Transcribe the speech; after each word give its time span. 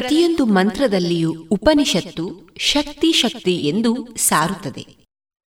ಪ್ರತಿಯೊಂದು 0.00 0.46
ಮಂತ್ರದಲ್ಲಿಯೂ 0.46 1.44
ಉಪನಿಷತ್ತು 1.50 2.48
ಶಕ್ತಿ 2.56 3.12
ಶಕ್ತಿ 3.12 3.56
ಎಂದು 3.56 4.16
ಸಾರುತ್ತದೆ. 4.16 4.86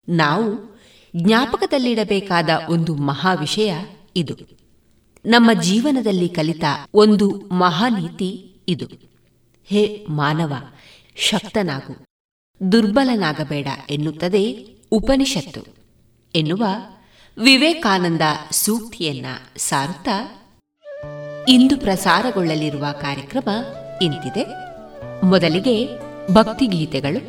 ನಾವು 0.08 0.80
ಜ್ಞಾಪಕದಲ್ಲಿಡಬೇಕಾದ 1.16 2.48
ಒಂದು 2.68 2.94
ಮಹಾ 2.94 3.34
ವಿಷಯ 3.34 3.74
ಇದು. 4.16 4.36
ನಮ್ಮ 5.26 5.62
ಜೀವನದಲ್ಲಿ 5.62 6.28
ಕಲಿತ 6.28 6.64
ಒಂದು 6.94 7.30
ಮಹಾನೀತಿ 7.30 8.54
ಇದು. 8.68 8.86
ಹೇ 9.64 10.06
ಮಾನವ, 10.08 10.52
ಶಕ್ತನಾಗು. 11.16 12.06
ದುರ್ಬಲನಾಗಬೇಡ 12.72 13.68
ಎನ್ನುತ್ತದೆ 13.90 14.66
ಉಪನಿಷತ್ತು. 14.90 15.60
ಎನ್ನುವ 16.34 16.66
ವಿವೇಕಾನಂದ 17.38 18.20
ಸೂಕ್ತಿಯನ್ನ 18.50 19.26
ಸಾರುತ್ತಾ 19.56 20.42
ಇಂದು 21.48 21.76
ಪ್ರಸಾರಗೊಳ್ಳಲಿರುವ 21.76 22.86
ಕಾರ್ಯಕ್ರಮ 23.00 23.48
ಇಂತಿದೆ. 24.02 24.46
ಮೊದಲಿಗೆ 25.26 25.98
ಭಕ್ತಿಗೀತೆಗಳು, 26.34 27.20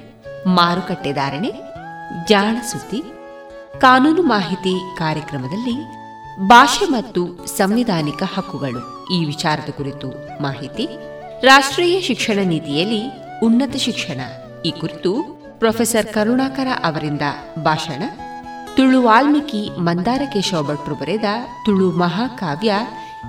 ಮಾರುಕಟ್ಟೆ 0.49 1.13
ಧಾರಣೆ 1.13 1.51
ಜಾಣ 2.27 2.57
ಸುದ್ದಿ 2.71 3.03
ಕಾನೂನು 3.79 4.21
ಮಾಹಿತಿ 4.21 4.97
ಕಾರ್ಯಕ್ರಮದಲ್ಲಿ 4.97 6.07
ಭಾಷೆ 6.47 6.85
ಮತ್ತು 6.85 7.47
ಸಂವಿಧಾನಿಕ 7.57 8.23
ಹಕ್ಕುಗಳು 8.37 9.05
ಈ 9.13 9.25
ವಿಚಾರದ 9.25 9.69
ಕುರಿತು 9.71 10.07
ಮಾಹಿತಿ, 10.41 10.89
ರಾಷ್ಟ್ರೀಯ 11.41 12.01
ಶಿಕ್ಷಣ 12.01 12.39
ನೀತಿಯಲ್ಲಿ 12.43 13.01
ಉನ್ನತ 13.43 13.75
ಶಿಕ್ಷಣ 13.75 14.19
ಈ 14.65 14.71
ಕುರಿತು 14.71 15.11
ಪ್ರೊಫೆಸರ್ 15.59 16.05
ಕರುಣಾಕರ 16.05 16.67
ಅವರಿಂದ 16.83 17.21
ಭಾಷಣ, 17.63 18.03
ತುಳು 18.75 19.01
ವಾಲ್ಮೀಕಿ 19.01 19.69
ಮಂದಾರ 19.79 20.21
ಕೇಶವ 20.33 20.63
ಭಟ್ರು 20.63 20.95
ಬರೆದ 20.95 21.23
ತುಳು 21.65 21.91
ಮಹಾಕಾವ್ಯ 21.91 22.73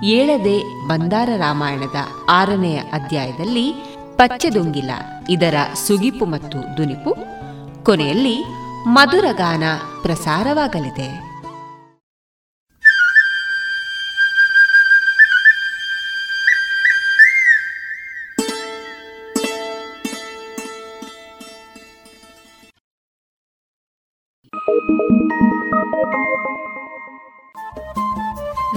ಏಳದೆ 0.03 0.87
ಬಂದಾರ 0.89 1.29
ರಾಮಾಯಣದ 1.37 1.97
ಆರನೆಯ 2.29 2.79
ಅಧ್ಯಾಯದಲ್ಲಿ 2.79 3.73
ಪಚ್ಚೆದುಂಗಿಲ 4.17 4.91
ಇದರ 5.29 5.55
ಸುಗಿಪು 5.75 6.25
ಮತ್ತು 6.25 6.77
ದುನಿಪು 6.77 7.17
ಕೊನೆಯಲ್ಲಿ 7.83 8.45
ಮಧುರಗಾನ 8.87 9.63
ಪ್ರಸಾರವಾಗಲಿದೆ. 10.03 11.28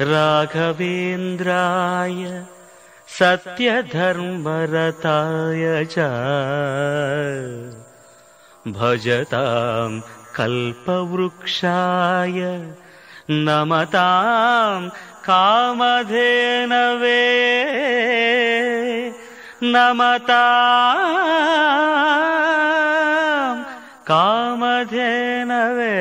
राघवेन्द्राय 0.00 1.62
सत्यधर्मरताय 3.18 3.64
च 5.92 5.94
भजतां 8.76 9.90
कल्पवृक्षाय 10.36 12.38
नमतां 13.30 14.88
कामधेनवे 15.26 17.24
नमता 19.74 20.44
कामधेनवे 24.10 25.94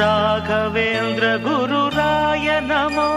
राघवेन्द्र 0.00 1.24
गुरुराय 1.46 2.48
नमो 2.70 3.08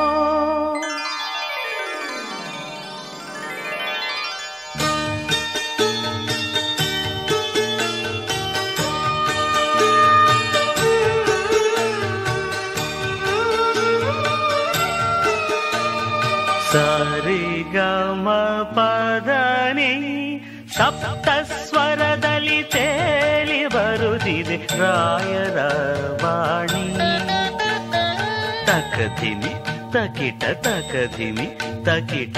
ರಾಯರ 24.80 25.58
ವಾಣಿ. 26.24 26.98
ತಕಧಿಮಿ 28.66 29.54
ತಕಿಟ 29.94 30.44
ತಕಧಿಮಿ 30.44 31.60
ತಕಿಟ 31.86 32.38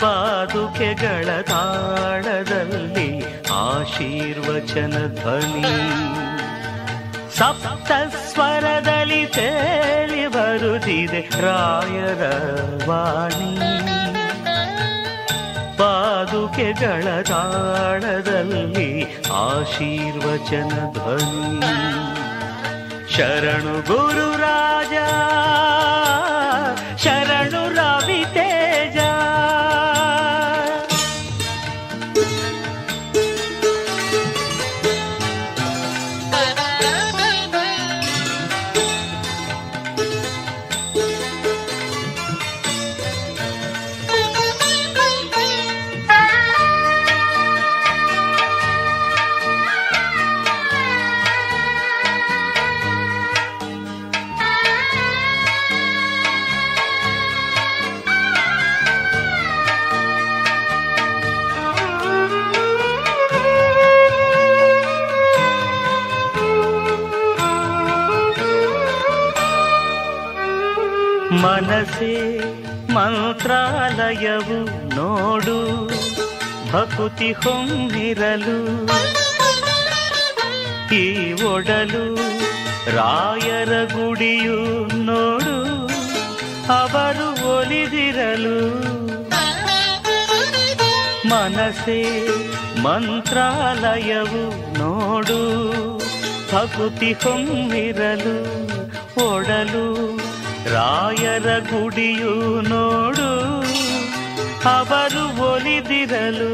ಪಾದುಕೆಗಳ 0.00 1.40
ತಾಳದಲ್ಲಿ 1.40 3.24
ಆಶೀರ್ವಚನ 3.52 5.14
ಧ್ವನಿ. 5.14 5.62
ಸಪ್ತ 7.36 7.92
ಸ್ವರದಲ್ಲಿ 8.32 9.26
ತೇಲಿ 9.26 10.26
ಬರುತ್ತಿದೆ 10.26 11.20
ರಾಯರ 11.20 12.22
ವಾಣಿ. 12.88 13.58
ಪಾದುಕೆಗಳ 15.82 17.22
ತಾಳದಲ್ಲಿ 17.22 18.90
ಆಶೀರ್ವಚನ 19.32 20.72
ಧ್ವನಿ. 20.92 21.76
ಶರಣು 23.12 23.74
ಗುರು 23.86 24.28
ರಾಜ 24.36 24.94
ಶರಣು 27.04 27.71
ಮಂತ್ರಾಲಯವು 74.02 74.58
ನೋಡು, 74.94 75.56
ಭಕುತಿ 76.72 77.32
ಹೊಂದಿರಲು. 77.32 78.56
ಈ 80.94 81.32
ಒಡಲು 81.42 82.04
ರಾಯರ 82.96 83.72
ಗುಡಿಯು 83.92 84.58
ನೋಡು, 85.02 85.56
ಅವರು 86.78 87.28
ಒಲಿದಿರಲು. 87.56 88.58
ಮನಸೆ 91.28 92.00
ಮಂತ್ರಾಲಯವು 92.82 94.44
ನೋಡು, 94.78 95.40
ಭಕುತಿ 96.52 97.12
ಹೊಂದಿರಲು. 97.12 98.36
ಒಡಲು 99.26 99.86
ರಾಯರ 100.74 101.48
ಗುಡಿಯು 101.58 102.60
ನೋಡು 102.68 103.51
ಅವರು 104.64 105.22
ಒಲಿದಿರಲು 105.52 106.50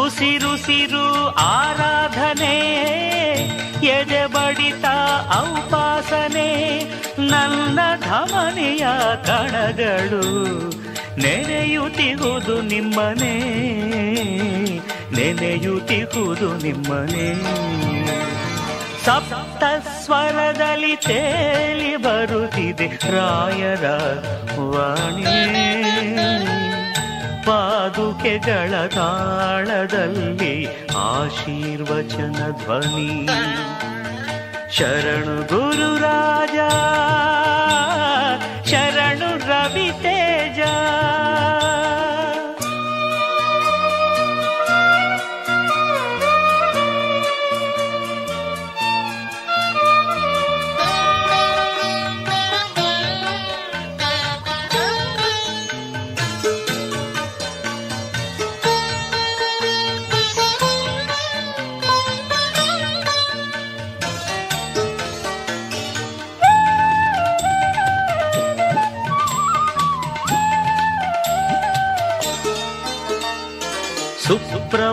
ಉಸಿರುಸಿರು 0.00 1.28
ಆರಾಧನೆ 1.36 2.56
ಎದೆ 3.86 4.26
ಬಡಿತ 4.26 4.84
ಔಪಾಸನೆ, 5.38 6.50
ನನ್ನ 7.18 7.78
ಧಮನಿಯ 8.00 8.86
ಕಣಗಳು 9.24 10.24
ನೆನೆಯುತ್ತಿಹುದು 11.16 12.62
ನಿಮ್ಮನೆ 12.62 13.34
ನೆನೆಯುತ್ತಿಹುದು 15.16 16.56
ನಿಮ್ಮನೆ. 16.56 17.28
ಸಪ್ತ 19.04 19.64
ಸ್ವರದಲ್ಲಿ 20.04 20.96
ತೇಲಿ 20.96 21.96
ಬರುತ್ತಿದೆ 21.96 22.86
ರಾಯರ 22.86 23.84
ವಾಣಿ. 24.70 25.79
ಪಾದುಕೆಗಳ 27.46 28.86
ತಾಳದಲ್ಲಿ 28.86 30.54
ಆಶೀರ್ವಚನ 30.96 32.38
ಧ್ವನಿ. 32.50 33.26
ಶರಣು 34.70 35.36
ಗುರುರಾಜ 35.42 36.56
ಶರಣು 38.70 39.30
ರವಿ 39.48 39.88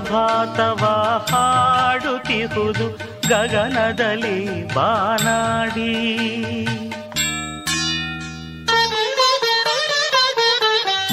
ತೇಜ 0.08 0.14
ಸುಪ್ರಭಾತವ 0.14 0.86
ಹಾಡುತ್ತಿಹುದು 1.32 3.00
ಗಗನದಲ್ಲಿ 3.30 4.68
ಬಾನಾಡಿ. 4.74 5.94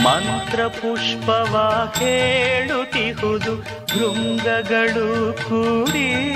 ಮಂತ್ರ 0.03 0.67
ಪುಷ್ಪವ 0.67 1.55
ಹೇಳುತ್ತಿಹುದು 1.99 3.57
ಭೃಂಗಗಳು 3.63 5.33
ಕೂಡಿ. 5.49 6.35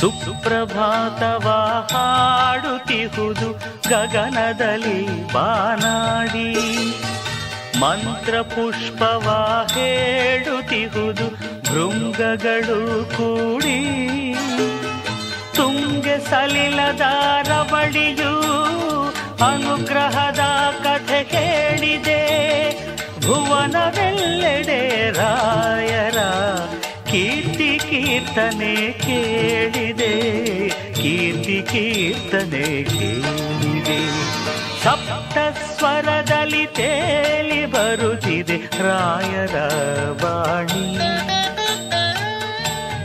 ಸುಪ್ರಭಾತವ 0.00 1.48
ಹಾಡುತ್ತಿಹುದು 1.92 3.52
ಗಗನದಲ್ಲಿ 3.88 5.32
ಬಾನಾಡಿ. 5.32 6.54
ಮಂತ್ರ 7.80 8.40
ಪುಷ್ಪವ 8.40 9.26
ಹೇಳುತ್ತಿಹುದು 9.74 11.28
ಭೃಂಗಗಳು 11.62 13.04
ಕೂಡಿ. 13.16 13.78
ತುಂಗೆ 15.56 16.30
ಸಲಿಲದ 16.30 17.00
ರಬಡಿಯು 17.48 18.38
ಅನುಗ್ರಹದ 19.44 20.40
ಕಥೆ 20.82 21.24
ಕೇಳಿದೆ 21.24 22.20
ಭುವನವೆಲ್ಲೆಡೆ 23.26 25.10
ರಾಯರ 25.10 26.18
ಕೀರ್ತಿ 27.10 27.80
ಕೀರ್ತನೆ 27.90 28.92
ಕೇಳಿದೆ. 28.92 30.12
ಕೀರ್ತಿ 30.94 31.62
ಕೀರ್ತನೆ 31.70 32.84
ಕೇಳಿದೆ. 32.84 33.98
ಸಪ್ತ 34.84 35.38
ಸ್ವರದಲ್ಲಿ 35.78 36.66
ತೇಲಿ 36.66 37.66
ಬರುತ್ತಿದೆ 37.66 38.56
ರಾಯರ 38.56 39.56
ಬಾಣಿ 40.22 40.98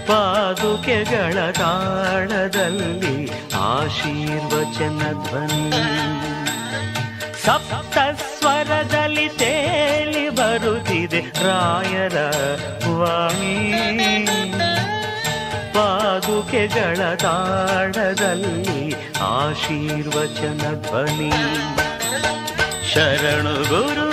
ಪಾದುಕೆಗಳ 0.07 1.51
ತಾಳದಲ್ಲಿ 1.51 3.29
ಆಶೀರ್ವಚನ 3.55 4.99
ಧ್ವನಿ 5.27 5.83
ಸಪ್ತ 7.45 7.97
ಸ್ವರದಲ್ಲಿ 8.39 9.29
ತೇಲಿ 9.29 10.29
ಬರುತ್ತಿದೆ 10.29 11.19
ರಾಯರ 11.19 12.17
ವಾಣಿ 12.99 14.25
ಪಾದುಕೆಗಳ 15.73 17.15
ತಾಡದಲ್ಲಿ 17.15 18.95
ಆಶೀರ್ವಚನ 19.21 20.73
ಧ್ವನಿ. 20.81 21.31
ಶರಣು 22.93 23.55
ಗುರು 23.69 24.07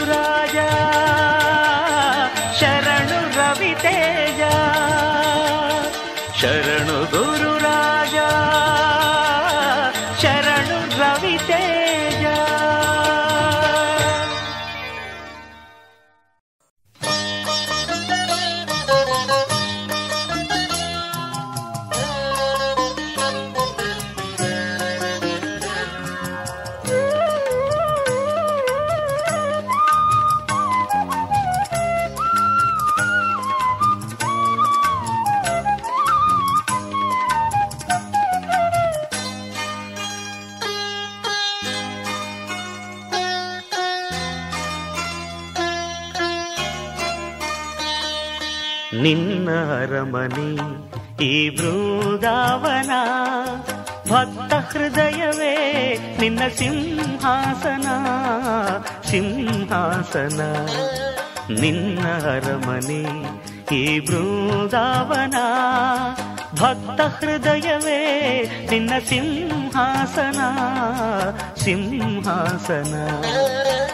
ನಿನ್ನ 49.10 49.50
ಅರಮನೆ 49.50 50.50
ಈ 51.24 51.56
ಬೃಂದಾವನ 51.56 52.90
ಭಕ್ತ 54.10 54.54
ಹೃದಯವೇ 54.54 55.54
ನಿನ್ನ 56.20 56.40
ಸಿಂಹಾಸನ 56.56 57.86
ಸಿಂಹಾಸನ. 59.10 60.40
ನಿನ್ನ 61.60 62.06
ಅರಮನೆ 62.08 63.02
ಈ 63.76 64.00
ಬೃಂದಾವನ 64.00 65.34
ಭಕ್ತ 66.60 67.00
ಹೃದಯವೇ 67.00 68.00
ನಿನ್ನ 68.70 68.90
ಸಿಂಹಾಸನ 69.08 70.40
ಸಿಂಹಾಸನ. 71.64 72.94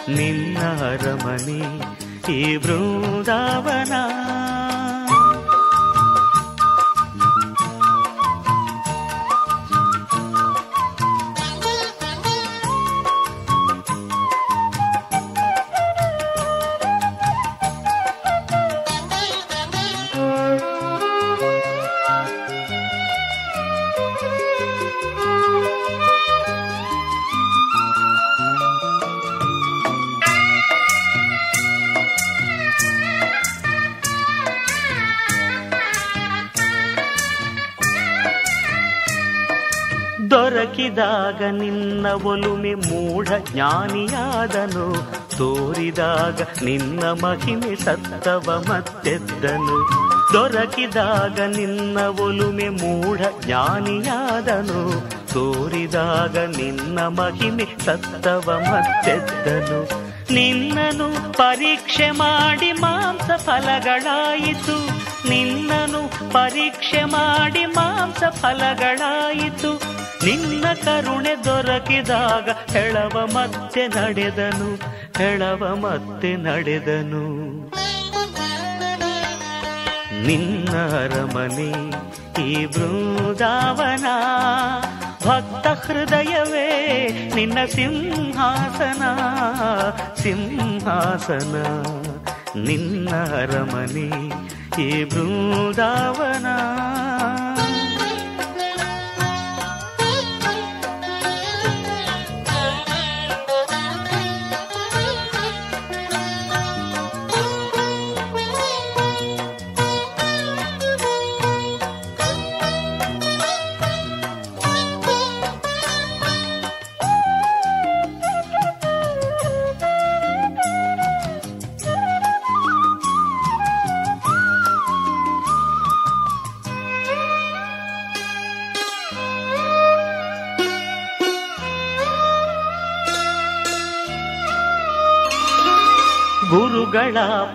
ನಿನ್ನ 0.09 0.59
ಅರಮನೆ 0.93 1.61
ಈ 2.33 2.57
ಬೃಂದಾವನ 2.57 3.93
ದೊರಕಿದಾಗ 41.39 41.61
ನಿನ್ನ 41.63 42.07
ಒಲುಮೆ 42.07 42.75
ಮೂಢ 42.75 43.29
ಜ್ಞಾನಿಯಾದನು. 43.53 44.95
ತೋರಿದಾಗ 45.37 46.41
ನಿನ್ನ 46.65 47.05
ಮಹಿಮೆ 47.05 47.77
ಸತ್ತವ 47.77 48.65
ಮತ್ತೆದ್ದನು 48.69 49.89
ದೊರಕಿದಾಗ 50.33 51.41
ನಿನ್ನ 51.41 51.99
ಒಲುಮೆ 52.01 52.69
ಮೂಢ 52.69 53.21
ಜ್ಞಾನಿಯಾದನು. 53.41 55.09
ತೋರಿದಾಗ 55.27 56.39
ನಿನ್ನ 56.39 57.01
ಮಹಿಮೆ 57.01 57.67
ಸತ್ತವ 57.85 58.61
ಮತ್ತೆದ್ದನು 58.71 60.07
ನಿನ್ನನು 60.35 61.33
ಪರೀಕ್ಷೆ 61.33 62.11
ಮಾಡಿ 62.11 62.73
ಮಾಂಸ 62.73 63.31
ಫಲಗಳಾಯಿತು. 63.37 64.77
ನಿನ್ನನು 65.29 66.33
ಪರೀಕ್ಷೆ 66.33 67.05
ಮಾಡಿ 67.05 67.65
ಮಾಂಸ 67.65 68.25
ಫಲಗಳಾಯಿತು. 68.29 69.96
ನಿನ್ನ 70.27 70.65
ಕರುಣೆ 70.85 71.45
ದೊರಕಿದಾಗ 71.45 72.77
ಹೆಳವ 72.77 73.29
ಮತ್ತೆ 73.35 73.87
ನಡೆದನು, 73.87 74.75
ಹೆಳವ 75.19 75.77
ಮತ್ತೆ 75.81 76.37
ನಡೆದನು. 76.37 77.25
ನಿನ್ನ 80.27 80.73
ಅರಮನೆ 80.77 81.71
ಈ 82.43 82.67
ಬೃಂದಾವನ, 82.67 84.07
ಭಕ್ತ 85.27 85.67
ಹೃದಯವೇ 85.67 86.71
ನಿನ್ನ 87.35 87.59
ಸಿಂಹಾಸನ 87.65 89.03
ಸಿಂಹಾಸನ. 90.23 91.57
ನಿನ್ನ 92.61 93.17
ಅರಮನೆ 93.17 94.29
ಈ 94.83 95.05
ಬೃಂದಾವನ. 95.05 96.47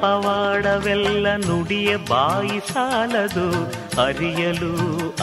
ಪವಾಡವೆಲ್ಲ 0.01 1.27
ನುಡಿಯ 1.35 1.97
ಬಾಯಿ 1.97 2.59
ಸಾಲದು. 2.59 3.65
ಅರಿಯಲು 4.01 4.75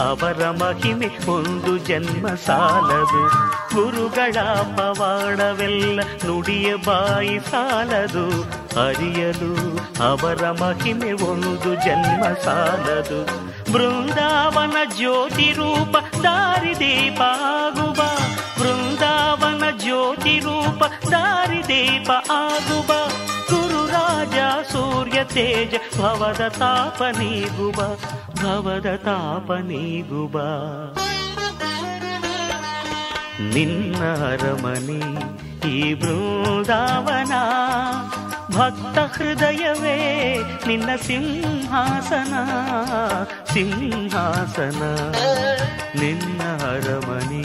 ಅವರ 0.09 0.49
ಮಹಿಮೆ 0.49 1.31
ಒಂದು 1.31 1.77
ಜನ್ಮ 1.77 2.27
ಸಾಲದು. 2.27 3.29
ಗುರುಗಳ 3.75 4.41
ಪವಾಡವೆಲ್ಲ 4.77 5.99
ನುಡಿಯ 6.25 6.75
ಬಾಯಿ 6.75 7.39
ಸಾಲದು. 7.39 8.43
ಅರಿಯಲು 8.87 9.77
ಅವರ 10.09 10.51
ಮಹಿಮೆ 10.51 11.11
ಒಂದು 11.11 11.75
ಜನ್ಮ 11.75 12.23
ಸಾಲದು. 12.43 13.49
ಬೃಂದಾವನ 13.73 14.75
ಜ್ಯೋತಿ 14.97 15.53
ರೂಪ 15.53 15.97
ಆಗುವ. 17.21 18.01
ಬೃಂದಾವನ 18.99 19.63
ಜ್ಯೋತಿ 19.81 20.33
ರೂಪ 20.39 20.81
ದಾರಿದೀಪ 21.11 22.09
ಆಗುಬ 22.37 22.91
ಗುರುರಾಜ 23.49 24.37
ಸೂರ್ಯ 24.71 25.19
ತೇಜ, 25.23 25.73
ಭವದ 25.99 26.41
ತಾಪ 26.57 26.99
ನೀಗುವ, 27.19 27.77
ಭವದ 28.41 28.89
ತಾಪ 29.05 29.49
ನೀಗುವ. 29.69 30.35
ನಿನ್ನ 33.55 34.01
ಅರಮನೆ 34.31 34.99
ಈ 35.71 35.93
ಬೃಂದಾವನ, 35.93 37.33
ಭಕ್ತ 38.57 38.99
ಹೃದಯವೇ 39.15 39.97
ನಿನ್ನ 40.67 40.89
ಸಿಂಹಾಸನ 41.07 42.33
ಸಿಂಹಾಸನ. 43.53 44.81
ನಿನ್ನ 46.01 46.41
ಅರಮನೆ 46.73 47.43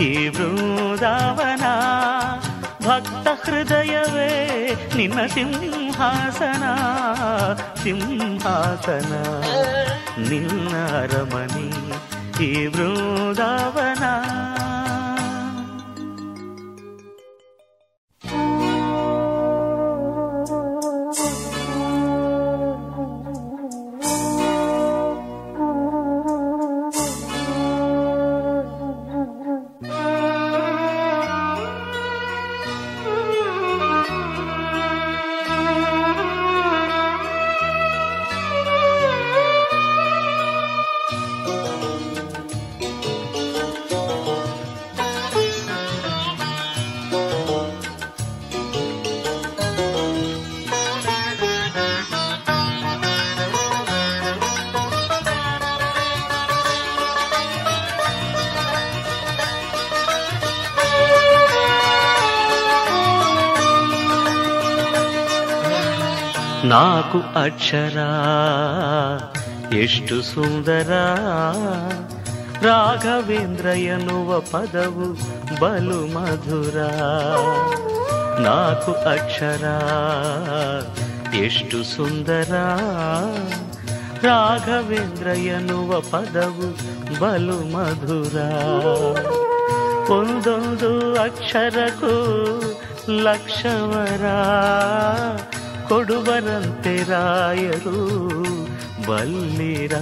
ಈ 0.00 0.28
ಬೃಂದಾವನ 0.28 1.64
ಭಕ್ತ 2.88 3.28
ಹೃದಯವೇ 3.44 4.30
ನಿನ್ನ 4.96 5.26
ಸಿಂಹಾಸನ. 5.26 6.64
ಸಿಂಹಾಸನ 7.82 9.12
ನಿನ್ನ 10.28 10.76
ಅರಮನೆ 10.96 11.68
ಈ 12.44 12.66
ಬೃಂದಾವನ 12.66 14.04
ನಾಲ್ಕು 67.08 67.38
ಅಕ್ಷರ. 67.40 67.98
ಎಷ್ಟು 69.74 70.22
ಸುಂದರ. 70.22 70.90
ರಾಘವೇಂದ್ರ 72.66 73.66
ಎನ್ನುವ 73.66 74.40
ಪದವು 74.40 75.12
ಬಲು 75.60 76.14
ಮಧುರ. 76.14 76.82
ನಾಲ್ಕು 78.40 78.92
ಅಕ್ಷರ. 78.92 79.64
ಎಷ್ಟು 81.34 81.84
ಸುಂದರ. 81.84 82.54
ರಾಘವೇಂದ್ರ 84.22 85.26
ಎನ್ನುವ 85.26 86.00
ಪದವು 86.00 86.70
ಬಲು 87.20 87.72
ಮಧುರ. 87.72 88.40
ಒಂದೊಂದು 90.10 91.20
ಅಕ್ಷರಕ್ಕೂ 91.22 92.14
ಲಕ್ಷವರ. 93.08 94.24
ಕೊಡುವರಂತೆ 95.88 96.96
ರಾಯರು 96.96 98.06
ಬಲ್ಲಿರ? 99.08 99.92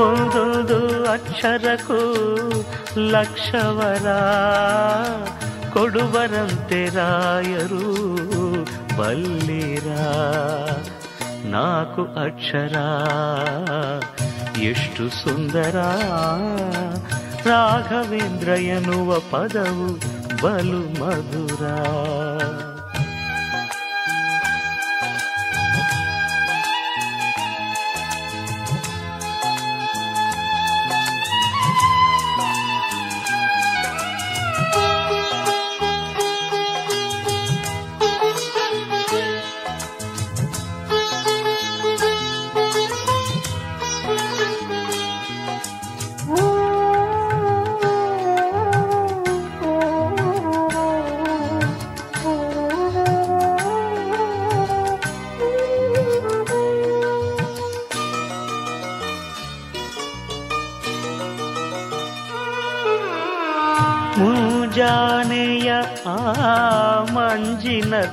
ಒಂದೊಂದು 0.00 1.10
ಅಕ್ಷರಕ್ಕೂ 1.12 1.98
ಲಕ್ಷವರ 2.98 4.08
ಕೊಡುವರಂತೆ 5.72 6.86
ರಾಯರು 6.86 7.84
ಬಲ್ಲಿರ? 8.98 9.88
ನಾಲ್ಕು 11.44 12.02
ಅಕ್ಷರ, 12.02 12.76
ಎಷ್ಟು 14.60 15.08
ಸುಂದರ? 15.08 15.76
ರಾಘವೇಂದ್ರ 17.46 18.48
ಎನ್ನುವ 18.48 19.18
ಪದವು 19.18 19.86
ಬಲು 20.42 21.00
ಮಧುರ. 21.00 21.62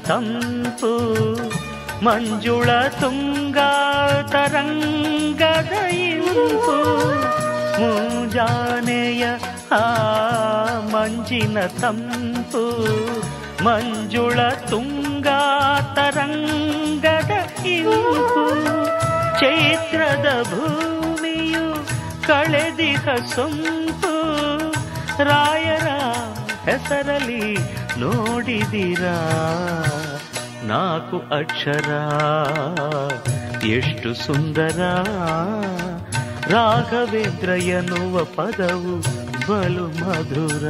ತಂಪು, 0.07 0.91
ಮಂಜುಳ 2.05 2.69
ತುಂಗ 3.01 3.59
ತರಂಗದ 4.33 5.73
ಇಂಪು, 6.05 6.75
ಮುಂಜಾನೆಯ 7.79 9.23
ಆ 9.79 9.83
ಮಂಜಿನ 10.93 11.57
ತಂಪು, 11.81 12.63
ಮಂಜುಳ 13.65 14.39
ತುಂಗ 14.71 15.27
ತರಂಗದ 15.97 17.33
ಇಂಪು 17.75 18.45
ಚೈತ್ರದ 19.41 20.27
ಭೂಮಿಯು 20.51 21.65
ಕಳೆದಿಹ 22.27 23.07
ಸೊಂಪು, 23.35 24.13
ರಾಯರ 25.29 25.87
ಹೆಸರಲಿ 26.69 27.43
ನೋಡಿದಿರಾ? 27.99 29.15
ನಾಲ್ಕು 30.63 31.17
ಅಕ್ಷರ. 31.17 31.89
ಎಷ್ಟು 33.65 34.13
ಸುಂದರ. 34.13 34.79
ರಾಘವೇಂದ್ರ 36.47 37.49
ಎನ್ನುವ 37.49 38.23
ಪದವು 38.23 39.01
ಬಲು 39.47 39.87
ಮಧುರ. 39.87 40.63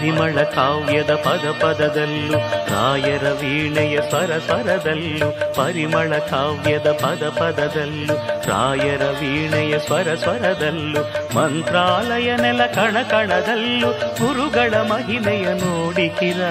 ಪರಿಮಳ 0.00 0.42
ಕಾವ್ಯದ 0.42 1.10
ಪದ 1.10 1.50
ಪದದಲ್ಲೂ 1.60 2.38
ರಾಯರ 2.66 3.32
ವೀಣೆಯ 3.32 4.00
ಸ್ವರ 4.08 4.38
ಸ್ವರದಲ್ಲೂ, 4.38 5.54
ಪರಿಮಳ 5.54 6.18
ಕಾವ್ಯದ 6.18 6.86
ಪದ 6.92 7.28
ಪದದಲ್ಲೂ, 7.28 8.14
ರಾಯರ 8.50 9.02
ವೀಣೆಯ 9.02 9.78
ಸ್ವರ 9.78 10.14
ಸ್ವರದಲ್ಲೂ, 10.14 11.02
ಮಂತ್ರಾಲಯ 11.34 12.36
ನೆಲ 12.36 12.66
ಕಣ 12.66 12.96
ಕಣದಲ್ಲೂ, 13.10 13.90
ಗುರುಗಳ 13.90 14.74
ಮಹಿಮೆಯ 14.74 15.44
ನೋಡಿಕಿರ 15.44 16.42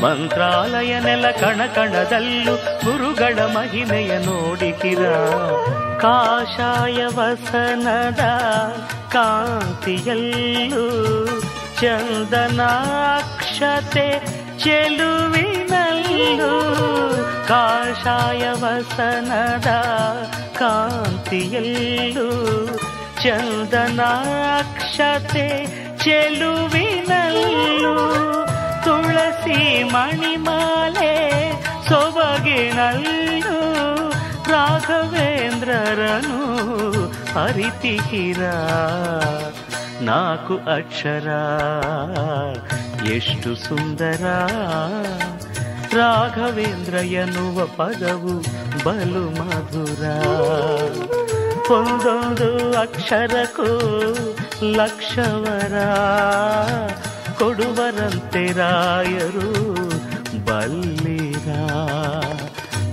ಮಂತ್ರಾಲಯ 0.00 1.00
ನೆಲ 1.00 1.30
ಕಣ 1.30 1.60
ಕಣದಲ್ಲೂ, 1.74 2.56
ಗುರುಗಳ 2.56 3.38
ಮಹಿಮೆಯ 3.38 4.18
ನೋಡಿಕಿರ 4.18 5.12
ಕಾಷಾಯ 6.00 7.06
ವಸನದ 7.06 8.20
ಕಾಂತಿಯಲ್ಲೂ 9.12 10.84
ಚಂದನಾಕ್ಷತೆ 12.72 12.84
ಚೆಲುವಿನಲ್ಲೂ 14.62 16.50
ಕಾಷಾಯ 17.48 18.42
ವಸನದ 18.62 19.70
ಕಾಂತಿಯಲ್ಲೂ 20.60 22.28
ಚಂದನಾಕ್ಷತೆ 23.24 24.66
ಚೆಲುವಿನಲ್ಲೂ 26.04 27.94
ತುಳಸಿ 28.84 29.60
ಮಣಿಮಾಲೆ 29.92 31.12
ಸೊಬಗಿನಲ್ಲೂ 31.88 33.58
ರಾಘವೇಂದ್ರರನು 34.52 36.38
ಅರಿತಿಹಿರ 37.36 38.42
ನಾಲ್ಕು 40.04 40.54
ಅಕ್ಷರ. 40.54 41.28
ಎಷ್ಟು 43.12 43.54
ಸುಂದರ. 43.54 44.24
ರಾಘವೇಂದ್ರ 45.96 46.94
ಎನ್ನುವ 46.94 47.66
ಪದವು 47.66 48.38
ಬಲು 48.84 49.30
ಮಧುರ. 49.30 50.04
ಒಂದೊಂದು 51.72 52.78
ಅಕ್ಷರಕ್ಕೂ 52.78 53.78
ಲಕ್ಷವರ. 54.62 55.84
ಕೊಡುವರಂತೆ 57.38 58.52
ರಾಯರು 58.52 59.74
ಬಲ್ಲಿರ. 60.44 61.48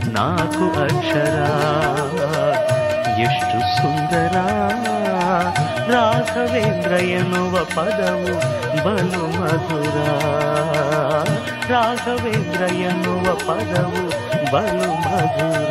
ನಾಲ್ಕು 0.09 0.81
ಅಕ್ಷರ. 0.81 1.47
ಎಷ್ಟು 3.19 3.77
ಸುಂದರ. 3.77 4.35
ರಾಘವೇಂದ್ರ 5.91 6.91
ಎನ್ನುವ 6.91 7.65
ಪದವು 7.65 8.35
ಬಲು 8.83 9.41
ಮಧುರ. 9.41 9.95
ರಾಘವೇಂದ್ರ 11.69 12.61
ಎನ್ನುವ 12.61 13.35
ಪದವು 13.35 14.09
ಬಲು 14.51 14.93
ಮಧುರ. 14.93 15.69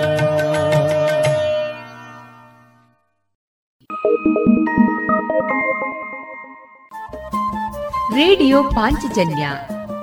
ರೇಡಿಯೋ 8.15 8.63
ಪಾಂಚಜನ್ಯ 8.63 9.49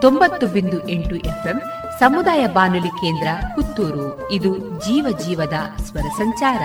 ತೊಂಬತ್ತು 0.01 0.47
ಬಿಂದು 0.47 0.89
ಎಂಟು 0.89 1.15
ಎಫ್ಎಂ 1.15 1.61
ಸಮುದಾಯ 1.99 2.47
ಬಾನುಲಿ 2.47 2.87
ಕೇಂದ್ರ 2.87 3.27
ಪುತ್ತೂರು. 3.55 4.31
ಇದು 4.31 4.57
ಜೀವ 4.57 5.17
ಜೀವದ 5.25 5.53
ಸ್ವರ 5.81 6.07
ಸಂಚಾರ. 6.17 6.61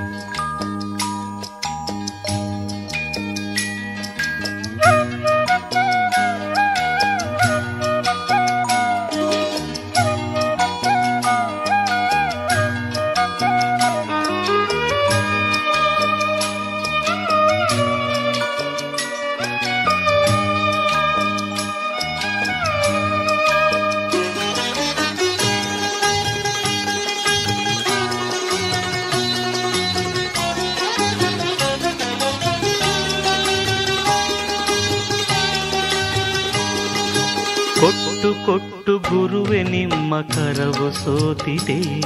ಗುರುವೆ 38.97 39.63
ನಿಮ್ಮ 39.63 40.21
ಕರವು 40.21 40.91
ಸೋತಿದೆ. 40.91 42.01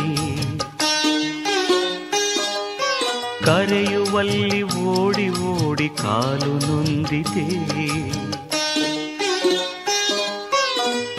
ಕರೆಯುವಲ್ಲಿ 3.46 4.64
ಓಡಿ 4.64 5.30
ಓಡಿ 5.30 5.90
ಕಾಲು 5.90 6.68
ನೊಂದಿದೆ. 6.68 7.50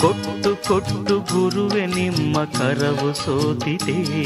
ಕೊಟ್ಟು 0.01 0.69
ಕೊಟ್ಟು 0.69 1.21
ಗುರುವೆ 1.21 1.87
ನಿಮ್ಮ 1.87 2.45
ಕರವು 2.45 3.15
ಸೋತಿದೆ. 3.15 4.25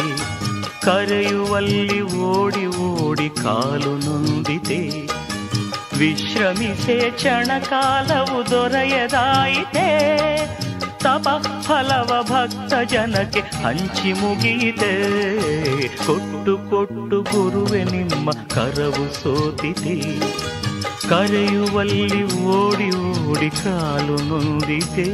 ಕರೆಯುವಲ್ಲಿ 0.80 2.00
ಓಡಿ 2.00 2.66
ಓಡಿ 2.66 3.30
ಕಾಲು 3.30 3.98
ನೊಂದಿದೆ. 3.98 4.88
ವಿಶ್ರಮಿಸೆ 5.98 7.10
ಕ್ಷಣ 7.10 7.50
ಕಾಲವು 7.58 8.50
ದೊರೆಯದಾಯಿತೆ. 8.50 10.18
ತಪ 11.02 11.26
ಫಲವ 11.62 12.10
ಭಕ್ತ 12.30 12.74
ಜನಕ್ಕೆ 12.92 13.40
ಹಂಚಿ 13.62 14.12
ಮುಗಿಯಿತೆ 14.12 14.92
ಕೊಟ್ಟು 16.06 16.54
ಕೊಟ್ಟು 16.70 17.18
ಗುರುವೆ 17.30 17.82
ನಿಮ್ಮ 17.84 18.30
ಕರವು 18.54 19.04
ಸೋತಿದೆ 19.14 19.96
ಕರೆಯುವಲ್ಲಿ 21.08 22.22
ಓಡಿ 22.54 22.88
ಓಡಿ 23.26 23.50
ಕಾಲು 23.60 24.16
ನೊಂದಿದೆ 24.22 25.08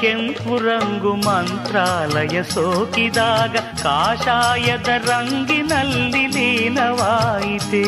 ಕೆಂಪು 0.00 0.56
ರಂಗು 0.56 1.14
ಮಂತ್ರಾಲಯ 1.14 2.42
ಸೋಕಿದಾಗ 2.42 3.56
ಕಾಷಾಯದ 3.56 4.88
ರಂಗಿನಲ್ಲಿ 4.88 6.26
ಲೀನವಾಯಿತೆ. 6.26 7.84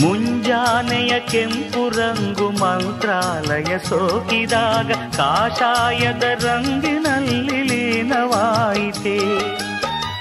ಮುಂಜಾನೆಯ 0.00 1.20
ಕೆಂಪು 1.20 1.88
ರಂಗು 1.88 2.50
ಮಂತ್ರಾಲಯ 2.50 3.78
ಸೋಕಿದಾಗ 3.78 4.92
ಕಾಷಾಯದ 5.16 6.22
ರಂಗಿನಲ್ಲಿ 6.22 7.62
ಲೀನವಾಯಿತೆ. 7.62 9.18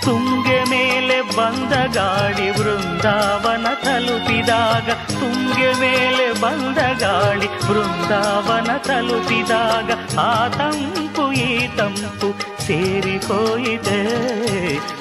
ತುಂಗೆ 0.03 0.59
ಮೇಲೆ 0.69 1.17
ಬಂದ 1.37 1.73
ಗಾಡಿ 1.95 2.49
ವೃಂದಾವನ 2.49 3.67
ತಲುಪಿದಾಗ, 3.83 4.89
ತುಂಗೆ 5.19 5.69
ಮೇಲೆ 5.79 6.41
ಬಂದ 6.41 6.77
ಗಾಡಿ 6.99 7.47
ವೃಂದಾವನ 7.67 8.77
ತಲುಪಿದಾಗ, 8.77 9.91
ಆ 10.19 10.47
ತಂಪು 10.47 11.25
ಈ 11.31 11.67
ತಂಪು 11.77 12.29
ಸೇರಿ 12.61 13.17
ಹೋಯಿದೆ 13.17 14.01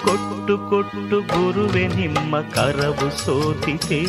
ಕೊಟ್ಟು 0.05 0.55
ಕೊಟ್ಟು 0.71 1.19
ಗುರುವೆ 1.33 1.85
ನಿಮ್ಮ 1.89 2.41
ಕರವು 2.41 3.09
ಸೋತಿದೆ 3.25 4.03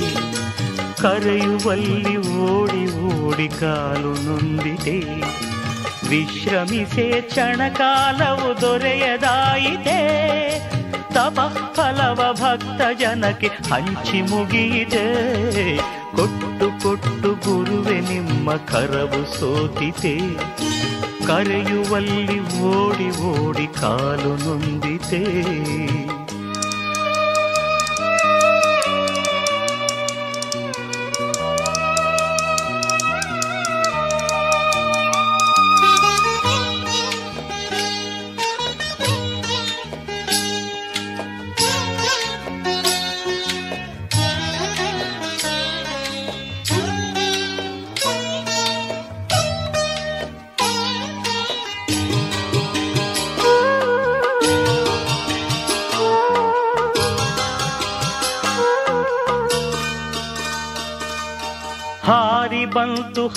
ಕರೆಯುವಲ್ಲಿ 1.02 2.18
ಓಡಿ 2.18 2.84
ಓಡಿ 3.10 3.48
ಕಾಲು 3.48 4.14
ನೊಂದಿದೆ 4.26 5.00
ವಿಶ್ರಮಿಸೆ 6.10 7.22
ಕ್ಷಣಕಾಲವು 7.22 8.62
ದೊರೆಯದಾಯಿತೆ. 8.62 10.00
ತಪ 11.14 11.40
ಫಲವ 11.74 12.22
ಭಕ್ತ 12.34 12.82
ಜನಕ್ಕೆ 13.00 13.48
ಹಂಚಿ 13.48 14.22
ಮುಗಿಯಿದೆ 14.22 15.06
ಕೊಟ್ಟು 16.16 16.84
ಕೊಟ್ಟು 16.84 17.30
ಗುರುವೆ 17.34 18.00
ನಿಮ್ಮ 18.00 18.56
ಕರವು 18.56 19.40
ಸೋತಿತೆ. 19.40 20.16
ಕರೆಯುವಲ್ಲಿ 21.28 22.40
ಓಡಿ 22.40 23.10
ಓಡಿ 23.22 23.68
ಕಾಲು 23.68 24.32
ನೊಂದಿದೆ 24.36 25.24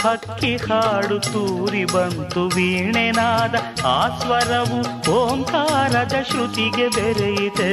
ಹಕ್ಕಿ 0.05 0.57
ಹಾಡು 0.57 1.19
ತೂರಿ 1.19 1.85
ಬಂತು 1.85 2.49
ವೀಣೆನಾದ 2.49 3.55
ಆ 3.87 4.19
ಸ್ವರವು 4.19 4.79
ಓಂಕಾರದ 5.11 6.17
ಶ್ರುತಿಗೆ 6.31 6.89
ಬೆರೆಯಿತೆ. 6.89 7.71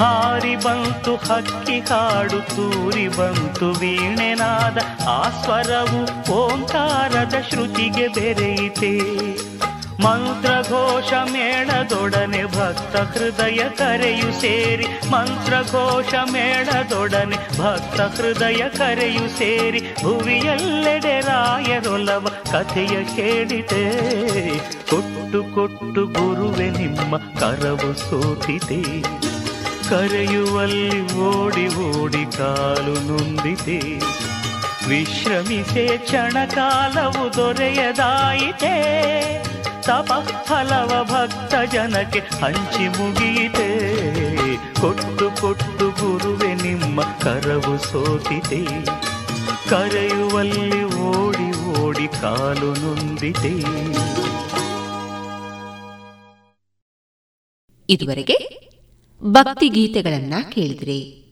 ಹಾರಿ 0.00 0.56
ಬಂತು 0.56 1.16
ಹಕ್ಕಿ 1.16 1.80
ಹಾಡು 1.80 2.40
ತೂರಿ 2.40 3.08
ಬಂತು 3.08 3.72
ವೀಣೆನಾದ 3.72 4.78
ಆ 5.08 5.22
ಸ್ವರವು 5.42 6.32
ಓಂಕಾರದ 6.32 7.34
ಶ್ರುತಿಗೆ 7.50 8.08
ಬೆರೆಯಿತೆ. 8.08 8.94
ಮಂತ್ರಘೋಷ 10.04 11.12
ಮೇಳದೊಡನೆ 11.12 12.44
ಭಕ್ತ 12.44 12.96
ಹೃದಯ 12.96 13.62
ಕರೆಯು 13.76 14.40
ಸೇರಿ 14.40 14.86
ಮಂತ್ರಘೋಷ 15.10 16.14
ಮೇಳದೊಡನೆ 16.32 17.36
ಭಕ್ತ 17.58 18.00
ಹೃದಯ 18.00 18.68
ಕರೆಯು 18.68 19.38
ಸೇರಿ, 19.38 19.80
ಭುವಿಯಲ್ಲೆಡೆ 20.02 21.20
ರಾಯರೊಲವ 21.20 22.28
ಕಥೆಯ 22.52 23.04
ಕೇಳಿದೆ. 23.16 23.84
ಕೊಟ್ಟು 24.90 25.44
ಕೊಟ್ಟು 25.54 26.06
ಗುರುವೆ 26.06 26.70
ನಿಮ್ಮ 26.70 27.16
ಕರವು 27.16 27.94
ಸೋತಿದೆ. 27.94 29.02
ಕರೆಯುವಲ್ಲಿ 29.88 31.14
ಓಡಿ 31.14 31.66
ಓಡಿ 31.68 32.36
ಕಾಲು 32.36 32.94
ನೊಂದಿದೆ. 33.06 33.98
ವಿಶ್ರಮಿಸೆ 34.88 35.96
ಕ್ಷಣಕಾಲವು 35.96 37.36
ದೊರೆಯದಾಯಿತೆ. 37.36 39.00
ತಪ 39.90 40.12
ಹಲವ 40.52 41.04
ಭಕ್ತ 41.04 41.54
ಜನಕ್ಕೆ 41.72 42.18
ಹಂಚಿ 42.18 42.88
ಮುಗಿಯಿತೆ. 42.88 43.68
ಕೊಟ್ಟು 44.80 45.40
ಕೊಟ್ಟು 45.40 45.90
ಗುರುವೆ 45.90 46.54
ನಿಮ್ಮ 46.54 47.02
ಕರವು 47.02 47.78
ಸೋತಿದೆ 47.78 48.84
ಕರೆಯುವಲ್ಲಿ 49.70 50.84
ಓಡಿ 50.84 51.78
ಓಡಿ 51.80 52.08
ಕಾಲು 52.08 52.74
ನೊಂದಿದೆ 52.74 53.54
ಇದುವರೆಗೆ 57.92 58.60
ಭಕ್ತಿ 59.22 59.68
ಗೀತೆಗಳನ್ನ 59.68 60.34
ಕೇಳಿದ್ರಿ. 60.50 61.26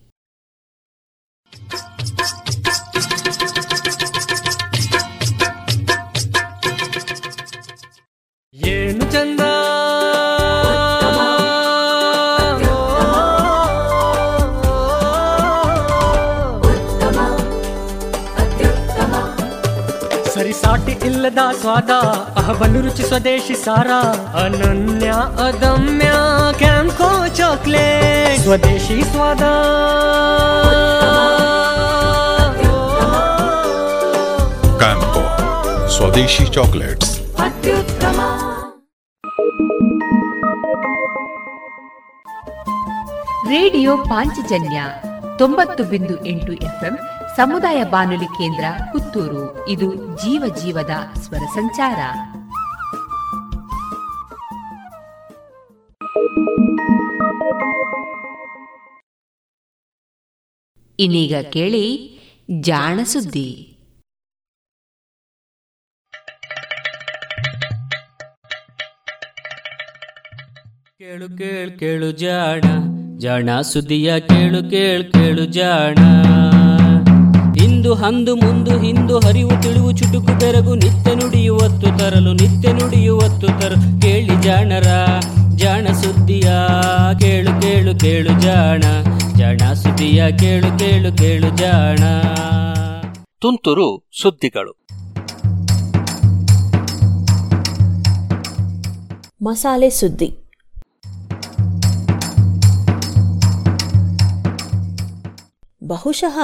ಸಾಟಿ 20.68 20.94
ಇಲ್ಲದ 21.04 21.40
ಸ್ವಾದ 21.60 21.90
ಅಹಬಲು 22.36 22.78
ರುಚಿ 22.80 23.02
ಸ್ವದೇಶಿ 23.02 23.54
ಸಾರ 23.56 23.90
ಅನನ್ಯ 24.38 25.08
ಅದಮ್ಯ 25.42 26.08
ಕ್ಯಾಂಕೋ 26.58 27.08
ಚಾಕ್ಲೇಟ್ 27.34 28.40
ಸ್ವದೇಶಿ 28.40 28.96
ಸ್ವಾದ 29.02 29.42
ಕ್ಯಾಂಕೋ 34.78 35.24
ಸ್ವದೇಶಿ 35.88 36.46
ಚಾಕ್ಲೇಟ್ಸ್ 36.52 37.14
ಅತ್ಯುತ್ತಮ 37.40 38.20
ರೇಡಿಯೋ 43.50 43.92
ಪಾಂಚಜನ್ಯ 44.10 44.78
ತೊಂಬತ್ತು 45.38 45.84
ಬಿಂದು 45.84 46.14
ಎಂಟು 46.26 46.52
ಎಫ್ಎಂ 46.52 46.94
ಸಮುದಾಯ 47.38 47.84
ಬಾನುಲಿ 47.84 48.24
ಕೇಂದ್ರ 48.24 48.64
ಪುತ್ತೂರು. 48.92 49.68
ಇದು 49.68 49.94
ಜೀವ 50.16 50.54
ಜೀವದ 50.56 50.90
ಸ್ವರ 51.20 51.38
ಸಂಚಾರ. 51.38 51.98
ಇನ್ನೀಗ 60.98 61.34
ಕೇಳಿ 61.52 62.18
ಜಾಣ 62.60 63.00
ಸುದ್ದಿ. 63.04 63.78
ಕೇಳು 70.98 71.38
ಕೇಳು 71.38 71.78
ಕೇಳು 71.78 72.12
ಜಾಣ. 72.12 72.60
ಜಾಣ 73.18 73.60
ಸುದ್ದಿಯ 73.60 74.20
ಕೇಳು 74.20 74.70
ಕೇಳು 74.70 75.12
ಕೇಳು 75.12 75.44
ಜಾಣ. 75.44 76.17
ಇಂದು 77.78 77.94
ಹಂದು 77.94 78.36
ಮುಂದು 78.36 78.80
ಹಿಂದು 78.80 79.18
ಹರಿವು 79.18 79.62
ತಿಳಿವು 79.62 79.92
ಚುಟುಕು 79.92 80.38
ಬೆರಗು 80.38 80.74
ನಿತ್ಯ 80.74 81.14
ನುಡಿಯುವತ್ತು 81.14 81.98
ತರಲು 81.98 82.32
ನಿತ್ಯ 82.32 82.72
ನುಡಿಯುವತ್ತು 82.72 83.46
ತರಲು. 83.46 84.00
ಕೇಳಿ 84.00 84.42
ಜಾಣರ 84.42 84.86
ಜಾಣ 85.56 85.86
ಸುದ್ದಿಯ 85.86 86.52
ಕೇಳು 87.20 87.60
ಕೇಳು 87.60 87.98
ಕೇಳು 87.98 88.40
ಜಾಣ. 88.40 88.82
ಜಾಣ 89.36 89.72
ಸುದ್ದಿಯ 89.72 90.24
ಕೇಳು 90.38 90.78
ಕೇಳು 90.78 91.16
ಕೇಳು 91.16 91.56
ಜಾಣ. 91.56 91.98
ತುಂತುರು 93.40 94.08
ಸುದ್ದಿಗಳು. 94.22 94.86
ಮಸಾಲೆ 99.42 99.90
ಸುದ್ದಿ. 99.90 100.44
ಬಹುಶಃ 105.84 106.38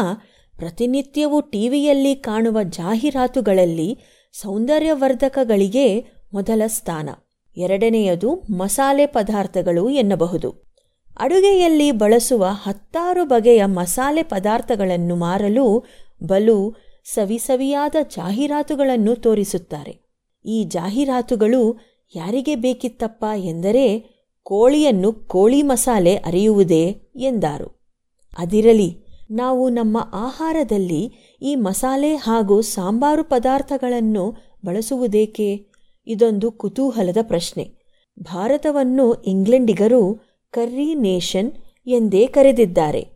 ಪ್ರತಿನಿತ್ಯವೂ 0.59 1.40
ಟಿವಿಯಲ್ಲಿ 1.40 2.14
ಕಾಣುವ 2.14 2.62
ಜಾಹೀರಾತುಗಳಲ್ಲಿ 2.62 3.99
ಸೌಂದರ್ಯವರ್ಧಕಗಳಿಗೆ 4.33 6.01
ಮೊದಲ 6.35 6.62
ಸ್ಥಾನ. 6.67 7.09
ಎರಡನೆಯದು 7.57 8.35
ಮಸಾಲೆ 8.35 9.07
ಪದಾರ್ಥಗಳು 9.07 9.90
ಎನ್ನಬಹುದು. 9.90 10.64
ಅಡುಗೆಯಲ್ಲಿ 11.19 11.90
ಬಳಸುವ 11.90 12.47
ಹತ್ತಾರು 12.51 13.25
ಬಗೆಯ 13.25 13.64
ಮಸಾಲೆ 13.64 14.23
ಪದಾರ್ಥಗಳನ್ನು 14.23 15.17
ಮಾರಲು 15.17 15.85
ಬಲು 16.23 16.75
ಸವಿಸವಿಯಾದ 17.05 17.97
ಜಾಹೀರಾತುಗಳನ್ನು 18.09 19.14
ತೋರಿಸುತ್ತಾರೆ. 19.14 20.01
ಈ 20.47 20.64
ಜಾಹೀರಾತುಗಳು 20.64 21.79
ಯಾರಿಗೆ 22.17 22.57
ಬೇಕಿತ್ತಪ್ಪ 22.57 23.25
ಎಂದರೆ 23.37 24.14
ಕೋಳಿಯನ್ನು 24.43 25.12
ಕೋಳಿ 25.12 25.62
ಮಸಾಲೆ 25.62 26.17
ಅರಿಯುವುದೇ 26.17 26.97
ಎಂದಾರು. 27.17 27.85
ಅದಿರಲಿ 28.38 29.04
ನಾವು 29.31 29.69
ನಮ್ಮ 29.69 30.11
ಆಹಾರದಲ್ಲಿ 30.13 31.13
ಈ 31.43 31.55
ಮಸಾಲೆ 31.55 32.15
ಹಾಗೂ 32.15 32.61
ಸಾಂಬಾರು 32.61 33.25
ಪದಾರ್ಥಗಳನ್ನು 33.25 34.35
ಬಳಸುವುದೇಕೆ? 34.65 35.67
ಇದೊಂದು 36.07 36.53
ಕುತೂಹಲದ 36.53 37.17
ಪ್ರಶ್ನೆ. 37.23 37.75
ಭಾರತವನ್ನು 38.23 39.15
ಇಂಗ್ಲೆಂಡಿಗರು 39.15 40.21
ಕರ್ರಿ 40.51 40.95
ನೇಷನ್ 40.95 41.53
ಎಂದೇ 41.87 42.27
ಕರೆದಿದ್ದಾರೆ. 42.27 43.09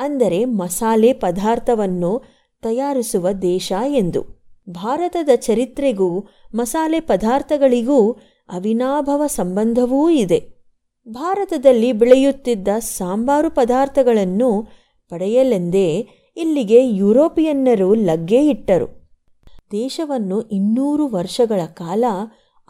ಅಂದರೆ 0.00 0.44
ಮಸಾಲೆ 0.44 1.12
ಪದಾರ್ಥವನ್ನು 1.12 2.22
ತಯಾರಿಸುವ 2.62 3.30
ದೇಶ 3.30 3.72
ಎಂದು. 3.88 4.24
ಭಾರತದ 4.70 5.28
ಚರಿತ್ರೆಗೂ 5.36 6.28
ಮಸಾಲೆ 6.54 7.00
ಪದಾರ್ಥಗಳಿಗೂ 7.00 8.12
ಅವಿನಾಭವ 8.48 9.26
ಸಂಬಂಧವೂ 9.26 10.10
ಇದೆ. 10.10 10.56
ಭಾರತದಲ್ಲಿ 11.08 11.92
ಬೆಳೆಯುತ್ತಿದ್ದ 11.92 12.68
ಸಾಂಬಾರು 12.78 13.50
ಪದಾರ್ಥಗಳನ್ನು 13.50 14.66
ಪಡೆಯಲೆಂದೇ 15.08 16.08
ಇಲ್ಲಿಗೆ 16.36 16.88
ಯುರೋಪಿಯನ್ನರು 16.88 17.94
ಲಗ್ಗೆ 17.94 18.46
ಇಟ್ಟರು. 18.46 18.86
ದೇಶವನ್ನು 19.72 20.40
ಇನ್ನೂರು 20.40 21.06
ವರ್ಷಗಳ 21.08 21.66
ಕಾಲ 21.66 22.04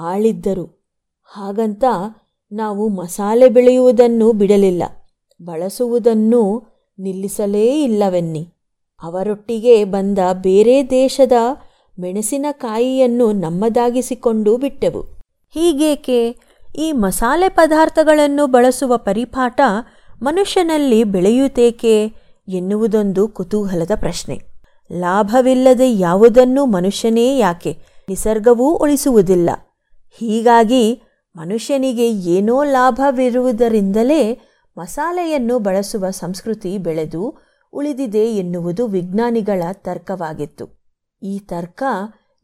ಆಳಿದ್ದರು. 0.00 0.86
ಹಾಗಂತ 1.24 1.84
ನಾವು 2.52 2.88
ಮಸಾಲೆ 2.88 3.48
ಬೆಳೆಯುವುದನ್ನು 3.48 4.32
ಬಿಡಲಿಲ್ಲ. 4.32 4.82
ಬಳಸುವುದನ್ನು 5.42 6.62
ನಿಲ್ಲಿಸಲೇ 6.98 7.82
ಇಲ್ಲವೆನ್ನಿ. 7.82 8.48
ಅವರೊಟ್ಟಿಗೆ 9.02 9.84
ಬಂದ 9.84 10.18
ಬೇರೆ 10.32 10.90
ದೇಶದ 10.90 11.32
ಮೆಣಸಿನಕಾಯಿಯನ್ನು 12.00 13.32
ನಮ್ಮದಾಗಿಸಿಕೊಂಡು 13.32 14.56
ಬಿಟ್ಟೆವು. 14.56 15.00
ಹೀಗೇಕೆ? 15.54 16.36
ಈ 16.78 16.92
ಮಸಾಲೆ 16.92 17.48
ಪದಾರ್ಥಗಳನ್ನು 17.48 18.46
ಬಳಸುವ 18.46 18.96
ಪರಿಪಾಠ 18.96 19.60
ಮನುಷ್ಯನಲ್ಲಿ 20.22 21.04
ಬೆಳೆಯುತ್ತೇಕೆ? 21.04 22.25
ಎನ್ನುವುದೊಂದು 22.48 23.28
ಕುತೂಹಲದ 23.28 23.90
ಪ್ರಶ್ನೆ. 23.94 24.40
ಲಾಭವಿಲ್ಲದೆ 24.92 25.92
ಯಾವುದನ್ನೂ 25.92 26.66
ಮನುಷ್ಯನೇ 26.66 27.38
ಯಾಕೆ 27.38 27.78
ನಿಸರ್ಗವೂ 28.08 28.76
ಉಳಿಸುವುದಿಲ್ಲ? 28.76 29.50
ಹೀಗಾಗಿ 30.18 31.02
ಮನುಷ್ಯನಿಗೆ 31.36 32.12
ಏನೋ 32.12 32.64
ಲಾಭವಿರುವುದರಿಂದಲೇ 32.64 34.40
ಮಸಾಲೆಯನ್ನು 34.78 35.58
ಬಳಸುವ 35.58 36.10
ಸಂಸ್ಕೃತಿ 36.10 36.78
ಬೆಳೆದು 36.78 37.38
ಉಳಿದಿದೆ 37.72 38.24
ಎನ್ನುವುದು 38.26 38.86
ವಿಜ್ಞಾನಿಗಳ 38.86 39.62
ತರ್ಕವಾಗಿತ್ತು. 39.72 40.86
ಈ 41.22 41.38
ತರ್ಕ 41.38 41.82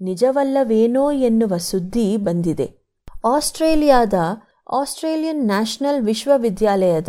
ನಿಜವಲ್ಲವೇನೋ 0.00 1.10
ಎನ್ನುವ 1.10 1.56
ಸುದ್ದಿ 1.56 2.16
ಬಂದಿದೆ. 2.16 2.82
ಆಸ್ಟ್ರೇಲಿಯಾದ 3.24 4.14
ಆಸ್ಟ್ರೇಲಿಯನ್ 4.72 5.46
ನ್ಯಾಷನಲ್ 5.46 6.02
ವಿಶ್ವವಿದ್ಯಾಲಯದ 6.02 7.08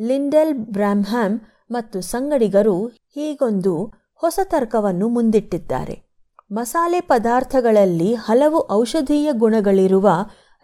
ಲಿಂಡೆಲ್ 0.00 0.54
ಬ್ರಾಮ್ಹ್ಯಾಮ್ 0.54 1.40
ಮತ್ತು 1.70 2.00
ಸಂಗಡಿಗರು 2.00 2.86
ಹೀಗೊಂದು 2.86 3.92
ಹೊಸ 4.14 4.38
ತರ್ಕವನ್ನು 4.44 5.08
ಮುಂದಿಟ್ಟಿದ್ದಾರೆ. 5.08 6.06
ಮಸಾಲೆ 6.52 7.00
ಪದಾರ್ಥಗಳಲ್ಲಿ 7.00 8.14
ಹಲವು 8.14 8.70
ಔಷಧೀಯ 8.70 9.32
ಗುಣಗಳಿರುವ 9.32 10.08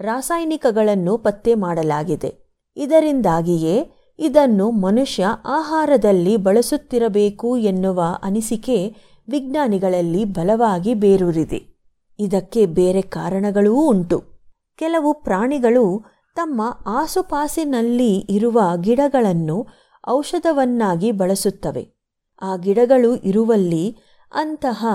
ರಾಸಾಯನಿಕಗಳನ್ನು 0.00 1.18
ಪತ್ತೆ 1.18 1.54
ಮಾಡಲಾಗಿದೆ. 1.54 2.54
ಇದರಿಂದಾಗಿಯೇ 2.76 3.90
ಇದನ್ನು 4.18 4.70
ಮನುಷ್ಯ 4.70 5.26
ಆಹಾರದಲ್ಲಿ 5.44 6.36
ಬಳಸುತ್ತಿರಬೇಕು 6.36 7.56
ಎನ್ನುವ 7.56 8.02
ಅನಿಸಿಕೆ 8.22 8.96
ವಿಜ್ಞಾನಿಗಳಲ್ಲಿ 9.30 10.24
ಬಲವಾಗಿ 10.24 10.94
ಬೇರೂರಿದೆ. 10.94 11.72
ಇದಕ್ಕೆ 12.18 12.66
ಬೇರೆ 12.66 13.02
ಕಾರಣಗಳೂ 13.02 13.88
ಉಂಟು. 13.88 14.24
ಕೆಲವು 14.76 15.14
ಪ್ರಾಣಿಗಳು 15.14 16.04
ತಮ್ಮ 16.36 16.62
ಆಸುಪಾಸಿನಲ್ಲಿ 16.86 18.16
ಇರುವ 18.16 18.60
ಗಿಡಗಳನ್ನು 18.80 19.66
ಔಷಧವನ್ನಾಗಿ 20.08 21.12
ಬಳಸುತ್ತವೆ. 21.12 21.94
ಆ 22.42 22.56
ಗಿಡಗಳು 22.56 23.16
ಇರುವಲ್ಲಿ 23.16 23.98
ಅಂತಹ 24.34 24.86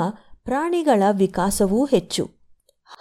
ಪ್ರಾಣಿಗಳ 0.43 1.03
ವಿಕಾಸವೂ 1.11 1.85
ಹೆಚ್ಚು. 1.85 2.29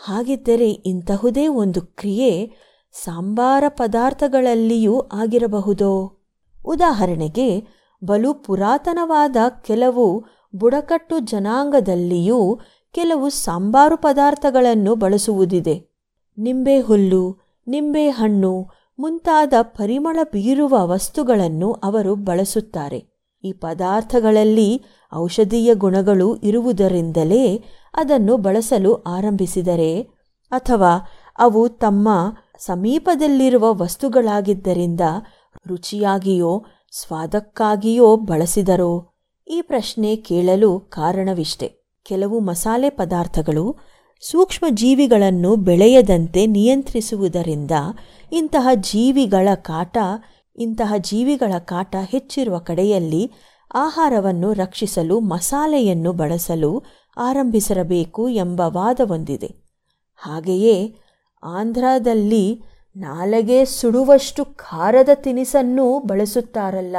ಹಾಗಿದ್ದರೆ 0.04 0.70
ಇಂತಹುದೇ 0.70 1.48
ಒಂದು 1.48 1.80
ಕ್ರಿಯೆ 1.80 2.56
ಸಾಂಬಾರ 2.92 3.64
ಪದಾರ್ಥಗಳಲ್ಲಿಯೂ 3.68 5.00
ಆಗಿರಬಹುದೋ? 5.00 6.24
ಉದಾಹರಣೆಗೆ, 6.66 7.66
ಬಲು 8.04 8.34
ಪುರಾತನವಾದ 8.34 9.36
ಕೆಲವು 9.62 10.24
ಬುಡಕಟ್ಟು 10.56 11.18
ಜನಾಂಗದಲ್ಲಿಯೂ 11.18 12.60
ಕೆಲವು 12.92 13.28
ಸಾಂಬಾರು 13.28 13.96
ಪದಾರ್ಥಗಳನ್ನು 13.96 14.94
ಬಳಸುವುದಿದೆ. 14.94 15.96
ನಿಂಬೆ 16.38 16.80
ಹುಲ್ಲು 16.80 17.30
ನಿಂಬೆ 17.30 18.00
ನಿಂಬೆಹಣ್ಣು 18.00 18.75
ಮುಂತಾದ 18.98 19.52
ಪರಿಮಳ 19.62 20.18
ಬೀರುವ 20.32 20.78
ವಸ್ತುಗಳನ್ನು 20.82 21.72
ಅವರು 21.72 22.14
ಬಳಸುತ್ತಾರೆ. 22.14 23.04
ಈ 23.44 23.52
ಪದಾರ್ಥಗಳಲ್ಲಿ 23.52 24.84
ಔಷಧೀಯ 25.14 25.74
ಗುಣಗಳು 25.74 26.36
ಇರುವುದರಿಂದಲೇ 26.36 27.64
ಅದನ್ನು 27.94 28.36
ಬಳಸಲು 28.36 28.94
ಆರಂಭಿಸಿದರೆ 28.94 30.02
ಅಥವಾ 30.50 30.96
ಅವು 31.38 31.68
ತಮ್ಮ 31.68 32.08
ಸಮೀಪದಲ್ಲಿರುವ 32.58 33.74
ವಸ್ತುಗಳಾಗಿದ್ದರಿಂದ 33.74 35.00
ರುಚಿಯಾಗಿಯೋ 35.66 36.64
ಸ್ವಾದಕ್ಕಾಗಿಯೋ 36.92 38.16
ಬಳಸಿದರೋ? 38.16 39.12
ಈ 39.48 39.62
ಪ್ರಶ್ನೆ 39.62 40.16
ಕೇಳಲು 40.16 40.80
ಕಾರಣವಿಷ್ಟೆ. 40.80 41.86
ಕೆಲವು 42.04 42.40
ಮಸಾಲೆ 42.40 42.90
ಪದಾರ್ಥಗಳು 42.90 43.76
ಸೂಕ್ಷ್ಮ 44.20 44.66
ಜೀವಿಗಳನ್ನು 44.70 45.56
ಬೆಳೆಯದಂತೆ 45.56 46.46
ನಿಯಂತ್ರಿಸುವುದರಿಂದ 46.46 47.70
ಇಂತಹ 48.32 48.68
ಜೀವಿಗಳ 48.74 49.48
ಕಾಟ, 49.54 49.98
ಇಂತಹ 50.56 50.92
ಜೀವಿಗಳ 50.96 51.58
ಕಾಟ 51.58 51.96
ಹೆಚ್ಚಿರುವ 51.96 52.58
ಕಡೆಯಲ್ಲಿ 52.58 53.32
ಆಹಾರವನ್ನು 53.74 54.52
ರಕ್ಷಿಸಲು, 54.52 55.20
ಮಸಾಲೆಯನ್ನು 55.20 56.12
ಬಳಸಲು 56.12 56.82
ಆರಂಭಿಸಿರಬೇಕು 57.16 58.28
ಎಂಬ 58.28 58.60
ವಾದವೊಂದಿದೆ 58.60 59.54
ಹಾಗೆಯೇ 60.16 60.96
ಆಂಧ್ರದಲ್ಲಿ 61.42 62.62
ನಾಲಗೆ 62.96 63.64
ಸುಡುವಷ್ಟು 63.64 64.44
ಖಾರದ 64.44 65.08
ತಿನಿಸನ್ನು 65.14 65.98
ಬಳಸುತ್ತಾರಲ್ಲ. 65.98 66.96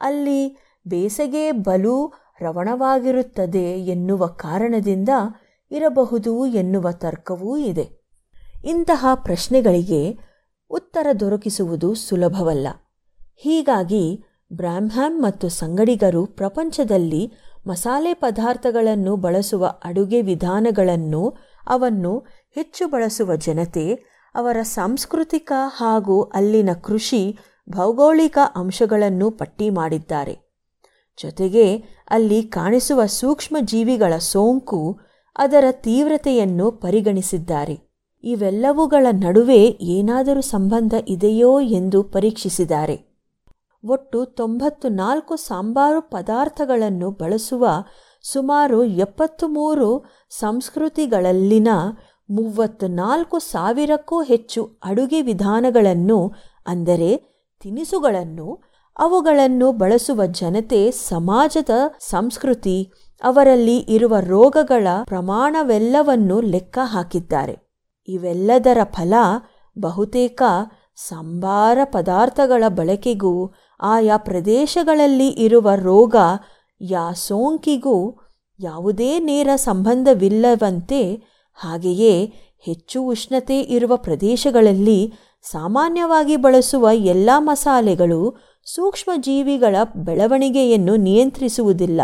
ಅಲ್ಲಿ 0.00 0.58
ಬೇಸಗೆ 0.88 1.52
ಬಲು 1.52 2.12
ರವಣವಾಗಿರುತ್ತದೆ 2.40 3.80
ಎನ್ನುವ 3.80 4.26
ಕಾರಣದಿಂದ 4.26 5.08
ಇರಬಹುದು 5.70 6.46
ಎನ್ನುವ 6.46 6.92
ತರ್ಕವೂ 6.92 7.56
ಇದೆ. 7.56 8.00
ಇಂತಹ 8.64 9.06
ಪ್ರಶ್ನೆಗಳಿಗೆ 9.14 10.18
ಉತ್ತರ 10.70 11.06
ದೊರಕಿಸುವುದು 11.20 11.94
ಸುಲಭವಲ್ಲ. 11.94 12.68
ಹೀಗಾಗಿ 13.36 14.24
ಬ್ರಾಹ್ಮಣ್ 14.52 15.22
ಮತ್ತು 15.22 15.48
ಸಂಗಡಿಗರು 15.48 16.26
ಪ್ರಪಂಚದಲ್ಲಿ 16.26 17.32
ಮಸಾಲೆ 17.66 18.14
ಪದಾರ್ಥಗಳನ್ನು 18.14 19.16
ಬಳಸುವ 19.16 19.66
ಅಡುಗೆ 19.84 20.22
ವಿಧಾನಗಳನ್ನು, 20.22 21.36
ಅವನ್ನು 21.66 22.18
ಹೆಚ್ಚು 22.54 22.88
ಬಳಸುವ 22.88 23.36
ಜನತೆ, 23.36 23.94
ಅವರ 24.34 24.62
ಸಾಂಸ್ಕೃತಿಕ 24.62 25.52
ಹಾಗೂ 25.76 26.22
ಅಲ್ಲಿನ 26.22 26.72
ಕೃಷಿ 26.72 27.38
ಭೌಗೋಳಿಕ 27.70 28.38
ಅಂಶಗಳನ್ನು 28.56 29.30
ಪಟ್ಟಿ 29.30 29.70
ಮಾಡಿದ್ದಾರೆ. 29.70 30.38
ಜೊತೆಗೆ 31.22 31.76
ಅಲ್ಲಿ 32.10 32.42
ಕಾಣಿಸುವ 32.42 33.06
ಸೂಕ್ಷ್ಮ 33.06 33.56
ಜೀವಿಗಳ 33.60 34.16
ಸೋಂಕು 34.18 35.09
ಅದರ 35.36 35.64
ತೀವ್ರತೆಯನ್ನು 35.70 36.70
ಪರಿಗಣಿಸಿದ್ದಾರೆ. 36.70 37.90
ಇವೆಲ್ಲವುಗಳ 38.24 39.06
ನಡುವೆ 39.10 39.60
ಏನಾದರೂ 39.66 40.40
ಸಂಬಂಧ 40.40 40.94
ಇದೆಯೋ 41.08 41.60
ಎಂದು 41.60 42.02
ಪರೀಕ್ಷಿಸಿದ್ದಾರೆ. 42.02 43.10
ಒಟ್ಟು 43.84 44.24
ತೊಂಬತ್ತು 44.24 44.88
ನಾಲ್ಕು 44.88 45.36
ಸಾಂಬಾರು 45.36 46.00
ಪದಾರ್ಥಗಳನ್ನು 46.00 47.10
ಬಳಸುವ 47.10 47.66
ಸುಮಾರು 48.22 48.84
ಎಪ್ಪತ್ತು 48.84 49.48
ಮೂರು 49.48 50.04
ಸಂಸ್ಕೃತಿಗಳಲ್ಲಿನ 50.30 51.68
ಮೂವತ್ತು 52.30 52.86
ನಾಲ್ಕು 52.86 53.38
ಸಾವಿರಕ್ಕೂ 53.38 54.22
ಹೆಚ್ಚು 54.22 54.78
ಅಡುಗೆ 54.84 55.22
ವಿಧಾನಗಳನ್ನು, 55.22 56.32
ಅಂದರೆ 56.66 57.16
ತಿನಿಸುಗಳನ್ನು, 57.62 58.62
ಅವುಗಳನ್ನು 58.98 59.72
ಬಳಸುವ 59.72 60.26
ಜನತೆ 60.26 60.90
ಸಮಾಜದ 60.90 61.70
ಸಂಸ್ಕೃತಿ 61.98 62.92
ಅವರಲ್ಲಿ 63.22 63.76
ಇರುವ 63.76 64.16
ರೋಗಗಳ 64.20 64.86
ಪ್ರಮಾಣವೆಲ್ಲವನ್ನು 65.04 66.40
ಲೆಕ್ಕ 66.40 66.78
ಹಾಕಿದ್ದಾರೆ. 66.82 67.70
ಇವೆಲ್ಲದರ 68.08 68.78
ಫಲ 68.84 69.14
ಬಹುತೇಕ 69.78 70.42
ಸಂಬಾರ 70.96 71.78
ಪದಾರ್ಥಗಳ 71.84 72.64
ಬಳಕೆಗೂ, 72.68 73.54
ಆಯಾ 73.80 74.16
ಪ್ರದೇಶಗಳಲ್ಲಿ 74.16 75.28
ಇರುವ 75.28 75.70
ರೋಗ 75.74 76.16
ಯಾ 76.80 77.12
ಸೋಂಕಿಗೂ 77.12 78.20
ಯಾವುದೇ 78.60 79.18
ನೇರ 79.18 79.48
ಸಂಬಂಧವಿಲ್ಲವಂತೆ, 79.56 81.22
ಹಾಗೆಯೇ 81.54 82.32
ಹೆಚ್ಚು 82.64 83.02
ಉಷ್ಣತೆ 83.02 83.60
ಇರುವ 83.60 83.96
ಪ್ರದೇಶಗಳಲ್ಲಿ 83.96 85.12
ಸಾಮಾನ್ಯವಾಗಿ 85.42 86.36
ಬಳಸುವ 86.36 86.88
ಎಲ್ಲ 86.92 87.30
ಮಸಾಲೆಗಳು 87.38 88.36
ಸೂಕ್ಷ್ಮಜೀವಿಗಳ 88.64 89.76
ಬೆಳವಣಿಗೆಯನ್ನು 89.96 90.96
ನಿಯಂತ್ರಿಸುವುದಿಲ್ಲ. 90.96 92.00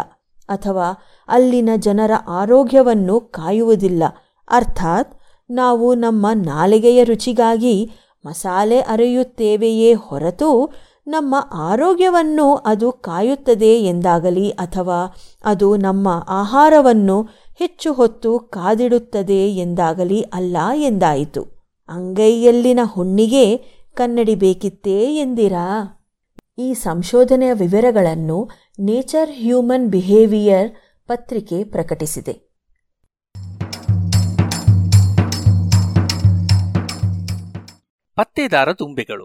ಅಥವಾ 0.49 0.93
ಅಲ್ಲಿನ 1.29 1.69
ಜನರ 1.77 2.11
ಆರೋಗ್ಯವನ್ನು 2.29 3.21
ಕಾಯುವುದಿಲ್ಲ. 3.21 4.03
ಅರ್ಥಾತ್, 4.51 5.15
ನಾವು 5.51 5.95
ನಮ್ಮ 5.95 6.27
ನಾಲಿಗೆಯ 6.35 7.05
ರುಚಿಗಾಗಿ 7.05 7.91
ಮಸಾಲೆ 8.27 8.81
ಅರೆಯುತ್ತೇವೆಯೇ 8.81 9.93
ಹೊರತು 9.93 10.73
ನಮ್ಮ 11.07 11.35
ಆರೋಗ್ಯವನ್ನು 11.53 12.55
ಅದು 12.55 12.93
ಕಾಯುತ್ತದೆ 12.93 13.75
ಎಂದಾಗಲಿ 13.75 14.51
ಅಥವಾ 14.51 15.15
ಅದು 15.45 15.77
ನಮ್ಮ 15.77 16.25
ಆಹಾರವನ್ನು 16.29 17.29
ಹೆಚ್ಚು 17.59 17.93
ಹೊತ್ತು 17.93 18.39
ಕಾದಿಡುತ್ತದೆ 18.39 19.49
ಎಂದಾಗಲಿ 19.49 20.23
ಅಲ್ಲ 20.23 20.57
ಎಂದಾಯಿತು. 20.75 21.43
ಅಂಗೈಯಲ್ಲಿನ 21.89 22.81
ಹುಣ್ಣಿಗೆ 22.93 23.57
ಕನ್ನಡಿ 23.95 24.35
ಬೇಕಿತ್ತೇ 24.35 25.17
ಎಂದಿರಾ? 25.17 25.96
ಈ 26.59 26.75
ಸಂಶೋಧನೆಯ 26.75 27.53
ವಿವರಗಳನ್ನು 27.53 28.51
ನೇಚರ್ 28.79 29.31
ಹ್ಯೂಮನ್ 29.31 29.91
ಬಿಹೇವಿಯರ್ 29.91 30.73
ಪತ್ರಿಕೆ 31.07 31.65
ಪ್ರಕಟಿಸಿದೆ. 31.65 32.33
ಪತ್ತೇದಾರ 38.15 38.73
ದುಂಬೆಗಳು. 38.73 39.25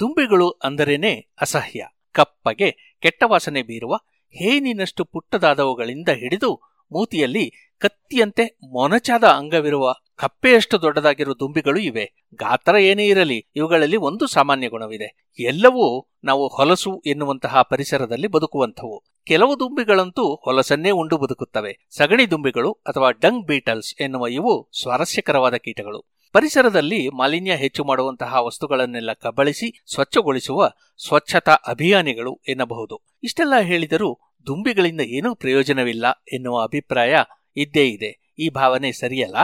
ದುಂಬೆಗಳು 0.00 0.50
ಅಂದರೇನೆ 0.50 1.34
ಅಸಹ್ಯ, 1.40 1.86
ಕಪ್ಪಗೆ, 2.12 2.96
ಕೆಟ್ಟ 3.00 3.22
ವಾಸನೆ 3.26 3.62
ಬೀರುವ, 3.62 3.96
ಹೇನಿನಷ್ಟು 4.30 5.04
ಪುಟ್ಟದಾದವುಗಳಿಂದ 5.04 6.08
ಹಿಡಿದು 6.08 6.60
ಮೂತಿಯಲ್ಲಿ 6.92 7.76
ಕತ್ತಿಯಂತೆ 7.78 8.58
ಮೊನಚಾದ 8.72 9.24
ಅಂಗವಿರುವ 9.24 9.92
ಕಪ್ಪೆಯಷ್ಟು 10.20 10.82
ದೊಡ್ಡದಾಗಿರುವ 10.82 11.34
ದುಂಬಿಗಳು 11.34 11.80
ಇವೆ. 11.80 12.12
ಗಾತ್ರ 12.34 12.76
ಏನೇ 12.76 13.06
ಇರಲಿ, 13.06 13.46
ಇವುಗಳಲ್ಲಿ 13.56 13.96
ಒಂದು 13.96 14.26
ಸಾಮಾನ್ಯ 14.26 14.68
ಗುಣವಿದೆ. 14.68 15.34
ಎಲ್ಲವೂ 15.38 16.06
ನಾವು 16.24 16.48
ಹೊಲಸು 16.48 17.02
ಎನ್ನುವಂತಹ 17.06 17.62
ಪರಿಸರದಲ್ಲಿ 17.62 18.26
ಬದುಕುವಂಥವು. 18.26 19.04
ಕೆಲವು 19.24 19.60
ದುಂಬಿಗಳಂತೂ 19.60 20.34
ಹೊಲಸನ್ನೇ 20.34 20.90
ಉಂಡು 20.90 21.18
ಬದುಕುತ್ತವೆ. 21.18 21.86
ಸಗಣಿ 21.96 22.30
ದುಂಬಿಗಳು 22.30 22.72
ಅಥವಾ 22.72 23.10
ಡಂಗ್ 23.10 23.46
ಬೀಟಲ್ಸ್ 23.46 24.02
ಎನ್ನುವ 24.02 24.26
ಇವು 24.26 24.68
ಸ್ವಾರಸ್ಯಕರವಾದ 24.82 25.54
ಕೀಟಗಳು. 25.54 26.10
ಪರಿಸರದಲ್ಲಿ 26.32 27.08
ಮಾಲಿನ್ಯ 27.08 27.52
ಹೆಚ್ಚು 27.52 27.84
ಮಾಡುವಂತಹ 27.84 28.36
ವಸ್ತುಗಳನ್ನೆಲ್ಲ 28.46 29.12
ಕಬಳಿಸಿ 29.12 29.82
ಸ್ವಚ್ಛಗೊಳಿಸುವ 29.94 30.70
ಸ್ವಚ್ಛತಾ 31.08 31.54
ಅಭಿಯಾನಿಗಳು 31.54 32.40
ಎನ್ನಬಹುದು. 32.48 33.00
ಇಷ್ಟೆಲ್ಲ 33.22 33.60
ಹೇಳಿದರೂ 33.60 34.18
ದುಂಬಿಗಳಿಂದ 34.46 35.00
ಏನೂ 35.00 35.34
ಪ್ರಯೋಜನವಿಲ್ಲ 35.34 36.24
ಎನ್ನುವ 36.32 36.62
ಅಭಿಪ್ರಾಯ 36.62 37.16
ಇದ್ದೇ 37.56 37.88
ಇದೆ. 37.88 38.34
ಈ 38.38 38.48
ಭಾವನೆ 38.48 38.92
ಸರಿಯಲ್ಲ? 38.92 39.36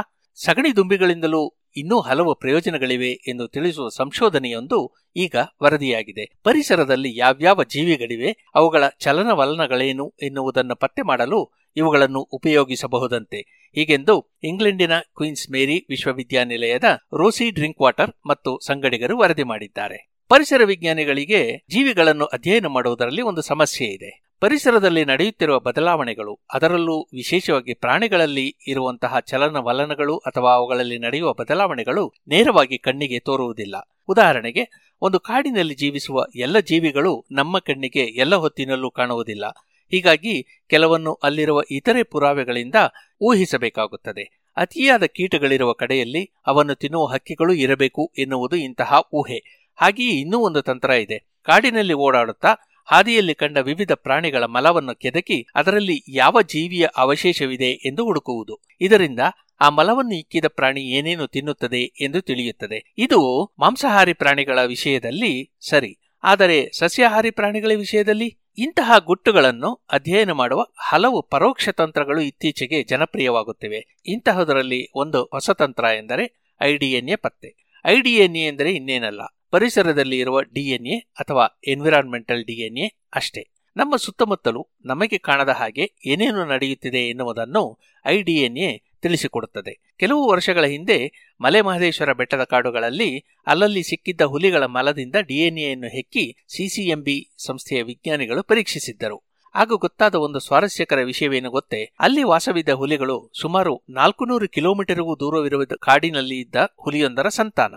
ಸಗಣಿ 0.45 0.77
ದುಂಬಿಗಳಿಂದಲೂ 0.77 1.55
ಇನ್ನೂ 1.77 2.01
ಹಲವು 2.01 2.35
ಪ್ರಯೋಜನಗಳಿವೆ 2.35 3.11
ಎಂದು 3.11 3.49
ತಿಳಿಸುವ 3.49 3.89
ಸಂಶೋಧನೆಯೊಂದು 3.89 4.95
ಈಗ 5.17 5.37
ವರದಿಯಾಗಿದೆ. 5.63 6.33
ಪರಿಸರದಲ್ಲಿ 6.43 7.17
ಯಾವ್ಯಾವ 7.17 7.65
ಜೀವಿಗಳಿವೆ, 7.65 8.51
ಅವುಗಳ 8.55 8.89
ಚಲನವಲನಗಳೇನು 8.89 10.15
ಎನ್ನುವುದನ್ನು 10.23 10.77
ಪತ್ತೆ 10.77 11.03
ಮಾಡಲು 11.03 11.53
ಇವುಗಳನ್ನು 11.77 12.21
ಉಪಯೋಗಿಸಬಹುದಂತೆ. 12.21 13.71
ಹೀಗೆಂದು 13.75 14.35
ಇಂಗ್ಲೆಂಡಿನ 14.43 14.99
ಕ್ವೀನ್ಸ್ 14.99 15.51
ಮೇರಿ 15.51 15.87
ವಿಶ್ವವಿದ್ಯಾನಿಲಯದ 15.91 16.85
ರೋಸಿ 17.15 17.51
ಡ್ರಿಂಕ್ 17.51 17.81
ವಾಟರ್ 17.81 18.11
ಮತ್ತು 18.27 18.61
ಸಂಗಡಿಗರು 18.67 19.19
ವರದಿ 19.19 19.43
ಮಾಡಿದ್ದಾರೆ. 19.43 20.17
ಪರಿಸರ 20.29 20.65
ವಿಜ್ಞಾನಿಗಳಿಗೆ 20.65 21.65
ಜೀವಿಗಳನ್ನು 21.71 22.25
ಅಧ್ಯಯನ 22.25 22.67
ಮಾಡುವುದರಲ್ಲಿ 22.67 23.23
ಒಂದು 23.23 23.43
ಸಮಸ್ಯೆ 23.43 23.89
ಇದೆ 23.89 24.26
ಪರಿಸರದಲ್ಲಿ 24.41 25.05
ನಡೆಯುತ್ತಿರುವ 25.05 25.61
ಬದಲಾವಣೆಗಳು, 25.61 26.41
ಅದರಲ್ಲೂ 26.55 27.09
ವಿಶೇಷವಾಗಿ 27.13 27.75
ಪ್ರಾಣಿಗಳಲ್ಲಿ 27.75 28.57
ಇರುವಂತಹ 28.67 29.19
ಚಲನವಲನಗಳು 29.21 30.19
ಅಥವಾ 30.19 30.55
ಅವುಗಳಲ್ಲಿ 30.55 30.99
ನಡೆಯುವ 30.99 31.33
ಬದಲಾವಣೆಗಳು 31.33 32.13
ನೇರವಾಗಿ 32.29 32.79
ಕಣ್ಣಿಗೆ 32.79 33.19
ತೋರುವುದಿಲ್ಲ. 33.19 33.99
ಉದಾಹರಣೆಗೆ, 34.09 34.93
ಒಂದು 35.03 35.21
ಕಾಡಿನಲ್ಲಿ 35.21 35.75
ಜೀವಿಸುವ 35.75 36.27
ಎಲ್ಲ 36.37 36.59
ಜೀವಿಗಳು 36.59 37.25
ನಮ್ಮ 37.33 37.59
ಕಣ್ಣಿಗೆ 37.59 38.01
ಎಲ್ಲ 38.01 38.35
ಹೊತ್ತಿನಲ್ಲೂ 38.37 38.91
ಕಾಣುವುದಿಲ್ಲ. 38.91 39.45
ಹೀಗಾಗಿ 39.91 40.65
ಕೆಲವನ್ನು 40.69 41.13
ಅಲ್ಲಿರುವ 41.13 41.63
ಇತರೆ 41.71 42.03
ಪುರಾವೆಗಳಿಂದ 42.03 42.75
ಊಹಿಸಬೇಕಾಗುತ್ತದೆ. 43.21 44.53
ಅತಿಯಾದ 44.57 45.03
ಕೀಟಗಳಿರುವ 45.03 45.73
ಕಡೆಯಲ್ಲಿ 45.73 46.31
ಅವನ್ನು 46.47 46.75
ತಿನ್ನುವ 46.75 47.07
ಹಕ್ಕಿಗಳು 47.07 47.53
ಇರಬೇಕು 47.53 48.13
ಎನ್ನುವುದು 48.19 48.57
ಇಂತಹ 48.57 48.95
ಊಹೆ. 49.13 49.71
ಹಾಗೆಯೇ 49.77 50.11
ಇನ್ನೂ 50.11 50.39
ಒಂದು 50.39 50.63
ತಂತ್ರ 50.63 50.91
ಇದೆ. 50.91 51.19
ಕಾಡಿನಲ್ಲಿ 51.43 51.93
ಓಡಾಡುತ್ತಾ 51.93 52.55
ಹಾದಿಯಲ್ಲಿ 52.87 53.35
ಕಂಡ 53.35 53.57
ವಿವಿಧ 53.57 53.93
ಪ್ರಾಣಿಗಳ 53.93 54.45
ಮಲವನ್ನು 54.45 54.95
ಕೆದಕಿ 54.95 55.47
ಅದರಲ್ಲಿ 55.55 56.05
ಯಾವ 56.09 56.43
ಜೀವಿಯ 56.43 56.89
ಅವಶೇಷವಿದೆ 56.97 57.71
ಎಂದು 57.71 58.05
ಹುಡುಕುವುದು. 58.05 58.61
ಇದರಿಂದ 58.81 59.21
ಆ 59.61 59.69
ಮಲವನ್ನು 59.69 60.15
ಇಕ್ಕಿದ 60.15 60.45
ಪ್ರಾಣಿ 60.49 60.81
ಏನೇನು 60.81 61.27
ತಿನ್ನುತ್ತದೆ 61.27 61.81
ಎಂದು 62.01 62.21
ತಿಳಿಯುತ್ತದೆ. 62.21 62.95
ಇದು 62.99 63.45
ಮಾಂಸಾಹಾರಿ 63.59 64.13
ಪ್ರಾಣಿಗಳ 64.13 64.65
ವಿಷಯದಲ್ಲಿ 64.65 65.57
ಸರಿ. 65.61 65.99
ಆದರೆ 66.23 66.71
ಸಸ್ಯಾಹಾರಿ 66.79 67.31
ಪ್ರಾಣಿಗಳ 67.31 67.71
ವಿಷಯದಲ್ಲಿ 67.77 68.39
ಇಂತಹ 68.59 68.93
ಗುಟ್ಟುಗಳನ್ನು 68.99 69.87
ಅಧ್ಯಯನ 69.93 70.33
ಮಾಡುವ 70.33 70.67
ಹಲವು 70.77 71.23
ಪರೋಕ್ಷ 71.23 71.69
ತಂತ್ರಗಳು 71.69 72.21
ಇತ್ತೀಚೆಗೆ 72.21 72.83
ಜನಪ್ರಿಯವಾಗುತ್ತಿವೆ. 72.83 74.01
ಇಂತಹದರಲ್ಲಿ 74.07 74.89
ಒಂದು 74.95 75.23
ಹೊಸ 75.23 75.51
ತಂತ್ರ 75.51 75.85
ಎಂದರೆ 75.85 76.55
ಐಡಿಎನ್ಎ 76.63 77.17
ಪತ್ತೆ. 77.17 77.81
ಐಡಿಎನ್ಎ 77.87 78.41
ಎಂದರೆ 78.41 78.73
ಇನ್ನೇನಲ್ಲ. 78.73 79.21
ಪರಿಸರದಲ್ಲಿ 79.51 80.19
ಇರುವ 80.19 80.43
ಡಿಎನ್ಎ 80.43 80.97
ಅಥವಾ 80.97 81.61
ಎನ್ವಿರಾನ್ಮೆಂಟಲ್ 81.67 82.45
ಡಿಎನ್ಎ 82.45 82.87
ಅಷ್ಟೇ. 83.15 83.51
ನಮ್ಮ 83.77 83.97
ಸುತ್ತಮುತ್ತಲು 83.97 84.69
ನಮಗೆ 84.85 85.19
ಕಾಣದ 85.19 85.49
ಹಾಗೆ 85.49 85.93
ಏನೇನು 86.07 86.45
ನಡೆಯುತ್ತಿದೆ 86.45 86.99
ಎನ್ನುವುದನ್ನು 86.99 87.79
ಐಡಿಎನ್ಎ 88.07 88.83
ತಿಳಿಸಿಕೊಡುತ್ತದೆ. 89.01 89.95
ಕೆಲವು 89.97 90.29
ವರ್ಷಗಳ 90.29 90.65
ಹಿಂದೆ 90.65 91.13
ಮಲೆ 91.41 91.61
ಮಹದೇಶ್ವರ 91.61 92.13
ಬೆಟ್ಟದ 92.13 92.45
ಕಾಡುಗಳಲ್ಲಿ 92.45 93.25
ಅಲ್ಲಲ್ಲಿ 93.47 93.83
ಸಿಕ್ಕಿದ್ದ 93.83 94.21
ಹುಲಿಗಳ 94.21 94.67
ಮಲದಿಂದ 94.67 95.15
ಡಿಎನ್ಎಯನ್ನು 95.21 95.87
ಹೆಕ್ಕಿ 95.87 96.37
ಸಿಸಿಎಂಬಿ 96.49 97.31
ಸಂಸ್ಥೆಯ 97.47 97.83
ವಿಜ್ಞಾನಿಗಳು 97.83 98.43
ಪರೀಕ್ಷಿಸಿದ್ದರು. 98.43 99.23
ಆಗ 99.55 99.69
ಗೊತ್ತಾದ 99.69 100.15
ಒಂದು 100.15 100.39
ಸ್ವಾರಸ್ಯಕರ 100.39 101.03
ವಿಷಯವೇನು 101.03 101.51
ಗೊತ್ತೇ? 101.51 101.93
ಅಲ್ಲಿ 101.99 102.23
ವಾಸವಿದ್ದ 102.23 102.69
ಹುಲಿಗಳು 102.69 103.31
ಸುಮಾರು 103.41 103.83
ನಾಲ್ಕು 103.91 104.27
ನೂರು 104.27 104.49
ಕಿಲೋಮೀಟರ್ಗೂ 104.49 105.17
ದೂರವಿರುವ 105.17 105.63
ಕಾಡಿನಲ್ಲಿ 105.65 106.41
ಇದ್ದ 106.41 106.55
ಹುಲಿಯೊಂದರ 106.81 107.29
ಸಂತಾನ. 107.29 107.75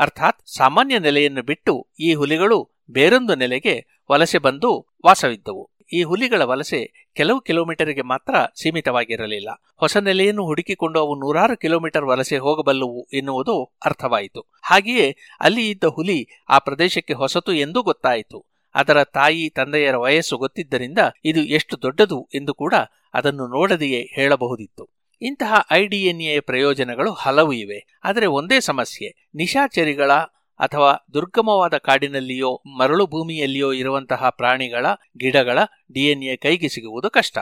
ಅರ್ಥಾತ್ 0.00 0.48
ಸಾಮಾನ್ಯ 0.56 0.98
ನೆಲೆಯನ್ನು 0.98 1.42
ಬಿಟ್ಟು 1.42 1.88
ಈ 2.00 2.14
ಹುಲಿಗಳು 2.14 2.70
ಬೇರೊಂದು 2.90 3.34
ನೆಲೆಗೆ 3.34 3.86
ವಲಸೆ 4.10 4.38
ಬಂದು 4.38 4.86
ವಾಸವಿದ್ದವು. 5.06 5.70
ಈ 5.92 6.02
ಹುಲಿಗಳ 6.02 6.42
ವಲಸೆ 6.42 7.10
ಕೆಲವು 7.14 7.40
ಕಿಲೋಮೀಟರ್ಗೆ 7.40 8.02
ಮಾತ್ರ 8.02 8.34
ಸೀಮಿತವಾಗಿರಲಿಲ್ಲ. 8.62 9.48
ಹೊಸ 9.76 9.96
ನೆಲೆಯನ್ನು 9.96 10.44
ಹುಡುಕಿಕೊಂಡು 10.44 11.00
ಅವು 11.00 11.14
ನೂರಾರು 11.14 11.56
ಕಿಲೋಮೀಟರ್ 11.56 12.04
ವಲಸೆ 12.04 12.38
ಹೋಗಬಲ್ಲವು 12.38 13.08
ಎನ್ನುವುದು 13.12 13.76
ಅರ್ಥವಾಯಿತು. 13.84 14.40
ಹಾಗೆಯೇ 14.62 15.16
ಅಲ್ಲಿ 15.40 15.70
ಇದ್ದ 15.70 15.84
ಹುಲಿ 15.84 16.26
ಆ 16.48 16.58
ಪ್ರದೇಶಕ್ಕೆ 16.58 17.12
ಹೊಸತು 17.12 17.52
ಎಂದೂ 17.52 17.82
ಗೊತ್ತಾಯಿತು. 17.82 18.46
ಅದರ 18.74 19.04
ತಾಯಿ, 19.04 19.48
ತಂದೆಯರ 19.48 19.96
ವಯಸ್ಸು 19.96 20.38
ಗೊತ್ತಿದ್ದರಿಂದ 20.38 20.98
ಇದು 21.24 21.40
ಎಷ್ಟು 21.40 21.82
ದೊಡ್ಡದು 21.82 22.28
ಎಂದು 22.34 22.54
ಕೂಡ 22.54 22.74
ಅದನ್ನು 23.14 23.46
ನೋಡದೆಯೇ 23.46 24.08
ಹೇಳಬಹುದಿತ್ತು. 24.14 24.99
ಇಂತಹ 25.22 25.66
ಐಡಿಎನ್ಎ 25.72 26.40
ಪ್ರಯೋಜನಗಳು 26.40 27.12
ಹಲವು 27.12 27.52
ಇವೆ. 27.52 27.98
ಆದರೆ 28.04 28.26
ಒಂದೇ 28.26 28.60
ಸಮಸ್ಯೆ. 28.60 29.28
ನಿಶಾಚರಿಗಳ 29.34 30.12
ಅಥವಾ 30.60 31.06
ದುರ್ಗಮವಾದ 31.14 31.76
ಕಾಡಿನಲ್ಲಿಯೋ, 31.76 32.62
ಮರಳು 32.78 33.06
ಭೂಮಿಯಲ್ಲಿಯೋ 33.06 33.72
ಇರುವಂತಹ 33.72 34.28
ಪ್ರಾಣಿಗಳ, 34.28 34.86
ಗಿಡಗಳ 35.18 35.58
ಡಿಎನ್ಎ 35.92 36.36
ಕೈಗೆ 36.36 36.68
ಸಿಗುವುದು 36.68 37.10
ಕಷ್ಟ. 37.10 37.38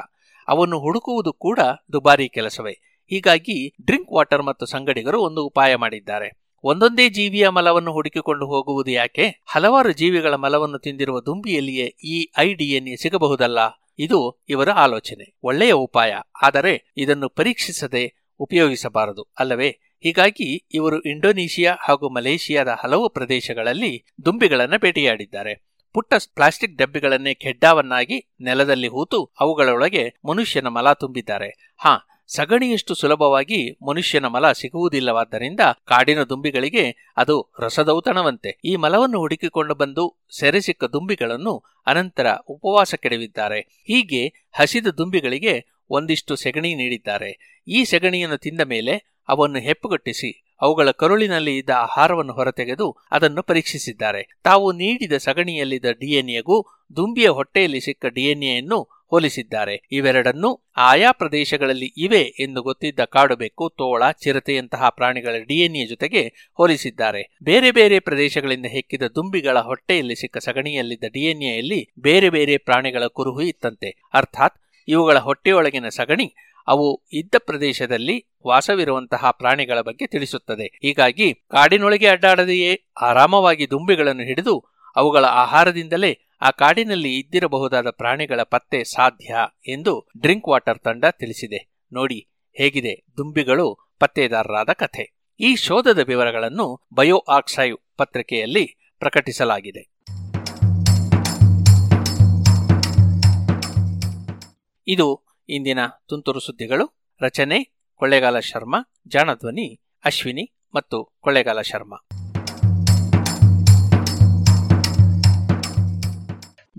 ಅವನ್ನು 0.48 0.78
ಹುಡುಕುವುದು 0.78 1.32
ಕೂಡ 1.32 1.58
ದುಬಾರಿ 1.92 2.28
ಕೆಲಸವೇ. 2.28 2.72
ಹೀಗಾಗಿ 3.10 3.74
ಡ್ರಿಂಕ್ 3.84 4.12
ವಾಟರ್ 4.12 4.42
ಮತ್ತು 4.42 4.66
ಸಂಗಡಿಗರು 4.66 5.22
ಒಂದು 5.22 5.46
ಉಪಾಯ 5.46 5.76
ಮಾಡಿದ್ದಾರೆ. 5.76 6.48
ಒಂದೊಂದೇ 6.64 7.08
ಜೀವಿಯ 7.08 7.48
ಮಲವನ್ನು 7.48 7.92
ಹುಡುಕಿಕೊಂಡು 7.92 8.46
ಹೋಗುವುದು 8.46 8.90
ಯಾಕೆ? 8.90 9.42
ಹಲವಾರು 9.46 9.92
ಜೀವಿಗಳ 9.92 10.34
ಮಲವನ್ನು 10.34 10.78
ತಿಂದಿರುವ 10.78 11.20
ದುಂಬಿಯಲ್ಲಿಯೇ 11.20 11.86
ಈ 12.04 12.28
ಐಡಿಎನ್ಎ 12.38 12.96
ಸಿಗಬಹುದಲ್ಲ? 12.96 13.58
ಇದು 13.98 14.44
ಇವರ 14.48 14.70
ಆಲೋಚನೆ, 14.70 15.38
ಒಳ್ಳೆಯ 15.42 15.72
ಉಪಾಯ. 15.72 16.14
ಆದರೆ 16.42 16.92
ಇದನ್ನು 16.96 17.28
ಪರೀಕ್ಷಿಸದೆ 17.28 18.14
ಉಪಯೋಗಿಸಬಾರದು 18.38 19.22
ಅಲ್ಲವೇ? 19.38 19.70
ಹೀಗಾಗಿ 20.02 20.68
ಇವರು 20.74 21.00
ಇಂಡೋನೇಷಿಯಾ 21.02 21.76
ಹಾಗೂ 21.88 22.08
ಮಲೇಷಿಯಾದ 22.08 22.68
ಹಲವು 22.68 23.08
ಪ್ರದೇಶಗಳಲ್ಲಿ 23.08 24.04
ದುಂಬಿಗಳನ್ನು 24.24 24.78
ಭೇಟಿಯಾಡಿದ್ದಾರೆ 24.78 25.54
ಪುಟ್ಟ 25.94 26.14
ಪ್ಲಾಸ್ಟಿಕ್ 26.34 26.76
ಡಬ್ಬಿಗಳನ್ನೇ 26.76 27.34
ಖೆಡ್ಡಾವನ್ನಾಗಿ 27.34 28.18
ನೆಲದಲ್ಲಿ 28.40 28.88
ಹೂತು 28.88 29.32
ಅವುಗಳೊಳಗೆ 29.40 30.04
ಮನುಷ್ಯನ 30.28 30.68
ಮಲ 30.68 30.92
ತುಂಬಿದ್ದಾರೆ. 30.92 31.74
ಹಾ 31.76 32.17
ಸಗಣಿಯಷ್ಟು 32.28 32.94
ಸುಲಭವಾಗಿ 32.94 33.78
ಮನುಷ್ಯನ 33.86 34.26
ಮಲ 34.26 34.52
ಸಿಗುವುದಿಲ್ಲವಾದ್ದರಿಂದ 34.52 35.60
ಕಾಡಿನ 35.84 36.22
ದುಂಬಿಗಳಿಗೆ 36.22 37.14
ಅದು 37.16 37.52
ರಸದೌತಣವಂತೆ. 37.58 38.60
ಈ 38.64 38.76
ಮಲವನ್ನು 38.76 39.18
ಹುಡುಕಿಕೊಂಡು 39.18 39.74
ಬಂದು 39.74 40.26
ಸೆರೆಸಿಕ್ಕ 40.38 40.84
ದುಂಬಿಗಳನ್ನು 40.84 41.64
ಅನಂತರ 41.86 42.26
ಉಪವಾಸ 42.48 42.94
ಕೆಡವಿದ್ದಾರೆ. 42.94 43.60
ಹೀಗೆ 43.60 44.50
ಹಸಿದ 44.52 44.86
ದುಂಬಿಗಳಿಗೆ 44.86 45.66
ಒಂದಿಷ್ಟು 45.90 46.36
ಸೆಗಣಿ 46.36 46.74
ನೀಡಿದ್ದಾರೆ. 46.74 47.62
ಈ 47.68 47.84
ಸೆಗಣಿಯನ್ನು 47.84 48.38
ತಿಂದ 48.38 48.60
ಮೇಲೆ 48.60 49.24
ಅವನ್ನು 49.28 49.58
ಹೆಪ್ಪುಗಟ್ಟಿಸಿ, 49.58 50.44
ಅವುಗಳ 50.62 50.90
ಕರುಳಿನಲ್ಲಿ 50.90 51.56
ಇದ್ದ 51.56 51.70
ಆಹಾರವನ್ನು 51.70 52.32
ಹೊರತೆಗೆದು 52.32 52.96
ಅದನ್ನು 53.12 53.42
ಪರೀಕ್ಷಿಸಿದ್ದಾರೆ. 53.42 54.38
ತಾವು 54.42 54.72
ನೀಡಿದ 54.72 55.12
ಸಗಣಿಯಲ್ಲಿದ್ದ 55.12 55.84
ಡಿಎನ್ಎಗೂ 55.84 56.56
ದುಂಬಿಯ 56.96 57.28
ಹೊಟ್ಟೆಯಲ್ಲಿ 57.28 57.80
ಸಿಕ್ಕ 57.80 58.06
ಡಿಎನ್ಎಯನ್ನು 58.06 58.97
ಹೋಲಿಸಿದ್ದಾರೆ. 59.10 59.88
ಇವೆರಡನ್ನೂ 59.92 60.60
ಆಯಾ 60.76 61.12
ಪ್ರದೇಶಗಳಲ್ಲಿ 61.12 61.94
ಇವೆ 61.96 62.20
ಎಂದು 62.20 62.62
ಗೊತ್ತಿದ್ದ 62.62 63.00
ಕಾಡುಬೆಕ್ಕು, 63.00 63.68
ತೋಳ, 63.68 64.10
ಚಿರತೆಯಂತಹ 64.10 64.88
ಪ್ರಾಣಿಗಳ 64.88 65.36
ಡಿಎನ್ಎ 65.38 65.86
ಜೊತೆಗೆ 65.86 66.50
ಹೋಲಿಸಿದ್ದಾರೆ. 66.54 67.36
ಬೇರೆ 67.42 67.70
ಬೇರೆ 67.70 67.98
ಪ್ರದೇಶಗಳಿಂದ 67.98 68.66
ಹೆಕ್ಕಿದ 68.66 69.02
ದುಂಬಿಗಳ 69.02 69.58
ಹೊಟ್ಟೆಯಲ್ಲಿ 69.58 70.14
ಸಿಕ್ಕ 70.14 70.38
ಸಗಣಿಯಲ್ಲಿದ್ದ 70.38 71.04
ಡಿಎನ್ಎಯಲ್ಲಿ 71.12 71.92
ಬೇರೆ 71.98 72.30
ಬೇರೆ 72.30 72.56
ಪ್ರಾಣಿಗಳ 72.56 73.06
ಕುರುಹು 73.06 73.42
ಇತ್ತಂತೆ. 73.42 74.02
ಅರ್ಥಾತ್ 74.14 74.60
ಇವುಗಳ 74.88 75.18
ಹೊಟ್ಟೆಯೊಳಗಿನ 75.18 75.88
ಸಗಣಿ 75.88 76.34
ಅವು 76.68 77.02
ಇದ್ದ 77.12 77.34
ಪ್ರದೇಶದಲ್ಲಿ 77.38 78.26
ವಾಸವಿರುವಂತಹ 78.46 79.30
ಪ್ರಾಣಿಗಳ 79.30 79.80
ಬಗ್ಗೆ 79.80 80.06
ತಿಳಿಸುತ್ತದೆ. 80.06 80.78
ಹೀಗಾಗಿ 80.82 81.34
ಕಾಡಿನೊಳಗೆ 81.34 82.06
ಅಡ್ಡಾಡದೆಯೇ 82.06 82.84
ಆರಾಮವಾಗಿ 83.00 83.70
ದುಂಬಿಗಳನ್ನು 83.70 84.22
ಹಿಡಿದು 84.22 84.64
ಅವುಗಳ 84.96 85.24
ಆಹಾರದಿಂದಲೇ 85.24 86.18
ಆ 86.40 86.50
ಕಾಡಿನಲ್ಲಿ 86.50 87.18
ಇದ್ದಿರಬಹುದಾದ 87.18 87.90
ಪ್ರಾಣಿಗಳ 87.90 88.42
ಪತ್ತೆ 88.42 88.84
ಸಾಧ್ಯ 88.84 89.36
ಎಂದು 89.66 90.08
ಡ್ರಿಂಕ್ 90.20 90.48
ವಾಟರ್ 90.48 90.78
ತಂಡ 90.78 91.04
ತಿಳಿಸಿದೆ. 91.10 91.70
ನೋಡಿ, 91.92 92.28
ಹೇಗಿದೆ 92.52 93.04
ದುಂಬಿಗಳು 93.16 93.94
ಪತ್ತೆದಾರರಾದ 93.98 94.68
ಕಥೆ. 94.72 95.18
ಈ 95.40 95.56
ಶೋಧದ 95.56 95.98
ವಿವರಗಳನ್ನು 95.98 96.86
ಬಯೋ 96.94 97.18
ಆಕ್ಸೈವ್ 97.28 97.76
ಪತ್ರಿಕೆಯಲ್ಲಿ 97.96 98.92
ಪ್ರಕಟಿಸಲಾಗಿದೆ. 98.98 99.90
ಇದು 104.86 105.24
ಇಂದಿನ 105.48 105.78
ತುಂತುರು 106.08 106.40
ಸುದ್ದಿಗಳು. 106.40 107.16
ರಚನೆ 107.20 107.88
ಕೊಳ್ಳೇಗಾಲ 107.96 108.38
ಶರ್ಮಾ, 108.38 108.92
ಜಾಣಧ್ವನಿ 109.06 109.80
ಅಶ್ವಿನಿ 110.04 110.54
ಮತ್ತು 110.74 111.04
ಕೊಳ್ಳೇಗಾಲ 111.20 111.60
ಶರ್ಮಾ. 111.60 112.07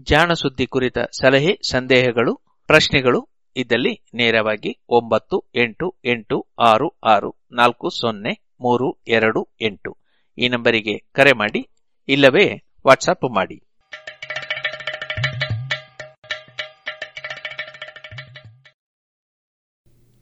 ಜಾಣ 0.09 0.33
ಸುದ್ದಿ 0.33 0.67
ಕುರಿತ 0.67 0.97
ಸಲಹೆ, 0.97 1.59
ಸಂದೇಹಗಳು, 1.69 2.35
ಪ್ರಶ್ನೆಗಳು 2.67 3.29
ಇದ್ದಲ್ಲಿ 3.55 4.01
ನೇರವಾಗಿ 4.13 4.79
ಒಂಬತ್ತು, 4.89 5.51
ಎಂಟು 5.55 5.95
ಎಂಟು, 6.05 6.47
ಆರು 6.59 6.99
ಆರು, 7.03 7.35
ನಾಲ್ಕು, 7.51 7.89
ಸೊನ್ನೆ, 7.89 8.53
ಮೂರು, 8.61 9.03
ಎರಡು, 9.07 9.49
ಎಂಟು. 9.61 9.97
ಈ 10.37 10.49
ನಂಬರಿಗೆ 10.49 10.97
ಕರೆ 10.97 11.31
ಮಾಡಿ, 11.31 11.69
ಇಲ್ಲವೇ 12.07 12.63
ವಾಟ್ಸಪ್ 12.87 13.35
ಮಾಡಿ. 13.35 13.63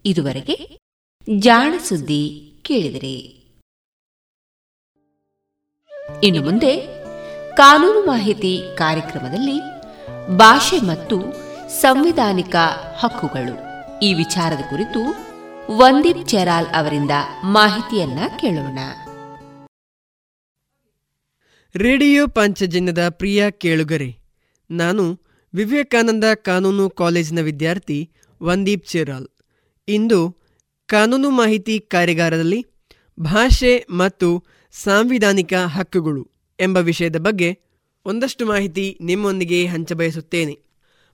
ಇದುವರೆಗೆ 0.05 0.77
ಜಾಣ 1.39 1.73
ಸುದ್ದಿ 1.77 2.53
ಕೇಳಿದರೆ. 2.61 3.15
ಇನ್ನು 6.23 6.41
ಮುಂದೆ 6.41 6.97
ಕಾನೂನು 7.55 8.05
ಮಾಹಿತಿ 8.05 8.61
ಕಾರ್ಯಕ್ರಮದಲ್ಲಿ 8.77 9.76
ಭಾಷೆ 10.37 10.79
ಮತ್ತು 10.79 11.21
ಸಂವಿಧಾನಿಕ 11.81 12.55
ಹಕ್ಕುಗಳು. 12.99 13.55
ಈ 13.99 14.13
ವಿಚಾರದ 14.13 14.59
ಕುರಿತು 14.59 14.99
ವಂದೀಪ್ 15.77 16.27
ಚೆರಾಲ್ 16.27 16.67
ಅವರಿಂದ 16.75 17.11
ಮಾಹಿತಿಯನ್ನ 17.43 18.19
ಕೇಳೋಣ. 18.39 18.79
ರೇಡಿಯೋ 21.75 22.27
ಪಾಂಚಜನ್ಯದ 22.27 23.09
ಪ್ರಿಯ 23.09 23.51
ಕೇಳುಗರೆ, 23.51 24.17
ನಾನು 24.71 25.19
ವಿವೇಕಾನಂದ 25.53 26.23
ಕಾನೂನು 26.35 26.89
ಕಾಲೇಜಿನ 26.89 27.39
ವಿದ್ಯಾರ್ಥಿ 27.39 28.11
ವಂದೀಪ್ 28.43 28.87
ಚೆರಾಲ್. 28.87 29.27
ಇಂದು 29.87 30.37
ಕಾನೂನು 30.85 31.29
ಮಾಹಿತಿ 31.29 31.79
ಕಾರ್ಯಾಗಾರದಲ್ಲಿ 31.79 32.65
ಭಾಷೆ 33.19 33.85
ಮತ್ತು 33.89 34.43
ಸಾಂವಿಧಾನಿಕ 34.71 35.53
ಹಕ್ಕುಗಳು 35.53 36.31
ಎಂಬ 36.59 36.77
ವಿಷಯದ 36.77 37.17
ಬಗ್ಗೆ 37.17 37.66
ಒಂದಷ್ಟು 38.07 38.45
ಮಾಹಿತಿ 38.45 38.97
ನಿಮ್ಮೊಂದಿಗೆ 39.01 39.65
ಹಂಚಬಯಸುತ್ತೇನೆ 39.65 40.55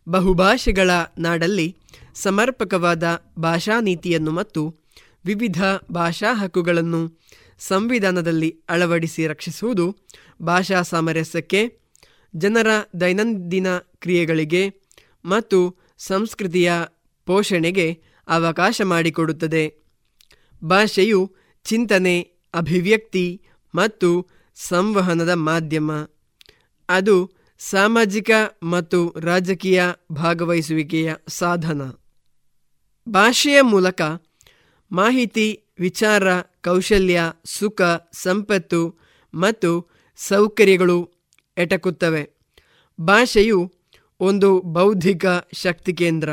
ಬಹುಭಾಷೆಗಳ 0.08 0.92
ನಾಡಲ್ಲಿ 1.20 1.78
ಸಮರ್ಪಕವಾದ 2.14 3.04
ಭಾಷಾ 3.40 3.80
ನೀತಿಯನ್ನು 3.80 4.32
ಮತ್ತು 4.32 4.62
ವಿವಿಧ 5.26 5.64
ಭಾಷಾ 5.92 6.34
ಹಕ್ಕುಗಳನ್ನು 6.34 7.02
ಸಂವಿಧಾನದಲ್ಲಿ 7.60 8.50
ಅಳವಡಿಸಿ 8.70 9.28
ರಕ್ಷಿಸುವುದು 9.28 9.86
ಭಾಷಾ 10.42 10.82
ಸಾಮರಸ್ಯಕ್ಕೆ, 10.82 11.62
ಜನರ 12.36 12.68
ದೈನಂದಿನ 13.02 13.68
ಕ್ರಿಯೆಗಳಿಗೆ 13.78 14.64
ಮತ್ತು 15.26 15.60
ಸಂಸ್ಕೃತಿಯ 15.98 16.72
ಪೋಷಣೆಗೆ 17.26 17.88
ಅವಕಾಶ 18.28 18.82
ಮಾಡಿಕೊಡುತ್ತದೆ. 18.84 19.64
ಭಾಷೆಯು 20.64 21.36
ಚಿಂತನೆ, 21.64 22.16
ಅಭಿವ್ಯಕ್ತಿ 22.54 23.26
ಮತ್ತು 23.76 24.10
ಸಂವಹನದ 24.56 25.34
ಮಾಧ್ಯಮ. 25.34 25.92
ಅದು 26.90 27.32
ಸಾಮಾಜಿಕ 27.60 28.32
ಮತ್ತು 28.64 29.16
ರಾಜಕೀಯ 29.20 29.84
ಭಾಗವಹಿಸುವಿಕೆಯ 30.12 31.14
ಸಾಧನ. 31.28 31.82
ಭಾಷೆಯ 33.10 33.62
ಮೂಲಕ 33.62 34.02
ಮಾಹಿತಿ, 34.92 35.64
ವಿಚಾರ, 35.80 36.42
ಕೌಶಲ್ಯ, 36.42 37.22
ಸುಖ, 37.46 37.82
ಸಂಪತ್ತು 38.12 39.00
ಮತ್ತು 39.34 39.90
ಸೌಕರ್ಯಗಳು 40.16 41.12
ಎಟಕುತ್ತವೆ. 41.58 42.30
ಭಾಷೆಯು 43.02 43.74
ಒಂದು 44.20 44.62
ಬೌದ್ಧಿಕ 44.62 45.26
ಶಕ್ತಿ 45.54 45.94
ಕೇಂದ್ರ. 45.94 46.30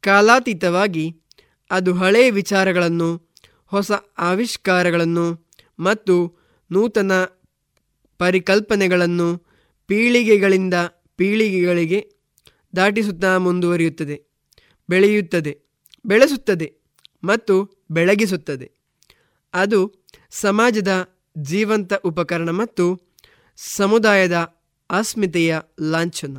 ಕಾಲಾತೀತವಾಗಿ 0.00 1.22
ಅದು 1.70 1.94
ಹಳೆಯ 1.94 2.30
ವಿಚಾರಗಳನ್ನು, 2.30 3.34
ಹೊಸ 3.66 3.92
ಆವಿಷ್ಕಾರಗಳನ್ನು 4.18 5.52
ಮತ್ತು 5.80 6.46
ನೂತನ 6.70 7.12
ಪರಿಕಲ್ಪನೆಗಳನ್ನು 8.18 9.46
ಪೀಳಿಗೆಗಳಿಂದ 9.86 10.74
ಪೀಳಿಗೆಗಳಿಗೆ 11.16 12.12
ದಾಟಿಸುತ್ತಾ 12.76 13.38
ಮುಂದುವರಿಯುತ್ತದೆ. 13.38 14.22
ಬೆಳೆಯುತ್ತದೆ, 14.88 15.58
ಬೆಳೆಸುತ್ತದೆ 16.06 16.74
ಮತ್ತು 17.24 17.84
ಬೆಳಗಿಸುತ್ತದೆ. 17.90 18.72
ಅದು 19.54 19.92
ಸಮಾಜದ 20.30 21.08
ಜೀವಂತ 21.38 21.94
ಉಪಕರಣ 21.94 22.50
ಮತ್ತು 22.50 23.14
ಸಮುದಾಯದ 23.56 24.56
ಅಸ್ಮಿತೆಯ 24.90 25.58
ಲಾಂಛನ. 25.90 26.36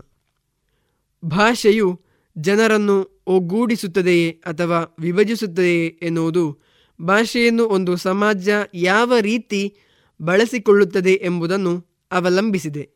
ಭಾಷೆಯು 1.25 2.01
ಜನರನ್ನು 2.37 3.23
ಒಗ್ಗೂಡಿಸುತ್ತದೆಯೇ 3.27 4.31
ಅಥವಾ 4.31 4.95
ವಿಭಜಿಸುತ್ತದೆಯೇ 4.99 5.87
ಎನ್ನುವುದು 5.87 6.59
ಭಾಷೆಯನ್ನು 7.01 7.65
ಒಂದು 7.65 7.95
ಸಮಾಜ 7.95 8.49
ಯಾವ 8.73 9.13
ರೀತಿ 9.19 9.77
ಬಳಸಿಕೊಳ್ಳುತ್ತದೆ 10.21 11.13
ಎಂಬುದನ್ನು 11.13 11.85
ಅವಲಂಬಿಸಿದೆ. 12.11 12.89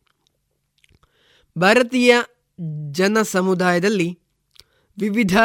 ಭಾರತೀಯ 1.58 2.16
ಜನ 2.92 3.22
ಸಮುದಾಯದಲ್ಲಿ 3.22 4.20
ವಿವಿಧ 5.00 5.38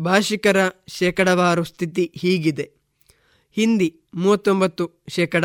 ಭಾಷಿಕರ 0.00 0.56
ಶೇಕಡವಾರು 0.88 1.64
ಸ್ಥಿತಿ 1.64 2.12
ಹೀಗಿದೆ. 2.16 2.72
ಹಿಂದಿ 3.52 4.00
ಮೂವತ್ತೊಂಬತ್ತು 4.14 5.04
ಶೇಕಡ, 5.08 5.44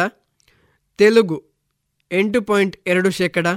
ತೆಲುಗು 0.98 1.44
ಎಂಟು 2.12 2.42
ಪಾಯಿಂಟ್ 2.42 2.78
ಎರಡು 2.88 3.10
ಶೇಕಡ, 3.10 3.48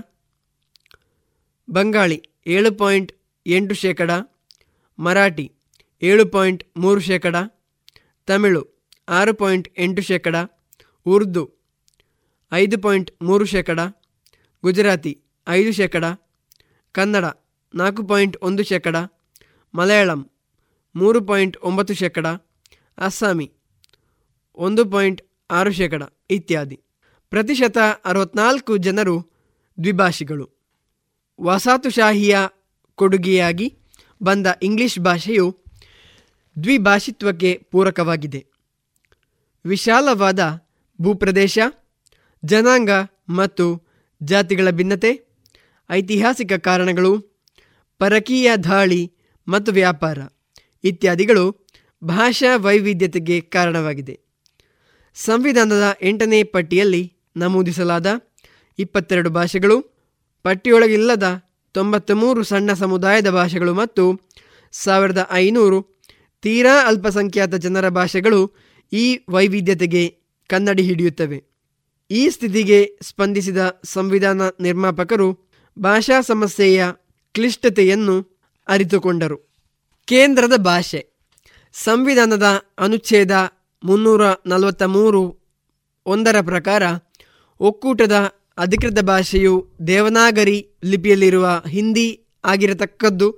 ಬಂಗಾಳಿ 1.70 2.22
ಏಳು 2.46 2.72
ಪಾಯಿಂಟ್ 2.72 3.12
ಎಂಟು 3.46 3.74
ಶೇಕಡ, 3.74 4.10
ಮರಾಠಿ 4.98 5.52
ಏಳು 6.02 6.26
ಪಾಯಿಂಟ್ 6.26 6.64
ಮೂರು 6.76 7.00
ಶೇಕಡ, 7.00 7.36
ತಮಿಳು 8.26 8.90
ಆರು 9.08 9.34
ಪಾಯಿಂಟ್ 9.34 9.68
ಎಂಟು 9.78 10.02
ಶೇಕಡ, 10.02 10.36
ಉರ್ದು 11.06 11.63
ಐದು 12.54 12.78
ಪಾಯಿಂಟ್ 12.78 13.10
ಮೂರು 13.22 13.44
ಶೇಕಡ, 13.44 13.80
ಗುಜರಾತಿ 14.62 15.22
ಐದು 15.48 15.72
ಶೇಕಡ, 15.72 16.04
ಕನ್ನಡ 16.92 17.24
ನಾಲ್ಕು 17.74 18.06
ಪಾಯಿಂಟ್ 18.06 18.36
ಒಂದು 18.42 18.62
ಶೇಕಡ, 18.62 18.96
ಮಲಯಾಳಂ 19.74 20.30
ಮೂರು 20.96 21.24
ಪಾಯಿಂಟ್ 21.24 21.56
ಒಂಬತ್ತು 21.62 21.94
ಶೇಕಡ, 21.94 22.26
ಅಸ್ಸಾಮಿ 22.98 23.52
ಒಂದು 24.56 24.90
ಪಾಯಿಂಟ್ 24.90 25.22
ಆರು 25.50 25.72
ಶೇಕಡ 25.72 26.02
ಇತ್ಯಾದಿ. 26.30 26.80
ಪ್ರತಿಶತ 27.30 27.78
ಅರವತ್ನಾಲ್ಕು 28.04 28.76
ಜನರು 28.76 29.30
ದ್ವಿಭಾಷಿಗಳು. 29.82 30.50
ವಸಾತುಶಾಹಿಯ 31.40 32.38
ಕೊಡುಗೆಯಾಗಿ 32.94 33.78
ಬಂದ 34.22 34.46
ಇಂಗ್ಲಿಷ್ 34.62 34.98
ಭಾಷೆಯು 34.98 35.64
ದ್ವಿಭಾಷಿತ್ವಕ್ಕೆ 36.62 37.66
ಪೂರಕವಾಗಿದೆ. 37.70 38.46
ವಿಶಾಲವಾದ 39.66 40.40
ಭೂಪ್ರದೇಶ 41.00 41.58
ಜನಾಂಗ 42.44 42.90
ಮತ್ತು 43.30 43.82
ಜಾತಿಗಳ 44.22 44.70
ಭಿನ್ನತೆ, 44.70 45.40
ಐತಿಹಾಸಿಕ 45.90 46.52
ಕಾರಣಗಳು, 46.52 47.42
ಪರಕೀಯ 47.98 48.56
ದಾಳಿ 48.56 49.12
ಮತ್ತು 49.48 49.72
ವ್ಯಾಪಾರ 49.72 50.18
ಇತ್ಯಾದಿಗಳು 50.84 51.68
ಭಾಷಾ 52.04 52.56
ವೈವಿಧ್ಯತೆಗೆ 52.56 53.40
ಕಾರಣವಾಗಿದೆ. 53.40 54.18
ಸಂವಿಧಾನದ 55.14 55.96
ಎಂಟನೇ 56.02 56.42
ಪಟ್ಟಿಯಲ್ಲಿ 56.42 57.12
ನಮೂದಿಸಲಾದ 57.36 58.06
ಇಪ್ಪತ್ತೆರಡು 58.78 59.30
ಭಾಷೆಗಳು, 59.30 59.76
ಪಟ್ಟಿಯೊಳಗಿಲ್ಲದ 60.42 61.44
ತೊಂಬತ್ತ 61.72 62.10
ಮೂರು 62.10 62.42
ಸಣ್ಣ 62.42 62.72
ಸಮುದಾಯದ 62.72 63.30
ಭಾಷೆಗಳು 63.30 63.74
ಮತ್ತು 63.74 64.04
ಸಾವಿರದ 64.72 65.28
ಐನೂರು 65.32 65.98
ತೀರಾ 66.42 66.86
ಅಲ್ಪಸಂಖ್ಯಾತ 66.86 67.54
ಜನರ 67.54 67.88
ಭಾಷೆಗಳು 67.88 68.54
ಈ 68.92 69.18
ವೈವಿಧ್ಯತೆಗೆ 69.30 70.18
ಕನ್ನಡಿ 70.46 70.82
ಹಿಡಿಯುತ್ತವೆ. 70.82 71.53
ಈ 72.10 72.30
ಸ್ಥಿತಿಗೆ 72.30 72.98
ಸ್ಪಂದಿಸಿದ 73.02 73.80
ಸಂವಿಧಾನ 73.84 74.42
ನಿರ್ಮಾಪಕರು 74.60 75.38
ಭಾಷಾ 75.78 76.20
ಸಮಸ್ಯೆಯ 76.20 76.84
ಕ್ಲಿಷ್ಟತೆಯನ್ನು 77.32 78.38
ಅರಿತುಕೊಂಡರು. 78.68 79.38
ಕೇಂದ್ರದ 80.04 80.56
ಭಾಷೆ. 80.56 81.06
ಸಂವಿಧಾನದ 81.72 82.42
ಅನುಚ್ಛೇದ 82.78 83.30
ಮುನ್ನೂರ 83.84 84.20
ನಲವತ್ತ 84.46 84.82
ಮೂರು 84.82 85.38
ಒಂದರ 86.06 86.40
ಪ್ರಕಾರ 86.40 86.82
ಒಕ್ಕೂಟದ 87.60 88.12
ಅಧಿಕೃತ 88.58 89.00
ಭಾಷೆಯು 89.00 89.66
ದೇವನಾಗರಿ 89.86 90.68
ಲಿಪಿಯಲ್ಲಿರುವ 90.84 91.62
ಹಿಂದಿ 91.68 92.26
ಆಗಿರತಕ್ಕದ್ದು 92.44 93.28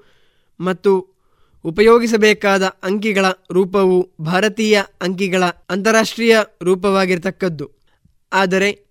ಮತ್ತು 0.60 0.92
ಉಪಯೋಗಿಸಬೇಕಾದ 1.64 2.62
ಅಂಕಿಗಳ 2.82 3.26
ರೂಪವು 3.52 4.12
ಭಾರತೀಯ 4.20 4.82
ಅಂಕಿಗಳ 5.00 5.44
ಅಂತಾರಾಷ್ಟ್ರೀಯ 5.44 6.38
ರೂಪವಾಗಿರತಕ್ಕದ್ದು. 6.62 7.85
ಆದರೆ 8.32 8.86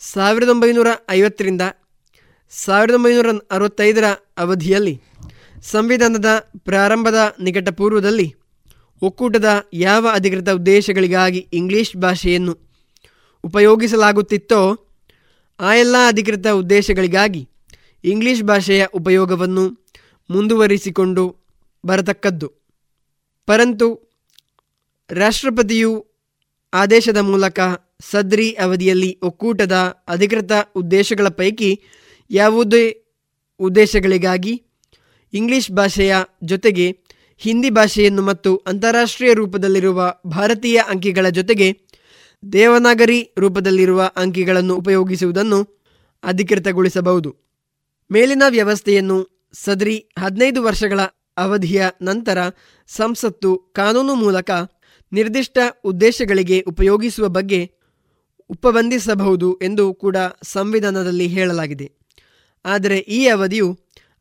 ಸಾವಿರದ 0.00 0.48
ಒಂಬೈನೂರ 0.48 0.86
ಐವತ್ತರಿಂದ 1.10 1.60
ಸಾವಿರದ 2.50 2.94
ಒಂಬೈನೂರ 2.94 3.26
ಅರವತ್ತೈದರ 3.50 4.04
ಅವಧಿಯಲ್ಲಿ 4.38 5.02
ಸಂವಿಧಾನದ 5.62 6.48
ಪ್ರಾರಂಭದ 6.58 7.36
ನಿಕಟ 7.40 7.68
ಪೂರ್ವದಲ್ಲಿ 7.68 8.34
ಒಕ್ಕೂಟದ 9.02 9.68
ಯಾವ 9.72 10.08
ಅಧಿಕೃತ 10.12 10.48
ಉದ್ದೇಶಗಳಿಗಾಗಿ 10.48 11.38
ಇಂಗ್ಲಿಷ್ 11.38 11.96
ಭಾಷೆಯನ್ನು 11.96 12.58
ಉಪಯೋಗಿಸಲಾಗುತ್ತಿತ್ತೋ 13.44 14.90
ಆ 15.60 15.74
ಎಲ್ಲ 15.74 15.96
ಅಧಿಕೃತ 16.08 16.46
ಉದ್ದೇಶಗಳಿಗಾಗಿ 16.46 17.48
ಇಂಗ್ಲಿಷ್ 18.04 18.42
ಭಾಷೆಯ 18.42 18.84
ಉಪಯೋಗವನ್ನು 18.84 19.88
ಮುಂದುವರಿಸಿಕೊಂಡು 20.30 21.36
ಬರತಕ್ಕದ್ದು. 21.86 22.52
ಪರಂತು 23.46 24.12
ರಾಷ್ಟ್ರಪತಿಯು 25.10 26.06
ಆದೇಶದ 26.72 27.16
ಮೂಲಕ 27.16 27.60
ಸದ್ರಿ 28.10 28.50
ಅವಧಿಯಲ್ಲಿ 28.50 29.18
ಒಕ್ಕೂಟದ 29.22 30.02
ಅಧಿಕೃತ 30.08 30.52
ಉದ್ದೇಶಗಳ 30.76 31.28
ಪೈಕಿ 31.28 31.70
ಯಾವುದೇ 32.30 32.84
ಉದ್ದೇಶಗಳಿಗಾಗಿ 33.60 34.62
ಇಂಗ್ಲಿಷ್ 35.32 35.70
ಭಾಷೆಯ 35.70 36.14
ಜೊತೆಗೆ 36.44 36.86
ಹಿಂದಿ 37.38 37.70
ಭಾಷೆಯನ್ನು 37.70 38.22
ಮತ್ತು 38.22 38.56
ಅಂತಾರಾಷ್ಟ್ರೀಯ 38.56 39.32
ರೂಪದಲ್ಲಿರುವ 39.32 40.00
ಭಾರತೀಯ 40.26 40.82
ಅಂಕಿಗಳ 40.88 41.28
ಜೊತೆಗೆ 41.28 41.68
ದೇವನಾಗರಿ 42.52 43.30
ರೂಪದಲ್ಲಿರುವ 43.38 44.10
ಅಂಕಿಗಳನ್ನು 44.16 44.76
ಉಪಯೋಗಿಸುವುದನ್ನು 44.76 45.58
ಅಧಿಕೃತಗೊಳಿಸಬಹುದು. 46.24 47.30
ಮೇಲಿನ 48.10 48.42
ವ್ಯವಸ್ಥೆಯನ್ನು 48.48 49.48
ಸದ್ರಿ 49.52 49.96
ಹದಿನೈದು 50.18 50.62
ವರ್ಷಗಳ 50.62 51.00
ಅವಧಿಯ 51.36 51.84
ನಂತರ 52.02 52.38
ಸಂಸತ್ತು 52.86 53.56
ಕಾನೂನು 53.56 54.14
ಮೂಲಕ 54.14 54.50
ನಿರ್ದಿಷ್ಟ 55.12 55.58
ಉದ್ದೇಶಗಳಿಗೆ 55.84 56.60
ಉಪಯೋಗಿಸುವ 56.60 57.28
ಬಗ್ಗೆ 57.28 57.81
ಉಪಬಂಧಿಸಬಹುದು 58.52 59.58
ಎಂದು 59.62 59.94
ಕೂಡ 59.94 60.16
ಸಂವಿಧಾನದಲ್ಲಿ 60.52 61.26
ಹೇಳಲಾಗಿದೆ. 61.26 61.86
ಆದರೆ 62.64 62.98
ಈ 62.98 63.20
ಅವಧಿಯು 63.26 63.68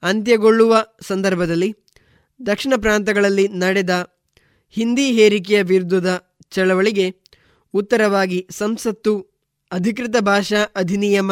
ಅಂತ್ಯಗೊಳ್ಳುವ 0.03 0.73
ಸಂದರ್ಭದಲ್ಲಿ 1.01 1.69
ದಕ್ಷಿಣ 2.39 2.73
ಪ್ರಾಂತಗಳಲ್ಲಿ 2.77 3.47
ನಡೆದ 3.63 3.93
ಹಿಂದಿ 4.75 5.11
ಹೇರಿಕೆಯ 5.11 5.61
ವಿರುದ್ಧದ 5.61 6.11
ಚಳವಳಿಗೆ 6.51 7.05
ಉತ್ತರವಾಗಿ 7.73 8.47
ಸಂಸತ್ತು 8.51 9.13
ಅಧಿಕೃತ 9.71 10.15
ಭಾಷಾ 10.21 10.61
ಅಧಿನಿಯಮ 10.75 11.31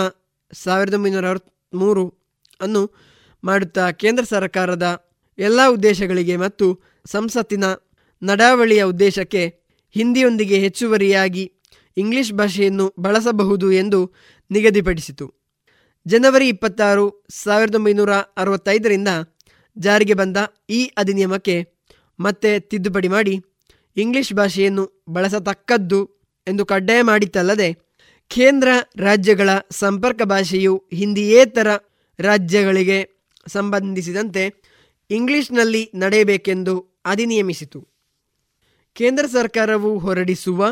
ಸಾವಿರದ 0.54 0.93
ಒಂಬೈನೂರ 0.93 1.26
ಅರವತ್ತ್ಮೂರು 1.28 2.04
ಅನ್ನು 2.62 2.82
ಮಾಡುತ್ತಾ 3.43 3.91
ಕೇಂದ್ರ 3.91 4.24
ಸರ್ಕಾರದ 4.30 4.86
ಎಲ್ಲ 5.38 5.60
ಉದ್ದೇಶಗಳಿಗೆ 5.68 6.36
ಮತ್ತು 6.36 6.68
ಸಂಸತ್ತಿನ 7.06 7.66
ನಡಾವಳಿಯ 8.22 8.84
ಉದ್ದೇಶಕ್ಕೆ 8.84 9.43
ಹಿಂದಿಯೊಂದಿಗೆ 9.95 10.58
ಹೆಚ್ಚುವರಿಯಾಗಿ 10.60 11.43
ಇಂಗ್ಲಿಷ್ 12.00 12.34
ಭಾಷೆಯನ್ನು 12.34 12.86
ಬಳಸಬಹುದು 13.00 13.68
ಎಂದು 13.72 14.00
ನಿಗದಿಪಡಿಸಿತು. 14.52 15.26
ಜನವರಿ 16.06 16.47
ಇಪ್ಪತ್ತಾರು, 16.47 17.06
ಸಾವಿರದ 17.30 17.76
ಒಂಬೈನೂರ 17.76 18.14
ಅರವತ್ತೈದರಿಂದ 18.38 19.08
ಜಾರಿಗೆ 19.78 20.14
ಬಂದ 20.14 20.38
ಈ 20.70 20.80
ಅಧಿನಿಯಮಕ್ಕೆ 20.97 21.56
ಮತ್ತೆ 22.20 22.60
ತಿದ್ದುಪಡಿ 22.60 23.08
ಮಾಡಿ 23.08 23.34
ಇಂಗ್ಲಿಷ್ 23.97 24.34
ಭಾಷೆಯನ್ನು 24.34 24.84
ಬಳಸತಕ್ಕದ್ದು 25.10 26.00
ಎಂದು 26.47 26.64
ಕಡ್ಡಾಯ 26.66 27.02
ಮಾಡಿತ್ತಲ್ಲದೆ, 27.02 27.70
ಕೇಂದ್ರ 28.32 28.68
ರಾಜ್ಯಗಳ 28.97 29.50
ಸಂಪರ್ಕ 29.72 30.22
ಭಾಷೆಯು 30.24 30.74
ಹಿಂದಿಯೇತರ 30.93 31.70
ರಾಜ್ಯಗಳಿಗೆ 32.20 33.00
ಸಂಬಂಧಿಸಿದಂತೆ 33.47 34.43
ಇಂಗ್ಲಿಷ್ನಲ್ಲಿ 35.10 35.91
ನಡೆಯಬೇಕೆಂದು 35.95 36.74
ಅಧಿನಿಯಮಿಸಿತು. 37.06 37.80
ಕೇಂದ್ರ 38.95 39.26
ಸರ್ಕಾರವು 39.26 39.91
ಹೊರಡಿಸುವ 40.00 40.66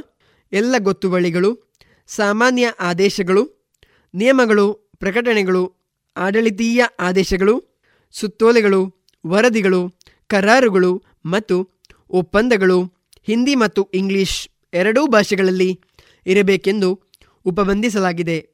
ಎಲ್ಲ 0.53 0.75
ಗೊತ್ತುವಳಿಗಳು, 0.77 1.77
ಸಾಮಾನ್ಯ 2.07 2.73
ಆದೇಶಗಳು, 2.79 3.71
ನಿಯಮಗಳು, 4.13 4.73
ಪ್ರಕಟಣೆಗಳು, 4.73 5.73
ಆಡಳಿತೀಯ 6.17 6.83
ಆದೇಶಗಳು, 6.99 7.83
ಸುತ್ತೋಲೆಗಳು, 8.11 9.09
ವರದಿಗಳು, 9.27 9.89
ಕರಾರುಗಳು 10.27 11.03
ಮತ್ತು 11.25 11.69
ಒಪ್ಪಂದಗಳು 12.09 12.83
ಹಿಂದಿ 13.23 13.55
ಮತ್ತು 13.55 13.83
ಇಂಗ್ಲಿಷ್ 13.83 14.49
ಎರಡೂ 14.73 15.07
ಭಾಷೆಗಳಲ್ಲಿ 15.07 15.79
ಇರಬೇಕೆಂದು 16.25 17.01
ಉಪಬಂಧಿಸಲಾಗಿದೆ. 17.45 18.49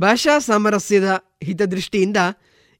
ಭಾಷಾ 0.00 0.38
ಸಾಮರಸ್ಯದ 0.38 1.24
ಹಿತದೃಷ್ಟಿಯಿಂದ 1.42 2.16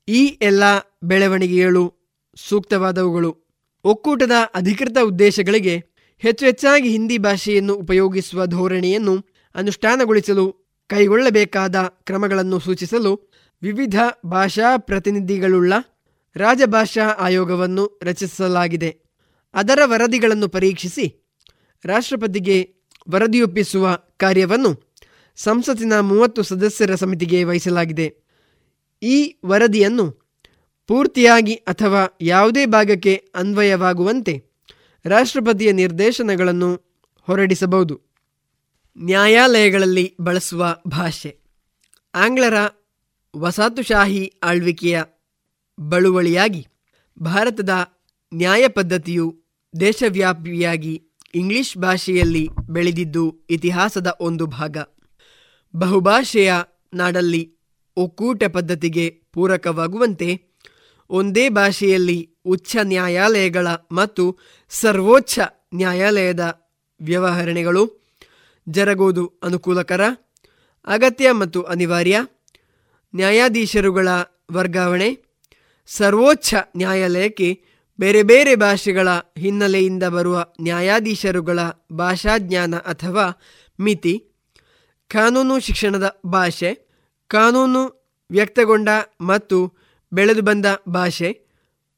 ಈ 0.08 0.24
ಎಲ್ಲ 0.24 0.62
ಬೆಳವಣಿಗೆಗಳು 1.04 1.94
ಸೂಕ್ತವಾದವುಗಳು. 2.36 3.36
ಒಕ್ಕೂಟದ 3.84 4.32
ಅಧಿಕೃತ 4.54 4.96
ಉದ್ದೇಶಗಳಿಗೆ 5.04 5.87
ಹೆಚ್ಚು 6.18 6.46
ಹೆಚ್ಚಾಗಿ 6.46 6.88
ಹಿಂದಿ 6.88 7.18
ಭಾಷೆಯನ್ನು 7.18 7.74
ಉಪಯೋಗಿಸುವ 7.74 8.46
ಧೋರಣೆಯನ್ನು 8.46 9.26
ಅನುಷ್ಠಾನಗೊಳಿಸಲು 9.54 10.52
ಕೈಗೊಳ್ಳಬೇಕಾದ 10.86 11.76
ಕ್ರಮಗಳನ್ನು 11.82 12.58
ಸೂಚಿಸಲು 12.58 13.30
ವಿವಿಧ 13.62 13.94
ಭಾಷಾ 14.26 14.76
ಪ್ರತಿನಿಧಿಗಳುಳ್ಳ 14.76 15.72
ರಾಜಭಾಷಾ 16.36 17.02
ಆಯೋಗವನ್ನು 17.02 18.00
ರಚಿಸಲಾಗಿದೆ. 18.02 19.04
ಅದರ 19.54 19.78
ವರದಿಗಳನ್ನು 19.84 20.48
ಪರೀಕ್ಷಿಸಿ 20.48 21.30
ರಾಷ್ಟ್ರಪತಿಗೆ 21.84 22.74
ವರದಿಯೊಪ್ಪಿಸುವ 23.10 23.94
ಕಾರ್ಯವನ್ನು 23.94 25.00
ಸಂಸತ್ತಿನ 25.36 26.00
ಮೂವತ್ತು 26.00 26.42
ಸದಸ್ಯರ 26.42 26.94
ಸಮಿತಿಗೆ 26.94 27.44
ವಹಿಸಲಾಗಿದೆ. 27.44 28.06
ಈ 29.02 29.38
ವರದಿಯನ್ನು 29.46 30.28
ಪೂರ್ತಿಯಾಗಿ 30.86 31.54
ಅಥವಾ 31.54 32.18
ಯಾವುದೇ 32.20 32.66
ಭಾಗಕ್ಕೆ 32.66 33.16
ಅನ್ವಯವಾಗುವಂತೆ 33.34 34.47
ರಾಷ್ಟ್ರಪತಿಯ 35.04 35.72
ನಿರ್ದೇಶನಗಳನ್ನು 35.72 36.74
ಹೊರಡಿಸಬಹುದು. 37.20 38.00
ನ್ಯಾಯಾಲಯಗಳಲ್ಲಿ 38.96 40.16
ಬಳಸುವ 40.20 40.76
ಭಾಷೆ. 40.88 41.38
ಆಂಗ್ಲರ 42.14 42.54
ವಸಾತುಶಾಹಿ 43.36 44.32
ಆಳ್ವಿಕೆಯ 44.42 45.02
ಬಳುವಳಿಯಾಗಿ 45.80 46.66
ಭಾರತದ 47.22 47.70
ನ್ಯಾಯ 48.34 48.68
ಪದ್ಧತಿಯು 48.68 49.42
ದೇಶವ್ಯಾಪಿಯಾಗಿ 49.80 51.02
ಇಂಗ್ಲಿಷ್ 51.34 51.78
ಭಾಷೆಯಲ್ಲಿ 51.78 52.48
ಬೆಳೆದಿದ್ದು 52.70 53.46
ಇತಿಹಾಸದ 53.50 54.16
ಒಂದು 54.20 54.46
ಭಾಗ. 54.46 54.76
ಬಹುಭಾಷೆಯ 55.76 56.54
ನಾಡಲ್ಲಿ 56.94 57.56
ಒಕ್ಕೂಟ 57.96 58.44
ಪದ್ಧತಿಗೆ 58.44 59.10
ಪೂರಕವಾಗುವಂತೆ 59.32 60.42
ಒಂದೇ 61.10 61.48
ಭಾಷೆಯಲ್ಲಿ 61.48 62.37
ಉಚ್ಚ 62.48 62.76
ನ್ಯಾಯಾಲಯಗಳ 62.82 63.68
ಮತ್ತು 63.92 64.24
ಸರ್ವೋಚ್ಚ 64.70 65.38
ನ್ಯಾಯಾಲಯದ 65.74 66.44
ವ್ಯವಹರಣೆಗಳು 67.00 67.82
ಜರಗುವುದು 68.68 69.24
ಅನುಕೂಲಕರ, 69.42 70.02
ಅಗತ್ಯ 70.86 71.32
ಮತ್ತು 71.32 71.62
ಅನಿವಾರ್ಯ. 71.62 72.16
ನ್ಯಾಯಾಧೀಶರುಗಳ 73.14 74.08
ವರ್ಗಾವಣೆ, 74.52 75.08
ಸರ್ವೋಚ್ಚ 75.86 76.54
ನ್ಯಾಯಾಲಯಕ್ಕೆ 76.76 77.48
ಬೇರೆ 77.98 78.22
ಬೇರೆ 78.22 78.54
ಭಾಷೆಗಳ 78.54 79.08
ಹಿನ್ನೆಲೆಯಿಂದ 79.38 80.04
ಬರುವ 80.04 80.46
ನ್ಯಾಯಾಧೀಶರುಗಳ 80.60 81.58
ಭಾಷಾಜ್ಞಾನ 81.92 82.74
ಅಥವಾ 82.76 83.26
ಮಿತಿ, 83.80 84.14
ಕಾನೂನು 85.10 85.60
ಶಿಕ್ಷಣದ 85.60 86.20
ಭಾಷೆ, 86.26 86.70
ಕಾನೂನು 87.28 87.82
ವ್ಯಕ್ತಗೊಂಡ 88.30 88.88
ಮತ್ತು 89.20 89.58
ಬೆಳೆದು 90.12 90.42
ಬಂದ 90.42 90.66
ಭಾಷೆ 90.88 91.30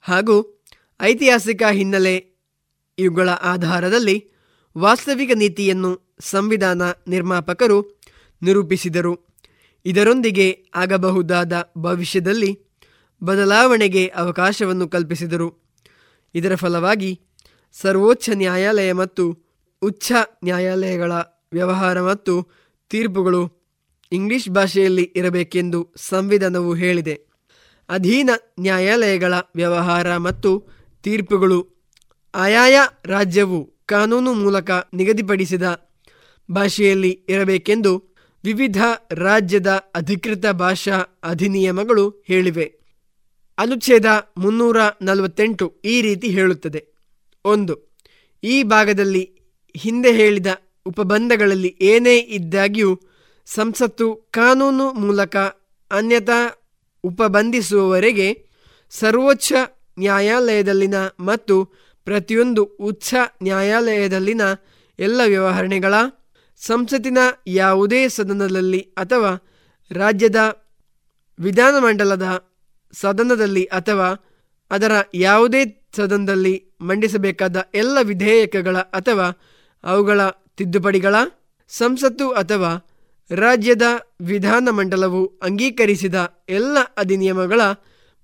ಹಾಗೂ 0.01 0.67
ಐತಿಹಾಸಿಕ 1.01 1.63
ಹಿನ್ನೆಲೆ 1.73 2.41
ಇವುಗಳ 2.99 3.29
ಆಧಾರದಲ್ಲಿ 3.29 4.33
ವಾಸ್ತವಿಕ 4.79 5.31
ನೀತಿಯನ್ನು 5.35 6.17
ಸಂವಿಧಾನ 6.21 6.83
ನಿರ್ಮಾಪಕರು 7.09 8.01
ನಿರೂಪಿಸಿದರು. 8.43 9.31
ಇದರೊಂದಿಗೆ 9.85 10.67
ಆಗಬಹುದಾದ 10.75 11.73
ಭವಿಷ್ಯದಲ್ಲಿ 11.79 12.59
ಬದಲಾವಣೆಗೆ 13.25 14.07
ಅವಕಾಶವನ್ನು 14.07 14.89
ಕಲ್ಪಿಸಿದರು. 14.89 15.77
ಇದರ 16.35 16.55
ಫಲವಾಗಿ 16.55 17.21
ಸರ್ವೋಚ್ಚ 17.73 18.31
ನ್ಯಾಯಾಲಯ 18.31 18.93
ಮತ್ತು 18.93 19.25
ಉಚ್ಚ 19.83 20.13
ನ್ಯಾಯಾಲಯಗಳ 20.45 21.13
ವ್ಯವಹಾರ 21.53 22.01
ಮತ್ತು 22.01 22.49
ತೀರ್ಪುಗಳು 22.91 23.61
ಇಂಗ್ಲಿಷ್ 24.13 24.49
ಭಾಷೆಯಲ್ಲಿ 24.49 25.03
ಇರಬೇಕೆಂದು 25.03 25.95
ಸಂವಿಧಾನವು 25.97 26.75
ಹೇಳಿದೆ. 26.75 27.30
ಅಧೀನ 27.91 28.31
ನ್ಯಾಯಾಲಯಗಳ 28.61 29.35
ವ್ಯವಹಾರ 29.55 30.17
ಮತ್ತು 30.17 30.65
ತೀರ್ಪುಗಳು 31.03 31.69
ಆಯಾಯ 32.35 32.79
ರಾಜ್ಯವು 33.05 33.73
ಕಾನೂನು 33.87 34.33
ಮೂಲಕ 34.35 34.71
ನಿಗದಿಪಡಿಸಿದ 34.95 35.91
ಭಾಷೆಯಲ್ಲಿ 36.51 37.11
ಇರಬೇಕೆಂದು 37.29 38.05
ವಿವಿಧ 38.45 38.83
ರಾಜ್ಯದ 39.13 39.67
ಅಧಿಕೃತ 39.95 40.47
ಭಾಷಾ 40.47 40.99
ಅಧಿನಿಯಮಗಳು 41.25 42.25
ಹೇಳಿವೆ. 42.27 42.75
ಅನುಚ್ಛೇದ 43.59 44.07
ಮುನ್ನೂರ 44.37 44.77
ನಲವತ್ತೆಂಟು 45.03 45.81
ಈ 45.85 46.01
ರೀತಿ 46.01 46.29
ಹೇಳುತ್ತದೆ. 46.29 46.87
ಒಂದು, 47.45 47.99
ಈ 48.45 48.63
ಭಾಗದಲ್ಲಿ 48.63 49.41
ಹಿಂದೆ 49.77 50.13
ಹೇಳಿದ 50.13 50.47
ಉಪಬಂಧಗಳಲ್ಲಿ 50.87 51.77
ಏನೇ 51.81 52.19
ಇದ್ದಾಗ್ಯೂ 52.19 53.01
ಸಂಸತ್ತು 53.47 54.15
ಕಾನೂನು 54.15 54.93
ಮೂಲಕ 54.93 55.37
ಅನ್ಯಥಾ 55.91 56.60
ಉಪಬಂಧಿಸುವವರೆಗೆ 57.05 58.29
ಸರ್ವೋಚ್ಚ 58.93 59.51
ನ್ಯಾಯಾಲಯದಲ್ಲಿನ 59.99 60.99
ಮತ್ತು 61.21 61.57
ಪ್ರತಿಯೊಂದು 62.07 62.63
ಉಚ್ಚ 62.81 63.11
ನ್ಯಾಯಾಲಯದಲ್ಲಿನ 63.43 64.45
ಎಲ್ಲ 64.99 65.21
ವ್ಯವಹರಣೆಗಳ 65.27 65.95
ಸಂಸತ್ತಿನ 66.61 67.21
ಯಾವುದೇ 67.55 68.09
ಸದನದಲ್ಲಿ 68.09 68.81
ಅಥವಾ 68.97 69.31
ರಾಜ್ಯದ 69.91 70.41
ವಿಧಾನಮಂಡಲದ 71.39 72.27
ಸದನದಲ್ಲಿ 72.95 73.65
ಅಥವಾ 73.73 74.09
ಅದರ 74.71 74.93
ಯಾವುದೇ 75.19 75.63
ಸದನದಲ್ಲಿ 75.97 76.55
ಮಂಡಿಸಬೇಕಾದ 76.81 77.57
ಎಲ್ಲ 77.75 77.99
ವಿಧೇಯಕಗಳ 78.03 78.79
ಅಥವಾ 78.93 79.27
ಅವುಗಳ 79.85 80.21
ತಿದ್ದುಪಡಿಗಳ 80.57 81.17
ಸಂಸತ್ತು 81.71 82.27
ಅಥವಾ 82.33 82.71
ರಾಜ್ಯದ 83.31 83.83
ವಿಧಾನಮಂಡಲವು 84.21 85.27
ಅಂಗೀಕರಿಸಿದ 85.27 86.15
ಎಲ್ಲ 86.49 86.79
ಅಧಿನಿಯಮಗಳ 86.97 87.61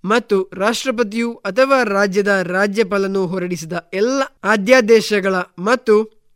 ಮತ್ತು 0.05 0.51
ರಾಷ್ಟ್ರಪತಿಯು 0.53 1.35
ಅಥವಾ 1.35 1.83
ರಾಜ್ಯದ 1.83 2.41
ರಾಜ್ಯಪಾಲನು 2.43 3.27
ಹೊರಡಿಸಿದ 3.27 3.73
ಎಲ್ಲ 3.93 4.23
ಆದ್ಯಾದೇಶಗಳ 4.45 5.35
ಮತ್ತು 5.59 6.27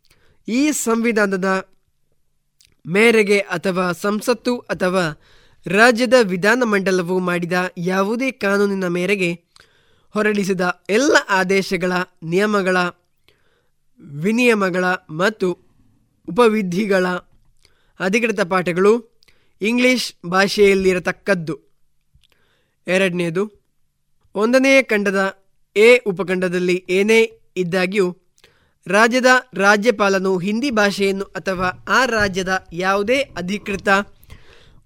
ಈ 0.47 0.71
ಸಂವಿಧಾನದ 0.71 1.67
ಮೇರೆಗೆ 2.87 3.39
ಅಥವಾ 3.39 3.91
ಸಂಸತ್ತು 3.91 4.57
ಅಥವಾ 4.57 5.21
ರಾಜ್ಯದ 5.67 6.13
ವಿಧಾನಮಂಡಲವು 6.21 7.19
ಮಾಡಿದ 7.19 7.53
ಯಾವುದೇ 7.77 8.31
ಕಾನೂನಿನ 8.31 8.87
ಮೇರೆಗೆ 8.87 9.33
ಹೊರಡಿಸಿದ 10.09 10.61
ಎಲ್ಲ 10.89 11.17
ಆದೇಶಗಳ 11.29 11.91
ನಿಯಮಗಳ, 12.23 12.77
ವಿನಿಯಮಗಳ 13.99 14.85
ಮತ್ತು 15.09 15.51
ಉಪವಿಧಿಗಳ 16.27 17.05
ಅಧಿಕೃತ 18.01 18.41
ಪಾಠಗಳು 18.41 18.91
ಇಂಗ್ಲಿಷ್ 19.61 20.13
ಭಾಷೆಯಲ್ಲಿರತಕ್ಕದ್ದು. 20.29 21.55
ಎರಡನೆಯದು 22.87 23.43
ಒಂದನೆಯ 24.35 24.81
ಖಂಡದ 24.81 25.37
ಎ 25.75 25.97
ಉಪಖಂಡದಲ್ಲಿ 25.97 26.85
ಏನೇ 26.89 27.31
ಇದ್ದಾಗ್ಯೂ 27.57 28.17
ರಾಜ್ಯದ 28.87 29.25
ರಾಜ್ಯಪಾಲನು 29.53 30.37
ಹಿಂದಿ 30.37 30.71
ಭಾಷೆಯನ್ನು 30.71 31.23
ಅಥವಾ 31.23 31.67
ಆ 31.89 32.05
ರಾಜ್ಯದ 32.05 32.67
ಯಾವುದೇ 32.73 33.21
ಅಧಿಕೃತ 33.37 33.89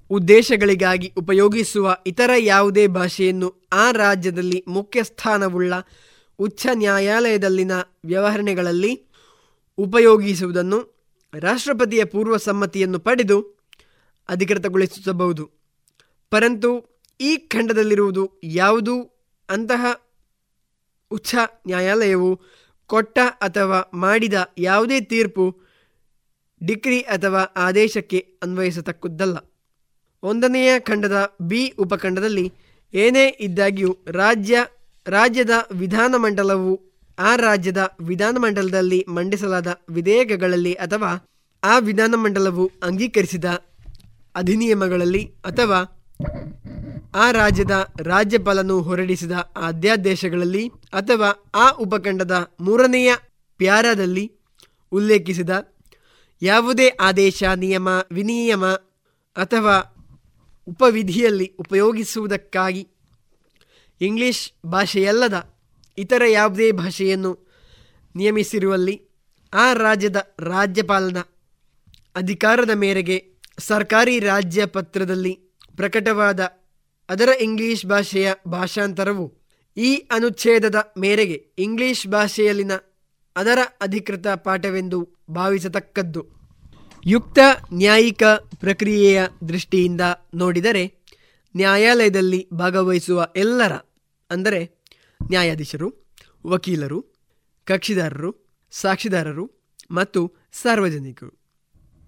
ಉದ್ದೇಶಗಳಿಗಾಗಿ 0.09 1.13
ಉಪಯೋಗಿಸುವ 1.17 1.97
ಇತರ 2.07 2.31
ಯಾವುದೇ 2.39 2.87
ಭಾಷೆಯನ್ನು 2.87 3.53
ಆ 3.73 3.91
ರಾಜ್ಯದಲ್ಲಿ 3.91 4.63
ಮುಖ್ಯ 4.67 5.03
ಸ್ಥಾನವುಳ್ಳ 5.03 5.73
ಉಚ್ಚ 6.39 6.67
ನ್ಯಾಯಾಲಯದಲ್ಲಿನ 6.73 7.71
ವ್ಯವಹರಣೆಗಳಲ್ಲಿ 8.05 8.93
ಉಪಯೋಗಿಸುವುದನ್ನು 9.77 10.79
ರಾಷ್ಟ್ರಪತಿಯ 11.39 12.05
ಪೂರ್ವ 12.05 12.37
ಸಮ್ಮತಿಯನ್ನು 12.37 12.99
ಪಡೆದು 12.99 13.55
ಅಧಿಕೃತಗೊಳಿಸಬಹುದು. 14.29 15.51
ಪರಂತು 16.29 17.01
ಈ 17.21 17.37
ಖಂಡದಲ್ಲಿರುವುದು 17.37 18.39
ಯಾವುದು? 18.43 19.15
ಅಂತಹ 19.49 19.85
ಉಚ್ಚ 21.11 21.35
ನ್ಯಾಯಾಲಯವು 21.67 22.41
ಕೊಟ್ಟ 22.87 23.19
ಅಥವಾ 23.19 23.91
ಮಾಡಿದ 23.93 24.33
ಯಾವುದೇ 24.57 25.01
ತೀರ್ಪು, 25.01 25.61
ಡಿಕ್ರಿ 26.65 27.01
ಅಥವಾ 27.01 27.41
ಆದೇಶಕ್ಕೆ 27.41 28.37
ಅನ್ವಯಿಸತಕ್ಕದ್ದಲ್ಲ. 28.43 29.37
ಒಂದನೆಯ 30.23 30.79
ಖಂಡದ 30.79 31.35
ಬಿ 31.41 31.69
ಉಪಖಂಡದಲ್ಲಿ 31.69 32.53
ಏನೇ 32.93 33.27
ಇದ್ದಾಗಿಯೂ 33.27 33.97
ರಾಜ್ಯ, 34.07 34.57
ರಾಜ್ಯದ 35.07 35.49
ವಿಧಾನಮಂಡಲವು 35.71 36.94
ಆ 37.19 37.35
ರಾಜ್ಯದ 37.35 37.95
ವಿಧಾನಮಂಡಲದಲ್ಲಿ 37.99 39.05
ಮಂಡಿಸಲಾದ 39.07 39.81
ವಿಧೇಯಕಗಳಲ್ಲಿ 39.89 40.73
ಅಥವಾ 40.73 41.29
ಆ 41.63 41.79
ವಿಧಾನಮಂಡಲವು 41.79 42.71
ಅಂಗೀಕರಿಸಿದ 42.83 43.45
ಅಧಿನಿಯಮಗಳಲ್ಲಿ 44.35 45.25
ಅಥವಾ 45.43 45.79
ಆ 47.15 47.31
ರಾಜ್ಯದ 47.31 47.93
ರಾಜ್ಯಪಾಲನು 47.99 48.81
ಹೊರಡಿಸಿದ 48.81 49.31
ಅಧ್ಯಾದೇಶಗಳಲ್ಲಿ 49.67 50.69
ಅಥವಾ 50.93 51.51
ಆ 51.55 51.69
ಉಪಖಂಡದ 51.69 52.55
ಮೂರನೆಯ 52.59 53.13
ಪ್ಯಾರಾದಲ್ಲಿ 53.57 54.31
ಉಲ್ಲೇಖಿಸಿದ 54.91 55.49
ಯಾವುದೇ 56.41 56.87
ಆದೇಶ, 56.89 57.43
ನಿಯಮ, 57.43 57.87
ವಿನಿಯಮ 58.11 58.65
ಅಥವಾ 59.35 59.95
ಉಪವಿಧಿಯಲ್ಲಿ 60.67 61.55
ಉಪಯೋಗಿಸುವುದಕ್ಕಾಗಿ 61.59 62.87
ಇಂಗ್ಲಿಷ್ 64.01 64.51
ಭಾಷೆಯಲ್ಲದ 64.65 65.54
ಇತರ 65.97 66.23
ಯಾವುದೇ 66.29 66.71
ಭಾಷೆಯನ್ನು 66.71 67.31
ನಿಯಮಿಸಿರುವಲ್ಲಿ 68.15 68.95
ಆ 69.53 69.73
ರಾಜ್ಯದ 69.73 70.15
ರಾಜ್ಯಪಾಲನ 70.39 71.17
ಅಧಿಕಾರದ 72.15 72.69
ಮೇರೆಗೆ 72.69 73.17
ಸರ್ಕಾರಿ 73.59 74.19
ರಾಜ್ಯ 74.19 74.65
ಪತ್ರದಲ್ಲಿ 74.65 75.33
ಪ್ರಕಟವಾದ 75.75 76.39
ಅದರ 77.09 77.29
ಇಂಗ್ಲಿಷ್ 77.41 77.85
ಭಾಷೆಯ 77.85 78.31
ಭಾಷಾಂತರವು 78.47 79.25
ಈ 79.77 79.95
ಅನುಚ್ಛೇದದ 79.95 80.75
ಮೇರೆಗೆ 80.97 81.37
ಇಂಗ್ಲಿಷ್ 81.57 82.07
ಭಾಷೆಯಲ್ಲಿನ 82.07 82.71
ಅದರ 83.35 83.59
ಅಧಿಕೃತ 83.81 84.27
ಪಾಠವೆಂದು 84.27 84.99
ಭಾವಿಸತಕ್ಕದ್ದು. 85.29 86.21
ಯುಕ್ತ 87.05 87.39
ನ್ಯಾಯಿಕ 87.73 88.23
ಪ್ರಕ್ರಿಯೆಯ 88.59 89.23
ದೃಷ್ಟಿಯಿಂದ 89.49 90.01
ನೋಡಿದರೆ 90.33 90.83
ನ್ಯಾಯಾಲಯದಲ್ಲಿ 91.55 92.47
ಭಾಗವಹಿಸುವ 92.53 93.27
ಎಲ್ಲರ, 93.35 93.73
ಅಂದರೆ 94.29 94.61
ನ್ಯಾಯಾಧೀಶರು, 95.29 95.93
ವಕೀಲರು, 96.47 97.01
ಕಕ್ಷಿದಾರರು, 97.65 98.57
ಸಾಕ್ಷಿದಾರರು 98.71 99.51
ಮತ್ತು 99.91 100.33
ಸಾರ್ವಜನಿಕರು. 100.53 101.45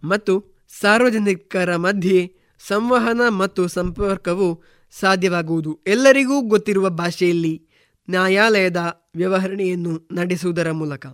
ಮತ್ತು 0.04 0.64
ಸಾರ್ವಜನಿಕರ 0.80 1.76
ಮಧ್ಯೆ 1.76 2.36
ಸಂವಹನ 2.68 3.22
ಮತ್ತು 3.30 3.68
ಸಂಪರ್ಕವು 3.68 4.64
ಸಾಧ್ಯವಾಗುವುದು 4.92 5.84
ಎಲ್ಲರಿಗೂ 5.88 6.42
ಗೊತ್ತಿರುವ 6.42 6.90
ಭಾಷೆಯಲ್ಲಿ 6.90 7.70
ನ್ಯಾಯಾಲಯದ 8.10 9.10
ವ್ಯವಹರಣೆಯನ್ನು 9.16 10.08
ನಡೆಸುವುದರ 10.12 10.72
ಮೂಲಕ. 10.72 11.06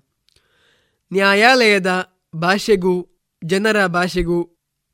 ನ್ಯಾಯಾಲಯದ 1.11 2.11
ಭಾಷೆಗೂ 2.35 3.09
ಜನರ 3.43 3.85
ಭಾಷೆಗೂ 3.85 4.43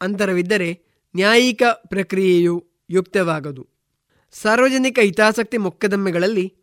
ಅಂತರವಿದ್ದರೆ 0.01 0.83
ನ್ಯಾಯಿಕ 1.15 1.63
ಪ್ರಕ್ರಿಯೆಯು 1.87 2.71
ಯುಕ್ತವಾಗದು. 2.89 3.67
ಸಾರ್ವಜನಿಕ 4.31 4.99
ಹಿತಾಸಕ್ತಿ 5.01 5.57
ಮೊಕದ್ದಮೆಗಳಲ್ಲಿ 5.57 6.58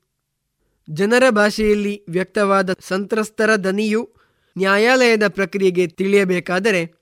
ಜನರ 0.90 1.22
ಭಾಷೆಯಲ್ಲಿ 1.30 2.04
ವ್ಯಕ್ತವಾದ 2.08 2.70
ಸಂತ್ರಸ್ತರ 2.80 3.56
ದನಿಯು 3.56 4.14
ನ್ಯಾಯಾಲಯದ 4.58 5.28
ಪ್ರಕ್ರಿಯೆಗೆ 5.28 5.86
ತಿಳಿಯಬೇಕಾದರೆ 5.86 6.92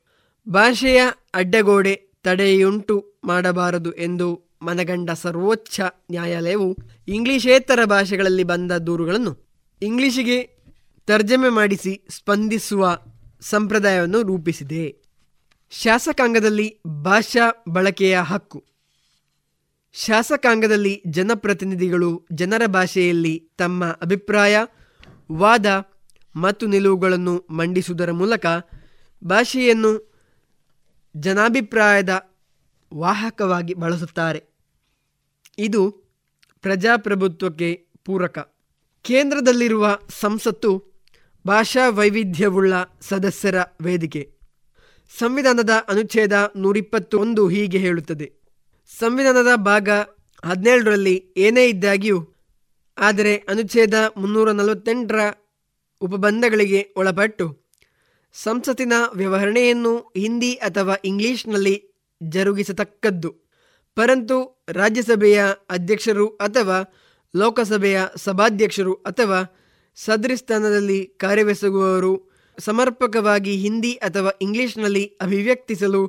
ಭಾಷೆಯ 0.49 1.03
ಅಡ್ಡಗೋಡೆ 1.35 1.95
ತಡೆಯುಂಟು 2.23 3.15
ಮಾಡಬಾರದು 3.25 3.93
ಎಂದು 3.93 4.59
ಮನಗಂಡ 4.63 5.11
ಸರ್ವೋಚ್ಚ 5.11 5.81
ನ್ಯಾಯಾಲಯವು 6.11 6.77
ಇಂಗ್ಲಿಷೇತರ 7.09 7.85
ಭಾಷೆಗಳಲ್ಲಿ 7.85 8.45
ಬಂದ 8.45 8.73
ದೂರುಗಳನ್ನು 8.73 9.39
ಇಂಗ್ಲಿಷಿಗೆ 9.83 10.43
ತರ್ಜಮೆ 11.07 11.49
ಮಾಡಿಸಿ 11.49 12.07
ಸ್ಪಂದಿಸುವ 12.11 12.99
ಸಂಪ್ರದಾಯವನ್ನು 13.41 14.23
ರೂಪಿಸಿದೆ. 14.23 15.05
ಶಾಸಕಾಂಗದಲ್ಲಿ 15.71 16.81
ಭಾಷಾ 16.87 17.65
ಬಳಕೆಯ 17.69 18.21
ಹಕ್ಕು. 18.21 18.65
ಶಾಸಕಾಂಗದಲ್ಲಿ 19.97 21.03
ಜನಪ್ರತಿನಿಧಿಗಳು 21.07 22.27
ಜನರ 22.33 22.63
ಭಾಷೆಯಲ್ಲಿ 22.67 23.49
ತಮ್ಮ 23.59 23.85
ಅಭಿಪ್ರಾಯ, 23.85 24.57
ವಾದ 25.33 25.67
ಮತ್ತು 26.37 26.67
ನಿಲುವುಗಳನ್ನು 26.67 27.47
ಮಂಡಿಸುವುದರ 27.51 28.11
ಮೂಲಕ 28.11 28.47
ಭಾಷೆಯನ್ನು 29.25 30.15
ಜನಾಭಿಪ್ರಾಯದ 31.17 32.31
ವಾಹಕವಾಗಿ 32.95 33.75
ಬಳಸುತ್ತಾರೆ. 33.75 34.45
ಇದು 35.59 35.91
ಪ್ರಜಾಪ್ರಭುತ್ವಕ್ಕೆ 36.63 37.87
ಪೂರಕ. 38.05 38.55
ಕೇಂದ್ರದಲ್ಲಿರುವ 39.03 39.99
ಸಂಸತ್ತು 40.09 40.85
ಭಾಷಾ 41.47 41.89
ವೈವಿಧ್ಯವುಳ್ಳ 41.89 42.73
ಸದಸ್ಯರ 43.01 43.55
ವೇದಿಕೆ. 43.81 44.35
ಸಂವಿಧಾನದ 45.19 45.71
ಅನುಚ್ಛೇದ 45.89 46.53
ನೂರಿಪ್ಪತ್ತೊಂದು 46.57 47.49
ಹೀಗೆ 47.49 47.79
ಹೇಳುತ್ತದೆ. 47.79 48.44
ಸಂವಿಧಾನದ 48.91 49.55
ಭಾಗ 49.57 49.89
ಹದಿನೇಳರಲ್ಲಿ 50.45 51.35
ಏನೇ 51.37 51.69
ಇದ್ದಾಗ್ಯೂ, 51.69 52.19
ಆದರೆ 52.99 53.37
ಅನುಚ್ಛೇದ 53.37 53.95
ಮುನ್ನೂರ 54.17 54.53
ನಲವತ್ತೆಂಟರ 54.53 55.21
ಉಪಬಂಧಗಳಿಗೆ 56.01 56.95
ಒಳಪಟ್ಟು, 56.97 57.47
ಸಂಸತ್ತಿನ 58.35 58.93
ವ್ಯವಹರಣೆಯನ್ನು 59.15 60.13
ಹಿಂದಿ 60.17 60.53
ಅಥವಾ 60.53 60.95
ಇಂಗ್ಲಿಷ್ನಲ್ಲಿ 61.05 61.75
ಜರುಗಿಸತಕ್ಕದ್ದು. 62.23 63.31
ಪರಂತು 63.95 64.65
ರಾಜ್ಯಸಭೆಯ 64.69 65.45
ಅಧ್ಯಕ್ಷರು 65.71 66.29
ಅಥವಾ 66.29 66.79
ಲೋಕಸಭೆಯ 67.37 68.01
ಸಭಾಧ್ಯಕ್ಷರು 68.17 68.95
ಅಥವಾ 68.95 69.39
ಸದೃಸ್ಥಾನದಲ್ಲಿ 69.95 71.07
ಕಾರ್ಯವೆಸಗುವವರು 71.07 72.13
ಸಮರ್ಪಕವಾಗಿ 72.59 73.57
ಹಿಂದಿ 73.57 73.93
ಅಥವಾ 73.93 74.31
ಇಂಗ್ಲಿಷ್ನಲ್ಲಿ 74.43 75.05
ಅಭಿವ್ಯಕ್ತಿಸಲು 75.21 76.03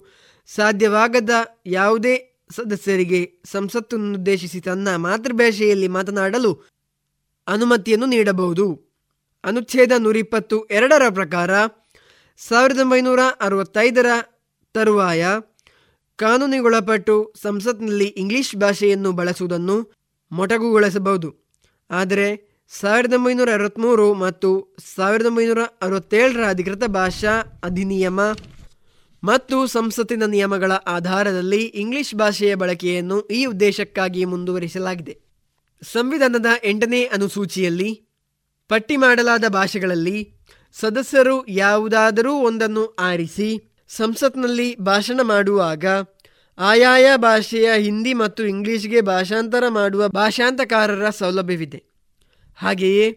ಸಾಧ್ಯವಾಗದ 0.50 1.30
ಯಾವುದೇ 1.66 2.16
ಸದಸ್ಯರಿಗೆ 2.50 3.42
ಸಂಸತ್ತನ್ನುದ್ದೇಶಿಸಿ 3.46 4.62
ತನ್ನ 4.62 4.96
ಮಾತೃಭಾಷೆಯಲ್ಲಿ 4.96 5.88
ಮಾತನಾಡಲು 5.88 6.52
ಅನುಮತಿಯನ್ನು 7.48 8.06
ನೀಡಬಹುದು. 8.06 8.66
ಅನುಚ್ಛೇದ 9.44 9.92
ನೂರಿಪ್ಪತ್ತು 9.98 10.66
ಎರಡರ 10.66 11.02
ಪ್ರಕಾರ 11.10 11.52
ಸಾವಿರದ 12.38 12.80
ಒಂಬೈನೂರ 12.80 13.20
ಅರವತ್ತೈದರ 13.42 14.06
ತರುವಾಯ 14.76 15.26
ಕಾನೂನಿಗೊಳಪಟ್ಟು 16.16 17.34
ಸಂಸತ್ನಲ್ಲಿ 17.42 18.06
ಇಂಗ್ಲಿಷ್ 18.06 18.56
ಭಾಷೆಯನ್ನು 18.56 19.12
ಬಳಸುವುದನ್ನು 19.12 19.78
ಮೊಟಕುಗೊಳಿಸಬಹುದು. 20.32 21.30
ಆದರೆ 21.90 22.28
ಸಾವಿರದ 22.70 23.14
ಒಂಬೈನೂರ 23.14 23.50
ಅರವತ್ತ್ಮೂರು 23.54 24.14
ಮತ್ತು 24.14 24.78
ಸಾವಿರದ 24.96 25.26
ಒಂಬೈನೂರ 25.26 25.60
ಅರವತ್ತೇಳರ 25.82 26.44
ಅಧಿಕೃತ 26.50 26.84
ಭಾಷಾ 26.84 27.34
ಅಧಿನಿಯಮ 27.64 28.20
ಮತ್ತು 29.26 29.68
ಸಂಸತ್ತಿನ 29.68 30.26
ನಿಯಮಗಳ 30.26 30.72
ಆಧಾರದಲ್ಲಿ 30.72 31.58
ಇಂಗ್ಲಿಷ್ 31.58 32.16
ಭಾಷೆಯ 32.16 32.56
ಬಳಕೆಯನ್ನು 32.56 33.22
ಈ 33.22 33.46
ಉದ್ದೇಶಕ್ಕಾಗಿ 33.46 34.26
ಮುಂದುವರಿಸಲಾಗಿದೆ. 34.26 35.20
ಸಂವಿಧಾನದ 35.84 36.46
ಎಂಟನೇ 36.64 37.04
ಅನುಸೂಚಿಯಲ್ಲಿ 37.04 38.08
ಪಟ್ಟಿ 38.68 38.98
ಮಾಡಲಾದ 38.98 39.44
ಭಾಷೆಗಳಲ್ಲಿ 39.48 40.34
ಸದಸ್ಯರು 40.74 41.46
ಯಾವುದಾದರೂ 41.48 42.34
ಒಂದನ್ನು 42.34 42.86
ಆರಿಸಿ 42.86 43.50
ಸಂಸತ್ನಲ್ಲಿ 43.90 44.76
ಭಾಷಣ 44.80 45.20
ಮಾಡುವಾಗ 45.24 45.86
ಆಯಾಯ 46.58 47.18
ಭಾಷೆಯ 47.18 47.70
ಹಿಂದಿ 47.78 48.14
ಮತ್ತು 48.14 48.46
ಇಂಗ್ಲಿಷ್ಗೆ 48.46 49.02
ಭಾಷಾಂತರ 49.02 49.64
ಮಾಡುವ 49.70 50.08
ಭಾಷಾಂತಕಾರರ 50.08 51.10
ಸೌಲಭ್ಯವಿದೆ. 51.10 51.84
ಹಾಗೆಯೇ 52.56 53.08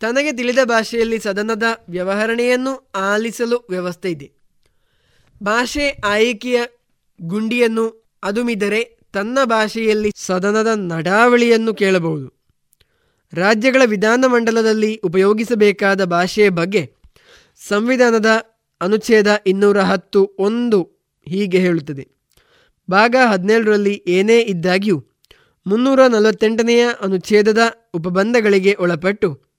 ತನಗೆ 0.00 0.32
ತಿಳಿದ 0.32 0.58
ಭಾಷೆಯಲ್ಲಿ 0.64 1.20
ಸದನದ 1.20 1.62
ವ್ಯವಹರಣೆಯನ್ನು 1.88 2.90
ಆಲಿಸಲು 2.94 3.66
ವ್ಯವಸ್ಥೆ 3.70 4.10
ಇದೆ. 4.10 4.39
ಭಾಷೆ 5.42 5.90
ಆಯ್ಕೆಯ 5.90 6.60
ಗುಂಡಿಯನ್ನು 7.22 8.16
ಅದುಮಿದರೆ 8.22 8.98
ತನ್ನ 9.12 9.38
ಭಾಷೆಯಲ್ಲಿ 9.44 10.12
ಸದನದ 10.16 10.66
ನಡಾವಳಿಯನ್ನು 10.74 11.74
ಕೇಳಬಹುದು. 11.74 12.40
ರಾಜ್ಯಗಳ 13.32 13.82
ವಿಧಾನಮಂಡಲದಲ್ಲಿ 13.84 14.96
ಉಪಯೋಗಿಸಬೇಕಾದ 14.96 16.04
ಭಾಷೆಯ 16.04 16.48
ಬಗ್ಗೆ 16.48 16.92
ಸಂವಿಧಾನದ 17.68 18.26
ಅನುಚ್ಛೇದ 18.80 19.42
ಇನ್ನೂರ 19.46 19.80
ಹತ್ತು 19.80 20.30
ಒಂದು 20.38 20.82
ಹೀಗೆ 21.28 21.58
ಹೇಳುತ್ತದೆ. 21.58 22.08
ಭಾಗ 22.90 23.16
ಹದಿನೇಳರಲ್ಲಿ 23.30 24.04
ಏನೇ 24.06 24.40
ಇದ್ದಾಗ್ಯೂ 24.40 25.06
ಮುನ್ನೂರ 25.66 26.06
ನಲವತ್ತೆಂಟನೆಯ 26.06 26.88
ಅನುಚ್ಛೇದದ 27.00 27.58
ಉಪಬಂಧಗಳಿಗೆ 27.94 28.74
ಒಳಪಟ್ಟು 28.74 29.49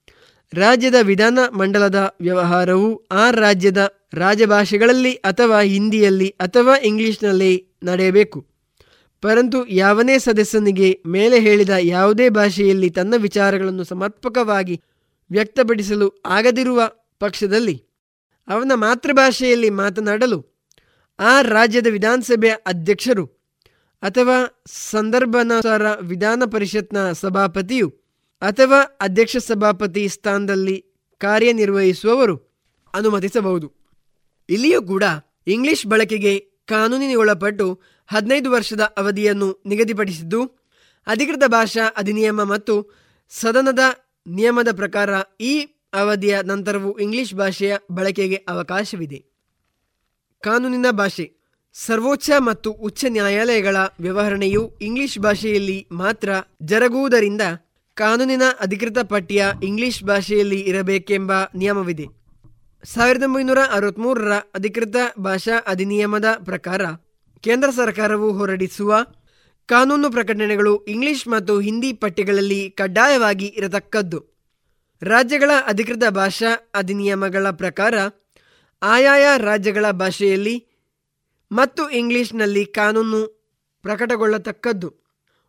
ರಾಜ್ಯದ 0.54 0.94
ವಿಧಾನ 1.02 1.38
ಮಂಡಲದ 1.58 2.16
ವ್ಯವಹಾರವು 2.20 3.02
ಆ 3.10 3.30
ರಾಜ್ಯದ 3.30 3.94
ರಾಜಭಾಷೆಗಳಲ್ಲಿ 4.14 5.12
ಅಥವಾ 5.14 5.60
ಹಿಂದಿಯಲ್ಲಿ 5.60 6.28
ಅಥವಾ 6.28 6.76
ಇಂಗ್ಲಿಷ್ನಲ್ಲಿ 6.76 7.72
ನಡೆಯಬೇಕು. 7.82 8.46
ಪರಂತು 9.20 9.66
ಯಾವನೇ 9.66 10.18
ಸದಸ್ಯನಿಗೆ 10.18 11.02
ಮೇಲೆ 11.06 11.40
ಹೇಳಿದ 11.40 11.70
ಯಾವುದೇ 11.80 12.28
ಭಾಷೆಯಲ್ಲಿ 12.28 12.90
ತನ್ನ 12.90 13.14
ವಿಚಾರಗಳನ್ನು 13.16 13.84
ಸಮರ್ಪಕವಾಗಿ 13.84 14.82
ವ್ಯಕ್ತಪಡಿಸಲು 15.30 16.22
ಆಗದಿರುವ 16.26 16.90
ಪಕ್ಷದಲ್ಲಿ 17.18 17.82
ಅವನ 18.48 18.72
ಮಾತೃಭಾಷೆಯಲ್ಲಿ 18.74 19.70
ಮಾತನಾಡಲು 19.70 20.46
ಆ 21.18 21.40
ರಾಜ್ಯದ 21.40 21.86
ವಿಧಾನಸಭೆಯ 21.86 22.54
ಅಧ್ಯಕ್ಷರು 22.66 23.26
ಅಥವಾ 24.02 24.62
ಸಂದರ್ಭಾನುಸಾರ 24.66 25.94
ವಿಧಾನ 26.00 26.42
ಪರಿಷತ್ನ 26.52 27.12
ಸಭಾಪತಿಯು 27.12 28.01
ಅಥವಾ 28.42 28.80
ಅಧ್ಯಕ್ಷ 29.00 29.36
ಸಭಾಪತಿ 29.36 30.08
ಸ್ಥಾನದಲ್ಲಿ 30.08 30.84
ಕಾರ್ಯನಿರ್ವಹಿಸುವವರು 31.18 32.36
ಅನುಮತಿಸಬಹುದು. 32.94 33.72
ಇಲ್ಲಿಯೂ 34.48 34.82
ಕೂಡ 34.82 35.04
ಇಂಗ್ಲಿಷ್ 35.46 35.86
ಬಳಕೆಗೆ 35.86 36.38
ಕಾನೂನಿನೊಳಪಟ್ಟು 36.68 37.80
ಹದಿನೈದು 38.06 38.50
ವರ್ಷದ 38.50 38.80
ಅವಧಿಯನ್ನು 38.80 39.62
ನಿಗದಿಪಡಿಸಿದ್ದು, 39.66 40.40
ಅಧಿಕೃತ 41.06 41.44
ಭಾಷಾ 41.46 41.84
ಅಧಿನಿಯಮ 41.96 42.42
ಮತ್ತು 42.42 42.74
ಸದನದ 43.30 43.78
ನಿಯಮದ 44.26 44.70
ಪ್ರಕಾರ 44.76 45.10
ಈ 45.40 45.54
ಅವಧಿಯ 45.94 46.38
ನಂತರವೂ 46.42 46.92
ಇಂಗ್ಲಿಷ್ 46.98 47.34
ಭಾಷೆಯ 47.34 47.76
ಬಳಕೆಗೆ 47.90 48.36
ಅವಕಾಶವಿದೆ. 48.48 49.24
ಕಾನೂನಿನ 50.40 50.86
ಭಾಷೆ, 50.90 51.26
ಸರ್ವೋಚ್ಚ 51.72 52.30
ಮತ್ತು 52.38 52.70
ಉಚ್ಚ 52.70 53.04
ನ್ಯಾಯಾಲಯಗಳ 53.08 53.76
ವ್ಯವಹರಣೆಯು 54.00 54.62
ಇಂಗ್ಲಿಷ್ 54.82 55.18
ಭಾಷೆಯಲ್ಲಿ 55.18 55.88
ಮಾತ್ರ 55.92 56.30
ಜರುಗುವುದರಿಂದ 56.62 57.40
ಕಾನೂನಿನ 57.94 58.42
ಅಧಿಕೃತ 58.60 58.98
ಪಠ್ಯ 58.98 59.52
ಇಂಗ್ಲಿಷ್ 59.62 60.04
ಭಾಷೆಯಲ್ಲಿ 60.04 60.60
ಇರಬೇಕೆಂಬ 60.60 61.32
ನಿಯಮವಿದೆ. 61.54 62.06
ಸಾವಿರದ 62.84 63.22
ಒಂಬೈನೂರ 63.22 63.58
ಅರವತ್ಮೂರರ 63.72 64.32
ಅಧಿಕೃತ 64.54 64.96
ಭಾಷಾ 65.18 65.58
ಅಧಿನಿಯಮದ 65.66 66.24
ಪ್ರಕಾರ 66.44 66.82
ಕೇಂದ್ರ 67.40 67.70
ಸರ್ಕಾರವು 67.70 68.32
ಹೊರಡಿಸುವ 68.32 68.96
ಕಾನೂನು 69.66 70.10
ಪ್ರಕಟಣೆಗಳು 70.10 70.84
ಇಂಗ್ಲಿಷ್ 70.84 71.28
ಮತ್ತು 71.28 71.60
ಹಿಂದಿ 71.60 71.92
ಪಠ್ಯಗಳಲ್ಲಿ 71.92 72.70
ಕಡ್ಡಾಯವಾಗಿ 72.70 73.46
ಇರತಕ್ಕದ್ದು. 73.46 74.18
ರಾಜ್ಯಗಳ 75.02 75.50
ಅಧಿಕೃತ 75.66 76.02
ಭಾಷಾ 76.08 76.70
ಅಧಿನಿಯಮಗಳ 76.74 77.50
ಪ್ರಕಾರ 77.50 77.94
ಆಯಾಯ 78.82 79.24
ರಾಜ್ಯಗಳ 79.38 79.90
ಭಾಷೆಯಲ್ಲಿ 79.90 80.56
ಮತ್ತು 81.52 81.90
ಇಂಗ್ಲಿಷ್ನಲ್ಲಿ 81.90 82.64
ಕಾನೂನು 82.66 83.20
ಪ್ರಕಟಗೊಳ್ಳತಕ್ಕದ್ದು. 83.82 84.94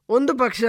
ಒಂದು 0.09 0.33
ಪಕ್ಷ 0.33 0.63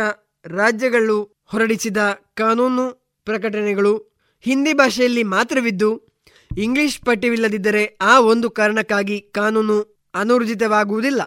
ರಾಜ್ಯಗಳು 0.45 1.45
ಹೊರಡಿಸಿದ 1.53 1.97
ಕಾನೂನು 2.37 3.15
ಪ್ರಕಟಣೆಗಳು 3.25 4.15
ಹಿಂದಿ 4.45 4.73
ಭಾಷೆಯಲ್ಲಿ 4.73 5.23
ಮಾತ್ರವಿದ್ದು, 5.23 6.15
ಇಂಗ್ಲಿಷ್ 6.57 7.01
ಪಠ್ಯವಿಲ್ಲದಿದ್ದರೆ 7.01 7.99
ಆ 8.01 8.21
ಒಂದು 8.21 8.51
ಕಾರಣಕ್ಕಾಗಿ 8.51 9.21
ಕಾನೂನು 9.21 10.09
ಅನೂರ್ಜಿತವಾಗುವುದಿಲ್ಲ. 10.15 11.23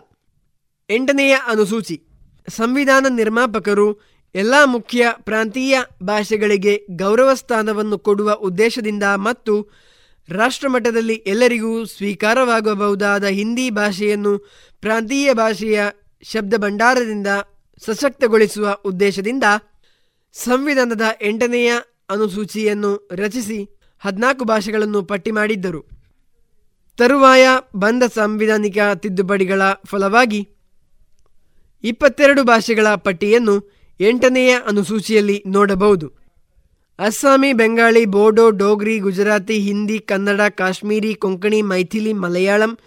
ಎಂಟನೆಯ 0.89 1.35
ಅನುಸೂಚಿ, 1.47 2.01
ಸಂವಿಧಾನ 2.49 3.05
ನಿರ್ಮಾಪಕರು 3.09 4.01
ಎಲ್ಲ 4.35 4.53
ಮುಖ್ಯ 4.65 5.13
ಪ್ರಾಂತೀಯ 5.19 5.77
ಭಾಷೆಗಳಿಗೆ 6.03 6.87
ಗೌರವ 6.95 7.33
ಸ್ಥಾನವನ್ನು 7.33 7.97
ಕೊಡುವ 7.97 8.33
ಉದ್ದೇಶದಿಂದ 8.33 9.03
ಮತ್ತು 9.03 9.53
ರಾಷ್ಟ್ರಮಟ್ಟದಲ್ಲಿ 10.29 11.13
ಎಲ್ಲರಿಗೂ 11.13 11.85
ಸ್ವೀಕಾರವಾಗಬಹುದಾದ 11.85 13.25
ಹಿಂದಿ 13.25 13.69
ಭಾಷೆಯನ್ನು 13.69 14.37
ಪ್ರಾಂತೀಯ 14.81 15.33
ಭಾಷೆಯ 15.33 15.81
ಶಬ್ದ 16.23 16.53
ಭಂಡಾರದಿಂದ 16.57 17.27
ಸಶಕ್ತಗೊಳಿಸುವ 17.85 18.77
ಉದ್ದೇಶದಿಂದ 18.85 19.43
ಸಂವಿಧಾನದ 20.33 21.01
ಎಂಟನೆಯ 21.21 21.73
ಅನುಸೂಚಿಯನ್ನು 22.09 23.09
ರಚಿಸಿ 23.11 23.79
ಹದಿನಾಲ್ಕು 23.99 24.45
ಭಾಷೆಗಳನ್ನು 24.45 25.03
ಪಟ್ಟಿ 25.03 25.31
ಮಾಡಿದ್ದರು. 25.31 25.85
ತರುವಾಯ 26.97 27.47
ಬಂದ 27.75 28.03
ಸಾಂವಿಧಾನಿಕ 28.03 28.77
ತಿದ್ದುಪಡಿಗಳ 28.95 29.61
ಫಲವಾಗಿ 29.85 30.49
ಇಪ್ಪತ್ತೆರಡು 31.83 32.43
ಭಾಷೆಗಳ 32.43 32.95
ಪಟ್ಟಿಯನ್ನು 32.95 33.55
ಎಂಟನೆಯ 33.99 34.57
ಅನುಸೂಚಿಯಲ್ಲಿ 34.67 35.43
ನೋಡಬಹುದು. 35.47 36.27
ಅಸ್ಸಾಮಿ, 36.99 37.53
ಬೆಂಗಾಳಿ, 37.53 38.05
ಬೋಡೋ, 38.05 38.49
ಡೋಗ್ರಿ, 38.49 38.99
ಗುಜರಾತಿ, 38.99 39.59
ಹಿಂದಿ, 39.59 39.99
ಕನ್ನಡ, 39.99 40.41
ಕಾಶ್ಮೀರಿ, 40.41 41.15
ಕೊಂಕಣಿ, 41.15 41.61
ಮೈಥಿಲಿ, 41.61 42.13
ಮಲಯಾಳಂ 42.13 42.77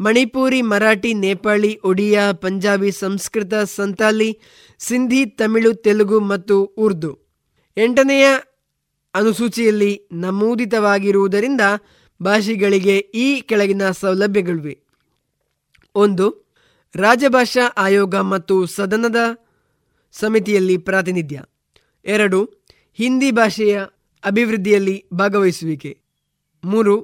ಮಣಿಪುರಿ, 0.00 0.62
ಮರಾಠಿ, 0.62 1.14
ನೇಪಾಳಿ, 1.14 1.80
ಒಡಿಯಾ, 1.84 2.32
ಪಂಜಾಬಿ, 2.32 2.92
ಸಂಸ್ಕೃತ, 2.92 3.54
ಸಂತಾಲಿ, 3.54 4.40
ಸಿಂಧಿ, 4.78 5.26
ತಮಿಳು, 5.26 5.74
ತೆಲುಗು 5.74 6.20
ಮತ್ತು 6.20 6.64
ಉರ್ದು. 6.64 7.18
ಎಂಟನೆಯ 7.76 8.26
ಅನುಸೂಚಿಯಲ್ಲಿ 9.14 10.08
ನಮೂದಿತವಾಗಿರುವುದರಿಂದ 10.12 11.60
ಭಾಷೆಗಳಿಗೆ 12.22 12.98
ಈ 12.98 13.40
ಕೆಳಗಿನ 13.40 13.90
ಸೌಲಭ್ಯಗಳಿವೆ. 13.90 14.78
ಒಂದು, 15.94 16.54
ರಾಜಭಾಷಾ 16.94 17.74
ಆಯೋಗ 17.76 18.16
ಮತ್ತು 18.16 18.66
ಸದನದ 18.66 19.16
ಸಮಿತಿಯಲ್ಲಿ 20.12 20.76
ಪ್ರಾತಿನಿಧ್ಯ. 20.76 21.42
ಎರಡು, 22.04 22.44
ಹಿಂದಿ 22.94 23.30
ಭಾಷೆಯ 23.30 23.82
ಅಭಿವೃದ್ಧಿಯಲ್ಲಿ 24.24 25.04
ಭಾಗವಹಿಸುವಿಕೆ. 25.14 25.98
ಮೂರು 26.64 27.02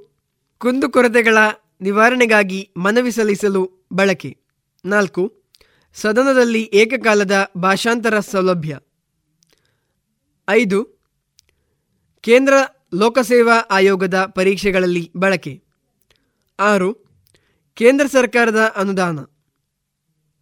ಕುಂದುಕೊರತೆಗಳ 0.58 1.38
ನಿವಾರಣೆಗಾಗಿ 1.80 2.70
ಮನವಿ 2.76 3.10
ಸಲ್ಲಿಸಲು 3.10 3.88
ಬಳಕೆ. 3.92 4.38
ನಾಲ್ಕು, 4.84 5.42
ಸದನದಲ್ಲಿ 5.94 6.70
ಏಕಕಾಲದ 6.72 7.52
ಭಾಷಾಂತರ 7.56 8.20
ಸೌಲಭ್ಯ. 8.20 8.78
ಐದು, 10.48 10.84
ಕೇಂದ್ರ 12.20 12.54
ಲೋಕಸೇವಾ 12.94 13.58
ಆಯೋಗದ 13.70 14.32
ಪರೀಕ್ಷೆಗಳಲ್ಲಿ 14.34 15.12
ಬಳಕೆ. 15.16 15.62
ಆರು, 16.60 16.94
ಕೇಂದ್ರ 17.74 18.06
ಸರ್ಕಾರದ 18.06 18.72
ಅನುದಾನ. 18.76 19.18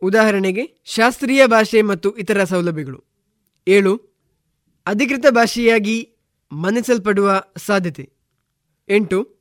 ಉದಾಹರಣೆಗೆ, 0.03 0.82
ಶಾಸ್ತ್ರೀಯ 0.85 1.47
ಭಾಷೆ 1.47 1.82
ಮತ್ತು 1.82 2.16
ಇತರ 2.16 2.45
ಸೌಲಭ್ಯಗಳು. 2.45 3.05
ಏಳು, 3.68 4.14
ಅಧಿಕೃತ 4.87 5.24
ಭಾಷೆಯಾಗಿ 5.30 6.16
ಮನ್ನಿಸಲ್ಪಡುವ 6.53 7.45
ಸಾಧ್ಯತೆ. 7.57 8.12
ಎಂಟು 8.89 9.34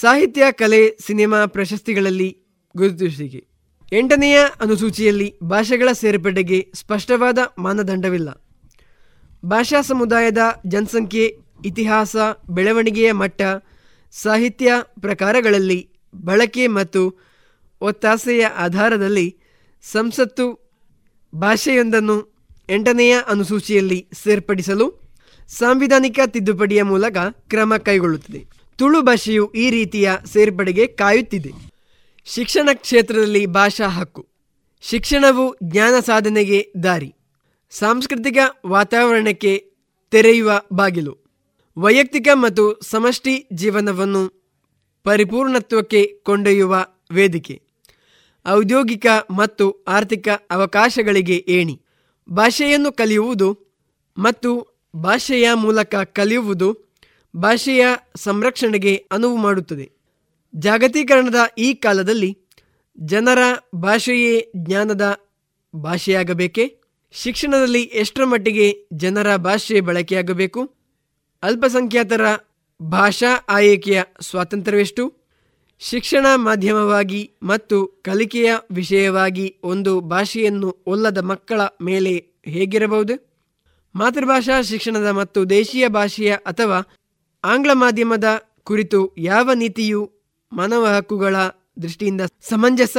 ಸಾಹಿತ್ಯ, 0.00 0.42
ಕಲೆ, 0.52 0.96
ಸಿನಿಮಾ 1.06 1.46
ಪ್ರಶಸ್ತಿಗಳಲ್ಲಿ 1.46 2.38
ಗುರುತಿಸುವಿಕೆ 2.76 3.46
ಎಂಟನೆಯ 3.92 4.38
ಅನುಸೂಚಿಯಲ್ಲಿ 4.60 5.38
ಭಾಷೆಗಳ 5.42 5.92
ಸೇರ್ಪಡೆಗೆ 5.92 6.72
ಸ್ಪಷ್ಟವಾದ 6.74 7.38
ಮಾನದಂಡವಿಲ್ಲ. 7.58 8.30
ಭಾಷಾ 9.44 9.80
ಸಮುದಾಯದ 9.80 10.38
ಜನಸಂಖ್ಯೆ, 10.66 11.38
ಇತಿಹಾಸ, 11.64 12.16
ಬೆಳವಣಿಗೆಯ 12.50 13.12
ಮಟ್ಟ, 13.12 13.42
ಸಾಹಿತ್ಯ 14.12 14.72
ಪ್ರಕಾರಗಳಲ್ಲಿ 15.00 15.90
ಬಳಕೆ 16.14 16.66
ಮತ್ತು 16.66 17.02
ಒತ್ತಾಸೆಯ 17.80 18.46
ಆಧಾರದಲ್ಲಿ 18.46 19.36
ಸಂಸತ್ತು 19.82 20.46
ಭಾಷೆಯೊಂದನ್ನು 21.34 22.16
ಎಂಟನೆಯ 22.68 23.18
ಅನುಸೂಚಿಯಲ್ಲಿ 23.28 24.08
ಸೇರ್ಪಡಿಸಲು 24.24 25.02
ಸಾಂವಿಧಾನಿಕ 25.48 26.18
ತಿದ್ದುಪಡಿಯ 26.26 26.82
ಮೂಲಕ 26.82 27.16
ಕ್ರಮ 27.48 27.76
ಕೈಗೊಳ್ಳುತ್ತದೆ. 27.76 28.61
ತುಳು 28.76 29.02
ಭಾಷೆಯು 29.02 29.52
ಈ 29.54 29.70
ರೀತಿಯ 29.70 30.12
ಸೇರ್ಪಡೆಗೆ 30.26 30.86
ಕಾಯುತ್ತಿದೆ. 30.86 31.52
ಶಿಕ್ಷಣ 32.24 32.68
ಕ್ಷೇತ್ರದಲ್ಲಿ 32.72 33.46
ಭಾಷಾ 33.46 33.88
ಹಕ್ಕು. 33.88 34.28
ಶಿಕ್ಷಣವು 34.82 35.56
ಜ್ಞಾನ 35.62 35.94
ಸಾಧನೆಗೆ 36.00 36.72
ದಾರಿ. 36.82 37.14
ಸಾಂಸ್ಕೃತಿಕ 37.70 38.36
ವಾತಾವರಣಕ್ಕೆ 38.66 39.72
ತೆರೆಯುವ 40.10 40.62
ಬಾಗಿಲು. 40.72 41.18
ವೈಯಕ್ತಿಕ 41.78 42.28
ಮತ್ತು 42.32 42.80
ಸಮಷ್ಟಿ 42.82 43.48
ಜೀವನವನ್ನು 43.52 44.22
ಪರಿಪೂರ್ಣತ್ವಕ್ಕೆ 45.04 46.06
ಕೊಂಡೊಯ್ಯುವ 46.06 46.86
ವೇದಿಕೆ. 47.10 47.62
ಔದ್ಯೋಗಿಕ 48.46 49.06
ಮತ್ತು 49.30 49.84
ಆರ್ಥಿಕ 49.88 50.28
ಅವಕಾಶಗಳಿಗೆ 50.50 51.44
ಏಣಿ. 51.48 51.82
ಭಾಷೆಯನ್ನು 52.30 52.92
ಕಲಿಯುವುದು 52.92 53.58
ಮತ್ತು 54.18 54.50
ಭಾಷೆಯ 54.96 55.54
ಮೂಲಕ 55.54 55.94
ಕಲಿಯುವುದು 55.94 56.91
ಭಾಷೆಯ 57.36 57.86
ಸಂರಕ್ಷಣೆಗೆ 58.16 59.06
ಅನುವು 59.12 59.36
ಮಾಡುತ್ತದೆ. 59.36 59.92
ಜಾಗತೀಕರಣದ 60.54 61.34
ಈ 61.58 61.74
ಕಾಲದಲ್ಲಿ 61.74 62.38
ಜನರ 63.00 63.38
ಭಾಷೆಯೇ 63.74 64.52
ಜ್ಞಾನದ 64.56 65.20
ಭಾಷೆಯಾಗಬೇಕೇ? 65.76 66.80
ಶಿಕ್ಷಣದಲ್ಲಿ 67.12 67.82
ಎಷ್ಟರ 67.82 68.24
ಮಟ್ಟಿಗೆ 68.24 68.88
ಜನರ 68.92 69.36
ಭಾಷೆ 69.36 69.80
ಬಳಕೆಯಾಗಬೇಕು? 69.80 70.74
ಅಲ್ಪಸಂಖ್ಯಾತರ 71.42 72.20
ಭಾಷಾ 72.82 73.46
ಆಯ್ಕೆಯ 73.48 74.02
ಸ್ವಾತಂತ್ರ್ಯವೆಷ್ಟು? 74.20 75.14
ಶಿಕ್ಷಣ 75.80 76.26
ಮಾಧ್ಯಮವಾಗಿ 76.34 77.32
ಮತ್ತು 77.42 77.86
ಕಲಿಕೆಯ 77.86 78.54
ವಿಷಯವಾಗಿ 78.70 79.56
ಒಂದು 79.62 80.00
ಭಾಷೆಯನ್ನು 80.00 80.76
ಒಲ್ಲದ 80.86 81.18
ಮಕ್ಕಳ 81.18 81.60
ಮೇಲೆ 81.82 82.26
ಹೇಗಿರಬಹುದು? 82.44 83.32
ಮಾತೃಭಾಷಾ 83.94 84.62
ಶಿಕ್ಷಣದ 84.62 85.10
ಮತ್ತು 85.10 85.50
ದೇಶೀಯ 85.50 85.88
ಭಾಷೆಯ 85.88 86.32
ಅಥವಾ 86.32 86.96
ಆಂಗ್ಲ 87.44 87.72
ಮಾಧ್ಯಮದ 87.72 88.24
ಕುರಿತು 88.62 89.14
ಯಾವ 89.18 89.52
ನೀತಿಯು 89.52 90.10
ಮಾನವ 90.52 90.86
ಹಕ್ಕುಗಳ 90.86 91.36
ದೃಷ್ಟಿಯಿಂದ 91.82 92.20
ಸಮಂಜಸ? 92.40 92.96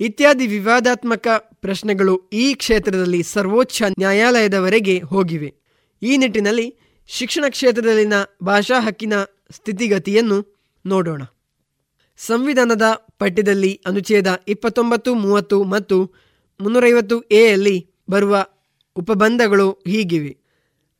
ಇತ್ಯಾದಿ 0.00 0.46
ವಿವಾದಾತ್ಮಕ 0.46 1.28
ಪ್ರಶ್ನೆಗಳು 1.54 2.30
ಈ 2.32 2.54
ಕ್ಷೇತ್ರದಲ್ಲಿ 2.54 3.22
ಸರ್ವೋಚ್ಚ 3.22 3.82
ನ್ಯಾಯಾಲಯದವರೆಗೆ 3.82 4.98
ಹೋಗಿವೆ. 4.98 5.54
ಈ 6.02 6.16
ನಿಟ್ಟಿನಲ್ಲಿ 6.16 6.76
ಶಿಕ್ಷಣ 7.06 7.44
ಕ್ಷೇತ್ರದಲ್ಲಿನ 7.48 8.12
ಭಾಷಾ 8.42 8.80
ಹಕ್ಕಿನ 8.80 9.12
ಸ್ಥಿತಿಗತಿಯನ್ನು 9.50 10.68
ನೋಡೋಣ. 10.86 11.22
ಸಂವಿಧಾನದ 12.16 12.82
ಪಠ್ಯದಲ್ಲಿ 13.18 13.80
ಅನುಚ್ಛೇದ 13.86 14.42
ಇಪ್ಪತ್ತೊಂಬತ್ತು, 14.48 15.14
ಮೂವತ್ತು 15.14 15.64
ಮತ್ತು 15.64 16.14
ಮುನ್ನೂರೈವತ್ತು 16.60 17.20
ಎಯಲ್ಲಿ 17.20 17.90
ಬರುವ 18.10 18.46
ಉಪಬಂಧಗಳು 18.96 19.70
ಹೀಗಿವೆ. 19.70 20.38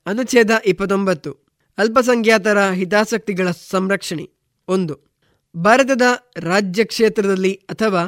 ಅನುಚ್ಛೇದ 0.06 0.50
ಇಪ್ಪತ್ತೊಂಬತ್ತು. 0.64 1.41
ಅಲ್ಪಸಂಖ್ಯಾತರ 1.78 2.70
ಹಿತಾಸಕ್ತಿಗಳ 2.70 3.48
ಸಂರಕ್ಷಣೆ. 3.50 4.30
ಒಂದು. 4.68 5.12
ಭಾರತದ 5.56 6.02
ರಾಜ್ಯ 6.36 6.84
ಕ್ಷೇತ್ರದಲ್ಲಿ 6.84 7.54
ಅಥವಾ 7.54 8.02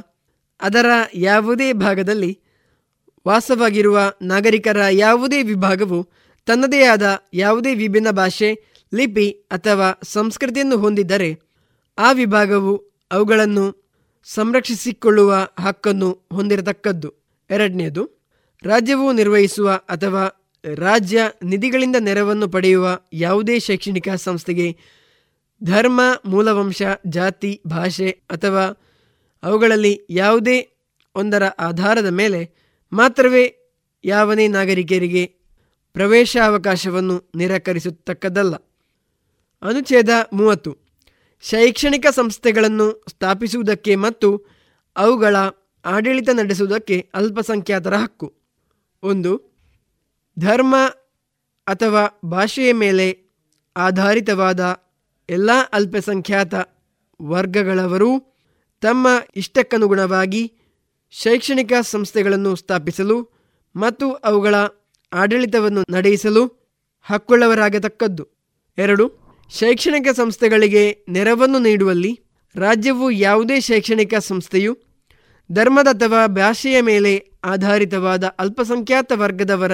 ಅದರ 0.60 0.86
ಯಾವುದೇ 1.14 1.72
ಭಾಗದಲ್ಲಿ 1.72 2.40
ವಾಸವಾಗಿರುವ 3.26 4.12
ನಾಗರಿಕರ 4.22 4.80
ಯಾವುದೇ 4.90 5.42
ವಿಭಾಗವು 5.42 6.08
ತನ್ನದೇ 6.46 6.84
ಆದ 6.84 7.18
ಯಾವುದೇ 7.34 7.74
ವಿಭಿನ್ನ 7.74 8.10
ಭಾಷೆ, 8.10 8.54
ಲಿಪಿ 8.94 9.30
ಅಥವಾ 9.30 10.00
ಸಂಸ್ಕೃತಿಯನ್ನು 10.02 10.76
ಹೊಂದಿದ್ದರೆ 10.78 11.38
ಆ 11.98 12.12
ವಿಭಾಗವು 12.12 12.76
ಅವುಗಳನ್ನು 13.10 13.84
ಸಂರಕ್ಷಿಸಿಕೊಳ್ಳುವ 14.24 15.48
ಹಕ್ಕನ್ನು 15.60 16.28
ಹೊಂದಿರತಕ್ಕದ್ದು. 16.32 17.14
ಎರಡನೆಯದು 17.50 18.10
ರಾಜ್ಯವು 18.62 19.12
ನಿರ್ವಹಿಸುವ 19.12 19.70
ಅಥವಾ 19.70 20.43
ರಾಜ್ಯ 20.74 21.22
ನಿಧಿಗಳಿಂದ 21.44 21.96
ನೆರವನ್ನು 21.98 22.48
ಪಡೆಯುವ 22.48 23.00
ಯಾವುದೇ 23.12 23.58
ಶೈಕ್ಷಣಿಕ 23.58 24.08
ಸಂಸ್ಥೆಗೆ 24.08 24.76
ಧರ್ಮ, 25.64 26.00
ಮೂಲವಂಶ, 26.26 26.82
ಜಾತಿ, 27.06 27.62
ಭಾಷೆ 27.66 28.10
ಅಥವಾ 28.10 28.90
ಅವುಗಳಲ್ಲಿ 29.42 30.06
ಯಾವುದೇ 30.10 30.76
ಒಂದರ 31.14 31.46
ಆಧಾರದ 31.46 32.08
ಮೇಲೆ 32.08 32.50
ಮಾತ್ರವೇ 32.92 33.74
ಯಾವನೇ 34.04 34.48
ನಾಗರಿಕರಿಗೆ 34.48 35.26
ಪ್ರವೇಶಾವಕಾಶವನ್ನು 35.92 37.30
ನಿರಾಕರಿಸತಕ್ಕದ್ದಲ್ಲ 37.34 38.54
ಅನುಚ್ಛೇದ 39.62 40.08
ಮೂವತ್ತು. 40.32 40.76
ಶೈಕ್ಷಣಿಕ 41.42 42.06
ಸಂಸ್ಥೆಗಳನ್ನು 42.06 43.04
ಸ್ಥಾಪಿಸುವುದಕ್ಕೆ 43.08 43.94
ಮತ್ತು 43.94 44.46
ಅವುಗಳ 44.96 45.36
ಆಡಳಿತ 45.84 46.28
ನಡೆಸುವುದಕ್ಕೆ 46.30 47.10
ಅಲ್ಪಸಂಖ್ಯಾತರ 47.14 47.94
ಹಕ್ಕು. 47.94 48.34
ಒಂದು 49.02 49.53
ಧರ್ಮ 50.39 50.74
ಅಥವಾ 51.66 52.20
ಭಾಷೆಯ 52.24 52.72
ಮೇಲೆ 52.72 53.18
ಆಧಾರಿತವಾದ 53.76 54.82
ಎಲ್ಲ 55.28 55.51
ಅಲ್ಪಸಂಖ್ಯಾತ 55.72 56.55
ವರ್ಗಗಳವರು 57.22 58.35
ತಮ್ಮ 58.80 59.09
ಇಷ್ಟಕ್ಕನುಗುಣವಾಗಿ 59.37 60.53
ಶೈಕ್ಷಣಿಕ 61.11 61.72
ಸಂಸ್ಥೆಗಳನ್ನು 61.82 62.57
ಸ್ಥಾಪಿಸಲು 62.57 63.22
ಮತ್ತು 63.76 64.12
ಅವುಗಳ 64.12 64.55
ಆಡಳಿತವನ್ನು 65.12 65.80
ನಡೆಸಲು 65.93 66.47
ಹಕ್ಕುಳ್ಳವರಾಗತಕ್ಕದ್ದು. 67.03 68.28
ಎರಡು, 68.78 69.12
ಶೈಕ್ಷಣಿಕ 69.51 70.07
ಸಂಸ್ಥೆಗಳಿಗೆ 70.16 71.05
ನೆರವನ್ನು 71.09 71.59
ನೀಡುವಲ್ಲಿ 71.59 72.20
ರಾಜ್ಯವು 72.55 73.11
ಯಾವುದೇ 73.11 73.61
ಶೈಕ್ಷಣಿಕ 73.61 74.14
ಸಂಸ್ಥೆಯು 74.14 74.78
ಧರ್ಮದ 75.53 75.87
ಅಥವಾ 75.87 76.26
ಭಾಷೆಯ 76.26 76.80
ಮೇಲೆ 76.80 77.28
ಆಧಾರಿತವಾದ 77.45 78.24
ಅಲ್ಪಸಂಖ್ಯಾತ 78.24 79.12
ವರ್ಗದವರ 79.14 79.72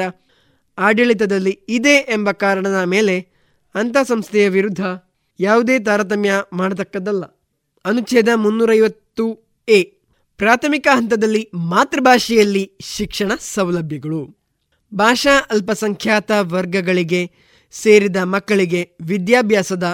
ಆಡಳಿತದಲ್ಲಿ 0.78 1.60
ಇದೆ 1.68 1.94
ಎಂಬ 1.94 2.30
ಕಾರಣದ 2.30 2.82
ಮೇಲೆ 2.84 3.20
ಅಂಥ 3.74 3.96
ಸಂಸ್ಥೆಯ 4.08 4.48
ವಿರುದ್ಧ 4.48 4.80
ಯಾವುದೇ 5.40 5.78
ತಾರತಮ್ಯ 5.78 6.32
ಮಾಡತಕ್ಕದ್ದಲ್ಲ. 6.52 7.24
ಅನುಚ್ಛೇದ 7.84 8.28
ಮುನ್ನೂರೈವತ್ತು 8.34 9.56
ಎ. 9.68 9.82
ಪ್ರಾಥಮಿಕ 10.36 10.86
ಹಂತದಲ್ಲಿ 10.94 11.50
ಮಾತೃಭಾಷೆಯಲ್ಲಿ 11.54 12.72
ಶಿಕ್ಷಣ 12.80 13.32
ಸೌಲಭ್ಯಗಳು. 13.34 14.40
ಭಾಷಾ 14.94 15.30
ಅಲ್ಪಸಂಖ್ಯಾತ 15.50 16.30
ವರ್ಗಗಳಿಗೆ 16.40 17.30
ಸೇರಿದ 17.72 18.16
ಮಕ್ಕಳಿಗೆ 18.16 18.90
ವಿದ್ಯಾಭ್ಯಾಸದ 19.02 19.84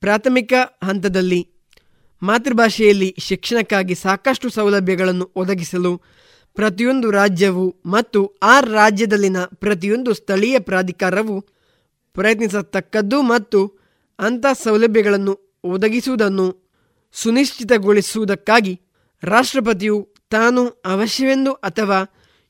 ಪ್ರಾಥಮಿಕ 0.00 0.52
ಹಂತದಲ್ಲಿ 0.84 1.48
ಮಾತೃಭಾಷೆಯಲ್ಲಿ 2.22 3.16
ಶಿಕ್ಷಣಕ್ಕಾಗಿ 3.18 3.94
ಸಾಕಷ್ಟು 3.94 4.50
ಸೌಲಭ್ಯಗಳನ್ನು 4.50 5.30
ಒದಗಿಸಲು 5.36 6.02
ಪ್ರತಿಯೊಂದು 6.56 7.10
ರಾಜ್ಯವು 7.10 7.64
ಮತ್ತು 7.86 8.20
ಆ 8.42 8.60
ರಾಜ್ಯದಲ್ಲಿನ 8.60 9.38
ಪ್ರತಿಯೊಂದು 9.54 10.14
ಸ್ಥಳೀಯ 10.14 10.58
ಪ್ರಾಧಿಕಾರವು 10.58 11.36
ಪ್ರಯತ್ನಿಸತಕ್ಕದ್ದು 12.16 13.22
ಮತ್ತು 13.22 13.60
ಅಂಥ 14.18 14.46
ಸೌಲಭ್ಯಗಳನ್ನು 14.64 15.34
ಒದಗಿಸುವುದನ್ನು 15.64 16.46
ಸುನಿಶ್ಚಿತಗೊಳಿಸುವುದಕ್ಕಾಗಿ 17.14 18.74
ರಾಷ್ಟ್ರಪತಿಯು 19.22 19.98
ತಾನು 20.30 20.62
ಅವಶ್ಯವೆಂದು 20.84 21.52
ಅಥವಾ 21.52 21.98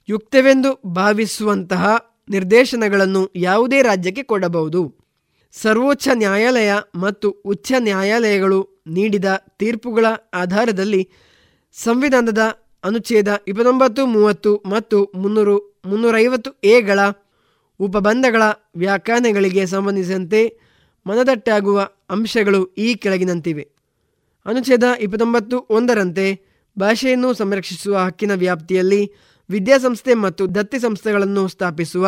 ಯುಕ್ತವೆಂದು 0.09 0.71
ಭಾವಿಸುವಂತಹ 0.95 1.85
ನಿರ್ದೇಶನಗಳನ್ನು 2.29 3.23
ಯಾವುದೇ 3.37 3.83
ರಾಜ್ಯಕ್ಕೆ 3.83 4.23
ಕೊಡಬಹುದು. 4.23 4.81
ಸರ್ವೋಚ್ಚ 5.53 6.09
ನ್ಯಾಯಾಲಯ 6.15 6.71
ಮತ್ತು 6.95 7.29
ಉಚ್ಚ 7.45 7.73
ನ್ಯಾಯಾಲಯಗಳು 7.79 8.59
ನೀಡಿದ 8.87 9.29
ತೀರ್ಪುಗಳ 9.59 10.07
ಆಧಾರದಲ್ಲಿ 10.35 11.03
ಸಂವಿಧಾನದ 11.77 12.43
ಅನುಚ್ಛೇದ 12.85 13.29
ಇಪ್ಪತ್ತೊಂಬತ್ತು, 13.49 14.07
ಮೂವತ್ತು 14.07 14.63
ಮತ್ತು 14.67 15.13
ಮುನ್ನೂರು, 15.15 15.57
ಮುನ್ನೂರೈವತ್ತು 15.85 16.51
ಎಗಳ 16.65 17.01
ಉಪಬಂಧಗಳ 17.81 18.43
ವ್ಯಾಖ್ಯಾನಗಳಿಗೆ 18.77 19.67
ಸಂಬಂಧಿಸಿದಂತೆ 19.67 20.41
ಮನದಟ್ಟಾಗುವ 21.07 21.79
ಅಂಶಗಳು 22.11 22.75
ಈ 22.79 22.95
ಕೆಳಗಿನಂತಿವೆ. 22.95 23.65
ಅನುಚ್ಛೇದ 24.47 24.83
ಇಪ್ಪತ್ತೊಂಬತ್ತು 25.01 25.67
ಒಂದರಂತೆ 25.71 26.27
ಭಾಷೆಯನ್ನು 26.79 27.35
ಸಂರಕ್ಷಿಸುವ 27.35 27.97
ಹಕ್ಕಿನ 27.99 28.33
ವ್ಯಾಪ್ತಿಯಲ್ಲಿ 28.35 29.03
ವಿದ್ಯಾಸಂಸ್ಥೆ 29.51 30.15
ಮತ್ತು 30.15 30.55
ದತ್ತಿ 30.55 30.79
ಸಂಸ್ಥೆಗಳನ್ನು 30.79 31.49
ಸ್ಥಾಪಿಸುವ 31.49 32.07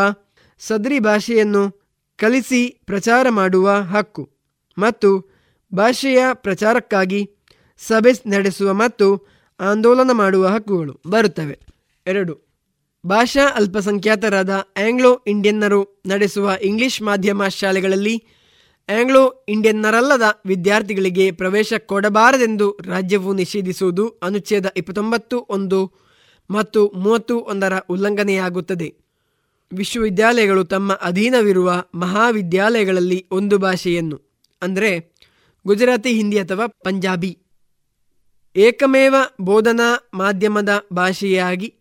ಸದ್ರಿ 0.60 0.98
ಭಾಷೆಯನ್ನು 0.98 1.62
ಕಲಿಸಿ 2.18 2.60
ಪ್ರಚಾರ 2.84 3.26
ಮಾಡುವ 3.30 3.70
ಹಕ್ಕು 3.70 4.24
ಮತ್ತು 4.76 5.10
ಭಾಷೆಯ 5.72 6.20
ಪ್ರಚಾರಕ್ಕಾಗಿ 6.32 7.20
ಸಭೆ 7.78 8.12
ನಡೆಸುವ 8.26 8.72
ಮತ್ತು 8.72 9.08
ಆಂದೋಲನ 9.60 10.12
ಮಾಡುವ 10.12 10.46
ಹಕ್ಕುಗಳು 10.46 10.94
ಬರುತ್ತವೆ. 11.06 11.56
ಎರಡು, 12.06 12.34
ಭಾಷಾ 13.04 13.44
ಅಲ್ಪಸಂಖ್ಯಾತರಾದ 13.54 14.52
ಆಂಗ್ಲೋ 14.84 15.12
ಇಂಡಿಯನ್ನರು 15.26 15.80
ನಡೆಸುವ 16.06 16.56
ಇಂಗ್ಲಿಷ್ 16.62 17.00
ಮಾಧ್ಯಮ 17.02 17.48
ಶಾಲೆಗಳಲ್ಲಿ 17.56 18.16
ಆಂಗ್ಲೋ 18.88 19.22
ಇಂಡಿಯನ್ನರಲ್ಲದ 19.48 20.26
ವಿದ್ಯಾರ್ಥಿಗಳಿಗೆ 20.46 21.24
ಪ್ರವೇಶ 21.32 21.72
ಕೊಡಬಾರದೆಂದು 21.86 22.68
ರಾಜ್ಯವು 22.84 23.32
ನಿಷೇಧಿಸುವುದು 23.32 24.04
ಅನುಚ್ಛೇದ 24.22 24.66
ಇಪ್ಪತ್ತೊಂಬತ್ತು 24.76 25.38
ಒಂದು 25.48 25.80
ಮತ್ತು 26.50 26.80
ಮೂವತ್ತು 26.96 27.34
ಒಂದರ 27.38 27.74
ಉಲ್ಲಂಘನೆಯಾಗುತ್ತದೆ. 27.90 28.88
ವಿಶ್ವವಿದ್ಯಾಲಯಗಳು 29.72 30.62
ತಮ್ಮ 30.64 30.92
ಅಧೀನವಿರುವ 31.02 31.70
ಮಹಾವಿದ್ಯಾಲಯಗಳಲ್ಲಿ 31.94 33.18
ಒಂದು 33.30 33.58
ಭಾಷೆಯನ್ನು, 33.58 34.18
ಅಂದರೆ 34.62 34.90
ಗುಜರಾತಿ 35.66 36.10
ಹಿಂದಿ 36.12 36.38
ಅಥವಾ 36.38 36.66
ಪಂಜಾಬಿ. 36.66 37.32
ಏಕಮೇವ 38.58 39.14
ಬೋಧನಾ 39.40 40.08
ಮಾಧ್ಯಮದ 40.14 40.86
ಭಾಷೆಯಾಗಿ 40.92 41.74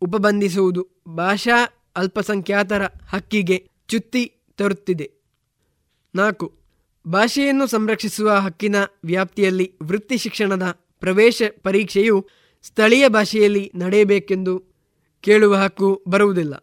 ಉಪಬಂಧಿಸುವುದು 0.00 0.88
ಭಾಷಾ 1.08 1.64
ಅಲ್ಪಸಂಖ್ಯಾತರ 1.96 2.84
ಹಕ್ಕಿಗೆ 2.84 3.70
ಚ್ಯುತಿ 3.88 4.32
ತರುತ್ತಿದೆ. 4.56 5.12
ನಾಲ್ಕು, 6.14 6.52
ಭಾಷೆಯನ್ನು 7.08 7.66
ಸಂರಕ್ಷಿಸುವ 7.66 8.30
ಹಕ್ಕಿನ 8.30 8.76
ವ್ಯಾಪ್ತಿಯಲ್ಲಿ 9.04 9.74
ವೃತ್ತಿ 9.82 10.18
ಶಿಕ್ಷಣದ 10.18 10.62
ಪ್ರವೇಶ 11.00 11.42
ಪರೀಕ್ಷೆಯು 11.62 12.28
ಸ್ಥಳೀಯ 12.62 13.08
ಭಾಷೆಯಲ್ಲಿ 13.08 13.72
ನಡೆಯಬೇಕೆಂದು 13.74 14.64
ಕೇಳುವ 15.20 15.54
ಹಕ್ಕು 15.54 16.04
ಬರುವುದಿಲ್ಲ. 16.08 16.54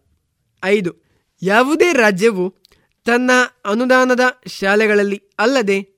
ಐದು, 0.64 0.96
ಯಾವುದೇ 1.42 1.94
ರಾಜ್ಯವು 1.94 2.56
ತನ್ನ 3.06 3.32
ಅನುದಾನದ 3.66 4.20
ಶಾಲೆಗಳಲ್ಲಿ 4.48 5.24
ಅಲ್ಲದೆ 5.40 5.93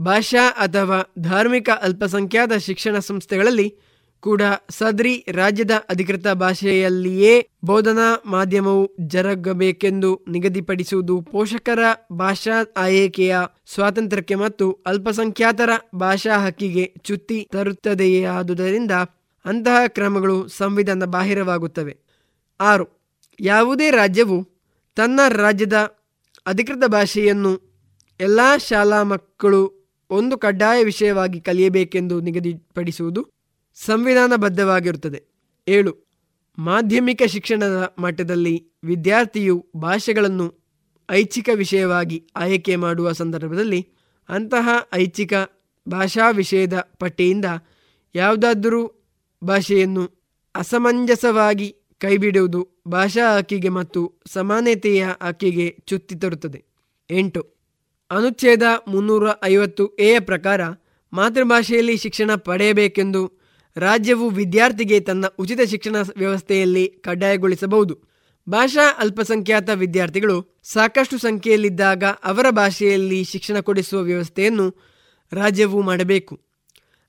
ಭಾಷಾ 0.00 0.50
ಅಥವಾ 0.50 1.12
ಧಾರ್ಮಿಕ 1.18 1.70
ಅಲ್ಪಸಂಖ್ಯಾತ 1.82 2.52
ಶಿಕ್ಷಣ 2.52 2.98
ಸಂಸ್ಥೆಗಳಲ್ಲಿ 2.98 3.78
ಕೂಡ 4.20 4.42
ಸದ್ರಿ 4.70 5.24
ರಾಜ್ಯದ 5.32 5.70
ಅಧಿಕೃತ 5.90 6.26
ಭಾಷೆಯಲ್ಲಿಯೇ 6.28 7.48
ಬೋಧನಾ 7.64 8.22
ಮಾಧ್ಯಮವು 8.26 8.94
ಜರುಗಬೇಕೆಂದು 9.06 10.24
ನಿಗದಿಪಡಿಸುವುದು 10.28 11.20
ಪೋಷಕರ 11.22 11.78
ಭಾಷಾ 12.12 12.66
ಆಯ್ಕೆಯ 12.76 13.36
ಸ್ವಾತಂತ್ರ್ಯಕ್ಕೆ 13.66 14.34
ಮತ್ತು 14.34 14.72
ಅಲ್ಪಸಂಖ್ಯಾತರ 14.86 15.70
ಭಾಷಾ 15.94 16.38
ಹಕ್ಕಿಗೆ 16.38 16.94
ಚ್ಯುತಿ 16.98 17.48
ತರುತ್ತದೆಯಾದುದರಿಂದ 17.52 18.90
ಅಂತಹ 19.44 19.86
ಕ್ರಮಗಳು 19.86 20.48
ಸಂವಿಧಾನ 20.48 21.04
ಬಾಹಿರವಾಗುತ್ತವೆ. 21.04 21.96
ಆರು, 22.60 22.86
ಯಾವುದೇ 23.40 23.90
ರಾಜ್ಯವು 23.90 24.48
ತನ್ನ 24.96 25.20
ರಾಜ್ಯದ 25.28 25.76
ಅಧಿಕೃತ 26.46 26.84
ಭಾಷೆಯನ್ನು 26.86 27.52
ಎಲ್ಲ 28.20 28.40
ಶಾಲಾ 28.56 29.02
ಮಕ್ಕಳು 29.02 29.81
ಒಂದು 30.12 30.38
ಕಡ್ಡಾಯ 30.38 30.84
ವಿಷಯವಾಗಿ 30.84 31.40
ಕಲಿಯಬೇಕೆಂದು 31.40 32.20
ನಿಗದಿಪಡಿಸುವುದು 32.20 33.28
ಸಂವಿಧಾನಬದ್ಧವಾಗಿರುತ್ತದೆ. 33.74 35.22
ಏಳು. 35.68 35.98
ಮಾಧ್ಯಮಿಕ 36.58 37.22
ಶಿಕ್ಷಣದ 37.26 37.94
ಮಟ್ಟದಲ್ಲಿ 37.98 38.68
ವಿದ್ಯಾರ್ಥಿಯು 38.84 39.66
ಭಾಷೆಗಳನ್ನು 39.76 40.54
ಐಚ್ಛಿಕ 41.10 41.48
ವಿಷಯವಾಗಿ 41.54 42.26
ಆಯ್ಕೆ 42.36 42.76
ಮಾಡುವ 42.76 43.12
ಸಂದರ್ಭದಲ್ಲಿ 43.12 43.88
ಅಂತಹ 44.28 44.68
ಐಚ್ಛಿಕ 44.94 45.32
ಭಾಷಾ 45.88 46.30
ವಿಷಯದ 46.30 46.78
ಪಟ್ಟಿಯಿಂದ 46.98 47.44
ಯಾವುದಾದರೂ 48.14 48.92
ಭಾಷೆಯನ್ನು 49.44 50.10
ಅಸಮಂಜಸವಾಗಿ 50.54 51.76
ಕೈಬಿಡುವುದು 51.98 52.68
ಭಾಷಾ 52.88 53.36
ಹಕ್ಕಿಗೆ 53.36 53.68
ಮತ್ತು 53.68 54.12
ಸಮಾನತೆಯ 54.26 55.06
ಹಕ್ಕಿಗೆ 55.22 55.76
ಚುತ್ತಿ 55.86 56.14
ತರುತ್ತದೆ. 56.14 56.64
ಎಂಟು. 57.10 57.51
ಅನುಚ್ಛೇದ 58.12 58.62
ಮುನ್ನೂರ 58.88 59.26
ಐವತ್ತು 59.44 59.88
ಎಯ 59.88 60.20
ಪ್ರಕಾರ 60.20 60.60
ಮಾತೃಭಾಷೆಯಲ್ಲಿ 61.12 61.96
ಶಿಕ್ಷಣ 61.96 62.34
ಪಡೆಯಬೇಕೆಂದು 62.34 63.32
ರಾಜ್ಯವು 63.76 64.28
ವಿದ್ಯಾರ್ಥಿಗೆ 64.28 65.00
ತನ್ನ 65.00 65.24
ಉಚಿತ 65.38 65.60
ಶಿಕ್ಷಣ 65.60 65.96
ವ್ಯವಸ್ಥೆಯಲ್ಲಿ 66.16 66.88
ಕಡ್ಡಾಯಗೊಳಿಸಬಹುದು. 66.88 67.98
ಭಾಷಾ 68.48 68.80
ಅಲ್ಪಸಂಖ್ಯಾತ 68.98 69.70
ವಿದ್ಯಾರ್ಥಿಗಳು 69.70 70.60
ಸಾಕಷ್ಟು 70.62 71.18
ಸಂಖ್ಯೆಯಲ್ಲಿದ್ದಾಗ 71.18 72.04
ಅವರ 72.04 72.50
ಭಾಷೆಯಲ್ಲಿ 72.50 73.24
ಶಿಕ್ಷಣ 73.24 73.60
ಕೊಡಿಸುವ 73.60 74.00
ವ್ಯವಸ್ಥೆಯನ್ನು 74.00 74.76
ರಾಜ್ಯವು 75.32 75.82
ಮಾಡಬೇಕು. 75.82 76.40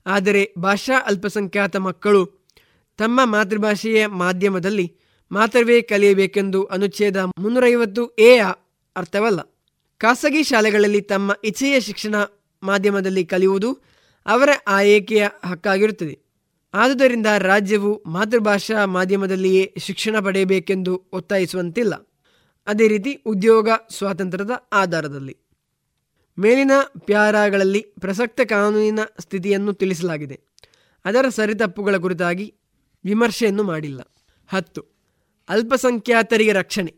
ಆದರೆ 0.06 0.54
ಭಾಷಾ 0.58 0.94
ಅಲ್ಪಸಂಖ್ಯಾತ 1.06 1.76
ಮಕ್ಕಳು 1.76 2.50
ತಮ್ಮ 2.96 3.20
ಮಾತೃಭಾಷೆಯ 3.24 4.06
ಮಾಧ್ಯಮದಲ್ಲಿ 4.06 4.96
ಮಾತ್ರವೇ 5.32 5.82
ಕಲಿಯಬೇಕೆಂದು 5.82 6.64
ಅನುಚ್ಛೇದ 6.64 7.16
ಮುನ್ನೂರೈವತ್ತು 7.16 8.06
ಎ 8.06 8.38
ಅರ್ಥವಲ್ಲ. 8.96 9.40
ಖಾಸಗಿ 10.04 10.42
ಶಾಲೆಗಳಲ್ಲಿ 10.42 11.00
ತಮ್ಮ 11.00 11.36
ಇಚ್ಛೆಯ 11.44 11.80
ಶಿಕ್ಷಣ 11.80 12.14
ಮಾಧ್ಯಮದಲ್ಲಿ 12.62 13.24
ಕಲಿಯುವುದು 13.24 13.78
ಅವರ 14.26 14.48
ಆಯ್ಕೆಯ 14.66 15.28
ಹಕ್ಕಾಗಿರುತ್ತದೆ. 15.44 16.18
ಆದುದರಿಂದ 16.74 17.26
ರಾಜ್ಯವು 17.38 18.02
ಮಾತೃಭಾಷಾ 18.06 18.84
ಮಾಧ್ಯಮದಲ್ಲಿಯೇ 18.84 19.74
ಶಿಕ್ಷಣ 19.78 20.20
ಪಡೆಯಬೇಕೆಂದು 20.20 21.04
ಒತ್ತಾಯಿಸುವಂತಿಲ್ಲ. 21.12 21.94
ಅದೇ 22.66 22.88
ರೀತಿ 22.88 23.14
ಉದ್ಯೋಗ 23.26 23.68
ಸ್ವಾತಂತ್ರ್ಯದ 23.90 24.50
ಆಧಾರದಲ್ಲಿ. 24.72 25.36
ಮೇಲಿನ 26.38 26.70
ಪ್ಯಾರಾಗಳಲ್ಲಿ 26.98 27.80
ಪ್ರಸಕ್ತ 28.00 28.40
ಕಾನೂನಿನ 28.40 28.98
ಸ್ಥಿತಿಯನ್ನು 29.20 29.72
ತಿಳಿಸಲಾಗಿದೆ. 29.72 30.40
ಅದರ 31.04 31.28
ಸರಿತಪ್ಪುಗಳ 31.28 31.96
ಕುರಿತಾಗಿ 31.96 32.54
ವಿಮರ್ಶೆಯನ್ನು 33.04 33.62
ಮಾಡಿಲ್ಲ. 33.62 34.00
ಹತ್ತು, 34.48 34.84
ಅಲ್ಪಸಂಖ್ಯಾತರಿಗೆ 35.48 36.52
ರಕ್ಷಣೆ. 36.52 36.94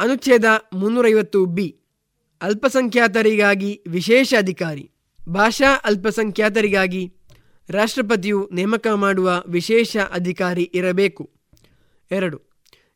ಅನುಚ್ಛೇದ 0.00 0.44
ಮುನ್ನೂರೈವತ್ತು 0.72 1.46
ಬಿ. 1.46 1.79
ಅಲ್ಪಸಂಖ್ಯಾತರಿಗಾಗಿ 2.42 3.82
ವಿಶೇಷ 3.88 4.34
ಅಧಿಕಾರಿ. 4.38 4.90
ಭಾಷಾ 5.28 5.74
ಅಲ್ಪಸಂಖ್ಯಾತರಿಗಾಗಿ 5.84 7.12
ರಾಷ್ಟ್ರಪತಿಯು 7.68 8.50
ನೇಮಕ 8.52 8.86
ಮಾಡುವ 8.94 9.42
ವಿಶೇಷ 9.46 9.96
ಅಧಿಕಾರಿ 9.96 10.70
ಇರಬೇಕು. 10.74 11.30
ಎರಡು. 12.10 12.50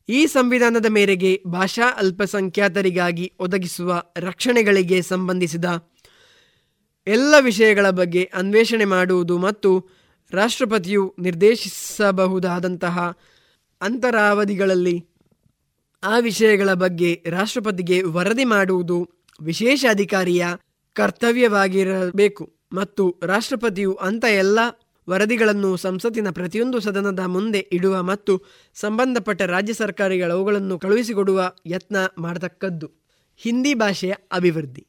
ಈ 0.09 0.25
ಸಂವಿಧಾನದ 0.25 0.85
ಮೇರೆಗೆ 0.89 1.43
ಭಾಷಾ 1.47 1.91
ಅಲ್ಪಸಂಖ್ಯಾತರಿಗಾಗಿ 1.97 3.33
ಒದಗಿಸುವ 3.39 4.03
ರಕ್ಷಣೆಗಳಿಗೆ 4.17 5.01
ಸಂಬಂಧಿಸಿದ 5.01 5.65
ಎಲ್ಲ 7.07 7.33
ವಿಷಯಗಳ 7.39 7.89
ಬಗ್ಗೆ 7.89 8.23
ಅನ್ವೇಷಣೆ 8.23 8.85
ಮಾಡುವುದು 8.85 9.37
ಮತ್ತು 9.37 9.89
ರಾಷ್ಟ್ರಪತಿಯು 10.31 11.15
ನಿರ್ದೇಶಿಸಬಹುದಾದಂತಹ 11.19 13.17
ಅಂತರಾವಧಿಗಳಲ್ಲಿ 13.81 15.05
ಆ 16.03 16.19
ವಿಷಯಗಳ 16.19 16.73
ಬಗ್ಗೆ 16.73 17.23
ರಾಷ್ಟ್ರಪತಿಗೆ 17.29 18.01
ವರದಿ 18.01 18.43
ಮಾಡುವುದು 18.45 19.09
ವಿಶೇಷ 19.41 19.85
ಅಧಿಕಾರಿಯ 19.89 20.45
ಕರ್ತವ್ಯವಾಗಿರಬೇಕು. 20.93 22.53
ಮತ್ತು 22.73 23.19
ರಾಷ್ಟ್ರಪತಿಯು 23.23 23.93
ಅಂಥ 23.93 24.25
ಎಲ್ಲ 24.25 24.59
ವರದಿಗಳನ್ನು 25.09 25.77
ಸಂಸತ್ತಿನ 25.77 26.29
ಪ್ರತಿಯೊಂದು 26.29 26.79
ಸದನದ 26.79 27.19
ಮುಂದೆ 27.19 27.59
ಇಡುವ 27.59 28.01
ಮತ್ತು 28.01 28.41
ಸಂಬಂಧಪಟ್ಟ 28.73 29.41
ರಾಜ್ಯ 29.41 29.73
ಸರ್ಕಾರಗಳು 29.73 30.33
ಅವುಗಳನ್ನು 30.33 30.79
ಕಳುಹಿಸಿಕೊಡುವ 30.79 31.53
ಯತ್ನ 31.65 31.95
ಮಾಡತಕ್ಕದ್ದು. 32.17 32.91
ಹಿಂದಿ 33.37 33.73
ಭಾಷೆಯ 33.73 34.13
ಅಭಿವೃದ್ಧಿ. 34.31 34.87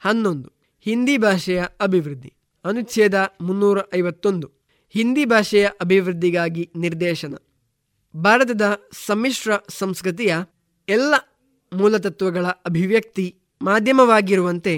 ಹನ್ನೊಂದು. 0.00 0.52
ಹಿಂದಿ 0.80 1.16
ಭಾಷೆಯ 1.16 1.64
ಅಭಿವೃದ್ಧಿ. 1.80 2.32
ಅನುಚ್ಛೇದ 2.64 3.30
ಮುನ್ನೂರ 3.40 3.78
ಐವತ್ತೊಂದು 3.94 4.50
ಹಿಂದಿ 4.90 5.24
ಭಾಷೆಯ 5.24 5.68
ಅಭಿವೃದ್ಧಿಗಾಗಿ 5.80 6.70
ನಿರ್ದೇಶನ. 6.76 7.34
ಭಾರತದ 8.16 8.62
ಸಮ್ಮಿಶ್ರ 9.06 9.52
ಸಂಸ್ಕೃತಿಯ 9.68 10.36
ಎಲ್ಲ 10.88 11.14
ಮೂಲತತ್ವಗಳ 11.72 12.46
ಅಭಿವ್ಯಕ್ತಿ 12.46 13.42
ಮಾಧ್ಯಮವಾಗಿರುವಂತೆ 13.60 14.74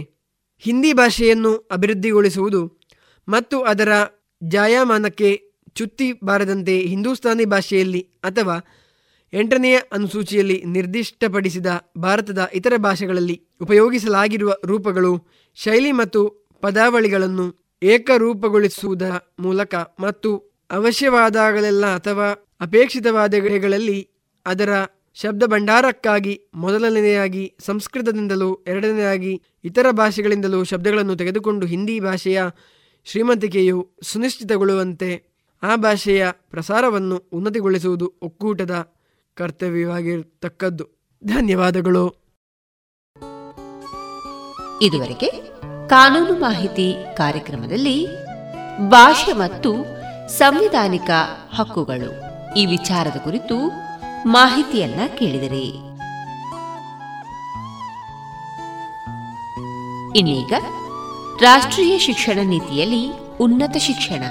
ಹಿಂದಿ 0.62 0.92
ಭಾಷೆಯನ್ನು 0.92 1.52
ಅಭಿವೃದ್ಧಿಗೊಳಿಸುವುದು 1.70 2.60
ಮತ್ತು 3.28 3.62
ಅದರ 3.62 3.92
ಜಾಯಮಾನಕ್ಕೆ 4.42 5.30
ಚುತ್ತಿ 5.76 6.12
ಬಾರದಂತೆ 6.24 6.74
ಹಿಂದೂಸ್ತಾನಿ 6.86 7.44
ಭಾಷೆಯಲ್ಲಿ 7.44 8.00
ಅಥವಾ 8.24 8.56
ಎಂಟನೆಯ 9.32 9.78
ಅನುಸೂಚಿಯಲ್ಲಿ 9.92 10.62
ನಿರ್ದಿಷ್ಟಪಡಿಸಿದ 10.66 11.70
ಭಾರತದ 11.98 12.48
ಇತರ 12.54 12.74
ಭಾಷೆಗಳಲ್ಲಿ 12.76 13.36
ಉಪಯೋಗಿಸಲಾಗಿರುವ 13.60 14.52
ರೂಪಗಳು 14.64 15.12
ಶೈಲಿ 15.58 15.92
ಮತ್ತು 15.92 16.20
ಪದಾವಳಿಗಳನ್ನು 16.62 17.46
ಏಕರೂಪಗೊಳಿಸುವುದರ 17.82 19.14
ಮೂಲಕ 19.40 19.74
ಮತ್ತು 19.98 20.30
ಅವಶ್ಯವಾದಾಗಲೆಲ್ಲ 20.70 21.86
ಅಥವಾ 21.96 22.28
ಅಪೇಕ್ಷಿತವಾದಗಳಲ್ಲಿ 22.60 23.98
ಅದರ 24.46 24.70
ಶಬ್ದ 25.22 25.42
ಭಂಡಾರಕ್ಕಾಗಿ 25.46 26.40
ಮೊದಲನೆಯಾಗಿ 26.54 27.54
ಸಂಸ್ಕೃತದಿಂದಲೂ 27.60 28.64
ಎರಡನೆಯಾಗಿ 28.66 29.42
ಇತರ 29.64 29.86
ಭಾಷೆಗಳಿಂದಲೂ 29.90 30.64
ಶಬ್ದಗಳನ್ನು 30.64 31.16
ತೆಗೆದುಕೊಂಡು 31.16 31.66
ಹಿಂದಿ 31.66 32.00
ಭಾಷೆಯ 32.00 32.42
ಶ್ರೀಮಂತಿಕೆಯು 33.04 33.90
ಸುನಿಶ್ಚಿತಗೊಳ್ಳುವಂತೆ 34.02 35.22
ಆ 35.62 35.76
ಭಾಷೆಯ 35.76 36.28
ಪ್ರಸಾರವನ್ನು 36.30 37.16
ಉನ್ನತಿಗೊಳಿಸುವುದು 37.32 38.12
ಒಕ್ಕೂಟದ 38.22 38.92
ಕರ್ತವ್ಯವಾಗಿರತಕ್ಕದ್ದು. 39.34 40.84
ಧನ್ಯವಾದಗಳು. 41.26 42.08
ಇದುವರೆಗೆ 44.82 45.30
ಕಾನೂನು 45.88 46.40
ಮಾಹಿತಿ 46.40 46.94
ಕಾರ್ಯಕ್ರಮದಲ್ಲಿ 47.16 48.06
ಭಾಷೆ 48.88 49.32
ಮತ್ತು 49.32 49.86
ಸಂವಿಧಾನಿಕ 50.28 51.10
ಹಕ್ಕುಗಳು 51.54 52.28
ಈ 52.54 52.66
ವಿಚಾರದ 52.66 53.16
ಕುರಿತು 53.24 53.87
ಮಾಹಿತಿಯನ್ನ 54.26 55.00
ಕೇಳಿದಿರಿ. 55.18 55.88
ಇನ್ನೀಗ 60.18 60.52
ರಾಷ್ಟ್ರೀಯ 61.40 61.98
ಶಿಕ್ಷಣ 61.98 62.38
ನೀತಿಯಲ್ಲಿ 62.44 63.36
ಉನ್ನತ 63.38 63.76
ಶಿಕ್ಷಣ. 63.76 64.22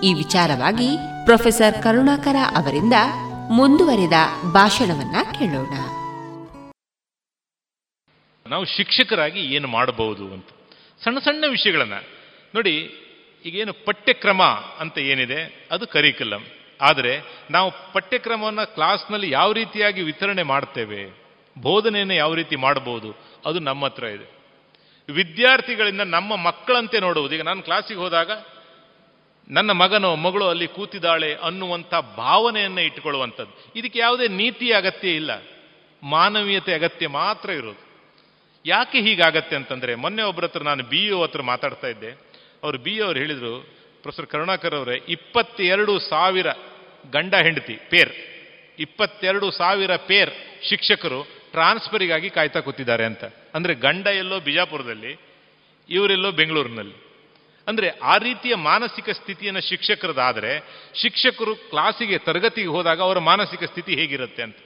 ಈ 0.00 0.14
ವಿಚಾರವಾಗಿ 0.14 0.88
ಪ್ರೊಫೆಸರ್ 1.24 1.82
ಕರುಣಾಕರ 1.82 2.36
ಅವರಿಂದ 2.56 2.92
ಮುಂದುವರೆದ 3.50 4.12
ಭಾಷಣವನ್ನ 4.52 5.16
ಕೇಳೋಣ. 5.38 5.74
ನಾವು 8.48 8.64
ಶಿಕ್ಷಕರಾಗಿ 8.64 9.40
ಏನು 9.40 9.68
ಮಾಡಬಹುದು 9.68 10.32
ಅಂತ. 10.32 10.46
ಸಣ್ಣ 11.04 11.18
ಸಣ್ಣ 11.18 11.44
ವಿಷಯಗಳನ್ನ. 11.48 11.94
ನೋಡಿ, 12.54 12.76
ಈಗೇನು 13.44 13.72
ಪಠ್ಯಕ್ರಮ 13.84 14.42
ಅಂತ 14.80 14.98
ಏನಿದೆ, 14.98 15.68
ಅದು 15.70 15.86
ಕರಿಕುಲಮ್ 15.86 16.44
ಆದರೆ 16.80 17.12
ನಾವು 17.50 17.68
ಪಠ್ಯಕ್ರಮವನ್ನು 17.92 18.74
ಕ್ಲಾಸ್ನಲ್ಲಿ 18.74 19.30
ಯಾವ 19.30 19.52
ರೀತಿಯಾಗಿ 19.52 20.02
ವಿತರಣೆ 20.02 20.42
ಮಾಡ್ತೇವೆ, 20.42 21.00
ಬೋಧನೆಯನ್ನು 21.56 22.14
ಯಾವ 22.14 22.34
ರೀತಿ 22.34 22.56
ಮಾಡಬಹುದು 22.56 23.10
ಅದು 23.46 23.58
ನಮ್ಮ 23.60 23.84
ಹತ್ರ 23.84 24.04
ಇದೆ. 24.04 24.26
ವಿದ್ಯಾರ್ಥಿಗಳಿಂದ 25.08 26.00
ನಮ್ಮ 26.00 26.36
ಮಕ್ಕಳಂತೆ 26.36 26.98
ನೋಡುವುದು, 27.00 27.34
ಈಗ 27.34 27.42
ನಾನು 27.42 27.62
ಕ್ಲಾಸಿಗೆ 27.62 28.00
ಹೋದಾಗ 28.00 28.30
ನನ್ನ 29.50 29.70
ಮಗನೋ, 29.72 30.16
ಮಗಳು 30.16 30.48
ಅಲ್ಲಿ 30.48 30.66
ಕೂತಿದ್ದಾಳೆ 30.66 31.34
ಅನ್ನುವಂಥ 31.34 31.94
ಭಾವನೆಯನ್ನು 32.16 32.80
ಇಟ್ಟುಕೊಳ್ಳುವಂಥದ್ದು. 32.80 33.54
ಇದಕ್ಕೆ 33.76 33.98
ಯಾವುದೇ 33.98 34.28
ನೀತಿ 34.28 34.72
ಅಗತ್ಯ 34.72 35.08
ಇಲ್ಲ. 35.10 35.30
ಮಾನವೀಯತೆ 36.02 36.74
ಅಗತ್ಯ 36.74 37.08
ಮಾತ್ರ 37.08 37.50
ಇರೋದು. 37.50 37.82
ಯಾಕೆ 38.66 38.98
ಹೀಗಾಗತ್ತೆ 39.00 39.56
ಅಂತಂದರೆ, 39.56 39.94
ಮೊನ್ನೆ 39.94 40.22
ಒಬ್ಬರ 40.22 40.44
ಹತ್ರ 40.44 40.62
ನಾನು 40.62 40.82
ಬಿ 40.82 41.10
ಒ 41.10 41.22
ಹತ್ರ 41.22 41.42
ಮಾತಾಡ್ತಾ 41.42 41.88
ಇದ್ದೆ. 41.88 42.10
ಅವರು 42.62 42.78
ಬಿ 42.78 43.00
ಅವ್ರು 43.00 43.18
ಹೇಳಿದರು, 43.18 43.54
ಪ್ರೊಫೆಸರ್ 44.02 44.26
ಕರುಣಾಕರ್ 44.26 44.74
ಅವರೇ, 44.74 44.96
ಇಪ್ಪತ್ತೆರಡು 45.08 45.98
ಸಾವಿರ 45.98 46.46
ಗಂಡ 47.12 47.34
ಹೆಂಡತಿ, 47.34 47.78
ಪೇರ್. 47.90 48.12
ಇಪ್ಪತ್ತೆರಡು 48.78 49.50
ಸಾವಿರ 49.50 49.96
ಪೇರ್ 49.96 50.30
ಶಿಕ್ಷಕರು 50.68 51.22
ಟ್ರಾನ್ಸ್ಫರಿಗಾಗಿ 51.50 52.30
ಕಾಯ್ತಾ 52.30 52.60
ಕೂತಿದ್ದಾರೆ 52.60 53.04
ಅಂತ. 53.04 53.24
ಅಂದರೆ 53.54 53.74
ಗಂಡ 53.74 54.06
ಎಲ್ಲೋ 54.06 54.40
ಬಿಜಾಪುರದಲ್ಲಿ, 54.40 55.16
ಇವರೆಲ್ಲೋ 55.88 56.32
ಬೆಂಗಳೂರಿನಲ್ಲಿ. 56.32 57.10
ಅಂದರೆ 57.68 57.88
ಆ 57.88 58.16
ರೀತಿಯ 58.16 58.54
ಮಾನಸಿಕ 58.54 59.10
ಸ್ಥಿತಿಯನ್ನು 59.10 59.60
ಶಿಕ್ಷಕರದಾದರೆ, 59.60 60.62
ಶಿಕ್ಷಕರು 60.94 61.54
ಕ್ಲಾಸಿಗೆ 61.54 62.18
ತರಗತಿಗೆ 62.18 62.68
ಹೋದಾಗ 62.68 63.00
ಅವರ 63.00 63.18
ಮಾನಸಿಕ 63.18 63.64
ಸ್ಥಿತಿ 63.64 63.94
ಹೇಗಿರುತ್ತೆ 63.94 64.42
ಅಂತ. 64.42 64.56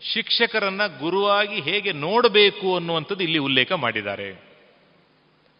ಶಿಕ್ಷಕರನ್ನ 0.00 0.86
ಗುರುವಾಗಿ 0.86 1.60
ಹೇಗೆ 1.60 1.92
ನೋಡಬೇಕು 1.92 2.76
ಅನ್ನುವಂಥದ್ದು 2.76 3.22
ಇಲ್ಲಿ 3.24 3.38
ಉಲ್ಲೇಖ 3.38 3.72
ಮಾಡಿದ್ದಾರೆ. 3.72 4.53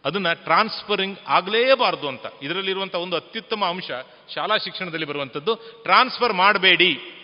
ಅದನ್ನ 0.05 0.33
ಟ್ರಾನ್ಸ್ಫರಿಂಗ್ 0.33 1.19
ಆಗಲೇಬಾರದು 1.29 2.09
ಅಂತ. 2.09 2.27
ಇದರಲ್ಲಿರುವಂಥ 2.43 2.95
ಒಂದು 2.95 3.17
ಅತ್ಯುತ್ತಮ 3.17 3.65
ಅಂಶ 3.65 3.91
ಶಾಲಾ 4.35 4.57
ಶಿಕ್ಷಣದಲ್ಲಿ 4.57 5.07
ಬರುವಂಥದ್ದು 5.07 5.55
ಟ್ರಾನ್ಸ್ಫರ್ 5.57 6.33
ಮಾಡಬೇಡಿ. 6.33 7.21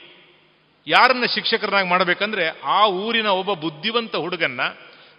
ಯಾರನ್ನ 0.86 1.24
ಶಿಕ್ಷಕರನ್ನಾಗಿ 1.34 1.88
ಮಾಡಬೇಕಂದ್ರೆ 1.88 2.60
ಆ 2.64 2.86
ಊರಿನ 2.86 3.26
ಒಬ್ಬ 3.26 3.52
ಬುದ್ಧಿವಂತ 3.52 4.16
ಹುಡುಗನ್ನ 4.16 4.60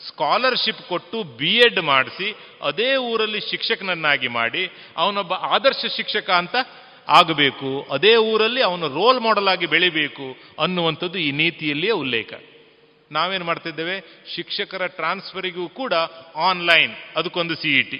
ಸ್ಕಾಲರ್ಶಿಪ್ 0.07 0.89
ಕೊಟ್ಟು 0.89 1.23
ಬಿ 1.23 1.55
ಎಡ್ 1.55 1.81
ಮಾಡಿಸಿ, 1.81 2.35
ಅದೇ 2.61 2.95
ಊರಲ್ಲಿ 2.95 3.39
ಶಿಕ್ಷಕನನ್ನಾಗಿ 3.39 4.27
ಮಾಡಿ, 4.27 4.71
ಅವನೊಬ್ಬ 4.97 5.33
ಆದರ್ಶ 5.33 5.85
ಶಿಕ್ಷಕ 5.95 6.29
ಅಂತ 6.29 6.55
ಆಗಬೇಕು, 7.07 7.87
ಅದೇ 7.91 8.15
ಊರಲ್ಲಿ 8.15 8.61
ಅವನು 8.61 8.87
ರೋಲ್ 8.87 9.19
ಮಾಡೆಲ್ 9.19 9.47
ಆಗಿ 9.47 9.65
ಬೆಳಿಬೇಕು 9.65 10.37
ಅನ್ನುವಂಥದ್ದು 10.59 11.19
ಈ 11.19 11.31
ನೀತಿಯಲ್ಲಿಯೇ 11.31 11.91
ಉಲ್ಲೇಖ. 11.91 12.33
ನಾವೇನು 13.15 13.45
ಮಾಡ್ತಿದ್ದೇವೆ? 13.49 13.95
ಶಿಕ್ಷಕರ 14.33 14.83
ಟ್ರಾನ್ಸ್ಫರಿಗೂ 14.99 15.65
ಕೂಡ 15.79 15.93
ಆನ್ಲೈನ್, 16.49 16.93
ಅದಕ್ಕೊಂದು 17.19 17.55
ಸಿ 17.61 17.71
ಇ 17.79 17.83
ಟಿ 17.91 17.99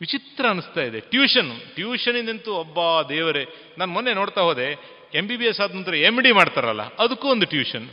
ವಿಚಿತ್ರ 0.00 0.44
ಅನಿಸ್ತಾ 0.52 0.82
ಇದೆ. 0.88 1.00
ಟ್ಯೂಷನ್, 1.12 1.50
ಟ್ಯೂಷನಿಂದಂತೂ 1.76 2.52
ಒಬ್ಬ 2.62 2.78
ದೇವರೇ, 3.10 3.44
ನಾನು 3.78 3.90
ಮೊನ್ನೆ 3.96 4.12
ನೋಡ್ತಾ 4.20 4.42
ಹೋದೆ 4.48 4.68
ಎಂ 5.20 5.24
ಬಿ 5.30 5.36
ಬಿ 5.40 5.46
ಎಸ್ 5.50 5.60
ಆದ 5.64 5.72
ನಂತರ 5.78 5.94
ಎಂ 6.08 6.16
ಡಿ 6.24 6.30
ಮಾಡ್ತಾರಲ್ಲ, 6.40 6.82
ಅದಕ್ಕೂ 7.04 7.26
ಒಂದು 7.34 7.46
ಟ್ಯೂಷನ್. 7.54 7.86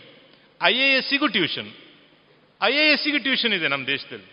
ಐ 0.61 0.73
ಎ 0.85 0.87
ಎಸ್ಸಿಗೂ 0.99 1.27
ಟ್ಯೂಷನ್. 1.37 1.69
ಐ 2.61 2.73
ಎ 2.81 2.85
ಎಸ್ಸಿಗೂ 2.93 3.19
ಟ್ಯೂಷನ್ 3.27 3.53
ಇದೆ 3.57 3.67
ನಮ್ಮ 3.73 3.83
ದೇಶದಲ್ಲಿ. 3.93 4.29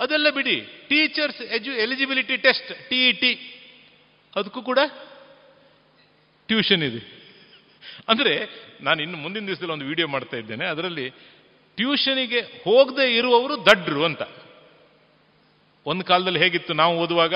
ಅದೆಲ್ಲ 0.00 0.28
ಬಿಡಿ, 0.38 0.56
ಟೀಚರ್ಸ್ 0.88 1.40
ಎಜು, 1.56 1.72
eligibility 1.84 2.36
test 2.46 2.70
T 2.88 2.98
E 3.08 3.12
T 3.22 3.32
ಅದಕ್ಕೂ 4.36 4.60
ಕೂಡ 4.70 4.80
ಟ್ಯೂಷನ್ 6.48 6.82
ಇದೆ. 6.88 7.00
ಅಂದರೆ 8.08 8.48
ನಾನು 8.80 9.02
ಇನ್ನು 9.02 9.18
ಮುಂದಿನ 9.18 9.46
ದಿವಸದಲ್ಲಿ 9.46 9.72
ಒಂದು 9.72 9.84
ವಿಡಿಯೋ 9.84 10.08
ಮಾಡ್ತಾ 10.08 10.36
ಇದ್ದೇನೆ. 10.36 10.66
ಅದರಲ್ಲಿ 10.66 11.10
ಟ್ಯೂಷನಿಗೆ 11.76 12.40
ಹೋಗದೆ 12.40 13.16
ಇರುವವರು 13.16 13.66
ದಡ್ರು 13.66 14.04
ಅಂತ. 14.04 14.22
ಒಂದು 15.86 16.04
ಕಾಲದಲ್ಲಿ 16.04 16.38
ಹೇಗಿತ್ತು? 16.38 16.72
ನಾವು 16.72 16.98
ಓದುವಾಗ 16.98 17.34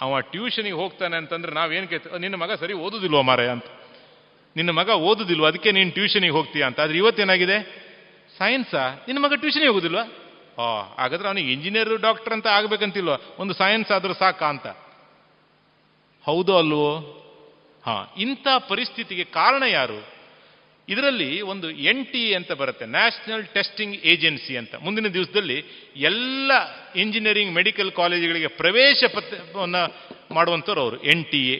ಅವ 0.00 0.20
ಟ್ಯೂಷನಿಗೆ 0.20 0.76
ಹೋಗ್ತಾನೆ 0.76 1.16
ಅಂತಂದ್ರೆ 1.16 1.52
ನಾವೇನು 1.52 1.88
ಕೇಳ್ತೀವಿ 1.88 2.18
ನಿನ್ನ 2.18 2.34
ಮಗ 2.34 2.52
ಸರಿ 2.52 2.72
ಓದುದಿಲ್ವ 2.72 3.22
ಮಾರಾಯ? 3.22 3.48
ಅಂತ. 3.48 3.64
ನಿನ್ನ 4.56 4.70
ಮಗ 4.70 4.88
ಓದುದಿಲ್ವ? 4.88 5.46
ಅದಕ್ಕೆ 5.46 5.72
ನೀನು 5.72 5.90
ಟ್ಯೂಷನಿಗೆ 5.90 6.32
ಹೋಗ್ತೀಯ? 6.32 6.62
ಅಂತ. 6.62 6.80
ಆದ್ರೆ 6.80 6.98
ಇವತ್ತೇನಾಗಿದೆ 6.98 7.82
ಸೈನ್ಸಾ 8.38 8.88
ನಿನ್ನ 8.88 9.20
ಮಗ 9.20 9.34
ಟ್ಯೂಷನಿಗೆ 9.34 9.68
ಹೋಗುದಿಲ್ವಾ? 9.68 10.02
ಆ, 10.62 10.82
ಹಾಗಾದ್ರೆ 10.82 11.28
ಅವನಿಗೆ 11.28 11.52
ಇಂಜಿನಿಯರ್ 11.52 12.00
ಡಾಕ್ಟರ್ 12.00 12.32
ಅಂತ 12.32 12.46
ಆಗ್ಬೇಕಂತಿಲ್ವ? 12.46 13.10
ಒಂದು 13.38 13.54
ಸೈನ್ಸ್ 13.54 13.90
ಆದ್ರೂ 13.90 14.14
ಸಾಕಾ 14.14 14.46
ಅಂತ. 14.46 14.66
ಹೌದೋ 16.24 16.56
ಅಲ್ವೋ 16.56 17.18
ಹಾ, 17.82 18.14
ಇಂಥ 18.18 18.46
ಪರಿಸ್ಥಿತಿಗೆ 18.68 19.24
ಕಾರಣ 19.24 19.62
ಯಾರು? 19.62 20.22
ಇದರಲ್ಲಿ 20.88 21.40
ಒಂದು 21.40 21.70
ಎನ್ 21.70 22.06
ಟಿ 22.06 22.34
ಅಂತ 22.34 22.52
ಬರುತ್ತೆ 22.52 22.86
ನ್ಯಾಷನಲ್ 22.86 23.46
ಟೆಸ್ಟಿಂಗ್ 23.46 23.96
ಏಜೆನ್ಸಿ 23.96 24.56
ಅಂತ. 24.56 24.74
ಮುಂದಿನ 24.74 25.06
ದಿವಸದಲ್ಲಿ 25.06 25.64
ಎಲ್ಲ 25.96 26.50
ಇಂಜಿನಿಯರಿಂಗ್ 26.92 27.54
ಮೆಡಿಕಲ್ 27.54 27.92
ಕಾಲೇಜುಗಳಿಗೆ 27.92 28.46
ಪ್ರವೇಶ 28.46 29.04
ಪತ್ರವನ್ನು 29.14 29.82
ಮಾಡುವಂಥವ್ರು 30.34 30.80
ಅವರು, 30.80 31.02
ಎನ್ 31.02 31.24
ಟಿ 31.24 31.52
ಎ. 31.52 31.58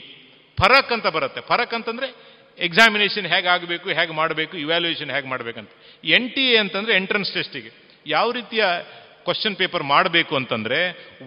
ಫರಕ್ 0.61 0.93
ಅಂತ 0.93 1.07
ಬರುತ್ತೆ. 1.07 1.41
ಫರಕ್ 1.41 1.75
ಅಂತಂದರೆ 1.75 2.15
ಎಕ್ಸಾಮಿನೇಷನ್ 2.59 3.27
ಹೇಗೆ 3.27 3.49
ಆಗಬೇಕು, 3.49 3.89
ಹೇಗೆ 3.89 4.13
ಮಾಡಬೇಕು 4.13 4.57
ಇವ್ಯಾಲ್ಯೂಯೇಷನ್ 4.57 5.11
ಹೇಗೆ 5.11 5.29
ಮಾಡಬೇಕಂತ. 5.29 5.71
ಎನ್ 6.05 6.31
ಟಿ 6.31 6.53
ಎ 6.53 6.57
ಅಂತಂದರೆ 6.57 6.97
ಎಂಟ್ರೆನ್ಸ್ 6.97 7.33
ಟೆಸ್ಟಿಗೆ 7.33 7.71
ಯಾವ 8.07 8.31
ರೀತಿಯ 8.31 8.65
ಕ್ವಶನ್ 9.25 9.57
ಪೇಪರ್ 9.57 9.83
ಮಾಡಬೇಕು 9.83 10.37
ಅಂತಂದರೆ 10.37 10.79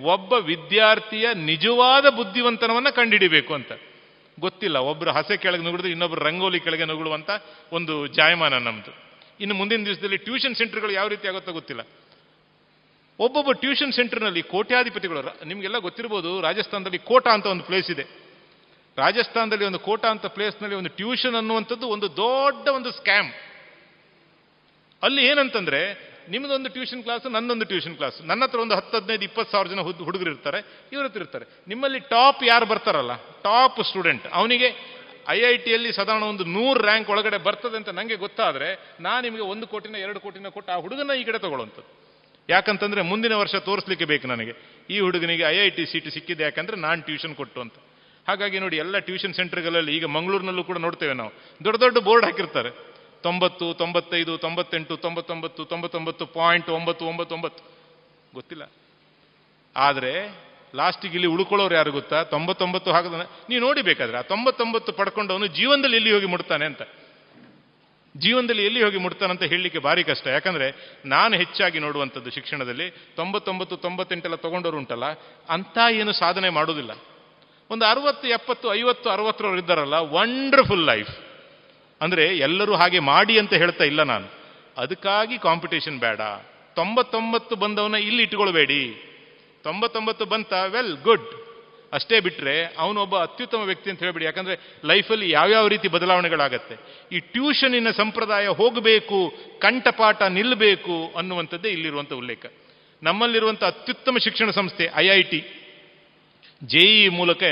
ಒಬ್ಬ 0.04 0.34
ವಿದ್ಯಾರ್ಥಿಯ 0.34 1.28
ನಿಜವಾದ 1.34 2.10
ಬುದ್ಧಿವಂತನವನ್ನು 2.10 2.96
ಕಂಡುಹಿಡಿಬೇಕು 2.96 3.54
ಅಂತ. 3.54 3.72
ಗೊತ್ತಿಲ್ಲ. 4.40 4.78
ಒಬ್ಬರು 4.78 5.12
ಹಸೆ 5.12 5.38
ಕೆಳಗೆ 5.38 5.64
ನುಗುಡಿದ್ರೆ 5.64 5.92
ಇನ್ನೊಬ್ಬರು 5.92 6.22
ರಂಗೋಲಿ 6.26 6.60
ಕೆಳಗೆ 6.60 6.86
ನುಗುಡುವಂಥ 6.86 7.30
ಒಂದು 7.72 8.08
ಜಾಯಮಾನ 8.08 8.54
ನಮ್ಮದು 8.58 8.92
ಇನ್ನು 9.40 9.56
ಮುಂದಿನ 9.56 9.86
ದಿವಸದಲ್ಲಿ 9.86 10.18
ಟ್ಯೂಷನ್ 10.18 10.56
ಸೆಂಟರ್ಗಳು 10.56 10.92
ಯಾವ 10.92 11.08
ರೀತಿ 11.08 11.28
ಆಗುತ್ತೋ 11.28 11.52
ಗೊತ್ತಿಲ್ಲ. 11.52 11.82
ಒಬ್ಬೊಬ್ಬ 13.20 13.52
ಟ್ಯೂಷನ್ 13.52 13.94
ಸೆಂಟರ್ನಲ್ಲಿ 13.94 14.42
ಕೋಟ್ಯಾಧಿಪತಿಗಳು 14.42 15.46
ನಿಮಗೆಲ್ಲ 15.46 15.78
ಗೊತ್ತಿರ್ಬೋದು, 15.78 16.42
ರಾಜಸ್ಥಾನದಲ್ಲಿ 16.42 16.98
ಕೋಟಾ 16.98 17.34
ಅಂತ 17.34 17.46
ಒಂದು 17.46 17.64
ಪ್ಲೇಸ್ 17.64 17.92
ಇದೆ. 17.92 18.06
ರಾಜಸ್ಥಾನದಲ್ಲಿ 18.98 19.66
ಒಂದು 19.66 19.80
ಕೋಟಾ 19.80 20.10
ಅಂತ 20.10 20.26
ಪ್ಲೇಸ್ನಲ್ಲಿ 20.26 20.76
ಒಂದು 20.76 20.90
ಟ್ಯೂಷನ್ 20.90 21.36
ಅನ್ನುವಂಥದ್ದು 21.36 21.88
ಒಂದು 21.88 22.08
ದೊಡ್ಡ 22.10 22.68
ಒಂದು 22.68 22.92
ಸ್ಕ್ಯಾಮ್ 22.92 23.32
ಅಲ್ಲಿ 25.04 25.26
ಏನಂತಂದ್ರೆ 25.26 26.15
ನಿಮ್ಮದೊಂದು 26.34 26.70
ಟ್ಯೂಷನ್ 26.76 27.02
ಕ್ಲಾಸ್, 27.06 27.26
ನನ್ನೊಂದು 27.36 27.66
ಟ್ಯೂಷನ್ 27.72 27.96
ಕ್ಲಾಸ್. 28.00 28.18
ನನ್ನ 28.30 28.42
ಹತ್ರ 28.46 28.60
ಒಂದು 28.66 28.76
ಹತ್ತು 28.80 28.96
ಹದಿನೈದು, 28.98 29.24
ಇಪ್ಪತ್ತು 29.30 29.52
ಸಾವಿರ 29.54 29.68
ಜನ 29.74 29.82
ಹುಡುಗರು 30.08 30.32
ಇರ್ತಾರೆ, 30.34 30.60
ಇವ್ರ 30.94 31.04
ಹತ್ರ 31.08 31.22
ಇರ್ತಾರೆ. 31.26 31.46
ನಿಮ್ಮಲ್ಲಿ 31.72 32.00
ಟಾಪ್ 32.14 32.44
ಯಾರು 32.52 32.66
ಬರ್ತಾರಲ್ಲ? 32.74 33.16
Top 33.48 33.80
student. 33.90 34.26
ಅವನಿಗೆ 34.40 34.70
ಐ 35.36 35.38
ಐ 35.52 35.56
ಟಿಯಲ್ಲಿ 35.66 35.92
ಸಾಧಾರಣ 35.98 36.24
ಒಂದು 36.34 36.44
ನೂರು 36.56 36.80
ರ್ಯಾಂಕ್ 36.88 37.08
ಒಳಗಡೆ 37.14 37.38
ಬರ್ತದೆ 37.46 37.78
ಅಂತ 37.82 37.90
ನನಗೆ 38.00 38.18
ಗೊತ್ತಾದರೆ 38.26 38.68
ನಾನು 39.06 39.22
ನಿಮಗೆ 39.28 39.46
ಒಂದು 39.54 39.66
ಕೋಟಿನ, 39.72 39.96
ಎರಡು 40.06 40.20
ಕೋಟಿನ 40.26 40.50
ಕೊಟ್ಟು 40.58 40.72
ಆ 40.76 40.78
ಹುಡುಗನ 40.86 41.12
ಈ 41.22 41.24
ಕಡೆ 41.30 41.40
ತಗೊಳ್ಳುವಂಥದ್ದು 41.46 41.92
ಯಾಕಂತಂದ್ರೆ 42.50 43.02
ಮುಂದಿನ 43.12 43.34
ವರ್ಷ 43.42 43.56
ತೋರಿಸ್ಲಿಕ್ಕೆ 43.68 44.06
ಬೇಕು 44.06 44.26
ನನಗೆ. 44.28 44.54
ಈ 44.94 44.98
ಹುಡುಗನಿಗೆ 45.06 45.44
ಐ 45.44 45.56
ಐ 45.68 45.70
ಟಿ 45.78 45.86
ಸೀಟ್ 45.92 46.10
ಸಿಕ್ಕಿದೆ 46.16 46.44
ಯಾಕಂದ್ರೆ 46.44 46.78
ನಾನು 46.78 47.02
ಟ್ಯೂಷನ್ 47.08 47.34
ಕೊಟ್ಟು 47.36 47.60
ಅಂತ. 47.62 47.78
ಹಾಗಾಗಿ 48.28 48.58
ನೋಡಿ, 48.60 48.78
ಎಲ್ಲ 48.84 48.98
ಟ್ಯೂಷನ್ 49.08 49.34
ಸೆಂಟರ್ಗಳಲ್ಲಿ 49.34 49.92
ಈಗ 49.98 50.06
ಮಂಗಳೂರಿನಲ್ಲೂ 50.18 50.64
ಕೂಡ 50.70 50.78
ನೋಡ್ತೇವೆ 50.86 51.14
ನಾವು. 51.14 51.32
ದೊಡ್ಡ 51.66 51.78
ದೊಡ್ಡ 51.84 51.98
ಬೋರ್ಡ್ 52.08 52.26
ಹಾಕಿರ್ತಾರೆ. 52.26 52.72
ತೊಂಬತ್ತು, 53.26 53.74
ತೊಂಬತ್ತೈದು, 53.74 54.34
ತೊಂಬತ್ತೆಂಟು, 54.38 54.98
ತೊಂಬತ್ತೊಂಬತ್ತು 54.98 55.66
ತೊಂಬತ್ತೊಂಬತ್ತು, 55.66 56.26
ಪಾಯಿಂಟ್ 56.26 56.70
ಒಂಬತ್ತು 56.70 57.06
ಒಂಬತ್ತು 57.06 57.36
ಒಂಬತ್ತು 57.36 57.62
ಗೊತ್ತಿಲ್ಲ. 58.34 58.64
ಆದರೆ 59.76 60.14
ಲಾಸ್ಟಿಗೆ 60.76 61.14
ಇಲ್ಲಿ 61.14 61.28
ಉಳ್ಕೊಳ್ಳೋರು 61.28 61.76
ಯಾರು 61.76 61.92
ಗೊತ್ತಾ? 61.92 62.24
ತೊಂಬತ್ತೊಂಬತ್ತು 62.24 62.90
ಹಾಕದ 62.92 63.18
ನೀವು 63.50 63.62
ನೋಡಿ 63.62 63.82
ಬೇಕಾದ್ರೆ 63.82 64.18
ಆ 64.18 64.22
ತೊಂಬತ್ತೊಂಬತ್ತು 64.22 64.92
ಪಡ್ಕೊಂಡವನು 64.94 65.48
ಜೀವನದಲ್ಲಿ 65.48 65.98
ಎಲ್ಲಿ 65.98 66.12
ಹೋಗಿ 66.12 66.26
ಮುಡ್ತಾನೆ 66.26 66.66
ಅಂತ. 66.66 66.82
ಜೀವನದಲ್ಲಿ 68.18 68.66
ಎಲ್ಲಿ 68.66 68.82
ಹೋಗಿ 68.84 68.98
ಮುಡ್ತಾನಂತ 68.98 69.44
ಹೇಳಲಿಕ್ಕೆ 69.44 69.80
ಭಾರಿ 69.80 70.04
ಕಷ್ಟ. 70.04 70.28
ಯಾಕಂದರೆ 70.28 70.68
ನಾನು 71.06 71.34
ಹೆಚ್ಚಾಗಿ 71.36 71.80
ನೋಡುವಂಥದ್ದು 71.80 72.30
ಶಿಕ್ಷಣದಲ್ಲಿ 72.30 72.88
ತೊಂಬತ್ತೊಂಬತ್ತು, 72.92 73.78
ತೊಂಬತ್ತೆಂಟೆಲ್ಲ 73.78 74.36
ತೊಗೊಂಡವರು 74.36 74.78
ಉಂಟಲ್ಲ 74.78 75.06
ಅಂತ 75.50 75.78
ಏನು 75.92 76.12
ಸಾಧನೆ 76.12 76.50
ಮಾಡೋದಿಲ್ಲ. 76.50 76.92
ಒಂದು 77.70 77.86
ಅರವತ್ತು, 77.86 78.28
ಎಪ್ಪತ್ತು, 78.28 78.74
ಐವತ್ತು 78.74 79.10
ಅರವತ್ತರವ್ರು 79.10 79.60
ಇದ್ದಾರಲ್ಲ 79.60 79.98
ವಂಡರ್ಫುಲ್ 80.18 80.86
ಲೈಫ್ 80.86 81.14
ಅಂದರೆ 82.02 82.38
ಎಲ್ಲರೂ 82.38 82.76
ಹಾಗೆ 82.76 83.00
ಮಾಡಿ 83.00 83.40
ಅಂತ 83.40 83.54
ಹೇಳ್ತಾ 83.54 83.84
ಇಲ್ಲ 83.84 84.04
ನಾನು. 84.04 84.28
ಅದಕ್ಕಾಗಿ 84.78 85.38
ಕಾಂಪಿಟೇಷನ್ 85.38 86.00
ಬೇಡ. 86.00 86.22
ತೊಂಬತ್ತೊಂಬತ್ತು 86.76 87.56
ಬಂದವನ 87.56 87.96
ಇಲ್ಲಿ 87.96 88.24
ಇಟ್ಕೊಳ್ಬೇಡಿ. 88.24 89.14
ತೊಂಬತ್ತೊಂಬತ್ತು 89.64 90.26
ಬಂತ 90.26 90.54
ವೆಲ್ 90.68 90.98
ಗುಡ್ 90.98 91.46
ಅಷ್ಟೇ 91.94 92.20
ಬಿಟ್ಟರೆ 92.20 92.76
ಅವನೊಬ್ಬ 92.78 93.18
ಅತ್ಯುತ್ತಮ 93.18 93.62
ವ್ಯಕ್ತಿ 93.62 93.90
ಅಂತ 93.90 94.00
ಹೇಳ್ಬಿಡಿ. 94.00 94.26
ಯಾಕಂದರೆ 94.26 94.60
ಲೈಫಲ್ಲಿ 94.86 95.32
ಯಾವ್ಯಾವ 95.32 95.68
ರೀತಿ 95.68 95.88
ಬದಲಾವಣೆಗಳಾಗತ್ತೆ? 95.88 96.76
ಈ 97.16 97.20
ಟ್ಯೂಷನಿನ 97.20 97.92
ಸಂಪ್ರದಾಯ 97.92 98.48
ಹೋಗಬೇಕು, 98.48 99.34
ಕಂಠಪಾಠ 99.60 100.22
ನಿಲ್ಲಬೇಕು 100.22 101.14
ಅನ್ನುವಂಥದ್ದೇ 101.18 101.70
ಇಲ್ಲಿರುವಂಥ 101.70 102.14
ಉಲ್ಲೇಖ. 102.14 102.46
ನಮ್ಮಲ್ಲಿರುವಂಥ 103.04 103.64
ಅತ್ಯುತ್ತಮ 103.64 104.18
ಶಿಕ್ಷಣ 104.18 104.50
ಸಂಸ್ಥೆ 104.50 104.90
ಐ 104.96 105.08
ಐ 105.08 105.22
ಟಿ. 105.22 105.44
ಜೆಇ 106.64 107.08
ಮೂಲಕ 107.08 107.44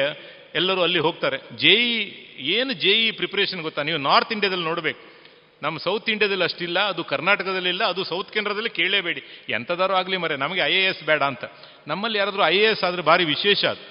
ಎಲ್ಲರೂ 0.55 0.81
ಅಲ್ಲಿ 0.81 0.99
ಹೋಗ್ತಾರೆ. 0.99 1.57
ಜೆಇ 1.57 2.09
ಏನು 2.37 2.73
ಜೆಇ 2.73 3.11
ಪ್ರಿಪ್ರೇಷನ್ 3.11 3.61
ಗೊತ್ತಾ? 3.61 3.83
ನೀವು 3.83 3.97
ನಾರ್ತ್ 3.97 4.31
ಇಂಡಿಯಾದಲ್ಲಿ 4.31 4.65
ನೋಡಬೇಕು. 4.65 5.13
ನಮ್ಮ 5.61 5.77
ಸೌತ್ 5.77 6.09
ಇಂಡಿಯಾದಲ್ಲಿ 6.09 6.43
ಅಷ್ಟಿಲ್ಲ, 6.43 6.79
ಅದು 6.79 7.03
ಕರ್ನಾಟಕದಲ್ಲಿ 7.03 7.69
ಇಲ್ಲ, 7.69 7.83
ಅದು 7.83 8.03
ಸೌತ್ 8.03 8.31
ಕೇಂದ್ರದಲ್ಲಿ 8.31 8.69
ಕೇಳಲೇಬೇಡಿ. 8.69 9.21
ಎಂಥದಾರು 9.49 9.93
ಆಗಲಿ 9.93 10.17
ಮರೆ, 10.17 10.37
ನಮಗೆ 10.37 10.61
ಐ 10.61 10.91
ಬೇಡ 11.05 11.21
ಅಂತ. 11.21 11.43
ನಮ್ಮಲ್ಲಿ 11.87 12.19
ಯಾರಾದರೂ 12.19 12.43
ಐ 12.43 12.57
ಎ 12.57 12.71
ಎಸ್ 12.71 12.83
ಆದರೆ 12.83 13.01
ಭಾರಿ 13.01 13.25
ವಿಶೇಷ 13.25 13.65
ಅದು. 13.65 13.83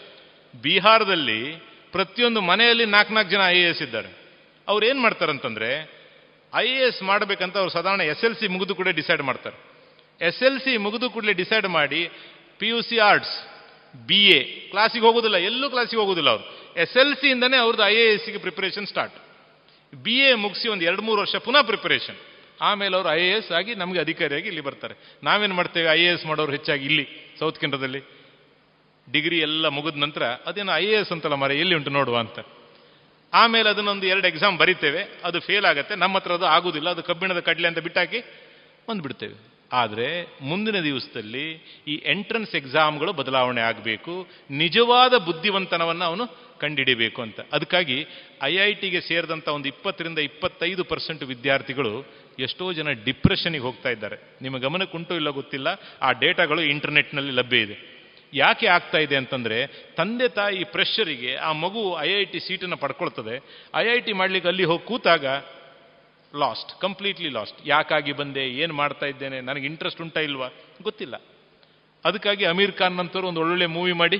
ಬಿಹಾರದಲ್ಲಿ 0.62 1.62
ಪ್ರತಿಯೊಂದು 1.93 2.40
ಮನೆಯಲ್ಲಿ 2.40 2.85
ನಾಲ್ಕು 2.85 3.14
ನಾಲ್ಕು 3.14 3.31
ಜನ 3.31 3.40
ಐ 3.47 3.59
ಎ 3.59 3.69
ಎಸ್ 3.69 3.82
ಇದ್ದಾರೆ. 3.82 4.09
ಅವ್ರು 4.69 4.86
ಏನು 4.86 5.01
ಮಾಡ್ತಾರಂತಂದ್ರೆ 5.01 6.02
ಐ 6.55 6.66
ಎ 6.66 6.86
ಎಸ್ 6.86 7.02
ಮಾಡಬೇಕಂತ 7.02 7.56
ಅವ್ರು 7.56 7.73
ಸಾಧಾರಣ 7.73 8.01
ಎಸ್ 8.01 8.24
ಎಲ್ 8.24 8.36
ಸಿ 8.36 8.48
ಮುಗಿದು 8.48 8.74
ಕೂಡ 8.74 8.89
ಡಿಸೈಡ್ 8.89 9.23
ಮಾಡ್ತಾರೆ. 9.23 9.56
ಎಸ್ 10.20 10.43
ಎಲ್ 10.43 10.60
ಸಿ 10.60 10.77
ಮುಗಿದು 10.77 11.10
ಕೂಡಲೇ 11.10 11.32
ಡಿಸೈಡ್ 11.32 11.66
ಮಾಡಿ 11.66 12.09
P 12.59 12.69
U 12.69 12.82
C 12.82 12.98
arts 12.98 13.52
B 14.06 14.27
A 14.27 14.69
ಕ್ಲಾಸಿಗೆ 14.70 15.05
ಹೋಗೋದಿಲ್ಲ, 15.06 15.36
ಎಲ್ಲೂ 15.36 15.70
ಕ್ಲಾಸಿಗೆ 15.70 16.01
ಹೋಗೋದಿಲ್ಲ 16.01 16.31
ಅವರು. 16.31 16.61
ಎಸ್ 16.77 16.97
ಎಲ್ 16.97 17.16
ಸಿಯಿಂದನೇ 17.16 17.57
ಅವ್ರದ್ದು 17.57 17.86
ಐ 17.86 17.94
ಎ 17.94 18.15
ಎಸ್ಗೆ 18.15 18.39
ಪ್ರಿಪರೇಷನ್ 18.39 18.86
ಸ್ಟಾರ್ಟ್ 18.86 19.15
ಬಿ 20.03 20.19
ಎ 20.19 20.35
ಮುಗಿಸಿ 20.35 20.69
ಒಂದು 20.69 20.85
ಎರಡು 20.85 21.03
ಮೂರು 21.03 21.20
ವರ್ಷ 21.20 21.36
ಪುನಃ 21.36 21.62
ಪ್ರಿಪರೇಷನ್ 21.62 22.16
ಆಮೇಲೆ 22.61 22.97
ಅವರು 22.97 23.11
ಐ 23.11 23.23
ಎ 23.23 23.31
ಎಸ್ 23.31 23.53
ಆಗಿ 23.53 23.74
ನಮಗೆ 23.74 24.01
ಅಧಿಕಾರಿಯಾಗಿ 24.01 24.47
ಇಲ್ಲಿ 24.47 24.61
ಬರ್ತಾರೆ. 24.61 24.94
ನಾವೇನು 25.23 25.55
ಮಾಡ್ತೇವೆ? 25.55 25.89
ಐ 25.89 26.01
ಎ 26.01 26.12
ಎಸ್ 26.12 26.27
ಮಾಡೋರು 26.27 26.53
ಹೆಚ್ಚಾಗಿ 26.53 26.85
ಇಲ್ಲಿ 26.85 27.35
ಸೌತ್ 27.39 27.59
ಕೇಂದ್ರದಲ್ಲಿ 27.59 28.03
ಡಿಗ್ರಿ 29.12 29.39
ಎಲ್ಲ 29.39 29.69
ಮುಗಿದ 29.69 29.97
ನಂತರ 29.97 30.24
ಅದೇನು 30.24 30.73
ಐ 30.73 30.86
ಎ 30.86 31.01
ಎಸ್ 31.01 31.12
ಅಂತಲ್ಲ 31.12 31.35
ಮರ 31.35 31.51
ಎಲ್ಲಿ 31.51 31.74
ಉಂಟು 31.74 31.90
ನೋಡುವ 31.90 32.19
ಅಂತ. 32.19 32.39
ಆಮೇಲೆ 33.35 33.69
ಅದನ್ನೊಂದು 33.69 34.07
ಎರಡು 34.07 34.28
ಎಕ್ಸಾಮ್ 34.28 34.59
ಬರಿತೇವೆ. 34.59 35.09
ಅದು 35.24 35.40
ಫೇಲ್ 35.40 35.65
ಆಗುತ್ತೆ. 35.65 35.97
ನಮ್ಮ 35.97 36.16
ಹತ್ರ 36.16 36.32
ಅದು 36.32 36.47
ಆಗೋದಿಲ್ಲ. 36.47 36.90
ಅದು 36.90 37.03
ಕಬ್ಬಿಣದ 37.03 37.40
ಕಡಲೆ 37.40 37.69
ಅಂತ 37.69 37.78
ಬಿಟ್ಟಾಕಿ 37.78 38.20
ಬಂದುಬಿಡ್ತೇವೆ. 38.89 39.53
ಆದರೆ 39.73 40.36
ಮುಂದಿನ 40.40 40.81
ದಿವಸದಲ್ಲಿ 40.81 41.53
ಈ 41.89 42.03
ಎಂಟ್ರೆನ್ಸ್ 42.07 42.55
ಎಕ್ಸಾಮ್ಗಳು 42.55 43.12
ಬದಲಾವಣೆ 43.12 43.61
ಆಗಬೇಕು. 43.61 44.27
ನಿಜವಾದ 44.51 45.15
ಬುದ್ಧಿವಂತನವನ್ನು 45.16 46.05
ಅವನು 46.05 46.51
ಕಂಡಿಡಿಬೇಕು 46.62 47.20
ಅಂತ. 47.22 47.40
ಅದಕ್ಕಾಗಿ 47.52 47.98
ಐ 48.43 48.55
ಐ 48.64 48.72
ಟಿಗೆ 48.82 49.01
ಸೇರಿದಂಥ 49.01 49.48
ಒಂದು 49.48 49.68
ಇಪ್ಪತ್ತರಿಂದ 49.68 50.18
ಇಪ್ಪತ್ತೈದು 50.18 50.84
ಪರ್ಸೆಂಟ್ 50.84 51.22
ವಿದ್ಯಾರ್ಥಿಗಳು 51.22 51.94
ಎಷ್ಟೋ 52.39 52.72
ಜನ 52.72 52.90
ಡಿಪ್ರೆಷನಿಗೆ 53.06 53.64
ಹೋಗ್ತಾ 53.68 53.90
ಇದ್ದಾರೆ. 53.90 54.16
ನಿಮ್ಮ 54.43 54.59
ಗಮನಕ್ಕುಂಟು 54.59 55.14
ಇಲ್ಲ 55.14 55.30
ಗೊತ್ತಿಲ್ಲ, 55.30 55.68
ಆ 56.02 56.10
ಡೇಟಾಗಳು 56.12 56.60
ಇಂಟರ್ನೆಟ್ನಲ್ಲಿ 56.74 57.32
ಲಭ್ಯ 57.32 57.59
ಇದೆ. 57.59 57.76
ಯಾಕೆ 58.34 58.66
ಆಗ್ತಾ 58.66 58.98
ಇದೆ 58.98 59.16
ಅಂತಂದರೆ, 59.16 59.66
ತಂದೆ 59.97 60.28
ತಾಯಿ 60.28 60.64
ಪ್ರೆಷರಿಗೆ 60.64 61.36
ಆ 61.36 61.52
ಮಗು 61.52 61.98
ಐ 62.01 62.10
ಐ 62.10 62.24
ಟಿ 62.24 62.40
ಸೀಟನ್ನು 62.40 62.76
ಪಡ್ಕೊಳ್ತದೆ. 62.76 63.34
ಐ 63.74 63.84
ಐ 63.86 63.98
ಟಿ 64.01 64.12
ಮಾಡ್ಲಿಕ್ಕೆ 64.12 64.48
ಅಲ್ಲಿ 64.48 64.64
ಹೋಗಿ 64.64 64.84
ಕೂತಾಗ 64.86 65.26
ಲಾಸ್ಟ್ 66.34 66.80
ಕಂಪ್ಲೀಟ್ಲಿ 66.80 67.28
ಲಾಸ್ಟ್ 67.28 67.59
ಯಾಕಾಗಿ 67.66 68.12
ಬಂದೆ, 68.12 68.44
ಏನು 68.48 68.74
ಮಾಡ್ತಾ 68.74 69.06
ಇದ್ದೇನೆ, 69.06 69.40
ನನಗೆ 69.40 69.66
ಇಂಟ್ರೆಸ್ಟ್ 69.66 70.01
ಉಂಟಾ 70.01 70.20
ಇಲ್ವಾ? 70.20 70.48
ಗೊತ್ತಿಲ್ಲ. 70.82 71.16
ಅದಕ್ಕಾಗಿ 72.05 72.44
ಅಮೀರ್ 72.44 72.72
ಖಾನ್ 72.72 72.97
ನಂತರ 72.97 73.24
ಒಂದು 73.24 73.40
ಒಳ್ಳೊಳ್ಳೆ 73.40 73.66
ಮೂವಿ 73.66 73.93
ಮಾಡಿ 73.93 74.18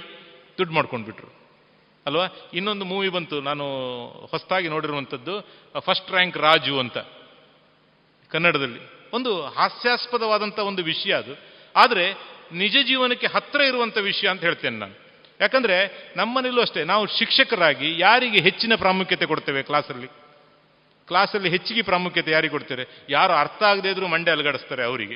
ದುಡ್ಡು 0.59 0.75
ಮಾಡ್ಕೊಂಡ್ಬಿಟ್ರು. 0.75 1.42
ಅಲ್ವಾ? 2.07 2.27
ಇನ್ನೊಂದು 2.55 2.85
ಮೂವಿ 2.85 3.09
ಬಂತು. 3.09 3.41
ನಾನು 3.41 3.65
ಹೊಸದಾಗಿ 4.31 4.69
ನೋಡಿರುವಂಥದ್ದು 4.69 5.41
ಫಸ್ಟ್ 5.79 6.11
ರ್ಯಾಂಕ್ 6.11 6.39
ರಾಜು 6.39 6.79
ಅಂತ. 6.79 6.99
ಕನ್ನಡದಲ್ಲಿ. 8.31 8.81
ಒಂದು 9.13 9.43
ಹಾಸ್ಯಾಸ್ಪದವಾದಂಥ 9.43 10.59
ಒಂದು 10.59 10.83
ವಿಷಯ 10.83 11.13
ಅದು. 11.13 11.39
ಆದರೆ, 11.77 12.15
ನಿಜ 12.53 12.77
ಜೀವನಕ್ಕೆ 12.87 13.27
ಹತ್ತಿರ 13.27 13.61
ಇರುವಂಥ 13.61 13.99
ವಿಷಯ 13.99 14.29
ಅಂತ 14.29 14.41
ಹೇಳ್ತೇನೆ 14.41 14.77
ನಾನು. 14.79 14.95
ಯಾಕಂದರೆ, 15.41 16.13
ನಮ್ಮನೇಲೂ 16.17 16.61
ಅಷ್ಟೇ. 16.61 16.85
ನಾವು 16.85 17.07
ಶಿಕ್ಷಕರಾಗಿ 17.07 17.99
ಯಾರಿಗೆ 17.99 18.41
ಹೆಚ್ಚಿನ 18.41 18.75
ಪ್ರಾಮುಖ್ಯತೆ 18.75 19.27
ಕೊಡ್ತೇವೆ 19.27 19.63
ಕ್ಲಾಸಲ್ಲಿ? 19.63 20.07
ಕ್ಲಾಸಲ್ಲಿ 21.07 21.49
ಹೆಚ್ಚಿಗೆ 21.49 21.83
ಪ್ರಾಮುಖ್ಯತೆ 21.83 22.31
ಯಾರಿಗೆ 22.31 22.51
ಕೊಡ್ತಾರೆ 22.51 23.07
ಯಾರು 23.09 23.33
ಅರ್ಥ 23.33 23.63
ಆಗದೇ 23.63 23.91
ಇದ್ರೂ 23.91 24.07
ಮಂಡೆ 24.07 24.31
ಅಲಗಡಿಸ್ತಾರೆ 24.31 24.85
ಅವರಿಗೆ. 24.85 25.15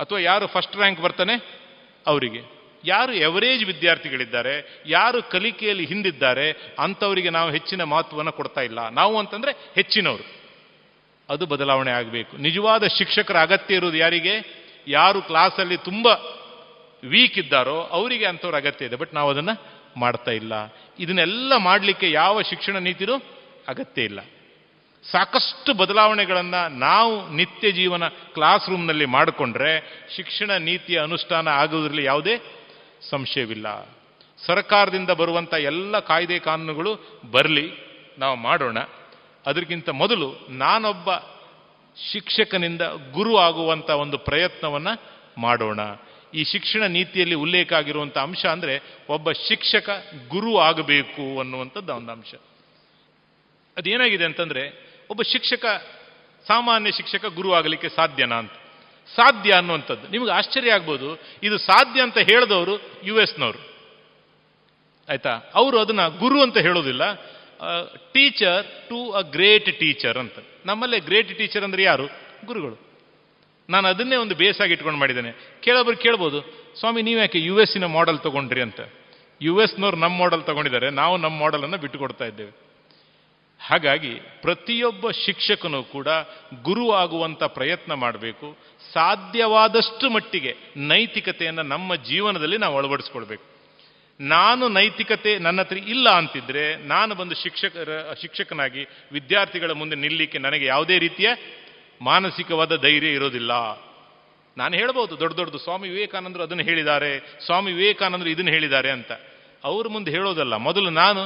ಅಥವಾ 0.00 0.18
ಯಾರು 0.18 0.46
ಫಸ್ಟ್ 0.46 0.76
ರ್ಯಾಂಕ್ 0.76 1.00
ಬರ್ತಾನೆ? 1.00 1.60
ಅವರಿಗೆ. 2.06 2.61
ಯಾರು 2.84 3.12
ಎವರೇಜ್ 3.12 3.64
ವಿದ್ಯಾರ್ಥಿಗಳಿದ್ದಾರೆ, 3.64 4.82
ಯಾರು 4.86 5.22
ಕಲಿಕೆಯಲ್ಲಿ 5.22 5.84
ಹಿಂದಿದ್ದಾರೆ, 5.84 6.74
ಅಂಥವರಿಗೆ 6.78 7.30
ನಾವು 7.30 7.50
ಹೆಚ್ಚಿನ 7.50 7.82
ಮಹತ್ವವನ್ನು 7.82 8.32
ಕೊಡ್ತಾ 8.32 8.60
ಇಲ್ಲ. 8.60 8.88
ನಾವು 8.88 9.18
ಅಂತಂದರೆ 9.18 9.52
ಹೆಚ್ಚಿನವರು. 9.74 10.42
ಅದು 11.30 11.46
ಬದಲಾವಣೆ 11.46 11.90
ಆಗಬೇಕು. 11.90 12.36
ನಿಜವಾದ 12.36 12.86
ಶಿಕ್ಷಕರ 12.86 13.40
ಅಗತ್ಯ 13.40 13.74
ಇರೋದು 13.74 13.96
ಯಾರಿಗೆ? 13.96 14.62
ಯಾರು 14.88 15.22
ಕ್ಲಾಸಲ್ಲಿ 15.22 15.76
ತುಂಬ 15.76 16.06
ವೀಕ್ 17.04 17.38
ಇದ್ದಾರೋ 17.38 17.82
ಅವರಿಗೆ 17.82 18.26
ಅಂಥವ್ರ 18.26 18.56
ಅಗತ್ಯ 18.56 18.84
ಇದೆ. 18.84 18.96
ಬಟ್ 18.96 19.14
ನಾವು 19.14 19.30
ಅದನ್ನು 19.30 19.62
ಮಾಡ್ತಾ 19.96 20.30
ಇಲ್ಲ. 20.30 20.52
ಇದನ್ನೆಲ್ಲ 20.98 21.56
ಮಾಡಲಿಕ್ಕೆ 21.56 22.10
ಯಾವ 22.10 22.42
ಶಿಕ್ಷಣ 22.42 22.78
ನೀತಿನೂ 22.78 23.14
ಅಗತ್ಯ 23.68 24.02
ಇಲ್ಲ. 24.02 24.20
ಸಾಕಷ್ಟು 25.10 25.74
ಬದಲಾವಣೆಗಳನ್ನು 25.74 26.78
ನಾವು 26.78 27.28
ನಿತ್ಯ 27.28 27.70
ಜೀವನ 27.70 28.08
ಕ್ಲಾಸ್ 28.08 28.68
ರೂಮ್ನಲ್ಲಿ 28.68 29.04
ಮಾಡಿಕೊಂಡ್ರೆ 29.04 30.04
ಶಿಕ್ಷಣ 30.16 30.50
ನೀತಿಯ 30.50 30.98
ಅನುಷ್ಠಾನ 30.98 31.48
ಆಗುವುದರಲ್ಲಿ 31.48 32.04
ಯಾವುದೇ 32.04 32.38
ಸಂಶಯವಿಲ್ಲ. 33.10 33.88
ಸರ್ಕಾರದಿಂದ 34.46 35.10
ಬರುವಂಥ 35.10 35.54
ಎಲ್ಲ 35.54 35.98
ಕಾಯ್ದೆ 35.98 36.38
ಕಾನೂನುಗಳು 36.38 37.20
ಬರಲಿ, 37.30 37.72
ನಾವು 38.18 38.36
ಮಾಡೋಣ. 38.36 38.78
ಅದಕ್ಕಿಂತ 39.46 39.88
ಮೊದಲು 39.88 40.46
ನಾನೊಬ್ಬ 40.48 41.14
ಶಿಕ್ಷಕನಿಂದ 42.12 42.82
ಗುರು 43.12 43.38
ಆಗುವಂಥ 43.38 43.90
ಒಂದು 43.90 44.18
ಪ್ರಯತ್ನವನ್ನು 44.18 45.02
ಮಾಡೋಣ. 45.38 45.80
ಈ 46.34 46.44
ಶಿಕ್ಷಣ 46.44 46.82
ನೀತಿಯಲ್ಲಿ 46.82 47.34
ಉಲ್ಲೇಖ 47.34 47.72
ಆಗಿರುವಂಥ 47.72 48.18
ಅಂಶ 48.18 48.46
ಅಂದರೆ 48.46 48.82
ಒಬ್ಬ 49.08 49.32
ಶಿಕ್ಷಕ 49.32 50.04
ಗುರು 50.28 50.58
ಆಗಬೇಕು 50.58 51.38
ಅನ್ನುವಂಥದ್ದು 51.38 51.94
ಒಂದು 51.94 52.12
ಅಂಶ. 52.12 52.34
ಅದೇನಾಗಿದೆ 53.76 54.24
ಅಂತಂದರೆ, 54.24 54.92
ಒಬ್ಬ 55.10 55.22
ಶಿಕ್ಷಕ, 55.22 55.66
ಸಾಮಾನ್ಯ 56.46 56.90
ಶಿಕ್ಷಕ 56.90 57.26
ಗುರು 57.26 57.54
ಆಗಲಿಕ್ಕೆ 57.54 57.88
ಸಾಧ್ಯನಾ 57.88 58.36
ಅಂತ. 58.36 58.52
ಸಾಧ್ಯ 59.16 59.50
ಅನ್ನುವಂಥದ್ದು. 59.52 60.04
ನಿಮಗೆ 60.08 60.30
ಆಶ್ಚರ್ಯ 60.30 60.72
ಆಗ್ಬೋದು, 60.72 61.08
ಇದು 61.42 61.56
ಸಾಧ್ಯ 61.58 62.02
ಅಂತ 62.02 62.18
ಹೇಳಿದವರು 62.18 62.74
ಯು 63.04 63.14
ಎಸ್ನವರು 63.20 63.60
ಆಯಿತಾ? 65.08 65.34
ಅವರು 65.54 65.76
ಅದನ್ನು 65.80 66.06
ಗುರು 66.18 66.38
ಅಂತ 66.42 66.58
ಹೇಳೋದಿಲ್ಲ. 66.58 67.04
Teacher 68.12 68.64
to 68.88 68.98
a 69.10 69.20
great 69.20 69.70
teacher 69.78 70.18
ಅಂತ. 70.18 70.38
ನಮ್ಮಲ್ಲೇ 70.66 70.98
ಗ್ರೇಟ್ 71.00 71.38
ಟೀಚರ್ 71.38 71.64
ಅಂದ್ರೆ 71.64 71.82
ಯಾರು? 71.82 72.06
ಗುರುಗಳು. 72.46 72.76
ನಾನು 73.68 73.88
ಅದನ್ನೇ 73.88 74.16
ಒಂದು 74.16 74.34
ಬೇಸಾಗಿ 74.34 74.72
ಇಟ್ಕೊಂಡು 74.72 74.98
ಮಾಡಿದ್ದೇನೆ. 74.98 75.32
ಕೇಳೋಬ್ರು 75.62 75.96
ಕೇಳ್ಬೋದು, 75.96 76.40
ಸ್ವಾಮಿ 76.80 77.02
ನೀವು 77.02 77.20
ಯಾಕೆ 77.20 77.38
ಯು 77.38 77.54
ಎಸ್ಸಿನ 77.60 77.86
ಮಾಡೆಲ್ 77.86 78.18
ತಗೊಂಡ್ರಿ 78.18 78.62
ಅಂತ. 78.62 78.80
ಯು 79.40 79.52
ಎಸ್ನವ್ರು 79.60 79.96
ನಮ್ಮ 79.96 80.18
ಮಾಡೆಲ್ 80.18 80.42
ತೊಗೊಂಡಿದ್ದಾರೆ, 80.42 80.90
ನಾವು 80.90 81.16
ನಮ್ಮ 81.16 81.36
ಮಾಡೆಲನ್ನು 81.40 81.78
ಬಿಟ್ಟುಕೊಡ್ತಾ 81.78 82.24
ಇದ್ದೇವೆ. 82.24 82.52
ಹಾಗಾಗಿ 83.62 84.14
ಪ್ರತಿಯೊಬ್ಬ 84.14 85.10
ಶಿಕ್ಷಕನು 85.10 85.82
ಕೂಡ 85.82 86.08
ಗುರು 86.62 86.92
ಆಗುವಂಥ 86.92 87.42
ಪ್ರಯತ್ನ 87.42 87.94
ಮಾಡಬೇಕು. 87.94 88.56
ಸಾಧ್ಯವಾದಷ್ಟು 88.92 90.10
ಮಟ್ಟಿಗೆ 90.10 90.56
ನೈತಿಕತೆಯನ್ನು 90.76 91.62
ನಮ್ಮ 91.62 91.94
ಜೀವನದಲ್ಲಿ 91.94 92.58
ನಾವು 92.58 92.76
ಅಳವಡಿಸ್ಕೊಳ್ಬೇಕು. 92.76 93.44
ನಾನು 94.20 94.68
ನೈತಿಕತೆ 94.68 95.38
ನನ್ನ 95.38 95.60
ಹತ್ರ 95.60 95.78
ಇಲ್ಲ 95.78 96.10
ಅಂತಿದ್ರೆ 96.10 96.76
ನಾನು 96.76 97.14
ಬಂದು 97.14 97.34
ಶಿಕ್ಷಕರ, 97.34 98.14
ಶಿಕ್ಷಕನಾಗಿ 98.20 98.86
ವಿದ್ಯಾರ್ಥಿಗಳ 99.12 99.70
ಮುಂದೆ 99.70 99.96
ನಿಲ್ಲಿಕ್ಕೆ 99.96 100.38
ನನಗೆ 100.38 100.66
ಯಾವುದೇ 100.66 100.98
ರೀತಿಯ 100.98 101.28
ಮಾನಸಿಕವಾದ 102.02 102.76
ಧೈರ್ಯ 102.76 103.08
ಇರೋದಿಲ್ಲ. 103.08 103.52
ನಾನು 104.56 104.74
ಹೇಳ್ಬೋದು, 104.74 105.20
ದೊಡ್ಡ 105.20 105.36
ದೊಡ್ಡದು, 105.36 105.58
ಸ್ವಾಮಿ 105.58 105.88
ವಿವೇಕಾನಂದರು 105.88 106.42
ಅದನ್ನು 106.42 106.62
ಹೇಳಿದ್ದಾರೆ, 106.62 107.38
ಸ್ವಾಮಿ 107.46 107.72
ವಿವೇಕಾನಂದರು 107.72 108.28
ಇದನ್ನು 108.28 108.50
ಹೇಳಿದ್ದಾರೆ 108.50 108.90
ಅಂತ. 108.90 109.12
ಅವ್ರ 109.64 109.88
ಮುಂದೆ 109.88 110.10
ಹೇಳೋದಲ್ಲ, 110.10 110.56
ಮೊದಲು 110.56 110.90
ನಾನು 110.90 111.22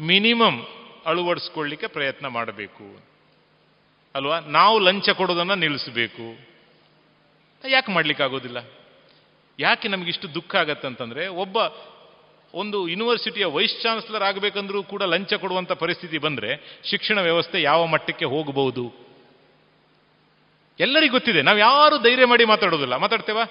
ಮಿನಿಮಮ್ 0.00 0.62
ಅಳವಡಿಸ್ಕೊಳ್ಳಿಕ್ಕೆ 1.06 1.86
ಪ್ರಯತ್ನ 1.86 2.26
ಮಾಡಬೇಕು. 2.26 3.00
ಅಲ್ವಾ? 4.14 4.40
ನಾವು 4.40 4.78
ಲಂಚ 4.78 5.10
ಕೊಡೋದನ್ನು 5.10 5.54
ನಿಲ್ಲಿಸಬೇಕು. 5.54 6.50
ಯಾಕೆ 7.68 7.92
ಮಾಡಲಿಕ್ಕಾಗೋದಿಲ್ಲ 7.92 8.56
ಯಾಕೆ 9.58 9.88
ನಮಗಿಷ್ಟು 9.88 10.34
ದುಃಖ 10.34 10.56
ಆಗತ್ತಂತಂದ್ರೆ 10.56 11.26
ಒಬ್ಬ 11.26 11.56
ಒಂದು 12.54 12.88
ಯೂನಿವರ್ಸಿಟಿಯ 12.88 13.44
ವೈಸ್ 13.44 13.82
ಚಾನ್ಸಲರ್ 13.82 14.22
ಆಗಬೇಕಂದ್ರೂ 14.22 14.82
ಕೂಡ 14.82 15.02
ಲಂಚ 15.02 15.34
ಕೊಡುವಂಥ 15.34 15.72
ಪರಿಸ್ಥಿತಿ 15.72 16.18
ಬಂದರೆ 16.18 16.80
ಶಿಕ್ಷಣ 16.84 17.20
ವ್ಯವಸ್ಥೆ 17.20 17.62
ಯಾವ 17.62 17.86
ಮಟ್ಟಕ್ಕೆ 17.86 18.24
ಹೋಗಬಹುದು? 18.24 19.10
ಎಲ್ಲರಿಗೂ 20.80 21.12
ಗೊತ್ತಿದೆ. 21.12 21.42
ನಾವು 21.42 21.58
ಯಾರು 21.58 21.98
ಧೈರ್ಯ 21.98 22.26
ಮಾಡಿ 22.26 22.44
ಮಾತಾಡೋದಿಲ್ಲ. 22.44 22.96
ಮಾತಾಡ್ತೇವಾ? 22.96 23.44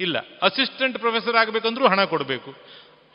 ಇಲ್ಲ. 0.00 0.18
ಅಸಿಸ್ಟೆಂಟ್ 0.18 0.98
ಪ್ರೊಫೆಸರ್ 0.98 1.36
ಆಗಬೇಕಂದ್ರೂ 1.36 1.88
ಹಣ 1.88 2.04
ಕೊಡಬೇಕು. 2.04 2.54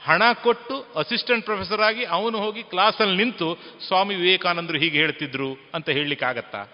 ಹಣ 0.06 0.22
ಕೊಟ್ಟು 0.44 0.86
ಅಸಿಸ್ಟೆಂಟ್ 0.96 1.46
ಪ್ರೊಫೆಸರ್ 1.46 1.82
ಆಗಿ 1.82 2.06
ಅವನು 2.06 2.38
ಹೋಗಿ 2.38 2.64
ಕ್ಲಾಸಲ್ಲಿ 2.64 3.18
ನಿಂತು 3.18 3.58
ಸ್ವಾಮಿ 3.88 4.16
ವಿವೇಕಾನಂದರು 4.16 4.78
ಹೀಗೆ 4.78 4.98
ಹೇಳ್ತಿದ್ರು 4.98 5.54
ಅಂತ 5.74 5.90
ಹೇಳಲಿಕ್ಕೆ 5.90 6.26
ಆಗತ್ತಾ? 6.26 6.66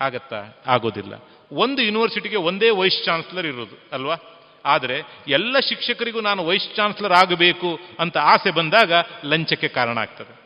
ಆಗತ್ತಾ? 0.00 0.62
ಆಗೋದಿಲ್ಲ. 0.66 1.14
ಒಂದು 1.52 1.82
ಯೂನಿವರ್ಸಿಟಿಗೆ 1.82 2.36
ಒಂದೇ 2.36 2.70
ವೈಸ್ 2.70 3.04
ಚಾನ್ಸಲರ್ 3.04 3.46
ಇರೋದು, 3.46 3.78
ಅಲ್ವಾ? 3.92 4.16
ಆದರೆ 4.64 5.02
ಎಲ್ಲ 5.28 5.58
ಶಿಕ್ಷಕರಿಗೂ 5.58 6.20
ನಾನು 6.20 6.44
ವೈಸ್ 6.44 6.76
ಚಾನ್ಸಲರ್ 6.76 7.12
ಆಗಬೇಕು 7.12 7.80
ಅಂತ 7.98 8.18
ಆಸೆ 8.18 8.50
ಬಂದಾಗ 8.50 8.92
ಲಂಚಕ್ಕೆ 9.24 9.68
ಕಾರಣ 9.68 9.98
ಆಗ್ತದೆ. 9.98 10.41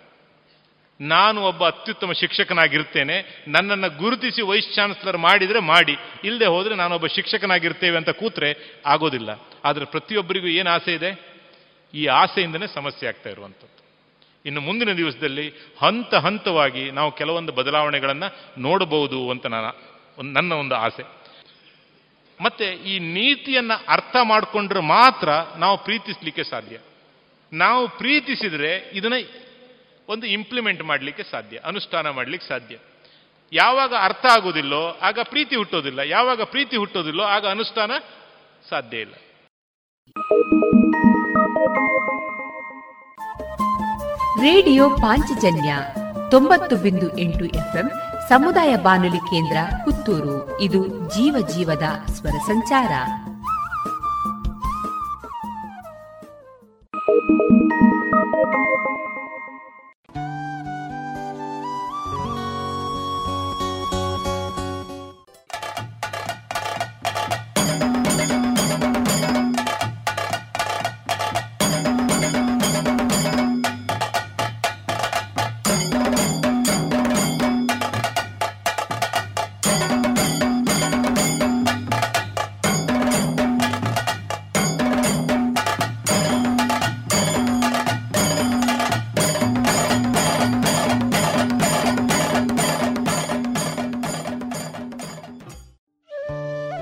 ನಾನು 1.01 1.43
ಒಬ್ಬ 1.43 1.66
ಅತ್ಯುತ್ತಮ 1.66 2.12
ಶಿಕ್ಷಕನಾಗಿರ್ತೇನೆ, 2.12 3.44
ನನ್ನನ್ನು 3.48 3.97
ಗುರುತಿಸಿ 3.97 4.43
ವೈಸ್ 4.43 4.74
ಚಾನ್ಸಲರ್ 4.74 5.16
ಮಾಡಿದರೆ 5.16 5.60
ಮಾಡಿ 5.60 5.97
ಇಲ್ಲದೆ 6.24 6.47
ಹೋದರೆ 6.47 6.74
ನಾನೊಬ್ಬ 6.74 7.06
ಶಿಕ್ಷಕನಾಗಿರ್ತೇವೆ 7.06 7.97
ಅಂತ 7.97 8.10
ಕೂತ್ರೆ 8.10 8.81
ಆಗೋದಿಲ್ಲ. 8.86 9.31
ಆದರೆ 9.64 9.85
ಪ್ರತಿಯೊಬ್ಬರಿಗೂ 9.85 10.47
ಏನು 10.47 10.70
ಆಸೆ 10.70 10.94
ಇದೆ? 10.94 11.36
ಈ 11.94 12.06
ಆಸೆಯಿಂದನೇ 12.06 12.66
ಸಮಸ್ಯೆ 12.74 13.09
ಆಗ್ತಾ 13.09 13.31
ಇರುವಂಥದ್ದು. 13.31 13.77
ಇನ್ನು 14.47 14.60
ಮುಂದಿನ 14.60 14.93
ದಿವಸದಲ್ಲಿ 14.93 15.52
ಹಂತ 15.82 16.14
ಹಂತವಾಗಿ 16.14 16.90
ನಾವು 16.90 17.12
ಕೆಲವೊಂದು 17.12 17.52
ಬದಲಾವಣೆಗಳನ್ನು 17.52 18.60
ನೋಡಬಹುದು 18.60 19.31
ಅಂತ 19.31 19.47
ಒಂದು- 20.18 20.32
ನನ್ನ 20.32 20.52
ಒಂದು 20.52 20.74
ಆಸೆ. 20.74 21.02
ಮತ್ತೆ 22.40 22.64
ಈ 22.64 22.98
ನೀತಿಯನ್ನು 22.98 23.85
ಅರ್ಥ 23.89 24.16
ಮಾಡಿಕೊಂಡ್ರೆ 24.23 24.81
ಮಾತ್ರ 24.81 25.28
ನಾವು 25.56 25.85
ಪ್ರೀತಿಸಲಿಕ್ಕೆ 25.85 26.44
ಸಾಧ್ಯ. 26.44 26.78
ನಾವು 27.52 27.89
ಪ್ರೀತಿಸಿದರೆ 27.89 28.90
ಇದನ್ನ 28.93 29.12
ಒಂದು 30.08 30.26
ಇಂಪ್ಲಿಮೆಂಟ್ 30.26 30.82
ಮಾಡಲಿಕ್ಕೆ 30.84 31.22
ಸಾಧ್ಯ, 31.22 31.56
ಅನುಷ್ಠಾನ 31.64 32.10
ಮಾಡಲಿಕ್ಕೆ 32.10 32.48
ಸಾಧ್ಯ. 32.48 32.76
ಯಾವಾಗ 33.52 33.92
ಅರ್ಥ 34.00 34.24
ಆಗೋದಿಲ್ಲೋ 34.32 34.98
ಆಗ 35.02 35.18
ಪ್ರೀತಿ 35.22 35.56
ಹುಟ್ಟೋದಿಲ್ಲ, 35.56 35.98
ಯಾವಾಗ 35.98 36.42
ಪ್ರೀತಿ 36.42 36.76
ಹುಟ್ಟೋದಿಲ್ಲೋ 36.76 37.24
ಆಗ 37.24 37.46
ಅನುಷ್ಠಾನ 37.46 37.92
ಸಾಧ್ಯ 38.70 38.96
ಇಲ್ಲ. 38.98 39.14
ರೇಡಿಯೋ 44.40 44.90
ಪಾಂಚಜನ್ಯ 44.90 45.76
ತೊಂಬತ್ತು 46.30 46.76
ಬಿಂದು 46.76 47.18
ಎಂಟು 47.18 47.44
ಎಫ್ಎಂ 47.44 47.88
ಸಮುದಾಯ 48.28 48.76
ಬಾನುಲಿ 48.76 49.18
ಕೇಂದ್ರ 49.18 49.56
ಪುತ್ತೂರು, 49.84 50.60
ಇದು 50.60 50.86
ಜೀವ 50.86 51.46
ಜೀವದ 51.46 51.88
ಸ್ವರ 52.12 52.36
ಸಂಚಾರ. 52.46 52.92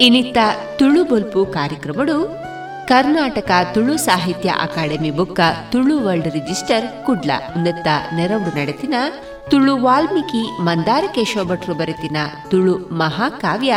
ಇನಿತ್ತ 0.00 0.38
ತುಳು 0.76 1.04
ಬೊಲ್ಪು 1.04 1.46
ಕಾರ್ಯಕ್ರಮಗಳು 1.46 2.44
ಕರ್ನಾಟಕ 2.88 3.50
ತುಳು 3.74 3.96
ಸಾಹಿತ್ಯ 3.96 4.54
ಅಕಾಡೆಮಿ 4.62 5.10
ಬುಕ್ಕ 5.10 5.40
ತುಳು 5.72 6.04
ವರ್ಲ್ಡ್ 6.04 6.28
ರಿಜಿಸ್ಟರ್ 6.28 7.06
ಕುಡ್ಲ 7.06 7.30
ಉನ್ನತ 7.56 7.86
ನೆರವು 8.14 8.56
ನಡೆತಿನ 8.56 8.94
ತುಳು 9.50 9.82
ವಾಲ್ಮೀಕಿ 9.82 10.60
ಮಂದಾರ 10.60 11.04
ಕೇಶವ 11.14 11.44
ಭಟ್ರು 11.44 11.74
ಬರೆತಿನ 11.74 12.16
ತುಳು 12.50 12.78
ಮಹಾಕಾವ್ಯ 12.78 13.74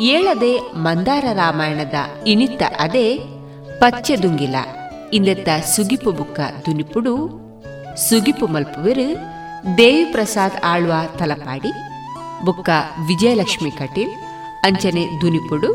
ಏಳದೆ 0.00 0.58
ಮಂದಾರ 0.58 1.24
ರಾಮಾಯಣದ 1.32 1.94
ಇನಿತ್ತ 2.26 2.62
ಅದೇ 2.78 3.18
ಪಚ್ಚೆದುಂಗಿಲ. 3.78 4.54
ಇಂದೆತ್ತ 5.12 5.48
ಸುಗಿಪು 5.64 6.12
ಬುಕ್ಕ 6.12 6.40
ದುನಿಪುಡು 6.66 7.14
ಸುಗಿಪು 8.08 8.46
ಮಲ್ಪುವಿರು 8.46 9.16
ದೇವಿ 9.78 10.04
ಪ್ರಸಾದ್ 10.04 10.64
ಆಳ್ವ 10.64 10.92
ತಲಪಾಡಿ. 11.18 11.72
ಬುಕ್ಕ 12.44 12.70
ವಿಜಯಲಕ್ಷ್ಮಿ 13.06 13.70
ಕಟೀಲ್. 13.70 14.27
ಅಂಚನೆ 14.64 15.04
ದುನಿಪುಡು 15.20 15.70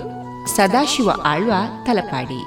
ಸದಾಶಿವ 0.55 1.09
ಆಳ್ವ 1.23 1.51
ತಲಪಾಡಿ 1.85 2.41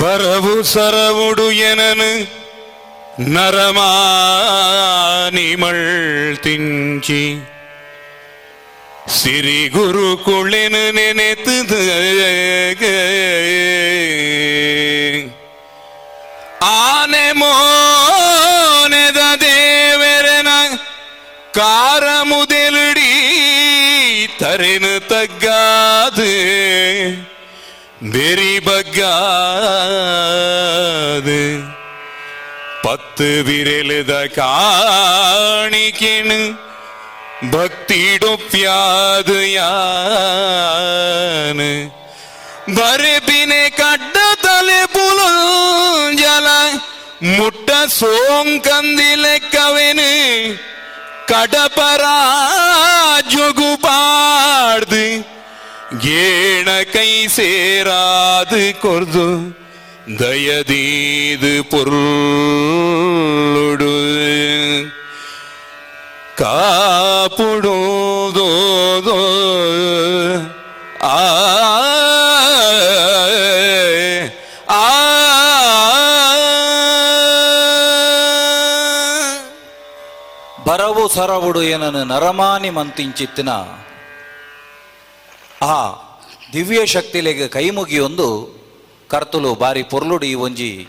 ಬರವು 0.00 0.62
ಸರವುಡು 0.64 1.50
ಎನನು 1.62 2.10
ನರಮಾನಿಮಳ್ 3.30 3.96
ತಿಂಚಿ 6.42 7.22
ಸಿರಿ 9.08 9.68
ಗುರು 9.68 10.16
ಕುಳೆನು 10.24 10.82
ನೆನೆತದು 16.55 16.63
ಆನೆ 16.63 17.33
ಮೋನೆದ 17.33 19.21
ದೇವರನ 19.41 20.49
ಕಾರ 21.57 22.23
ಮುದೆಲುಡಿ 22.23 23.13
ತರೆನು 24.39 25.09
ತಗ್ಗಾದು 25.09 26.31
ಬೆರಿ 28.03 28.59
ಬಗ್ಗಾದು 28.59 29.09
பத்து 32.83 33.27
விரலுத 33.47 34.13
காணிக்கினு 34.37 36.39
ಭಕ್ತಿಡೊಪ್ಯಾದು 37.51 39.37
ಯಾನು 39.55 41.69
ಬರೆಪಿನೆ 42.68 43.62
ಕಡ್ಡ 43.78 44.16
ತಲೆ 44.42 44.80
ಪುಲಂಜಲ 44.94 46.48
ಮುಟ್ಟ 47.36 47.70
ಸೋಂಕಂದಿ 47.98 49.12
ಲೆಕ್ಕವೆನು 49.22 50.10
ಕಡಪರ 51.28 52.04
ಜೊಗು 53.30 53.70
ಪಾಡ್ದು 53.84 55.06
ಗೇಣ 56.04 56.68
ಕೈ 56.92 57.10
ಸೇರಾದು 57.28 58.60
ಕೊರ್ದು 58.80 59.26
ದಯದೀದು 60.20 61.52
ಪೊರುಳುಡು 61.70 61.96
ಕಾಪುಡುವುದೋ 66.38 68.50
ಆ 74.70 75.06
ಸರವುಡು 81.10 81.62
ಏನನ್ನು 81.62 82.04
ನರಮಾನಿ 82.04 82.70
ಮಂತಿಂಚಿತ್ತಿನ 82.70 83.48
ಆ 85.62 85.76
ದಿವ್ಯ 86.52 86.86
ಶಕ್ತಿಲೆಗೆ 86.86 87.48
ಕೈಮುಗಿಯೊಂದು 87.48 88.56
ಕರ್ತುಲು 89.10 89.54
ಬಾರಿ 89.54 89.84
ಈ 90.22 90.34
ಒಂಜಿ 90.34 90.86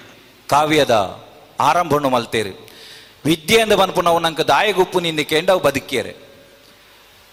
ಕಾವ್ಯದ 0.49 0.91
ಆರಂಭವನ್ನು 1.59 2.09
ಮಲ್ತೇರಿ 2.09 2.53
ವಿದ್ಯೆ 3.25 3.61
ಅಂದ 3.61 3.73
ಬನ್ಪು 3.73 4.01
ನಾವು 4.01 4.19
ನಂಗೆ 4.19 4.43
ದಾಯಗುಪ್ಪು 4.43 4.99
ನಿಂದ 4.99 5.19
ಕೆಂಡವು 5.19 5.59
ಬದುಕಿಯರೆ 5.59 6.15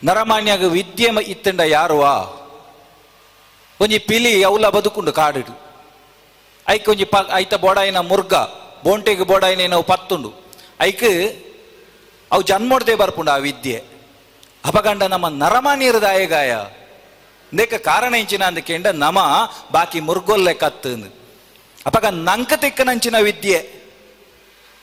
ನರಮಾನ್ಯಾಗ 0.05 0.65
ವಿದ್ಯೆ 0.65 1.11
ಇತ್ತಂಡ 1.27 1.61
ಯಾರುವಾ 1.61 2.44
ಒಂಜಿ 3.81 3.99
ಪಿಲಿ 3.99 4.43
ಅವಲ 4.43 4.69
ಬದುಕುಂಡು 4.69 5.13
ಕಾಡಿಡು. 5.13 5.55
ಐಕ್ 6.69 6.89
ಒಂಜಿ 6.89 7.05
ಪ 7.05 7.17
ಐತ 7.35 7.55
ಬೋಡಾಯಿನ 7.55 7.99
ಮುರ್ಗ, 7.99 8.35
ಬೋಂಟೆಗೆ 8.85 9.25
ಬೋಡಾಯಿನ 9.25 9.71
ನಾವು 9.71 9.83
ಪತ್ತುಂಡು. 9.83 10.31
ಐಕ್ 10.81 11.05
ಅವು 12.33 12.43
ಜನ್ಮೋಡ್ದೆ 12.43 12.95
ಬರ್ಪುಂಡು 12.95 13.31
ಆ 13.31 13.37
ವಿದ್ಯೆ. 13.37 13.85
ಅಪಗಂಡ 14.65 15.03
ನಮ್ಮ 15.03 15.29
ನರಮಾನ್ಯರ 15.29 15.97
ದಾಯಗಾಯ. 15.97 16.51
ಇಂದೇಕ 17.53 17.75
ಕಾರಣ 17.75 18.15
ಇಂಚಿನ 18.15 18.45
ಅಂದ 18.45 18.59
ಕೆಂಡ 18.59 18.87
ನಮ 18.87 19.19
ಬಾಕಿ 19.73 20.01
ಮುರ್ಗೊಲ್ಲೆ 20.01 20.55
ಕತ್ತಂದು. 20.55 21.09
ಅಪಗ 21.87 22.05
ನಂಕ 22.05 22.53
ತೆಕ್ಕನಂಚಿನ 22.57 23.19
ವಿದ್ಯೆ. 23.19 23.59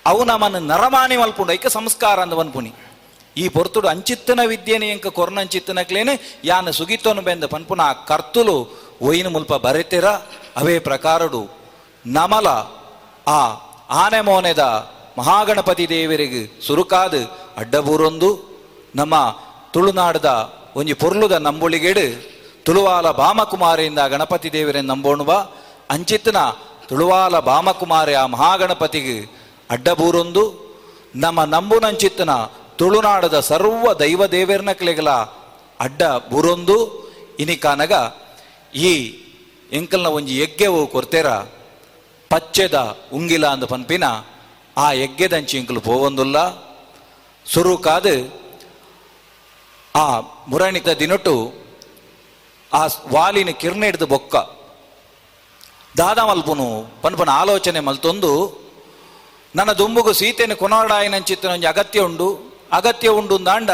ಅವು 0.06 0.26
ನಮ್ಮನ್ನು 0.26 0.60
ನರಮಾನಿ 0.60 1.18
ಮಲ್ಪುಂಡು. 1.18 1.54
ಐಕ 1.54 1.68
ಸಂಸ್ಕಾರ 1.68 2.20
ಅಂದ 2.20 2.34
ಈ 3.38 3.46
ಪೊರ್ತುಡು 3.56 3.88
ಅಂಚಿತ್ತನ 3.88 4.40
ವಿದ್ಯೆನೆ 4.52 4.88
ಎಂಕ 4.90 5.08
ಕೊರ್ನಂಚಿತ್ತನಕ್ಲೇನೆ 5.08 6.14
ಯಾನ 6.46 6.70
ಸುಗಿತೋನು 6.70 7.22
ಬೆಂದ 7.22 7.46
ಪನ್ಪುನ 7.54 7.82
ಕರ್ತುಲು 8.10 8.56
ಒಯ್ನು 9.08 9.30
ಮುಲ್ಪ 9.30 9.54
ಬರೆತಿರ, 9.66 10.08
ಅವೇ 10.60 10.76
ಪ್ರಕಾರಡು 10.80 11.42
ನಮಲ 12.06 12.48
ಆ 13.28 13.40
ಆನೆ 14.04 14.22
ಮೋನೆದ 14.22 14.64
ಮಹಾಗಣಪತಿ 15.18 15.86
ದೇವರಿಗೆ 15.90 16.42
ಸುರುಕಾದು 16.68 17.22
ಅಡ್ಡಬೂರೊಂದು, 17.58 18.30
ನಮ್ಮ 18.96 19.16
ತುಳುನಾಡದ 19.74 20.30
ಒಂಜಿ 20.76 20.94
ಪೊರ್ಲುದ 20.94 21.36
ನಂಬುಳಿಗೆಡು, 21.48 22.06
ತುಳುವಾಲ 22.66 23.08
ಭಾಮಕುಮಾರಿಯಿಂದ 23.12 24.02
ಗಣಪತಿ 24.14 24.50
ದೇವರನ್ನು 24.54 24.94
ನಂಬೋಣುವ 24.94 25.32
ಅಂಚಿತ್ತನ 25.90 26.40
ತುಳುವಾಲ 26.90 27.36
ಭಾಮಕುಮಾರಿ 27.40 28.14
ಆ 28.14 28.26
ಮಹಾಗಣಪತಿಗೆ 28.26 29.18
ಅಡ್ಡಬೂರೊಂದು, 29.70 30.44
ನಮ್ಮ 31.16 31.44
ನಂಬುನಂಚಿತ್ತನ 31.44 32.32
ತುಳುನಾಡದ 32.82 33.40
ಸರ್ವ 33.40 33.88
ದೈವ 33.94 34.26
ದೇವೇರ್ನ 34.26 34.72
ಕಿಲೆಗಳ 34.72 35.10
ಅಡ್ಡ 35.80 36.04
ಬುರೊಂದು 36.04 36.78
ಇನಿಕಾನಗ 37.40 37.94
ಈ 38.76 38.92
ಎಂಕಲ್ನ 39.72 40.08
ಒಂಜಿ 40.08 40.36
ಯಜ್ಞವು 40.42 40.88
ಕೊರ್ತೇರ, 40.88 41.30
ಪಚ್ಚೆದ 42.30 42.98
ಉಂಗಿಲ 43.14 43.48
ಅಂದ 43.48 43.64
ಪನ್ಪಿನ, 43.64 44.04
ಆ 44.78 44.92
ಯಜ್ಞದಂಚಿ 44.92 45.58
ಎಂಕಲು 45.58 45.82
ಪೋವೊಂದುಲ್ಲ. 45.82 46.38
ಸುರು 47.54 47.78
ಕಾದು 47.78 48.16
ಆ 49.96 50.20
ಮುರಣಿತ 50.48 50.90
ದಿನೊಟ್ಟು 50.90 51.36
ಆ 52.74 52.86
ವಾಲಿನ 52.86 53.50
ಕಿರ್ನ 53.50 53.84
ಹಿಡ್ದು 53.84 54.08
ಬೊಕ್ಕ. 54.08 54.36
ದಾದ 55.98 56.20
ಮಲ್ಪುನು 56.20 56.68
ಪನ್ಪನ 57.02 57.30
ಆಲೋಚನೆ 57.30 57.80
ಮಲ್ತೊಂದು, 57.80 58.32
ನನ್ನ 59.56 59.72
ದುಂಬುಗು 59.72 60.14
ಸೀತೆನ 60.14 60.54
ಕೊನಾಡಾಯನಂಚಿತ್ತ 60.54 61.46
ಒಂಜಿ 61.46 61.68
ಅಗತ್ಯ 61.68 62.00
ಉಂಡು. 62.00 62.51
ಅಗತ್ಯ 62.78 63.10
ಉಂಡು 63.20 63.36
ದಾಂಡ 63.50 63.72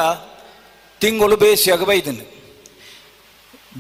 ತಿಂಗಳು 1.02 1.36
ಬೇಸಿಯಾಗ 1.44 1.84
ಬೈದನು. 1.90 2.26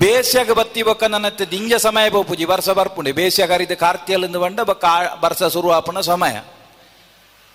ಬೇಸಿಯಾಗ 0.02 0.52
ಬತ್ತಿ 0.60 0.81
ಬೊಕ್ಕ 0.88 1.03
ನನ್ನ 1.14 1.27
ದಿಂಜ 1.53 1.73
ಸಮಯ 1.85 2.07
ಬೋಪುಜಿ 2.15 2.45
ವರ್ಷ 2.52 2.69
ಬರ್ಪುಂಡೆ 2.80 3.11
ಬೇಸಿಯಾಗ 3.19 3.52
ಹರಿದ 3.56 3.76
ಕಾರ್ತಿಯಲ್ಲಿಂದ 3.84 4.38
ಬಂಡ 4.44 4.60
ಬೊಕ್ಕ 4.69 4.85
ವರ್ಷ 5.23 5.41
ಶುರು 5.53 5.69
ಆಪುನ 5.77 6.02
ಸಮಯ. 6.11 6.35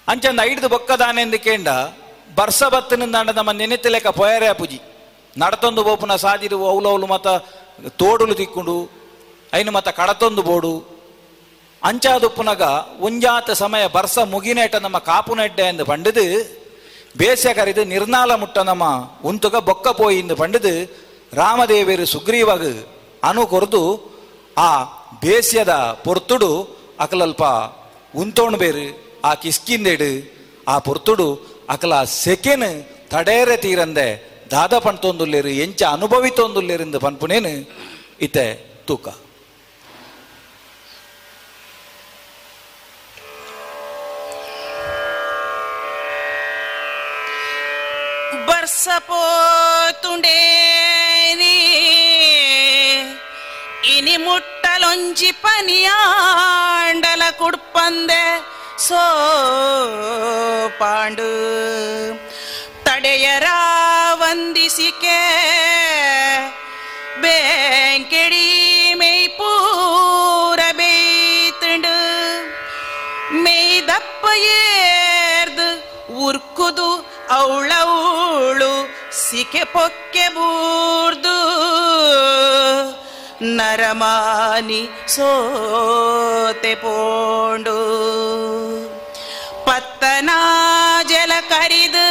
ಅಂಚಂದ 0.08 0.40
ಐಡ್ದು 0.50 0.68
ಬೊಕ್ಕದಾನೆಂದು 0.74 1.38
ಕೇಂಡ, 1.46 1.68
ಬರ್ಸ 2.38 2.62
ಬತ್ತನಿಂದಾಂಡ 2.74 3.30
ನಮ್ಮ 3.38 3.50
ನೆನೆತ 3.60 3.86
ಲೆಕ್ಕ 3.94 4.10
ಪೊಯರೆ 4.20 4.48
ಪುಜಿ 4.60 4.78
ನಡತೊಂದು 5.36 5.82
ಬೋಪುನ 5.88 6.14
ಸಾದಿರು 6.24 6.58
ಅವಲವಲು 6.70 7.06
ಮತ 7.12 7.28
ತೋಡುಲು 8.00 8.34
ತಿಕ್ಕುಂಡು, 8.40 8.76
ಐನು 9.58 9.70
ಮತ 9.76 9.88
ಕಡತೊಂದು 10.00 10.42
ಬೋಡು. 10.48 10.74
ಅಂಚಾದುಪ್ಪುನಗ 11.82 12.64
ಉಂಜಾತ 13.06 13.50
ಸಮಯ 13.62 13.84
ಬರ್ಸ 13.96 14.18
ಮುಗಿನೇಟ 14.34 14.74
ನಮ್ಮ 14.86 14.98
ಕಾಪುನೆಡ್ಡೆ 15.10 15.64
ಎಂದು 15.70 15.84
ಪಂಡದು 15.84 16.26
ಬೇಸೆ 17.14 17.50
ಕರಿದು 17.54 17.82
ನಿರ್ನಾಲ 17.84 18.32
ಮುಟ್ಟ 18.34 18.58
ನಮ್ಮ 18.68 18.84
ಉಂತುಗ 19.24 19.56
ಬೊಕ್ಕ 19.60 19.88
ಪೋಯಿಂದು 19.98 20.34
ಪಂಡದು 20.36 20.72
ರಾಮದೇವಿಯರು 21.32 22.06
ಸುಗ್ರೀವಾಗ 22.06 22.64
ಅನು 23.22 23.42
ಕೊರ್ದು 23.46 23.82
ಆ 24.60 24.70
ಬೇಸ್ಯದ 25.22 25.74
ಪೊರ್ತುಡು 26.04 26.50
ಅಕಲಲ್ಪ 27.00 27.42
ಉಂತೋಣ್ 28.14 28.56
ಬೇರು 28.56 28.86
ಆ 29.24 29.32
ಕಿಸ್ಕಿಂದೆಡು 29.34 30.10
ಆ 30.68 30.76
ಪೊರ್ತುಡು 30.78 31.28
ಅಕಲ 31.70 31.94
ಸೆಕೆನ್ 32.18 32.68
ತಡೇರೆ 33.10 33.56
ತೀರಂದೆ 33.56 34.08
ದಾದ 34.52 34.74
ಪಣ್ತೊಂದುಲ್ಲೇರು 34.78 35.52
ಎಂಚ 35.64 35.82
ಅನುಭವಿತೊಂದುಲ್ಲೇರಿಂದ 35.92 36.96
ಪನ್ಪುನೇನು 36.96 37.52
ಇತ್ತೆ 38.26 38.46
ತೂಕ 38.86 39.06
രസപോ 48.84 49.18
തുണ്ടേരി 50.02 51.56
ഇനി 53.92 54.14
മുട്ടലൊഞ്ചി 54.24 55.30
പനിയാണ്ടല 55.42 57.22
കുടുപ്പന്തേ 57.40 58.24
സോ 58.86 59.02
പാണ്ട് 60.80 61.28
തടയരാ 62.86 63.60
വന്ദിസിക്കേ 64.22 65.20
ബേങ്കടി 67.22 68.48
മെയ്പൂര 69.02 70.60
ബെയ്ത്തുണ്ട് 70.80 71.94
മെയ്തപ്പയേർത് 73.46 74.38
ഉർക്കുതു 76.22 76.90
ಅವಳವಳು 77.34 78.72
ಸಿಕೆ 79.20 79.62
ಪೊಕ್ಕೆ 79.74 80.24
ಬೂರ್ದು 80.36 81.36
ನರಮಾನಿ 83.58 84.82
ಸೋತೆ 85.14 86.74
ಪೋಂಡು 86.82 87.78
ಪತ್ತನಾ 89.66 90.38
ಜಲ 91.10 91.32
ಕರಿದು 91.50 92.06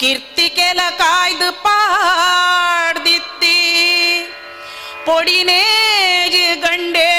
ಕೀರ್ತಿ 0.00 0.46
ಕೆಲ 0.58 0.80
ಕಾಯ್ದು 0.98 1.48
ಪಾಡ್ದಿತ್ತಿ 1.64 3.56
பொடினேஜு 5.06 6.46
கண்டே 6.64 7.09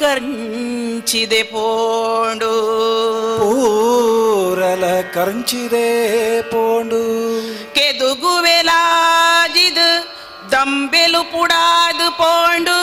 ಕಂಚಿದೆ 0.00 1.42
ಪೋಂಡು. 1.42 2.52
ಪೂರಲ 3.38 4.84
ಕಂಚಿದೆ 5.14 6.42
ಪೋಂಡು. 6.42 7.00
ಕೆದುಗುವೆಲಾಜಿದು 7.74 9.88
ದಂಬೆಲು 10.52 11.32
ಪುಡಾದು 11.32 12.18
ಪೋಂಡು. 12.18 12.78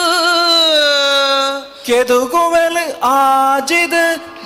ಕೆದುಗುವೆಲು 1.86 3.00
ಆಜಿದು 3.00 4.04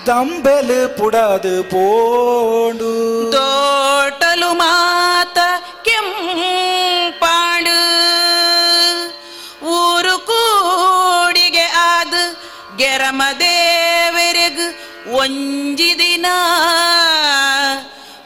ದಂಬೆಲು 0.08 0.98
ಪುಡಾದು 0.98 1.64
ಪೋಂಡು. 1.64 3.32
ತೋಟಲು 3.32 4.54
ಮಾತ 4.54 5.38
ಕೆಂಪಾಡು. 5.86 8.21
ಗೆರಮದೇವರೆಗ್ 12.82 14.64
ಒಂಜಿ 15.22 15.92
ದಿನ 16.00 16.28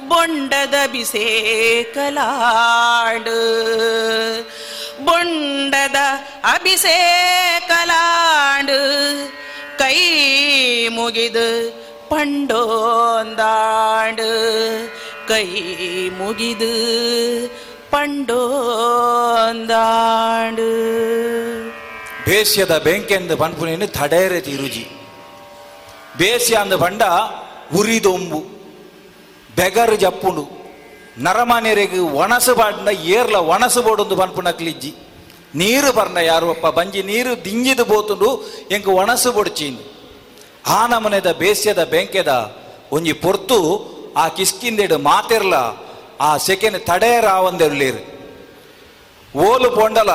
ಬೊಂಡದ 0.10 0.77
ಬಿಸೇಕಲಾಡು 0.94 2.19
ಬೊಂಡದ 5.07 5.99
ಅಭಿಷೇಕಲಾಡು 6.56 7.69
ಕೈ 9.82 9.98
ಮುಗಿದು 10.98 11.48
ಪಂಡೋಂದಾಡು 12.11 13.49
ಕೈ 15.30 15.48
ಮುಗಿದು 16.19 16.73
ಪಂಡೋಂದಾಡು 17.91 18.32
ಬೇಸ್ಯದ 22.26 22.73
ಬೆಂಕೆಂದು 22.85 23.35
ಪನ್ಪುನೇನು 23.38 23.88
ತಡೇರೆ 23.97 24.39
ತಿರುಜಿ. 24.47 24.85
ಬೇಸ್ಯ 26.19 26.56
ಅಂದ 26.64 26.73
ಬಂಡ 26.84 27.03
ಉರಿದೊಂಬು, 27.77 28.39
ಬೆಗರು 29.57 29.95
ಜಪ್ಪುಂಡು, 30.03 30.43
ನರಮನೆರೆಗೆ 31.26 31.99
ಒಣಸು 32.22 32.53
ಬಾಡ್ನ 32.56 32.89
ಏರ್ಲ 33.18 33.38
ಒಣಸು 33.53 33.81
ಬೋಡೊಂದು 33.84 34.15
ಪನ್ಪುನಕ್ಲಿಜ್ಜಿ 34.22 34.91
ನೀರು 35.61 35.89
ಬರ್ನ 35.97 36.19
ಯಾರು 36.31 36.47
ಬಂಜಿ 36.77 37.02
ನೀರು 37.11 37.34
ದಿಂಜಿದು 37.45 37.85
ಬೋತುಂಡು 37.85 38.30
ಎಂಕ್ 38.72 38.89
ಒಣಸು 39.02 39.30
ಬೊಡ್ಚೀನು. 39.31 39.81
ಆ 40.68 40.80
ನಮನೆದ 40.88 41.30
ಬೇಸ್ಯದ 41.41 41.81
ಬೆಂಕೆದ 41.93 42.31
ಒಂಜಿ 42.91 43.14
ಪೊರ್ತು, 43.23 43.60
ಆ 44.18 44.27
ಕಿಸ್ಕಿಂದೆಡು 44.38 44.97
ಮಾತೆರ್ಲ, 45.07 45.56
ಆ 46.22 46.31
ಸೆಕೆನ್ 46.47 46.80
ತಡೇರ 46.88 47.26
ಆವಂದೆರ್ಲೇರು 47.38 48.02
ಓಲು 49.47 49.69
ಪೊಂಡಲ 49.72 50.11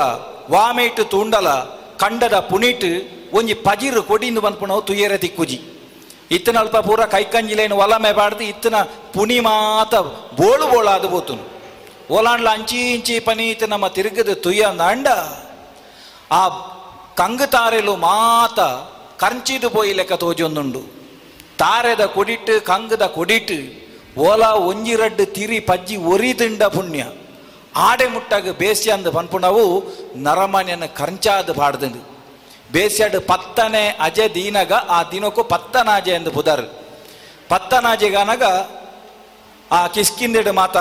ವಾಮಿಟ್ಟು 0.55 1.05
ತುಂಡಲ 1.05 1.49
ಕಂಡದ 2.01 2.37
ಪುನೀಟ್ 2.51 2.89
ಒಂಜಿ 3.35 3.55
ಪಜಿರು 3.67 4.01
ಕೊಡಿಂದು 4.03 4.41
ಬಂದ್ಪುಣವು 4.41 4.83
ತುಯ್ಯರ 4.83 5.15
ದಿಕ್ಕುಜಿ 5.23 5.59
ಇತ್ತನ 6.37 6.57
ಅಲ್ಪ 6.57 6.79
ಪೂರ 6.87 7.03
ಕೈಕಂಜಿಲೇನು 7.07 7.77
ಒಲಮೆ 7.77 8.13
ಬಾಡ್ದು 8.13 8.45
ಇತ್ತನ 8.45 8.77
ಪುನಿ 9.15 9.39
ಮಾತ 9.41 9.95
ಬೋಳು 10.39 10.67
ಬೋಳಾದು 10.67 11.09
ಬೋತುನು 11.09 11.45
ಓಲಾಂಡ್ಲ 12.13 12.49
ಅಂಚಿ 12.51 12.79
ಇಂಚಿ 12.93 13.17
ಪನೀತ್ 13.21 13.65
ನಮ್ಮ 13.69 13.87
ತಿರುಗದ 13.89 14.33
ತುಯ್ಯ 14.45 14.71
ಅಂಡ 14.87 15.09
ಆ 16.33 16.43
ಕಂಗು 17.15 17.47
ತಾರೆಲು 17.47 17.95
ಮಾತ 17.99 18.61
ಕಂಚಿದು 19.17 19.69
ಪೋಯಿ 19.71 19.93
ಲೆಕ್ಕ 19.93 20.15
ತೋಜೊಂದುಂಡು 20.15 20.83
ತಾರೆದ 21.61 22.03
ಕೊಡಿಟ್ಟು 22.15 22.55
ಕಂಗದ 22.65 23.05
ಕೊಡಿಟ್ಟು 23.17 23.59
ಓಲ 24.21 24.45
ಒಂಜಿ 24.69 24.95
ರಡ್ಡು 24.97 25.25
ತಿರಿ 25.35 25.59
ಪಜ್ಜಿ 25.61 25.97
ಒರಿದಿಂಡ 26.13 26.63
ಪುಣ್ಯ 26.77 27.03
ಆಡೆ 27.77 28.07
ಮುಟ್ಟಾಗ 28.07 28.49
ಅಂದ 28.93 29.07
ಪನ್ಪುಣವು 29.07 29.65
ನರಮನೆಯನ್ನು 30.17 30.95
ಕಂಚಾದ 30.95 31.53
ಪಾಡ್ದಂಡು 31.53 32.11
ಬೇಸ್ಯಾಡು 32.73 33.21
ಪತ್ತನೆ 33.21 33.97
ಅಜೆ 34.01 34.29
ದೀನಗ, 34.35 34.73
ಆ 34.73 35.03
ದಿನಕ್ಕೂ 35.03 35.45
ಪತ್ತನಾಜೆ 35.45 36.11
ಎಂದು 36.11 36.31
ಬುಧರ್. 36.31 36.67
ಪತ್ತನಾಜೆಗನಗ 37.49 38.43
ಆ 39.73 39.87
ಕಿಸ್ಕಿಂದಿಡ 39.87 40.49
ಮಾತ, 40.49 40.77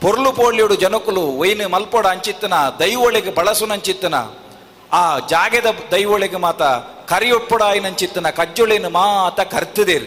ಪೊರ್ಲು 0.00 0.32
ಪೋಳ್ಯೋಡು 0.32 0.74
ಜನಕುಲು 0.74 1.38
ವೈನ 1.38 1.66
ಮಲ್ಪೋಡ 1.66 2.06
ಅಂಚಿತ್ತನ, 2.06 2.52
ದೈವೊಳಗೆ 2.80 3.30
ಬಳಸುನಂಚಿತ್ತನ, 3.30 4.14
ಆ 4.92 5.18
ಜಾಗೆದ 5.18 5.66
ದೈವೊಳಗೆ 5.90 6.36
ಮಾತ 6.36 6.62
ಕರಿಯೊಪ್ಪುಡ 7.08 7.62
ಆಯ್ನಂಚಿತ್ತನ 7.62 8.30
ಕಜ್ಜುಳಿನ 8.30 8.86
ಮಾತ 8.86 9.40
ಕರ್ತದೇರು. 9.40 10.06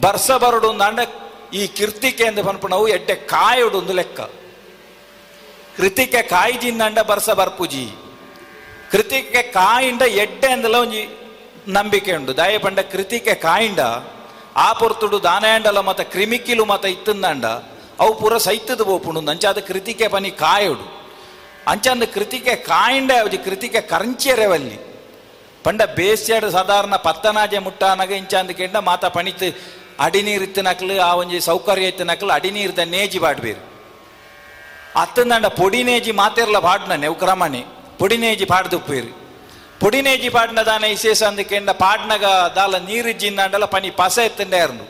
ಬರ್ಸ 0.00 0.30
ಬರಡು 0.30 0.68
ದಂಡ 0.78 1.00
ಈ 1.54 1.66
ಕಿರ್ತಿಕೆ 1.66 2.24
ಎಂದು 2.24 2.44
ಪನ್ಪುಣವು 2.44 2.88
ಎಡ್ಡೆ 2.88 3.14
ಕಾಯೊಡು 3.14 3.78
ಒಂದು 3.78 3.92
ಲೆಕ್ಕ. 3.92 4.20
ಕೃತಿಕೆ 5.76 6.22
ಕಾಯ್ಜಿಂದಂಡ 6.22 6.98
ಬರ್ಸ 6.98 7.30
ಬರ್ಪುಜಿ. 7.30 7.86
ಕೃತಿಕೆ 8.92 9.42
ಕಾಯಿಂಡ 9.42 10.02
ಎಡ್ಡೆ 10.02 10.52
ಅಂದಲ 10.52 10.74
ಒಂಜಿ 10.74 11.02
ನಂಬಿಕೆ 11.68 12.12
ಉಂಡು. 12.16 12.36
ದಯ 12.36 12.58
ಪಂಡ 12.58 12.80
ಕೃತಿಕೆ 12.80 13.34
ಕಾಯಿಂಡ 13.34 13.80
ಆ 14.56 14.72
ಪೊರ್ತುಡು 14.72 15.22
ದಾನಯಾಂಡಲ 15.22 15.80
ಮತ 15.80 16.00
ಕ್ರಿಮಿಕಿಲು 16.00 16.64
ಮತ 16.64 16.84
ಇತ್ತಂದಂಡ 16.84 17.44
ಅವು 18.00 18.20
ಪೂರ 18.20 18.38
ಸೈತದ 18.38 18.82
ಬೋಪುಂಡು 18.82 19.30
ಅಂಚಾದ 19.30 19.58
ಕೃತಿಕೆ 19.58 20.08
ಪನಿ 20.08 20.30
ಕಾಯೋಡು. 20.30 20.86
ಅಂಚಂದ 21.68 22.04
ಕೃತಿಕೆ 22.14 22.56
ಕಾಯಿಂಡ 22.56 23.10
ಅವಜಿ 23.20 23.36
ಕೃತಿಕೆ 23.36 23.80
ಕರಂಚೆರೆವಲ್ಲಿ 23.80 24.78
ಪಂಡ 25.64 25.82
ಬೇಸ್ಯಾಡು 25.82 26.50
ಸಾಧಾರಣ 26.50 26.96
ಪತ್ತನಾಜೆ 26.96 27.58
ಮುಟ್ಟಾನಗ 27.58 28.10
ಇಂಚಾಂದ 28.10 28.50
ಕೆಂಡ 28.50 28.76
ಮಾತ 28.76 29.04
ಅಡಿ 30.04 30.22
ನೀರು 30.22 30.44
ಇತ್ತಿನಕ್ಲು 30.44 30.94
ಆ 31.00 31.14
ಒಂಜಿ 31.14 31.40
ಸೌಕರ್ಯ 31.40 31.92
ಇತ್ತಿನಕ್ಲು 31.92 32.32
ಅಡಿನೀರ್ದ 32.32 32.78
ನೇಜಿ 32.78 33.18
ಬಾಡ್ಬೇರು 33.18 33.71
ಅತ್ತಂದಂಡ 34.94 35.46
ಪೊಡಿನೇಜಿ 35.58 36.12
ಮಾತೆರ್ಲ 36.12 36.58
ಪಾಡ್ನ 36.58 36.94
ನೆವ್ಕ್ರಮಣೆ 37.04 37.60
ಪೊಡಿನೇಜಿ 38.00 38.46
ಪಾಡ್ದುಪ್ಪೇರು 38.52 39.10
ಪೊಡಿನೇಜಿ 39.80 40.28
ಪಾಡ್ನ 40.34 40.60
ದಾನ 40.66 40.84
ವಿಶೇಷ 40.86 41.20
ಅಂದಕೆಂಡ 41.22 41.70
ಪಾಡ್ನಗ 41.82 42.26
ದಾಲ 42.56 42.76
ನೀರಿಜ್ಜಿಂದಾಂಡಲ 42.88 43.64
ಪನಿ 43.66 43.90
ಪಸ 44.00 44.16
ಎತ್ತಂಡೇರ್ನು 44.24 44.84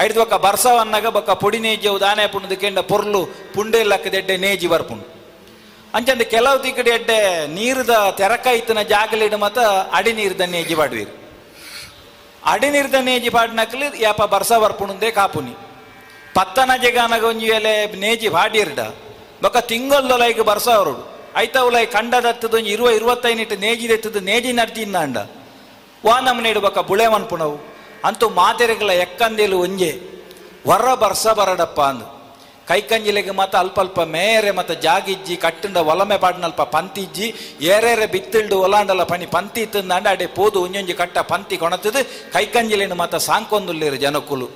ಐದು 0.00 0.18
ಬೊಕ್ಕ 0.20 0.36
ಬರ್ಸವನ್ನಗ 0.44 1.06
ಬೊಕ್ಕ 1.16 1.32
ಪೊಡಿನೇಜಿ 1.42 1.86
ಅವು 1.88 1.98
ದಾನೆ 2.00 2.24
ಪುಂಡದಕೆಂಡ 2.26 2.78
ಪೊರ್ಲು 2.92 3.20
ಪುಂಡೆ 3.54 3.80
ಲಕ್ಕದೆಡ್ಡೆ 3.84 4.36
ನೇಜಿ 4.44 4.68
ಬರ್ಪುಂಡು 4.68 5.06
ಅಂಚಂದ 5.94 6.24
ಕೆಲವು 6.34 6.58
ದಿಕ್ಕಡೆ 6.64 6.90
ಎಡ್ಡೆ 6.90 7.18
ನೀರ್ದ 7.54 7.92
ತೆರಕ 8.16 8.46
ಇತ್ತನ 8.58 8.82
ಜಾಗಲಿಡು 8.90 9.38
ಮತ 9.38 9.58
ಅಡಿ 9.92 10.12
ನೀರ್ದ 10.12 10.44
ನೇಜಿ 10.52 10.74
ಪಾಡ್ವೀರು 10.74 11.14
ಅಡಿ 12.42 12.68
ನೀರ್ದ 12.70 12.98
ನೇಜಿ 13.08 13.30
ಪಾಡ್ನಕ್ಲು 13.30 13.86
ಯಾಪ 14.00 14.20
ಬರ್ಸ 14.34 14.52
ಬರ್ಪುಣುಂದೆ 14.62 15.10
ಕಾಪುನಿ 15.10 15.54
ಪತ್ತನ 16.34 16.72
ಜಗಾನಗ 16.82 17.24
ಒಂಜಿ 17.24 17.46
ವೇಳೆ 17.52 17.72
ನೇಜಿ 18.04 18.28
ಪಾಡಿರ್ಡ 18.28 18.80
ಬೊಕ್ಕ 19.42 19.56
ತಿಂಗೊಲ್ಲೊಲೈಗ್ 19.56 20.40
ಬರ್ಸ 20.40 20.68
ಅವರು. 20.68 20.94
ಐತ 21.36 21.56
ಲೈ 21.56 21.86
ಕಂಡದತ್ತದ 21.86 22.54
ಇರುವ 22.54 22.90
ಇರುವತ್ತೈನಿಟ್ಟು 22.90 23.56
ನೇಜಿ 23.56 23.88
ದೆತ್ತದ 23.88 24.16
ನೇಜಿ 24.16 24.52
ನಡ್ತಿನ್ನ 24.52 24.98
ಅಂಡ 24.98 25.16
ವಾ 26.04 26.20
ನಮ್ಮನೇಡು 26.20 26.60
ಬೊಕ್ಕ 26.60 26.78
ಬುಳೆ 26.78 27.08
ಮನ್ಪುಣವು 27.08 27.56
ಅಂತೂ 28.04 28.28
ಮಾತೆರೆಗಳ 28.28 28.90
ಎಕ್ಕಂದೇಲು 28.90 29.60
ಒಂಜೆ. 29.60 29.92
ವರ 30.66 30.94
ಬರ್ಸ 30.94 31.26
ಬರಡಪ್ಪ 31.26 31.80
ಅಂದು. 31.80 32.20
ಕೈಕಂಜಿಲೆಗೆ 32.68 33.30
ಮತ 33.30 33.56
ಅಲ್ಪ 33.56 33.80
ಅಲ್ಪ 33.80 34.00
ಮೇರೆ 34.00 34.50
ಮತ 34.50 34.70
ಜಾಗಿಜ್ಜಿ 34.70 35.36
ಕಟ್ಟಿಂದ 35.36 35.76
ಒಲಮೆ 35.76 36.18
ಪಾಡ್ನಲ್ಪ 36.18 36.62
ಪಂತಿಜ್ಜಿ, 36.62 37.34
ಏರೇರೆ 37.60 38.06
ಬಿತ್ತಿಲ್ಡು 38.06 38.60
ಒಲಾಂಡಲ 38.60 39.02
ಪಣಿ 39.02 39.26
ಪಂತಿ 39.26 39.60
ಇತ್ತಂದಾಂಡ 39.60 40.06
ಅಡೆ 40.06 40.26
ಪೋದು 40.26 40.62
ಒಂಜೊಂಜಿ 40.62 40.94
ಕಟ್ಟ 40.94 41.18
ಪಂತಿ 41.18 41.56
ಕೊಣತದು 41.56 42.32
ಕೈಕಂಜಿಲೆನು 42.32 42.94
ಮತ 42.94 43.14
ಸಾಂಕೊಂದುಲ್ಲಿರು 43.14 43.96
ಜನಕುಲು. 43.96 44.48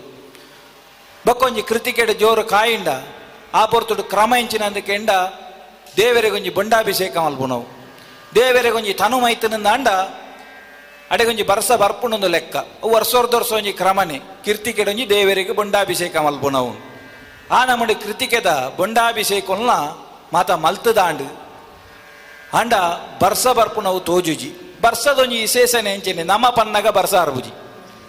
ಬಕ್ಕೊಂಜಿ 1.26 1.62
ಕೃತಿಕೆಡ 1.62 2.10
ಜೋರು 2.10 2.44
ಕಾಯಿಂಡ. 2.44 2.88
ಮಲ್ಪುನವು 7.18 7.64
ದೇವರಿಗೊಂಜಿ 8.34 8.94
ತನು 8.94 9.20
ಮೈತನಂದ 9.20 9.66
ಅಂಡ 9.66 9.88
ಅಡೆಗೊಂಜಿ 11.10 11.42
ಬರ್ಸ 11.42 11.72
ಬರ್ಪುಣೊಂದು 11.72 12.28
ಲೆಕ್ಕ. 12.28 12.56
ವರ್ಷೋರ್ದ 12.84 13.34
ವರ್ಷ 13.34 13.52
ಒಂಜಿ 13.52 13.72
ಕ್ರಮನೆ, 13.72 14.20
ಕೀರ್ತಿಕೆಡೊಂಜಿ 14.44 15.10
ದೇವರಿಗೆ 15.10 15.52
ಬಂಡಾಭಿಷೇಕ 15.52 16.16
ಮಲ್ಪುನವು 16.16 16.72
ಆ 17.50 17.64
ನಮ್ಮಡಿ 17.64 17.94
ಕೃತಿಕೆದ 17.94 18.74
ಬಂಡಾಭಿಷೇಕಲ್ನ 18.78 19.70
ಮಾತ 20.32 20.50
ಮಲ್ತದಾಂಡು. 20.50 21.26
ಅಂಡ 22.58 22.74
ಬರ್ಸ 23.22 23.46
ಬರ್ಪುನವು 23.46 24.00
ತೋಜುಜಿ. 24.00 24.50
ಬರ್ಸದೊಂಜಿ 24.82 25.36
ವಿಶೇಷನೆ 25.36 25.94
ಎಂಚೆನೆ 25.94 26.22
ನಮ 26.22 26.48
ಪನ್ನಗ 26.48 26.88
ಬರ್ಸ 26.88 27.14
ಅರ್ಬುಜಿ 27.14 27.50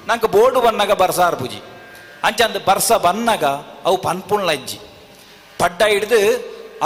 ನಂಗೆ 0.08 0.28
ಬೋರ್ಡು 0.28 0.62
ಬನ್ನಗ 0.62 0.92
ಬರ್ಸ 0.92 1.20
ಅರ್ಬುಜಿ 1.20 1.62
ಅಂಚಂದ 2.24 2.56
ಬರ್ಸ 2.68 2.92
ಬನ್ನಗ 2.92 3.46
ಅವು 3.86 3.98
ಪನ್ಪುಣ್ಲ 3.98 4.50
ಇಜ್ಜಿ 4.50 4.80
ಪಡ್ಡ 5.62 5.82
ಹಿಡ್ದು 5.94 6.20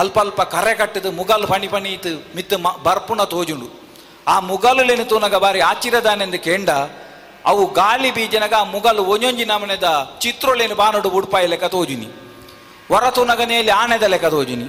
ಅಲ್ಪ 0.02 0.18
ಅಲ್ಪ 0.26 0.42
ಕರೆ 0.54 0.74
ಕಟ್ಟದು 0.80 1.10
ಮುಗಲ್ 1.20 1.46
ಫಣಿ 1.52 1.68
ಫಣಿ 1.74 1.90
ಇತ್ತು, 1.98 2.12
ಮಿತ್ತು 2.36 2.56
ಮ 2.66 2.68
ಬರ್ಪುಣ 2.86 3.22
ತೋಜುಂಡು. 3.34 3.68
ಆ 4.34 4.36
ಮುಗಲುಲೆನು 4.50 5.06
ತೂನಗ 5.12 5.36
ಬಾರಿ 5.46 5.60
ಆಚಿರದಾನೆಂದು 5.70 6.40
ಕೇಂಡ, 6.48 6.70
ಅವು 7.50 7.64
ಗಾಳಿ 7.80 8.10
ಬೀಜನಗ 8.18 8.54
ಆ 8.62 8.66
ಮುಗಲು 8.76 9.02
ಒಂಜೊಂಜಿ 9.14 9.46
ನಮನೆದ 9.52 9.88
ಚಿತ್ರೋಲೇನು 10.24 10.76
ಬಾನಡು 10.82 11.10
ಉಡ್ಪಾಯಿ 11.20 11.48
ಲೆಕ್ಕ 11.54 11.68
ತೋಜುನಿ. 11.76 12.10
ಹೊರ 12.92 13.06
ತೂನಗ 13.18 13.42
ನೇಲೆ 13.54 13.72
ಆನೆದ 13.82 14.06
ಲೆಕ್ಕ 14.14 14.28
ತೋಜುನಿ. 14.36 14.68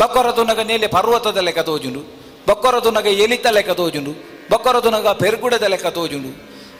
ಬಕ್ಕೊರ 0.00 0.26
ನಗ 0.50 0.60
ನೇಲೆ 0.70 0.86
ಪರ್ವತದ 0.96 1.38
ಲೆಕ್ಕ 1.48 1.60
ತೋಜುಂಡು. 1.70 2.00
ಬಕ್ಕೊರ 2.48 2.74
ನಗ 2.98 3.06
ಎಲಿತ 3.24 3.46
ಲೆಕ್ಕ 3.56 3.72
ತೋಜುಂಡು. 3.80 4.12
ಬಕ್ಕೊರ 4.52 4.76
ನಗ 4.96 5.08
ಪೆರ್ಗುಡದ 5.22 5.64
ಲೆಕ್ಕ 5.72 5.88
ತೋಜುಂಡು. 5.98 6.30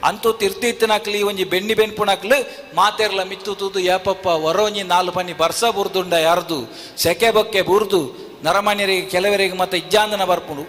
ಅಂತೂ 0.09 0.31
ತಿರ್ತಿತ್ತಿನಕ್ಲಿ 0.41 1.21
ಒಂಜಿ 1.29 1.45
ಬೆಣ್ಣಿ 1.53 1.75
ಬೆನ್ಪುಣಕ್ಲು 1.81 2.39
ಮಾತೆರ್ಲ 2.79 3.21
ಮಿತ್ತು 3.31 3.53
ತೂದು 3.61 3.81
ಯಾಪಪ್ಪ 3.91 4.27
ವರೋಂಜಿ 4.47 4.83
ನಾಲ್ 4.93 5.11
ಪನಿ 5.17 5.35
ಬರ್ಸ 5.43 5.63
ಬುರ್ದುಂಡ 5.77 6.15
ಯಾರ್ದು, 6.29 6.59
ಸೆಕೆ 7.03 7.31
ಬೊಕ್ಕೆ 7.37 7.63
ಬುರ್ದು 7.71 8.01
ನರಮಣ್ಯರಿಗೆ 8.47 9.07
ಕೆಲವರಿಗೆ 9.15 9.57
ಮತ್ತೆ 9.63 9.77
ಇಜ್ಜಾಂದನ 9.83 10.25
ಬರ್ಪುಂಡು 10.33 10.65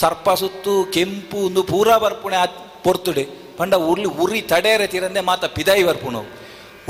ಸರ್ಪ 0.00 0.28
ಸುತ್ತು, 0.40 0.74
ಕೆಂಪು 0.96 1.38
ಒಂದು 1.48 1.62
ಪೂರ 1.70 1.88
ಬರ್ಪುಣೆ 2.04 2.38
ಪೊರ್ತುಡೆ. 2.84 3.24
ಪಂಡ 3.58 3.74
ಉರ್ಲಿ 3.90 4.10
ಉರಿ 4.22 4.40
ತಡೇರೆ 4.52 4.86
ತೀರಂದೆ 4.92 5.22
ಮಾತ 5.28 5.44
ಪಿದಾಯಿ 5.56 5.84
ಬರ್ಪುಣವು 5.88 6.28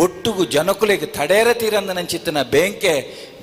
ಒಟ್ಟುಗು 0.05 0.43
ಜನಕುಲೆಗೆ 0.55 1.07
ತಡೇರೆ 1.15 1.55
ತೀರಂದ 1.61 1.93
ನಂಚಿತ್ತಿನ 1.99 2.43
ಬೇಂಕೆ 2.53 2.93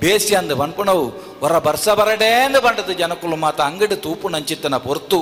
ಬೇಸಿ 0.02 0.34
ಅಂದ 0.40 0.52
ಬನ್ಪುಣವು 0.60 1.06
ಹೊರ 1.42 1.56
ಬರ್ಸ 1.66 1.88
ಬರಡೇ 2.00 2.30
ಅಂದ 2.44 2.58
ಬಂಡದು 2.66 2.94
ಜನಕುಲು 3.02 3.38
ಮಾತ 3.46 3.60
ಅಂಗಡಿ 3.70 3.98
ತೂಪು 4.06 4.30
ನಂಚಿತ್ತನ 4.36 4.78
ಪೊರ್ತು. 4.86 5.20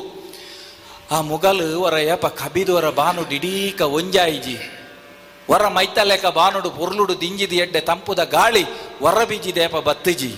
ಆ 1.12 1.22
ಮುಗಲು 1.22 1.82
ವರ 1.82 1.94
ಏಪ 1.94 2.26
ಕಬಿದುವರ 2.26 2.90
ಬಾನು 2.90 3.30
ಡಿಡೀಕ 3.30 3.82
ಒಂಜಾಯಿಜಿ. 3.82 4.58
ವರ 5.50 5.68
ಮೈತಲೆಕ 5.68 6.26
ಬಾನುಡು 6.26 6.70
ಪುರ್ಲುಡು 6.70 7.22
ದಿಂಜಿದ 7.22 7.52
ಎಡ್ಡೆ 7.52 7.80
ತಂಪುದ 7.80 8.24
ಗಾಳಿ, 8.24 8.66
ವರ 9.02 9.24
ಬೀಜಿದೇಪ 9.24 9.76
ಬತ್ತಿಜಿ. 9.76 10.36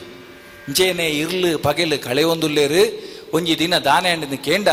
ಇಂಚೇನೆ 0.68 1.08
ಇರ್ಲು 1.08 1.58
ಪಗೆಲು 1.58 2.04
ಕಳೆಯೊಂದುಲ್ಲೇರು, 2.04 3.04
ಒಂಜಿ 3.34 3.60
ದಿನ 3.60 3.78
ದಾನೆ 3.78 4.10
ಅಂಡಿನ 4.10 4.36
ಕೇಂಡ 4.36 4.70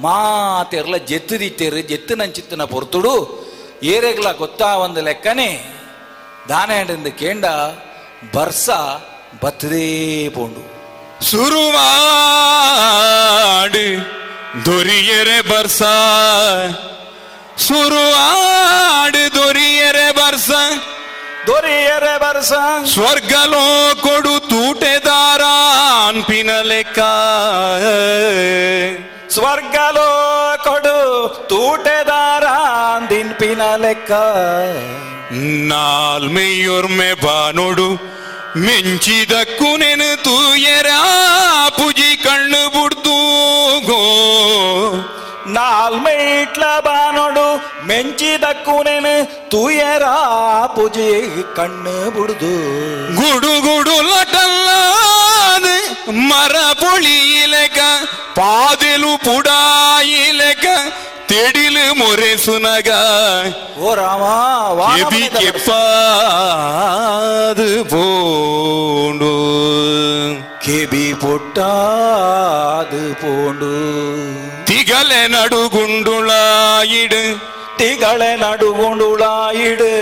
ಮಾತೆರ್ಲ 0.00 0.96
ಜೆತ್ತುದಿತ್ತೇರು 0.96 1.80
ಜೆತ್ತು 1.80 2.14
ನಂಚಿತ್ತಿನ 2.14 2.64
ಪೊರ್ತುಡು, 2.64 3.44
ಏರೆಗ್ಲ 3.82 4.32
ಗೊತ್ತಾ 4.32 4.76
ಒಂದು 4.76 5.00
ಲೆಕ್ಕನೆ. 5.00 5.80
ದಾನೆ 6.48 6.76
ಅಂಡಿಂದ 6.76 7.06
ಕೇಂಡ 7.06 7.44
ಬರ್ಸ 8.34 8.70
ಬತ್ತದೇ 9.44 10.28
ಪೋಂಡು. 10.28 10.74
ಸುರುವಾಡು 11.24 14.23
ದೊರಿಯರೆ 14.62 15.38
ಬರ್ಸ 15.48 15.82
ಸುರುವಾಡು 17.58 19.22
ದೊರಿಯರೆ 19.34 20.08
ಬರ್ಸ 20.12 20.50
ದೊರೆಯರೆ 21.46 22.14
ಬರ್ಸ 22.18 22.52
ಸ್ವರ್ಗಲೋ 22.92 23.64
ಕೊಡು 24.02 24.34
ತೂಟೆದಾರ 24.50 25.42
ಅನ್ಪಿನ 26.08 26.50
ಲೆಕ್ಕ 26.62 27.00
ಸ್ವರ್ಗಲೋ 29.30 30.08
ಕೊಡು 30.64 30.96
ತೂಟೆದಾರ 31.48 32.46
ದಿನ್ಪಿನ 33.10 33.62
ಲೆಕ್ಕ 33.76 34.12
ನಾಲ್ಮೆಯೊರ್ಮೆ 35.68 37.12
ಬಾನೊಡು 37.12 37.88
ಮೆಂಚಿದಕ್ಕು 38.56 39.76
ನೆನು 39.76 40.08
ತೂಯರ 40.24 40.90
ಪುಜಿ 41.76 42.10
ಕಣ್ಣು 42.16 42.60
ಬುಡ್ದು 42.70 43.16
ಗೋ 43.86 44.02
ನಾಲ್ಮೆ 45.46 46.42
ಇಟ್ಲ 46.42 46.64
ಬಾನೊಡು 46.80 47.46
ಮೆಂಚಿದಕ್ಕು 47.86 48.76
ನೆನು 48.82 49.14
ತೂಯರ 49.50 50.04
ಪೂಜೆ 50.66 51.10
ಕಣ್ಣು 51.56 52.10
ಬುಡ್ದು 52.10 52.54
ಗುಡು 53.16 53.54
ಗುಡು 61.34 61.64
ಲಟಲ್ಲಾದ 61.66 61.74
ಮರ 61.74 61.74
ಪೊಳಿಯಿಲೆಕ 61.74 61.74
ಪಾದೆಲು 61.74 61.74
ಪುಡಾಯಿಲೆಕ 61.74 61.74
ತೆಡಿಲು 61.74 61.84
ಮೊರೆ 62.00 62.32
ಸುನಗ 62.36 62.90
ಓ 63.78 63.94
ರಾಮ 63.94 64.24
ಎಬಿ 65.00 65.22
ಕೆಪ್ಪಾದು 65.34 65.68
ಪೋಂಡು 67.92 69.32
ಕೆಬಿ 70.64 71.06
ಪೊಟ್ಟಾದು 71.22 73.00
ಪೋಂಡು 73.22 73.72
ತಿಗಲೆ 74.68 75.22
ನಡುಗುಂಡುಳಾಯಿಡು 75.26 77.22
ತಿಗಳೆ 77.78 78.30
ನಡುಗುಂಡುಳಾಯಿಡು 78.36 79.92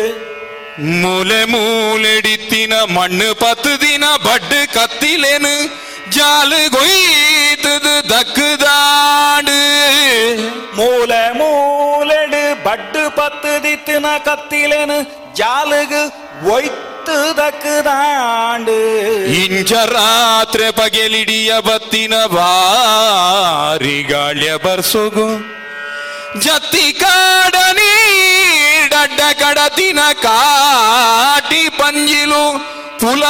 ಮೂಲೆ 1.01 1.41
ಮೂಲೆಡಿತ್ತಿನ 1.45 2.75
ಮಣ್ಣು 2.91 3.31
ಪತ್ತು 3.35 3.73
ದಿನ 3.81 4.05
ಬಡ್ಡು 4.27 4.61
ಕತ್ತಿಲೇನು 4.75 5.55
ಜಾಲು 6.11 6.63
ಗೊಯ್ತದು 7.65 7.95
ದಕ್ಕದಾಡು 8.11 9.59
ಮೂಲೆ 10.77 11.21
ಮೂಲೆಡು 11.39 12.41
ಬಡ್ಡು 12.65 13.03
ಪತ್ತು 13.17 13.53
ದಿತ್ತಿನ 13.65 14.07
ಕತ್ತಿಲೇನು 14.27 14.97
ಜಾಲಗು 15.39 16.03
ಒಯ್ತು 16.53 17.17
ದಕ್ಕದಾಂಡು 17.39 18.79
ಇಂಚ 19.37 19.73
ರಾತ್ರೆ 19.93 20.69
ಪಗೆಲಿಡಿಯ 20.79 21.53
ಬತ್ತಿನ 21.69 22.15
ಬಾರಿ 22.35 23.97
ಗಾಳ್ಯ 24.11 24.51
ಬರ್ಸೋಗು 24.65 25.29
ಜತ್ತಿ 26.43 26.87
ಕಾಡ 27.01 27.55
ನೀಡಡ್ಡ 27.79 29.21
ಕಡತಿನ 29.43 30.01
ಕಾಟಿ 30.25 31.65
ಪಂಜಿಲು 31.79 32.45
ಪುಲ 33.01 33.25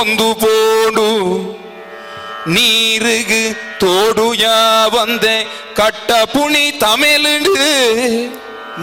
ಒಂದು 0.00 0.28
ಪೋಂಡು 0.42 1.08
ನೀರುಗು 2.45 3.55
தோடுயா 3.79 4.57
வந்த 4.93 5.27
கட்ட 5.73 6.25
புனி 6.33 6.71
தமிழு 6.83 7.33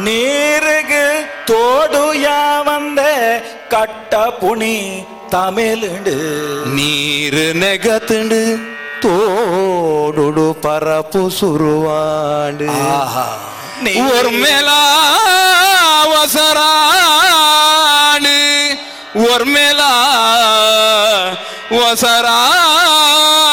நீருக்கு 0.05 1.05
தோடுயா 1.51 2.65
வந்த 2.69 3.01
கட்ட 3.69 4.25
புனி 4.41 5.05
தமிழுண்டு 5.31 6.17
நீரு 6.75 7.47
நெகத்துண்டு 7.55 8.43
தோடுடு 9.05 10.49
பரப்பு 10.65 11.23
சுருவாண்டு 11.39 12.69
ஒரு 14.09 14.31
மேலா 14.43 14.83
வசராடு 16.13 16.69
ஒரு 19.25 19.47
மேலா 19.47 19.93
ವಸರಾಣಿ 21.77 23.46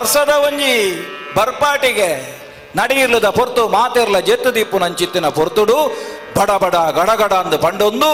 ಬರ್ಸದ 0.00 0.32
ಒಂಜಿ 0.48 0.74
ಬರ್ಪಾಟಿಗೆ 1.36 2.10
ನಡಿಯಿರ್ಲದ 2.78 3.28
ಪೊರ್ತು, 3.36 3.62
ಮಾತಿರ್ಲ 3.74 4.18
ಜೆತ್ತು 4.28 4.50
ದೀಪು 4.56 4.76
ನಂಚಿತ್ತಿನ 4.82 5.26
ಪೊರ್ತುಡು, 5.38 5.76
ಬಡ 6.36 6.50
ಬಡ 6.62 6.76
ಗಡಗಡ 6.98 7.32
ಅಂದು 7.42 7.56
ಪಂಡೊಂದು, 7.64 8.10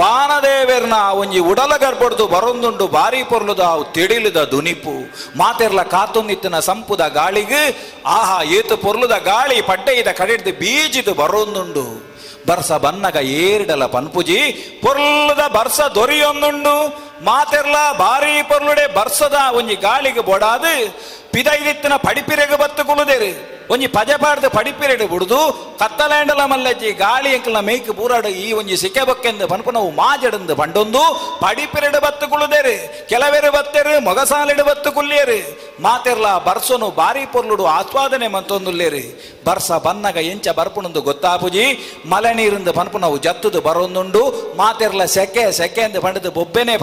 ಬಾನದೇವೆರ್ನ 0.00 0.96
ಒಂಜಿ 1.20 1.40
ಉಡಲ 1.50 1.72
ಗರ್ಬಡ್ದು 1.84 2.24
ಬರೊಂದುಂಡು 2.34 2.86
ಬಾರಿ 2.96 3.22
ಪೊರ್ಲುದ 3.30 3.64
ತಿಳಿಲುದ 3.96 4.40
ದುನಿಪು. 4.52 4.94
ಮಾತಿರ್ಲ 5.40 5.82
ಕಾತೊಂದಿತ್ತಿನ 5.94 6.58
ಸಂಪುದ 6.70 7.02
ಗಾಳಿಗೆ, 7.18 7.62
ಆಹಾ 8.18 8.38
ಏತು 8.58 8.76
ಪೊರ್ಲುದ 8.86 9.16
ಗಾಳಿ 9.30 9.58
ಪಡ್ಡೆಯಿದ 9.70 10.12
ಕಡೆಡ್ದು 10.20 10.52
ಬೀಜಿದು 10.62 11.14
ಬರೊಂದುಂಡು. 11.22 11.86
ಬರ್ಸ 12.46 12.72
ಬನ್ನಗ 12.72 13.16
ಏರಿಡಲ 13.16 13.86
ಪನ್ಪುಜಿ, 13.86 14.38
ಪೊರ್ಲದ 14.82 15.46
ಬರ್ಸ 15.46 15.80
ದೊರಿಯೊಂದುಂಡು. 15.80 16.88
ಮಾತೆರ್ಲ 17.24 17.76
ಬಾರಿ 17.98 18.42
ಪೊರ್ಲುಡೆ 18.42 18.94
ಬರ್ಸದ 18.94 19.36
ಒಂಜಿ 19.52 19.74
ಗಾಳಿಗೆ 19.74 20.20
ಬೊಡಾದು. 20.20 20.92
ಪಿದೈದಿತ್ತಿನ 21.32 21.96
ಪಡಿಪಿರೆಗೆ 21.96 22.56
ಬತ್ತು 22.56 22.84
ಕುಳುದೇರು 22.84 23.53
ಒಂಜಿ 23.72 23.88
ಪಜೆ 23.96 24.16
ಪಾಡ್ದು 24.22 24.48
ಪಡಿಪಿರೆಡು 24.56 25.06
ಬುಡ್ದು, 25.12 25.38
ಕತ್ತಲೆಂಡಲ 25.80 26.42
ಮಲ್ಲಜ್ಜಿ 26.52 26.90
ಗಾಳಿ 27.04 27.30
ಎಂಕಲ 27.36 27.60
ಮೇಯ್ಕ್ 27.68 27.90
ಪೂರಾಡು 27.98 28.30
ಈ 28.44 28.46
ಒಂಜಿ 28.60 28.76
ಸಿಕ್ಕೆ 28.82 29.02
ಬಕ್ಕೆಂದು 29.10 29.46
ಪನ್ಪು 29.52 29.70
ನಾವು 29.76 29.90
ಮಾಜಡಂದು 30.00 30.54
ಪಂಡೊಂದು 30.60 31.02
ಪಡಿಪಿರಡು 31.44 32.00
ಬತ್ತು 32.06 32.26
ಕುಳುದೇರು 32.32 32.74
ಕೆಲವೆರು 33.12 33.50
ಬತ್ತೆರು, 33.56 33.94
ಮೊಗಸಾಲಿಡು 34.08 34.64
ಬತ್ತು 34.70 34.92
ಕುಲ್ಲೇರು 34.98 35.38
ಮಾತೆರ್ಲ 35.86 36.26
ಬರ್ಸನು 36.48 36.88
ಬಾರಿ 37.00 37.24
ಪೊರ್ಲುಡು 37.34 37.64
ಆಸ್ವಾದನೆ 37.78 38.28
ಮಂತೊಂದುಲ್ಲೇರು. 38.34 39.04
ಬರ್ಸ 39.46 39.70
ಬನ್ನಗ 39.86 40.18
ಎಂಚ 40.32 40.48
ಬರ್ಪುಣಂದು 40.58 41.00
ಗೊತ್ತಾಪುಜಿ 41.08 41.64
ಮಲೆ 42.12 42.32
ನೀರಿಂದ 42.38 42.70
ಪನ್ಪು 42.78 42.98
ನಾವು 43.04 43.16
ಜತ್ತದು 43.26 43.60
ಬರೊಂದುಂಡು. 43.68 44.22
ಮಾತೆರ್ಲ 44.60 45.04
ಸೆಕೆ 45.16 45.44
ಸೆಕೆ 45.58 45.82
ಎಂದು 45.88 46.00
ಪಂಡದು 46.06 46.30
ಬೊಬ್ಬೆನೆ 46.38 46.76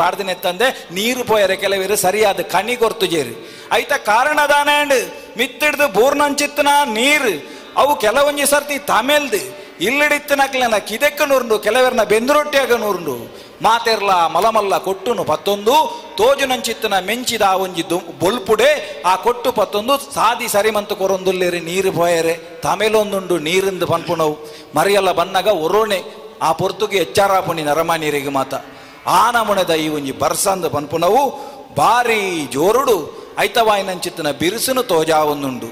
ತಂದೆ 0.45 0.67
ನೀರು 0.97 1.23
ಪೋಯರೆ 1.29 1.55
ಕೆಲವರು 1.63 1.95
ಸರಿಯಾದ 2.05 2.39
ಕಣಿ 2.53 2.75
ಕೊರ್ತುಜೇರು. 2.81 3.33
ಐತ 3.73 3.93
ಕಾರಣದಾನೇಂಡ್ 3.93 4.97
ಮಿತ್ತಿಡ್ದು 5.37 5.87
ಬೂರ್ನಂಚಿತ್ತನ 5.87 6.67
ನೀರು. 6.85 7.33
ಅವು 7.77 7.95
ಕೆಲವೊಂಜಿ 7.95 8.45
ಸರ್ತಿ 8.45 8.77
ತಮೇಲ್ದು 8.79 9.41
ಇಲ್ಲಿಡಿತ್ತಿನಕ್ಲೆನ 9.85 10.77
ಕಿದೆಕ್ಕ 10.77 11.21
ನೂರುಂಡು 11.21 11.59
ಕೆಲವರನ್ನ 11.59 12.03
ಬೆಂದ್ರೊಟ್ಟಿಯಾಗ 12.03 12.73
ನೂರುಂಡು 12.73 13.15
ಮಾತೆರ್ಲ 13.61 14.11
ಮಲಮಲ್ಲ 14.11 14.77
ಕೊಟ್ಟುನು 14.77 15.23
ಪತ್ತೊಂದು 15.23 15.73
ತೋಜುನಂಚಿತ್ತನ 16.17 16.93
ಮೆಂಚಿದ 16.99 17.41
ಆ 17.41 17.53
ಒಂಜಿ 17.53 17.83
ಬೊಲ್ಪುಡೆ, 18.19 19.01
ಆ 19.05 19.15
ಕೊಟ್ಟು 19.15 19.51
ಪತ್ತೊಂದು, 19.51 19.97
ಸಾದಿ 19.97 20.47
ಸರಿಮಂತು 20.47 20.95
ಕೊರೊಂದುಲ್ಲೇರಿ 20.95 21.59
ನೀರು 21.59 21.91
ಪೋಯರೆ. 21.91 22.33
ತಮೇಲೊಂದುಂಡು 22.61 23.37
ನೀರಿಂದು 23.37 23.87
ಪನ್ಪುಣವು. 23.87 24.35
ಮರಿಯಲ್ಲ 24.75 25.11
ಬನ್ನಗ 25.11 25.47
ಒರೋಣೆ, 25.47 26.03
ಆ 26.41 26.51
ಪೊರ್ತುಗೆ 26.51 26.97
ಎಚ್ಚಾರಾಪುಣಿ 26.97 27.63
ನರಮಾನೀರಿಗೆ 27.63 28.29
ಮಾತ. 28.29 28.53
ಆ 29.07 29.31
ನಮುಣದ 29.31 29.69
ಈ 29.69 29.87
ಒಂಜಿ 29.87 30.11
ಬರ್ಸಂದು 30.11 30.69
ಪನ್ಪುಣವು 30.69 31.21
ಬಾರಿ 31.75 32.47
ಜೋರುಡು 32.47 33.20
ತೋಜಾ 34.91 35.19
ಒಂದುಂಡು 35.31 35.69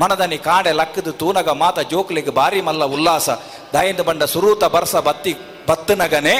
ಮನದನಿ 0.00 0.38
ಕಾಡೆ 0.38 0.72
ಲಕ್ಕದ 0.80 1.10
ತೂನಗ 1.20 1.50
ಮಾತ 1.62 1.78
ಜೋಕ್ಲಿಗೆ 1.92 2.32
ಬಾರಿ 2.38 2.60
ಮಲ್ಲ 2.60 2.84
ಉಲ್ಲಾಸ. 2.96 3.28
ದಯಂದ 3.74 4.00
ಬಂಡ 4.08 4.22
ಸುರೂತ 4.34 4.64
ಬರ್ಸ 4.74 4.94
ಬತ್ತಿ 5.08 5.32
ಬತ್ತನಗನೆ 5.68 6.36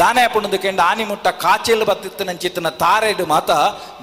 ದಾನೆ 0.00 0.24
ಪುಂಡು 0.32 0.58
ಕೆಂಡ 0.64 0.80
ಆನಿ 0.90 1.04
ಮುಟ್ಟ 1.04 1.28
ಕಾಚೆಲ್ 1.44 1.84
ಬತ್ತಿತ್ತನಂಚಿತ್ತಿನ 1.88 2.68
ತಾರೆಡು 2.82 3.24
ಮಾತ 3.32 3.50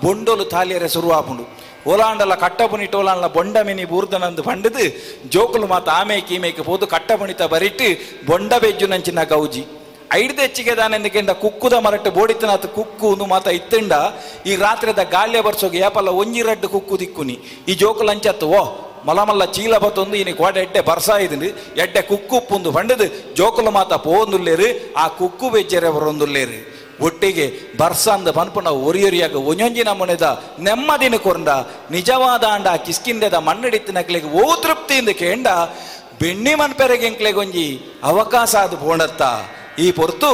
ಬೊಂಡೋಲು 0.04 0.46
ತಾಲಿಯರೆ 0.54 0.90
ಸುರುವಾಪುಂಡು. 0.96 1.46
ಓಲಾಂಡಲ 1.92 2.34
ಕಟ್ಟಪುನಿಟ್ 2.44 2.96
ಓಲಾಂಡ್ಲ 3.00 3.28
ಬೊಂಡ 3.38 3.58
ಮಿನಿ 3.68 3.86
ಬೂರ್ದನಂದು 3.92 4.44
ಪಂಡದು 4.44 4.86
ಜೋಕುಲು 5.34 5.68
ಮಾತ 5.68 5.90
ಆಮೇಕೆ 5.90 6.36
ಈಮೇಕೆ 6.36 6.64
ಪೋದು 6.70 6.88
ಕಟ್ಟಪುಣಿತ 6.94 7.42
ಬರಿಟ್ಟು 7.54 7.88
ಬೊಂಡ 8.30 8.54
ಬೆಜ್ಜು 8.64 8.88
ನಂಚಿನ 8.94 9.24
ಗೌಜಿ. 9.24 9.64
ಐಡ್ದು 10.20 10.42
ಹೆಚ್ಚಿಗೆ 10.46 10.74
ದಾನೆಂದಕೆಂಡ 10.80 11.32
ಕುಕ್ಕುದ 11.44 11.76
ಮರಟ್ಟು 11.86 12.10
ಬೋಡಿತನಾಥ 12.18 12.66
ಕುಕ್ಕು 12.78 13.08
ಮಾತ 13.32 13.48
ಇತ್ತಂಡ, 13.60 13.94
ಈ 14.50 14.54
ರಾತ್ರಿದ 14.66 15.02
ಗಾಳಿಯ 15.16 15.42
ಬರ್ಸೋಗೆ 15.48 15.80
ಯಾಪಲ್ಲ 15.86 16.10
ಒಂಜಿ 16.22 16.42
ರಡ್ಡು 16.50 16.68
ಕುಕ್ಕು 16.76 16.96
ದಿಕ್ಕುನಿ. 17.04 17.36
ಈ 17.70 17.74
ಜೋಕು 17.82 18.04
ಲಂಚತ್ತು 18.10 18.48
ಓ, 18.60 18.62
ಮಲಮಲ್ಲ 19.08 19.44
ಚೀಲ 19.56 19.74
ಬತ್ತೊಂದು 19.84 20.16
ಇನಿ 20.22 20.34
ಕೋಡ 20.40 20.56
ಎಡ್ಡೆ 20.66 20.82
ಬರ್ಸಾ 20.90 21.16
ಇದ್ದೀನಿ 21.26 21.50
ಎಡ್ಡೆ 21.84 22.02
ಕುಕ್ಕು 22.12 22.36
ಉಪ್ಪುಂದು 22.42 22.70
ಬಂಡದು, 22.78 23.06
ಜೋಕುಲು 23.40 23.72
ಮಾತ 23.78 23.94
ಪೋಂದುಲ್ಲೇರು 24.08 24.70
ಆ 25.04 25.06
ಕುಕ್ಕು 25.20 25.50
ಬೆಜ್ಜರೆ 25.56 25.92
ಬರೊಂದುಲ್ಲೇರು. 25.98 26.60
ಒಟ್ಟಿಗೆ 27.08 27.46
ಬರ್ಸ 27.80 28.06
ಅಂದ 28.18 28.30
ಪನ್ಪುನ 28.38 28.70
ಒರಿಯೊರಿಯಾಗ 28.88 29.36
ಒಂಜೊಂಜಿ 29.50 29.84
ನಮುನೆದ 29.90 30.28
ನೆಮ್ಮದಿನ 30.68 31.16
ಕೊರಂಡ, 31.26 31.50
ನಿಜವಾದ 31.96 32.44
ಅಂಡ 32.56 32.68
ಕಿಸ್ಕಿಂದೆದ 32.86 33.36
ಮಣ್ಣಿಡಿತ್ತಿನಕ್ಲೆಗೆ 33.50 34.30
ಓ 34.42 34.46
ತೃಪ್ತಿಯಿಂದ 34.64 35.12
ಕೇಂಡ, 35.22 35.48
ಬೆಣ್ಣಿ 36.22 36.56
ಮನ್ಪೆರೆಗೆ 36.62 37.34
ಒಂಜಿ 37.44 37.68
ಅವಕಾಶ 38.12 38.56
ಅದು 38.68 38.78
ಪೋಣತ್ತ 38.86 39.22
ಈ 39.86 39.88
ಪೊರ್ತು 40.00 40.30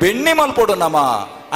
ಬೆಣ್ಣಿ 0.00 0.32
ಮಲ್ಪೊಡು 0.40 0.74
ನಮ. 0.84 0.96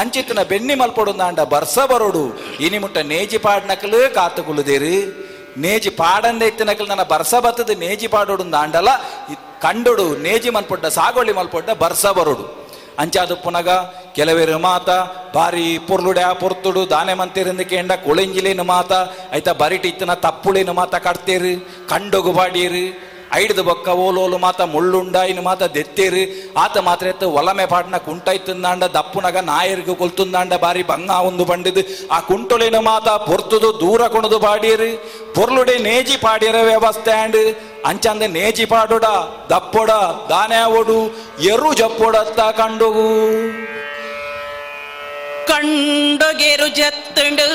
ಅಂಚಿತ್ತಿನ 0.00 0.40
ಬೆಣ್ಣಿ 0.52 0.74
ಮಲ್ಪೊಡು 0.80 1.12
ಅಂಡ 1.28 1.40
ಬರ್ಸ 1.54 1.78
ಬರೋಡು 1.92 2.24
ಇನಿ 2.66 2.78
ಮುಟ್ಟ 2.82 2.98
ನೇಜಿ 3.14 3.38
ಪಾಡ್ನಕಲು 3.46 4.00
ಕಾತು 4.14 4.42
ಕುಳುದೇರು 4.48 4.94
ನೇಜಿ 5.64 5.90
ಪಾಡಂದ 6.00 6.42
ನನ್ನ 6.90 7.04
ಬರ್ಸ 7.12 7.34
ಬತ್ತದ 7.44 7.72
ನೇಜಿ 7.84 8.08
ಪಾಡೋಡುಂದಾಂಡಲ 8.14 8.88
ಕಂಡೊಡು 9.64 10.06
ನೇಜಿ 10.26 10.50
ಮಲ್ಪೊಡ್ಡ 10.56 10.86
ಸಾಗೋಳಿ 10.98 11.32
ಮಲ್ಪೊಡ್ಡ 11.38 11.70
ಬರ್ಸ 11.82 12.06
ಬರೋಡು 12.18 12.44
ಅಂಚಾದು 13.02 13.34
ಪುನಗ 13.42 13.70
ಕೆಲವೇರು 14.14 14.58
ಮಾತ 14.58 14.88
ಬಾರಿ 15.34 15.66
ಪೊರ್ಲುಡೆ 15.88 16.22
ಪೊರ್ತುಡು, 16.40 16.80
ದಾನೆ 16.90 17.12
ಮಂತಿರಿಂದ 17.14 17.62
ಕೇಂಡ 17.72 17.92
ಕೊಳೆಂಜಿಲೇನು 18.06 18.64
ಮಾತ, 18.64 18.92
ಐತ 19.38 19.50
ಬರಿಟಿ 19.60 19.88
ಇತ್ತನ 19.88 20.14
ತಪ್ಪುಳೇನು 20.24 20.72
ಮಾತ 20.72 20.94
ಕಡ್ತೇರು, 21.06 21.52
ಕಂಡೊಗು 21.90 22.32
ಬಾಡಿಯರು 22.32 22.82
ಐಡ್ದು 23.40 23.62
ಬೊಕ್ಕ 23.68 23.88
ಓಲೋಲು 23.88 24.38
ಮಾತ 24.44 24.60
ಮುಳ್ಳುಂಡಾಯಿನ 24.74 25.40
ಮಾತ 25.48 25.62
ದೆತ್ತೇರು. 25.76 26.22
ಆತ 26.62 26.76
ಮಾತ್ರ 26.88 27.06
ಎತ್ತ 27.12 27.24
ಒಲಮೆ 27.40 27.66
ಪಾಡ್ನ 27.72 27.96
ಕುಂಟಾಯ್ 28.06 28.40
ತಿಂದಾಂಡ, 28.46 28.84
ದಪ್ಪುನಗ 28.96 29.36
ನಾಯರ್ಗು 29.50 29.94
ಕೊಲ್ತುಂದಾಂಡ 29.94 30.52
ಬಾರಿ 30.64 30.82
ಬಂಗ 30.92 31.10
ಒಂದು 31.28 31.44
ಬಂಡಿದು. 31.50 31.82
ಆ 32.10 32.20
ಕುಂಟೊಲಿನ 32.30 32.78
ಮಾತ 32.90 33.08
ಪೊರ್ತುದು, 33.08 33.68
ದೂರ 33.80 34.00
ಕುಣದು 34.14 34.38
ಪಾಡಿಯರು 34.46 34.90
ಪೊರ್ಲುಡೆ 35.34 35.76
ನೇಜಿ 35.88 36.16
ಪಾಡಿರ 36.24 36.56
ವ್ಯವಸ್ಥೆ 36.70 37.12
ಆಂಡ್. 37.22 37.40
ಅಂಚಂದ 37.90 38.22
ನೇಜಿ 38.38 38.64
ಪಾಡುಡ, 38.64 39.06
ದಪ್ಪೊಡ 39.52 39.90
ದಾನೆ 40.30 40.62
ಓಡು 40.78 40.98
ಎರು 41.52 41.70
ಜಪ್ಪೊಡತ್ತ 41.74 42.40
ಕಂಡುಗು. 42.60 43.08
ಕಂಡುಗೆರು 45.50 46.68
ಜತ್ತುಂಡು 46.78 47.48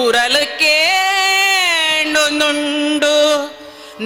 ಊರಲು 0.00 0.44
ಕೇಂಡು 0.60 2.24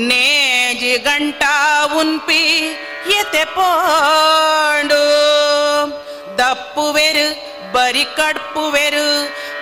నేజి 0.06 0.94
గంటా 1.06 1.52
ఉన్పి 2.00 2.42
ఎతెపోండు 3.18 5.02
దప్పువెరు 6.40 7.28
బరి 7.74 8.04
కడుపువెరు 8.18 9.06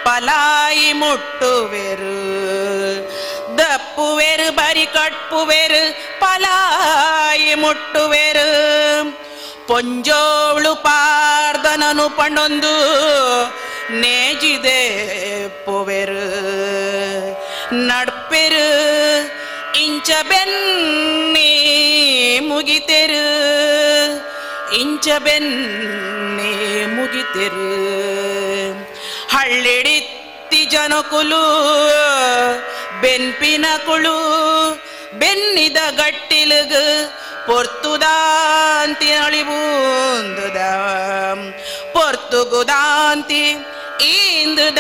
பலாய் 0.07 0.89
முட்டுவெரு 1.01 2.17
தப்புவெரு 3.61 4.47
பரி 4.59 4.87
கட்புவெரு 4.97 5.83
பலாய் 6.23 7.49
முட்டுவெரு 7.63 8.49
ಪೊಂಜೋಳು 9.69 10.73
ಪಾರ್ದನನು 10.85 12.07
ಪಣೊಂದು 12.19 12.75
ನೇಜಿದೆ 14.03 14.81
ಪೊವೆರು 15.65 16.27
ನಡ್ಪೆರು 17.89 18.67
ಇಂಚ 19.81 20.11
ಬೆನ್ನಿ 20.29 21.51
ಮುಗಿತೆರು. 22.49 23.27
ಇಂಚ 24.75 25.09
ಬೆನ್ನಿ 25.19 26.85
ಮುಗಿತೆರು. 26.95 27.67
ಹಳ್ಳಿಡಿತ್ತಿ 29.29 30.65
ಜನಕುಲು, 30.65 31.43
ಬೆನ್ಪಿನ 33.01 33.67
ಕುಳು, 33.87 34.19
ಬೆನ್ನಿದ 35.19 35.77
ಗಟ್ಟಿಲುಗು, 35.97 37.13
ಪೊರ್ತುದಾಂತಿ 37.47 39.13
ಅಳಿಬೂಂದುದ. 39.13 40.57
ಪೊರ್ತುಗುದಾಂತಿ 41.93 43.55
ಈಂದುದ 44.01 44.79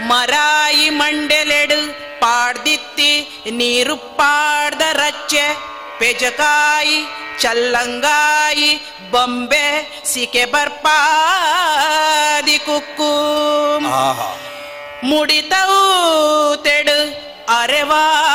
ಮರಾಯಿ 0.00 0.90
ಮಂಡೆಲೆಡು 0.90 2.04
ಪಾಡ್ದಿತ್ತಿ 2.20 3.40
ನೀರು 3.50 3.96
ಪಾಡ್ದ 3.96 4.82
ರಚ್ಚೆ 4.92 5.74
ಪೆಜಕಾಯಿ 5.98 7.04
ಚಲ್ಲಂಗಾಯಿ 7.40 8.80
ಬೊಂಬೆ 9.10 10.00
ಸಿಕೆ 10.04 10.44
ಬರ್ಪಾದಿ 10.44 12.58
ಕುಕ್ಕು. 12.58 13.12
ಮುಡಿತವು 15.02 16.62
ತೆಡು 16.62 17.33
ಅರೆವಾಸಿ 17.48 18.28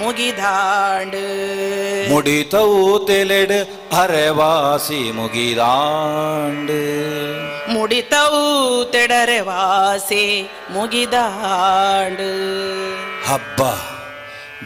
ಮುಗಿದಾಂಡು. 0.00 1.24
ಮುಡಿತವು 2.12 3.06
ತೆಲೆಡ್ 3.06 3.56
ಅರೆವಾಸಿ 3.92 5.12
ಮುಗಿದಾಂಡು. 5.12 6.80
ಮುಡಿತವು 7.74 8.42
ತೆಡರೆವಾಸಿ 8.92 10.24
ಮುಗಿದಾಂಡು. 10.76 12.30
ಹಬ್ಬ 13.28 13.60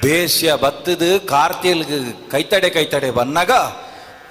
ಬೇಸ್ಯ 0.05 0.53
ಬತ್ತದು 0.63 1.11
ಕಾರ್ತಿಲ್ಗ್ 1.33 1.99
ಕೈತಡೆ 2.31 2.71
ಕೈತಡೆ 2.71 3.11
ಬನ್ನಗ 3.11 3.51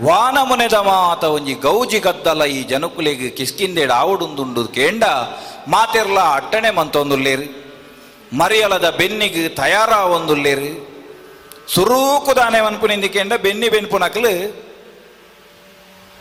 ವಾನ 0.01 0.37
ಮುನೆದ 0.49 0.73
ಮಾತ 0.73 1.23
ಒಂಜಿ 1.23 1.53
ಗೌಜಿ 1.53 1.99
ಗದ್ದಲ 1.99 2.43
ಈ 2.43 2.63
ಜನಕುಲೆಗ್ 2.63 3.37
ಕಿಸ್ಕಿಂದೆಡ್ 3.37 3.91
ಆವಡುಂದುಂಡು 3.91 4.63
ಕೆಂಡ 4.67 5.03
ಮಾತೆರ್ಲ 5.67 6.19
ಅಟ್ಟಣೆ 6.19 6.71
ಮಂತೊಂದುಲ್ಲೇರಿ 6.71 7.47
ಮರಿಯಲದ 8.39 8.87
ಬೆನ್ನಿಗೆ 8.99 9.43
ತಯಾರ 9.55 9.93
ಒಂದುಲ್ಲೇರು 10.15 10.71
ಸುರೂಕುದಾನೆ 11.73 12.59
ಅನ್ಪುನಿಂದಿಕೆಂಡ 12.59 13.33
ಬೆನ್ನಿ 13.43 13.67
ಬೆನ್ಪುನಕ್ಲು 13.69 14.33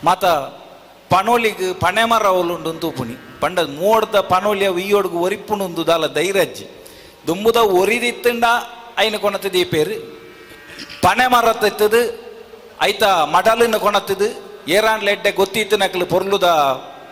ಮಾತ 0.05 0.25
ಪನೋಲಿಗ್ 1.11 1.65
ಪಣೆಮರ 1.81 2.27
ಅವಲುಂಡು 2.27 2.71
ತೂಪುನಿ 2.83 3.15
ಪಂಡ 3.41 3.61
ಮೋಡ್ದ 3.81 4.17
ಪನೋಲಿಯ 4.31 4.69
ವಿಯೋಡ್ಗು 4.71 5.19
ಒರಿಪ್ಪುನುಂದು 5.19 5.83
ದಾಲ 5.87 6.07
ಧೈರ್ಯಜ್ಜಿ 6.15 6.67
ದುಂಬುದ 7.29 7.59
ಒರಿದಿತ್ತಂಡ 7.81 8.47
ಐನ 8.99 9.17
ಕೊಣತದ 9.17 9.57
ಈ 9.57 9.65
ಪೇರು 9.65 9.97
ಪನೆಮರ 11.03 11.49
ತೆತ್ತದು 11.61 12.01
ಐತ 12.83 13.05
ಮಡಲಿನ 13.35 13.77
ಕೊಣತದು 13.77 14.29
ಏರಾನ್ 14.69 15.05
ಲೆಡ್ಡೆ 15.05 15.31
ಗೊತ್ತಿತ್ತು 15.33 15.77
ನಕ್ಲು 15.77 16.07
ಪೊರ್ಲುದ 16.07 16.49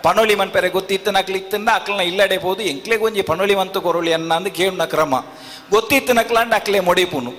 ಪನೋಲಿ 0.05 0.35
ಮನ್ಪೆರೆ 0.41 0.69
ಗೊತ್ತಿತ್ತು, 0.77 1.11
ನಕ್ಲು 1.17 1.37
ಇತ್ತಂಡ 1.43 1.69
ಅಕ್ಲನ 1.79 2.03
ಇಲ್ಲಡೆ 2.11 2.37
ಹೋದು 2.45 2.63
ಎಂಕ್ಲೆಗ್ 2.73 3.05
ಒಂಜಿ 3.09 3.23
ಪನೊಲಿ 3.31 3.55
ಮಂತು 3.61 3.81
ಅನ್ನ 4.19 4.33
ಅಂದು 4.39 4.51
ಕೇಳ್ನ 4.59 4.85
ಕ್ರಮ. 4.95 5.15
ಗೊತ್ತಿತ್ತು 5.75 6.13
ನಕ್ಲಂಡ 6.21 6.53
ಅಕ್ಲೆ 6.61 6.81
ಮೊಡಿಪುನು. 6.89 7.33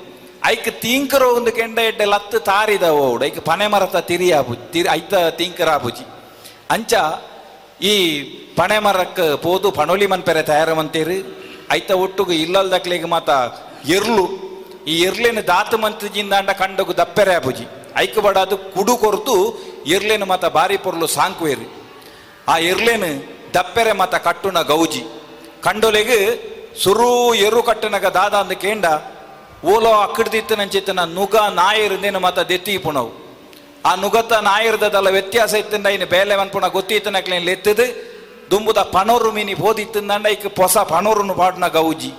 ಐಕ್ 0.51 0.69
ತೀಂಕರ 0.83 1.23
ಒಂದು 1.38 1.51
ಕೆಂಡ 1.57 1.79
ಎಡ್ಡೆ 1.89 2.05
ಲತ್ತು 2.13 2.38
ತಾರಿದ 2.51 2.85
ಓಡ್, 3.01 3.23
ಐಕ್ 3.27 3.41
ಪನೆ 3.49 3.65
ಮರತ 3.73 3.97
ತಿರಿಯಾಬುಜಿ 4.09 4.63
ತಿರಿ, 4.73 4.89
ಐತ 4.99 5.13
ತೀಂಕರ 5.39 5.69
ಆಬುಜಿ 5.79 6.05
ಅಂಚ 6.75 6.93
ಈ 7.91 7.93
ಪಣೆ 8.57 8.77
ಮರಕ್ಕೆ 8.85 9.25
ಪೋದು 9.43 9.67
ಪನೋಲಿ 9.79 10.07
ಮನ್ಪೆರೆ 10.13 10.43
ತಯಾರಮಂತೇರು, 10.49 11.17
ಐತ 11.77 11.91
ಒಟ್ಟುಗು 12.05 12.33
ಇಲ್ಲಲ್ದಕ್ಲಿಗೆ 12.43 13.09
ಮಾತ 13.13 13.29
ಎರ್ಲು. 13.97 14.25
ಈ 14.91 14.95
ಎರ್ಲಿನ 15.07 15.39
ದಾತು 15.51 15.77
ಮಂತಜಿಂದಾಂಡ 15.83 16.49
ಕಂಡಗು 16.61 16.93
ದಪ್ಪೆರೆ 16.97 17.33
ಆಬುಜಿ. 17.39 17.65
ಐಕ್ 18.03 18.19
ಬಡದು 18.25 18.57
ಕುಡು 18.73 18.93
ಕೊರ್ತು 19.03 19.35
ಎರ್ಲಿನ 19.95 20.23
ಮಾತ 20.31 20.45
ಬಾರಿ 20.57 20.77
ಪೊರ್ಲು 20.85 21.07
ಸಾಂಕ್ವೇರು. 21.17 21.67
ಆ 22.47 22.57
ಇರ್ಲೇನು 22.69 23.11
ದಪ್ಪೆರೆ 23.53 23.93
ಮತ 24.01 24.15
ಕಟ್ಟುನ 24.27 24.59
ಗೌಜಿ. 24.72 25.03
ಕಂಡೊಲೆಗ್ 25.65 26.18
ಸುರು 26.84 27.09
ಎರು 27.45 27.61
ಕಟ್ಟನಗ 27.63 28.07
ದಾದ 28.18 28.34
ಅಂದ 28.34 28.53
ಕೇಂಡ, 28.63 28.85
ಓಲೋ 29.72 29.91
ಅಕ್ಕಡ್ದಿತ್ತು 30.05 30.55
ನಂಚಿತ್ತನ 30.55 31.01
ನುಗ 31.18 31.35
ನಾಯಿರ್ದೇನು 31.59 32.19
ಮತ 32.19 32.39
ದೆತ್ತಿ 32.51 32.77
ಪುಣವು. 32.77 33.11
ಆ 33.85 33.91
ನುಗತ 33.95 34.31
ನಾಯಿರ್ದದಲ್ಲ 34.47 35.09
ವ್ಯತ್ಯಾಸ 35.18 35.53
ಇತ್ತಿಂದ 35.53 35.88
ಇನ್ನು 35.95 36.07
ಬೇಲೆ 36.15 36.35
ಪುಣ 36.53 36.65
ಗೊತ್ತಿತ್ತನಕ್ಲೇನು 36.77 37.45
ಲೆತ್ತದು, 37.45 37.85
ದುಂಬುದ 38.51 38.80
ಪನೋರು 38.95 39.30
ಮೀನಿ 39.31 39.53
ಹೋದಿತ್ತಂದಂಡ 39.53 40.26
ಇಕ್ 40.35 40.47
ಹೊಸ 40.61 40.77
ಪನೋರುನು 40.93 41.34
ಪಾಡ್ನ 41.34 41.68
ಗೌಜಿ. 41.68 42.11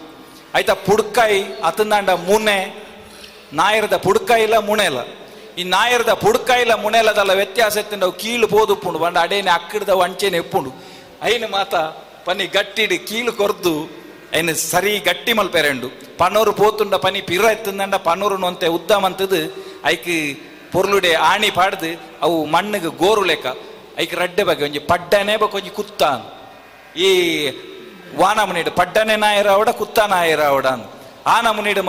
ಆಯ್ತಾ 0.54 0.74
ಪುಡ್ಕಾಯಿ 0.86 1.40
ಅತ್ತಂದಾಂಡ 1.64 2.10
ಮುನೆ 2.28 2.58
ಇಲ್ಲ 3.52 3.96
ಪುಡ್ಕಾಯಿಲ್ಲ 4.06 4.56
ಮುಣೆಲ 4.68 4.98
ಈ 5.60 5.62
ನಾಯರ್ದ 5.72 6.12
ಪುಡ್ಕಾಯಿಲ್ಲ 6.24 6.74
ಮುಣೆಲದಲ್ಲ 6.82 7.32
ವ್ಯತ್ಯಾಸ 7.40 7.76
ಎತ್ತಿ 7.82 7.96
ಅವು 8.06 8.14
ಕೀಳು 8.22 8.46
ಪೋದುಪ್ಪುಂಡು 8.52 8.98
ಬಂಡ 9.02 9.16
ಅಡೇನೆ 9.26 9.50
ಅಕ್ಕಿಡ್ದ 9.58 9.94
ಅಂಚೆನೆ 10.06 10.38
ಎಪ್ಪುಂಡು 10.44 10.70
ಐನು 11.30 11.48
ಮಾತ 11.54 11.74
ಪನಿ 12.26 12.44
ಗಟ್ಟಿಡಿ 12.56 12.96
ಕೀಳು 13.08 13.32
ಕೊರ್ದು 13.40 13.74
ಐನು 14.38 14.52
ಸರಿ 14.72 14.92
ಗಟ್ಟಿ 15.08 15.32
ಮಲ್ಪೆರೆಂಡು. 15.38 15.88
ಪನೋರು 16.20 16.52
ಪೋತುಂಡ 16.60 16.94
ಪನಿ 17.04 17.20
ಪಿರ 17.30 17.44
ಎತ್ತಂದ 17.56 17.96
ಪನೋರು 18.08 18.36
ಅಂತೆ 18.50 18.66
ಉದ್ದ 18.76 18.92
ಮಂತದು 19.04 19.40
ಐಕ್ 19.92 20.08
ಪೊರ್ಲುಡೆ 20.72 21.12
ಆಣಿ 21.30 21.50
ಪಾಡ್ದು, 21.58 21.90
ಅವು 22.24 22.36
ಮಣ್ಣಿಗೆ 22.54 22.90
ಗೋರು 23.02 23.22
ಲೆಕ್ಕ. 23.30 23.46
ಐಕ್ 24.02 24.14
ರಡ್ಡೆ 24.22 24.44
ಬಗ್ಗೆ 24.50 24.64
ಒಂಜಿ 24.68 24.80
ಪಡ್ಡನೆ 24.92 25.34
ಒಂಜಿ 25.58 25.72
ಕುತ್ತ 25.78 26.02
ಈ 27.06 27.10
ವಾನ 28.20 28.38
ಮುನಿಡು 28.48 28.70
ಪಡ್ಡನೆ 28.80 29.16
ನಾಯರ 29.24 29.48
ಅವಡ, 29.56 29.68
ಕುತ್ತ 29.80 29.98
ನಾಯರ 30.14 30.42
ಅವಡ 30.52 30.66
ಆ 31.32 31.36
ನಮುನಿಡು 31.46 31.82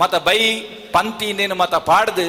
ಮತ್ತ 0.00 0.16
ಇರ್ಲಿಗೆ 0.16 0.16
ಬೈ 0.28 0.40
ಪಂತಿ 0.96 1.26
ಇನ್ನೇನು 1.32 1.56
ಮತ 1.62 1.74
ಪಾಡ್ದು, 1.90 2.26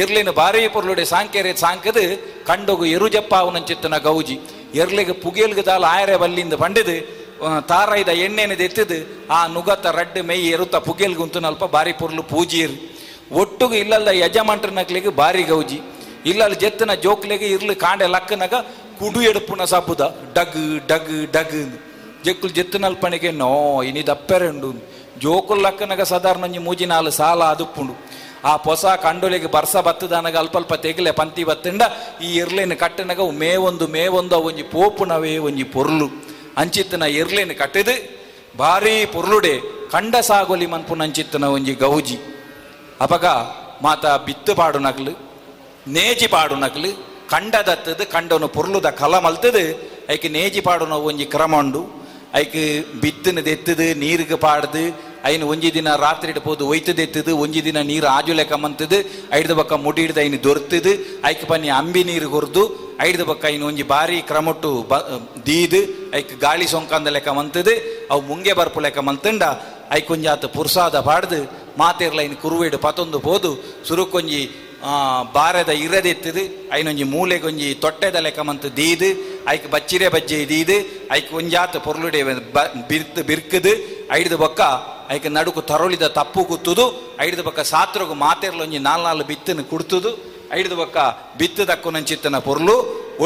ಇರ್ಲಿನ 0.00 0.30
ಬಾರಿ 0.38 0.60
ಪೊರ್ಲುಡೆ 0.74 1.04
ಸಾಂಕೇರೆ 1.12 1.50
ಸಾಂಕದು, 1.64 2.04
ಕಂಡೋಗು 2.48 2.84
ಎರುಜಪ್ಪ 2.96 3.34
ಅವನಂಚಿತ್ತನ 3.44 3.98
ಗೌಜಿ. 4.08 4.36
ಎರ್ಲಿಗೆ 4.82 5.14
ಪುಗೇಲ್ಗೆ 5.24 5.62
ದಾಲ 5.68 5.84
ಆಯರೆ 5.94 6.16
ಬಲ್ಲಿಂದ 6.22 6.54
ಬಂಡಿದು 6.62 6.96
ತಾರೈದ 7.70 8.10
ಎಣ್ಣೆನ 8.24 8.52
ಎತ್ತಿದು 8.66 8.98
ಆ 9.36 9.38
ನುಗತ 9.54 9.86
ರಡ್ಡು 9.98 10.20
ಮೈ 10.28 10.38
ಎರುತ್ತ 10.54 10.76
ಪುಗೇಲ್ಗೆ 10.88 11.22
ಉಂಟು 11.24 11.38
ನಲ್ಪ 11.46 11.64
ಬಾರಿ 11.74 11.92
ಪೊರ್ಲು 12.00 12.22
ಪೂಜಿಯರು 12.32 12.76
ಒಟ್ಟುಗು 13.40 13.76
ಇಲ್ಲಲ್ಲ 13.82 14.10
ಯಜಮಾನ್ರನಕ್ಲಿಗೆ 14.22 15.10
ಬಾರಿ 15.20 15.44
ಗೌಜಿ. 15.52 15.78
ಇಲ್ಲಲ್ಲಿ 16.30 16.56
ಜೆತ್ತನ 16.64 16.92
ಜೋಕ್ಲೆಗೆ 17.04 17.46
ಇರ್ಲಿ 17.54 17.74
ಕಾಂಡೆ 17.84 18.06
ಲಕ್ಕನಾಗ 18.14 18.54
ಕುಡು 18.98 19.20
ಎಡುಪುನ 19.30 19.62
ಸಬ್ಬುದ 19.72 20.02
ಡಗ್ 20.36 20.60
ಡಗ್ 20.90 21.14
ಡಗ್ 21.36 21.56
ಜಕ್ಕುಲ್ 22.26 22.54
ಜೆತ್ತನಲ್ 22.58 22.98
ಪಣಿಗೆ 23.02 23.30
ನೋ 23.42 23.52
ಇನಿ 23.90 24.02
ಒಂಜಿ 26.46 26.60
ಮೂಜಿ 26.66 26.86
ನಾಲ್ 26.92 27.10
ಸಾಲ 27.20 27.42
ಅದುಪ್ಪುಂಡು 27.54 27.94
ಆ 28.50 28.52
ಪೊಸ 28.64 28.84
ಕಂಡೊಲೆಗೆ 29.04 29.46
ಬರ್ಸ 29.46 29.74
ಬತ್ತದನಗ 29.76 30.36
ಅಲ್ಪ 30.36 30.56
ಅಲ್ಪ 30.60 30.74
ತೆಗಿಲೆ 30.84 31.12
ಪಂತಿ 31.20 31.42
ಬತ್ತಂಡ, 31.44 31.82
ಈ 32.26 32.28
ಇರ್ಲಿನ 32.40 32.74
ಕಟ್ಟನಗ 32.82 33.20
ಮೇ 33.42 33.52
ಒಂದು 33.68 33.84
ಮೇ 33.94 34.02
ಒಂದು 34.20 34.36
ಒಂಜಿ 34.48 34.64
ಪೋಪುನವೇ 34.74 35.38
ಒಂಜಿ 35.48 35.64
ಪೊರ್ಲು. 35.74 36.06
ಅಂಚಿತ್ತನ 36.60 37.04
ಇರ್ಲಿನ 37.20 37.52
ಕಟ್ಟಿದು, 37.52 37.94
ಭಾರಿ 38.58 38.92
ಪೊರ್ಲುಡೆ, 39.14 39.54
ಕಂಡ 39.94 40.14
ಸಾಗೊಲಿ 40.28 40.66
ಮನ್ಪುನ 40.66 41.02
ಅಂಚಿತ್ತನ 41.02 41.44
ಒಂಜಿ 41.56 41.74
ಗೌಜಿ. 41.84 42.18
ಅಪಗ 43.00 43.24
ಮಾತ 43.86 44.04
ಬಿತ್ತು 44.26 44.54
ಪಾಡು 44.54 44.78
ನೇಜಿ 45.96 46.26
ಪಾಡು 46.26 46.56
ಕಂಡ 47.32 47.54
ದತ್ತದು, 47.66 48.04
ಕಂಡನು 48.12 48.48
ಪೊರ್ಲುದ 48.48 48.88
ಕಲ 49.00 49.14
ಮಲ್ತದು, 49.18 49.64
ಐಕೆ 50.12 50.28
ನೇಜಿ 50.28 50.60
ಪಾಡುನ 50.60 50.92
ಒಂಜಿ 50.92 51.26
ಕ್ರಮ 51.34 51.54
ಉಂಡು. 51.58 51.82
ಐಕ್ 52.34 52.60
ಬಿತ್ತನ 53.02 53.40
ದೆತ್ತದು 53.48 53.86
ನೀರಿಗೆ 53.98 54.36
ಪಾಡ್ದು 54.36 55.13
ಐನು 55.30 55.44
ಒಂಜಿ 55.52 55.68
ದಿನ 55.76 55.88
ರಾತ್ರಿ 56.04 56.32
ಪೋದು 56.46 56.64
ಒಯ್ತದ 56.72 57.32
ಒಂಜಿ 57.44 57.60
ದಿನ 57.68 57.78
ನೀರು 57.90 58.06
ಆಜು 58.16 58.32
ಲೆಕ್ಕ 58.40 58.54
ಮಂತದು, 58.64 58.98
ಐಡ್ದ 59.38 59.52
ಬಕ್ಕ 59.60 59.72
ಮುಟಿ 59.84 60.00
ಹಿಡ್ದು 60.04 60.20
ಐನು 60.24 60.38
ದೊರ್ತದು, 60.46 60.92
ಐಕ್ 61.30 61.44
ಬನ್ನಿ 61.50 61.70
ಅಂಬಿ 61.80 62.02
ನೀರು 62.10 62.28
ಕೊರ್ದು 62.34 62.62
ಐಡ್ದ 63.06 63.22
ಬಕ್ಕ 63.30 63.44
ಐನು 63.52 63.64
ಒಂಜಿ 63.70 63.84
ಬಾರಿ 63.94 64.18
ಕ್ರಮಟ್ಟು 64.30 64.70
ಬ, 64.90 64.98
ದೀದು, 65.46 65.80
ಐಕ್ 66.18 66.34
ಗಾಳಿ 66.44 66.66
ಸೊಂಕಂದ 66.74 67.08
ಲೆಕ್ಕ 67.16 67.30
ಮಂತದು, 67.38 67.74
ಅವು 68.12 68.22
ಮುಂಗೆ 68.30 68.52
ಬರ್ಪು 68.60 68.82
ಲೆಕ್ಕ 68.86 69.00
ಮಂತಂಡ, 69.08 69.42
ಐಕ್ 69.98 70.10
ಒಂಜಿ 70.16 70.28
ಆತ 70.34 70.46
ಪುರ್ಸಾದ 70.56 71.00
ಪಾಡ್ದು 71.08 71.40
ಮಾತೇರ್ಲ 71.82 72.20
ಇನ್ನು 72.26 72.38
ಕುರುವೇಡು 72.44 72.78
ಪತೊಂದು 72.86 73.20
ಪೋದು, 73.28 73.52
ಸುರುಕೊಂಜಿ 73.88 74.42
ಬಾರದ 75.36 75.72
ಇರದೆತ್ತದು 75.84 76.42
ಐನೊಂಜಿ 76.78 77.04
ಮೂಲೆಗೊಂಜಿ 77.12 77.68
ತೊಟ್ಟೆದ 77.84 78.16
ಲೆಕ್ಕ 78.26 78.40
ಮಂತು 78.48 78.68
ದೀದು, 78.78 79.08
ಐಕ್ 79.54 79.68
ಬಚ್ಚಿರೆ 79.74 80.08
ಬಜ್ಜೆ 80.14 80.38
ದೀದು, 80.50 80.76
ಐಕ್ 81.16 81.30
ಒಂಜಾತ 81.40 81.76
ಪೊರ್ಲುಡೆ 81.86 82.20
ಬಿರ್ತ್, 82.90 83.20
ಬಿರ್ಕದು, 83.30 83.72
ಐಡ್ದು 84.18 84.38
ಬೊಕ್ಕ 84.42 84.60
ಐಕ್ 85.14 85.26
ನಡುಕು 85.36 85.60
ತರೊಳಿದ 85.70 86.06
ತಪ್ಪು 86.18 86.42
ಕುತ್ತುದು 86.50 86.84
ಐಡ್ದು 87.24 87.42
ಬೊಕ್ಕ 87.46 87.62
ಸಾತ್ರಗು 87.72 88.14
ಮಾತೇರ್ಲೊಂಜಿ 88.22 88.78
ನಾಲ್ 88.86 89.04
ನಾಲ್ 89.06 89.22
ಬಿತ್ತನ 89.30 89.62
ಕುಡ್ತುದು, 89.72 90.10
ಐಡ್ದು 90.58 90.76
ಬೊಕ್ಕ 90.80 90.96
ಬಿತ್ತದಕ್ಕು 91.40 91.90
ನಂಚಿತ್ತನ 91.96 92.38
ಪೊರ್ಲು, 92.48 92.76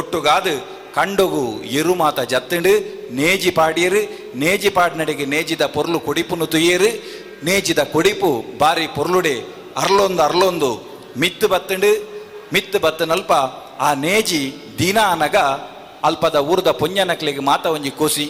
ಒಟ್ಟುಗಾದು 0.01 0.55
ಕಂಡುಗು 0.97 1.45
ಎರು 1.81 1.95
ಮಾತ 2.03 2.19
ಜತ್ತಂಡು, 2.33 2.73
ನೇಜಿ 3.21 3.51
ಪಾಡಿಯರು, 3.59 4.03
ನೇಜಿ 4.43 4.71
ಪಾಡಿನಡೆಗೆ 4.77 5.27
ನೇಜಿದ 5.35 5.65
ಪೊರ್ಲು 5.77 5.99
ಕೊಡಿಪುನು 6.07 6.47
ತುಯ್ಯರು, 6.55 6.91
ನೇಜಿದ 7.49 7.81
ಕೊಡಿಪು 7.95 8.31
ಬಾರಿ 8.63 8.87
ಪೊರ್ಲುಡೆ 8.97 9.37
ಅರ್ಲೊಂದು 9.83 10.23
ಅರ್ಲೊಂದು 10.29 10.71
ಮಿತ್ತು 11.23 11.49
ಬತ್ತಂಡು, 11.55 11.93
ಮಿತ್ತು 12.55 12.79
ಬತ್ತನಲ್ಪ 12.85 13.33
ಆ 13.87 13.91
ನೇಜಿ 14.07 14.43
ದಿನ 14.79 14.99
ಅನಗ 15.15 15.37
ಅಲ್ಪದ 16.09 16.37
ಊರ್ದ 16.53 16.71
ಪುಂಜನಕ್ಲಿಗೆ 16.81 17.43
ಮಾತ 17.51 17.67
ಒಂಜಿ 17.77 17.91
ಕೋಸಿ. 18.01 18.27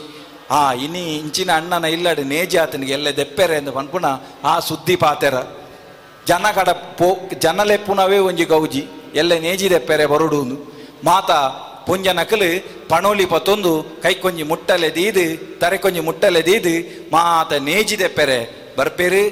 ಆ 0.56 0.60
ಇನಿ 0.84 1.02
ಇಂಚಿನ 1.20 1.50
ಅಣ್ಣನ 1.60 1.86
ಇಲ್ಲಡೆ 1.94 2.22
ನೇಜಿ 2.34 2.56
ಆತನಿಗೆ 2.64 2.92
ಎಲ್ಲ 2.98 3.08
ದೆಪ್ಪೆರೆ 3.20 3.56
ಎಂದು 3.60 3.72
ಪನ್ಪುಣ 3.78 4.06
ಆ 4.50 4.52
ಸುದ್ದಿ 4.68 4.96
ಪಾತೆರ. 5.02 5.36
ಜನ 6.28 6.46
ಕಡ 6.58 6.70
ಪೋ 6.98 7.08
ಜನಲೆಪ್ಪುನವೇ 7.44 8.18
ಒಂಜಿ 8.28 8.46
ಗೌಜಿ, 8.52 8.82
ಎಲ್ಲ 9.20 9.32
ನೇಜಿ 9.46 9.66
ದೆಪ್ಪೆರೆ 9.74 10.06
ಬರುಡು 10.12 10.40
ಮಾತ 11.08 11.30
ಪುಂಜನಕಲು 11.88 12.48
ಪಣೋಲಿ 12.88 13.26
ಪತ್ತೊಂದು 13.32 13.70
ಕೈಕೊಂಜಿ 14.04 14.44
ಮುಟ್ಟಲೆ 14.50 14.88
ದೀದು 14.96 15.24
ತರೆ 15.60 15.76
ಕೊಂಜಿ 15.84 16.02
ಮುಟ್ಟಲೆ 16.08 16.40
ದೀದು, 16.48 16.74
ಮಾತ 17.14 17.52
ನೇಜಿ 17.68 17.96
ದೆಪ್ಪೆರೆ 18.02 18.40
ಬರ್ಪೇರು, 18.78 19.22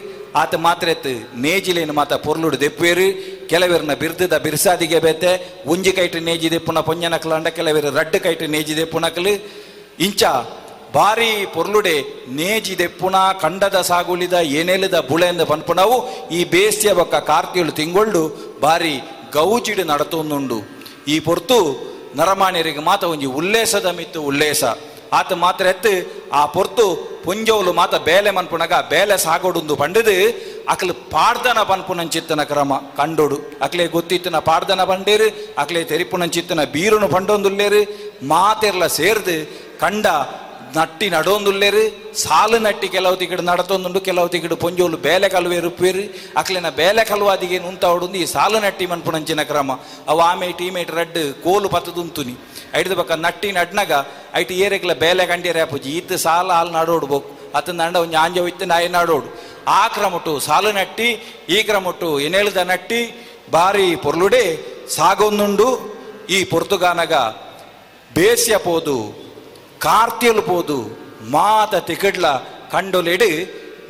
ಆತ 0.42 0.54
ಮಾತ್ರ 0.66 0.86
ಎತ್ತು 0.94 1.12
ನೇಜಿಲೇನು 1.46 1.94
ಮಾತ 1.98 2.14
ಪೊರ್ಲುಡು 2.26 2.56
ದೆಪ್ಪೇರು 2.64 3.06
ಕೆಲವೆರ್ನ 3.50 3.92
ಬಿರ್ದದ 4.02 4.36
ಬಿರ್ಸಾದಿಗೆ 4.46 4.98
ಬೇತೆ, 5.06 5.32
ಉಂಜಿ 5.72 5.92
ಕೈಟ್ 5.98 6.16
ನೇಜಿ 6.28 6.48
ದೆಪ್ಪುನ 6.54 6.80
ಪೊಂಜನಕಲು 6.88 7.34
ಅಂಡ 7.38 7.48
ಕೆಲವೇರು 7.58 7.90
ರಡ್ಡು 7.98 8.20
ಕೈಟು 8.26 8.48
ನೇಜಿ 8.56 8.74
ಇಂಚ 10.06 10.22
ಭಾರಿ 10.96 11.30
ಪೊರ್ಲುಡೆ 11.54 11.96
ನೇಜಿದೆ 12.38 12.86
ಕಂಡದ 13.42 13.78
ಸಾಗುಲಿದ 13.90 14.36
ಏನೆಲದ 14.58 14.98
ಬುಳೆಂದ 15.10 15.42
ಪನ್ಪುನವು 15.52 15.96
ಈ 16.36 16.40
ಬೇಸಿಯ 16.54 16.92
ಬೊಕ್ಕ 16.98 17.16
ಕಾರ್ತಿಯಳು 17.30 17.72
ತಿಂಗೊಳ್ಳು 17.80 18.22
ಬಾರಿ 18.64 18.94
ಗೌಜಿಡು 19.36 19.84
ನಡತೊಂದುಂಡು. 19.92 20.58
ಈ 21.14 21.16
ಪೊರ್ತು 21.28 21.58
ನರಮಾಣ್ಯರಿಗೆ 22.18 22.82
ಮಾತ 22.90 23.02
ಒಂಜಿ 23.12 23.28
ಉಲ್ಲೇಸದ 23.38 23.88
ಮಿತ್ತು 23.96 24.20
ಉಲ್ಲೇಸ. 24.30 24.64
ಆತ 25.18 25.32
ಮಾತ್ರ 25.42 25.64
ಎತ್ತು 25.72 25.92
ಆ 26.38 26.42
ಪೊರ್ತು 26.54 26.84
ಪುಂಜೋಲು 27.24 27.72
ಮಾತ 27.78 27.94
ಬೇಲೆ 28.08 28.30
ಮನ್ಪುನಗ 28.36 28.74
ಬೇಲೆ 28.92 29.16
ಸಾಗೋಡುಂದು 29.24 29.74
ಪಂಡದು 29.82 30.14
ಅಕ್ಲು 30.72 30.94
ಪಾಡ್ದನ 31.12 31.60
ಪನ್ಪುನಂಚಿತ್ತನ 31.70 32.42
ಕ್ರಮ 32.52 32.72
ಕಂಡೋಡು. 32.98 33.36
ಅಕ್ಲೆ 33.66 33.84
ಗೊತ್ತಿತ್ತನ 33.96 34.38
ಪಾಡ್ದನ 34.48 34.84
ಪಂಡೇರು 34.90 35.28
ಅಕ್ಲೆ 35.62 35.82
ತೆರಿಪುನಂಚಿತ್ತನ 35.90 36.64
ಬೀರುನು 36.74 37.08
ಪಂಡೊಂದುಲ್ಲೇರು. 37.14 37.82
ಮಾತೆರ್ಲ 38.32 38.86
ಸೇರ್ದು 38.98 39.36
ಕಂಡ 39.82 40.06
ನಟ್ಟಿ 40.76 41.06
ನಡೋಂದುಲ್ಲೇರು, 41.14 41.82
ಸಾಲು 42.22 42.58
ನಟ್ಟಿ 42.66 42.88
ಕೆಲವು 42.94 43.16
ತಿಗಡು 43.22 43.42
ನಡತೊಂದುಂಡು 43.50 44.00
ಕೆಲವು 44.08 44.28
ತಿಗಡು 44.34 44.56
ಪೊಂಜೋಲು 44.64 44.96
ಬೇಲೆ 45.06 45.28
ಕಲುವೆ 45.34 45.58
ರುಪ್ಪೇರು. 45.66 46.04
ಅಕ್ಲಿನ 46.40 46.68
ಬೇಲೆ 46.80 47.02
ಕಲುವಾದಿಗೆ 47.10 47.58
ನುಂತ 47.66 47.84
ಹೊಡುಂದು 47.92 48.18
ಈ 48.22 48.26
ಸಾಲು 48.34 48.58
ನಟ್ಟಿ 48.64 48.86
ಮನ್ಪುನಂಚಿನ 48.92 49.42
ಕ್ರಮ. 49.50 49.70
ಅವು 50.10 50.20
ಆಮೆ 50.30 50.48
ಟೀಮೇಟ್ 50.60 50.92
ರಡ್ 50.98 51.20
ಕೋಲು 51.44 51.68
ಪತ್ತದುಂತುನಿ. 51.74 52.34
ಐಡ್ದ 52.78 52.94
ಬಕ 53.00 53.12
ನಟ್ಟಿ 53.26 53.50
ನಡ್ನಗ, 53.58 53.92
ಐಟ 54.40 54.50
ಏರೆಗ್ಲ 54.64 54.92
ಬೇಲೆ 55.04 55.26
ಕಂಡಿಯರೆ 55.32 55.62
ಅಪ್ಪುಜಿ 55.66 55.92
ಸಾಲು 56.00 56.18
ಸಾಲ 56.26 56.48
ಹಾಲು 56.58 56.72
ನಡೋಡ್ಬೇಕು. 56.78 57.28
ಅತ್ತ 57.58 57.70
ನಂಡ 57.80 57.96
ಆಂಜ 58.24 58.38
ಒಯ್ತು 58.46 58.66
ನಾಯಿ 58.72 58.88
ನಡೋಡು. 58.96 59.28
ಆ 59.80 59.82
ಕ್ರಮಟು 59.94 60.32
ಸಾಲು 60.46 60.70
ನಟ್ಟಿ, 60.78 61.08
ಈ 61.54 61.58
ಕ್ರಮಟು 61.68 62.08
ಎನೇಳ್ದ 62.26 62.60
ನಟ್ಟಿ 62.72 63.00
ಬಾರಿ 63.54 63.86
ಪೊರ್ಲುಡೆ 64.04 64.44
ಸಾಗೊಂದುಂಡು. 64.96 65.68
ಈ 66.36 66.38
ಪೊರ್ತುಗಾನಗ 66.52 67.14
ಬೇಸ್ಯ 68.16 68.54
ಪೋದು 68.66 68.96
ಕಾರ್ತಿಯಲು 69.80 70.42
ಪೋದು 70.42 70.78
ಮಾತ 71.30 71.74
ತಿಕಡ್ಲ 71.74 72.26
ಕಂಡೊಲೆಡು 72.72 73.30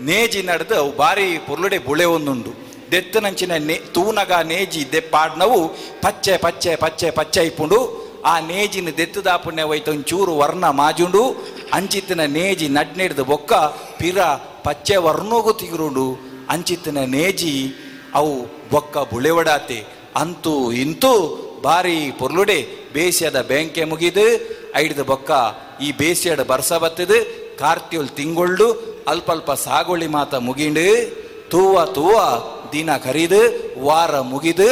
ನೇಜಿ 0.01 0.43
ನಡೆದು 0.43 0.75
ಅವು 0.75 0.97
ಬಾರಿ 0.97 1.39
ಪೊರ್ಲುಡೆ 1.39 1.79
ಬುಳೆ 1.79 2.05
ಒಂದುಂಡು. 2.05 2.51
ದೆತ್ತನಂಚಿನ 2.91 3.53
ನೇ, 3.57 3.75
ತೂನಗ 3.75 4.33
ನೇಜಿ 4.33 4.93
ದೆಪ್ಪಾಡ್ನವು, 4.93 5.69
ಪಚ್ಚೆ 6.03 6.37
ಪಚ್ಚೆ 6.37 6.77
ಪಚ್ಚೆ 6.77 7.11
ಪಚ್ಚೆ 7.11 7.47
ಇಪ್ಪುಂಡು 7.47 7.79
ಆ 8.25 8.41
ನೇಜಿನ 8.41 8.89
ದೆತ್ತುದಾಪುಣ್ಯ 8.97 9.63
ವೈತ 9.63 9.89
ಒಂಚೂರು 9.89 10.37
ವರ್ಣ 10.37 10.65
ಮಾಜುಂಡು. 10.65 11.25
ಅಂಚಿತ್ತಿನ 11.73 12.21
ನೇಜಿ 12.21 12.69
ನಡ್ನಿಡ್ದು 12.69 13.25
ಬೊಕ್ಕ 13.25 13.53
ಪಿರ 13.99 14.19
ಪಚ್ಚೆ 14.63 14.97
ವರ್ಣೋಗು 14.97 15.53
ತಿಗುರುಂಡು. 15.53 16.07
ಅಂಚಿತ್ತಿನ 16.51 16.99
ನೇಜಿ 16.99 17.75
ಅವು 18.15 18.43
ಬೊಕ್ಕ 18.71 18.99
ಬುಳೆವಡಾತೆ 18.99 19.87
ಅಂತೂ 20.17 20.73
ಇಂತೂ 20.73 21.13
ಬಾರಿ 21.63 22.11
ಪೊರ್ಲುಡೆ 22.11 22.59
ಬೇಸಿಯದ 22.93 23.41
ಬೆಂಕೆ 23.41 23.85
ಮುಗಿದು 23.85 24.56
ಐಡ್ದ 24.77 25.01
ಬೊಕ್ಕ 25.01 25.31
ಈ 25.83 25.93
ಬೇಸಿಯಡ 25.93 26.41
ಬರ್ಸ 26.41 26.73
ಬತ್ತದು, 26.73 27.19
ಕಾರ್ತಿಯೋಲ್ 27.59 28.09
ತಿಂಗೊಳ್ಳು 28.09 28.69
ಅಲ್ಪ 29.09 29.53
ಸಾಗೊಳ್ಳಿ 29.53 30.07
ಮಾತ 30.07 30.35
ಮುಗಿಂಡು, 30.35 30.87
ತೂವ 31.51 31.85
ತೂವ 31.85 32.17
ದಿನ 32.73 32.97
ಕರಿದು, 32.97 33.43
ವಾರ 33.83 34.21
ಮುಗಿದು, 34.21 34.71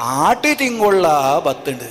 ಆಟಿ 0.00 0.54
ತಿಂಗೊಳ್ಳ 0.54 1.06
ಬತ್ತಂಡು. 1.46 1.90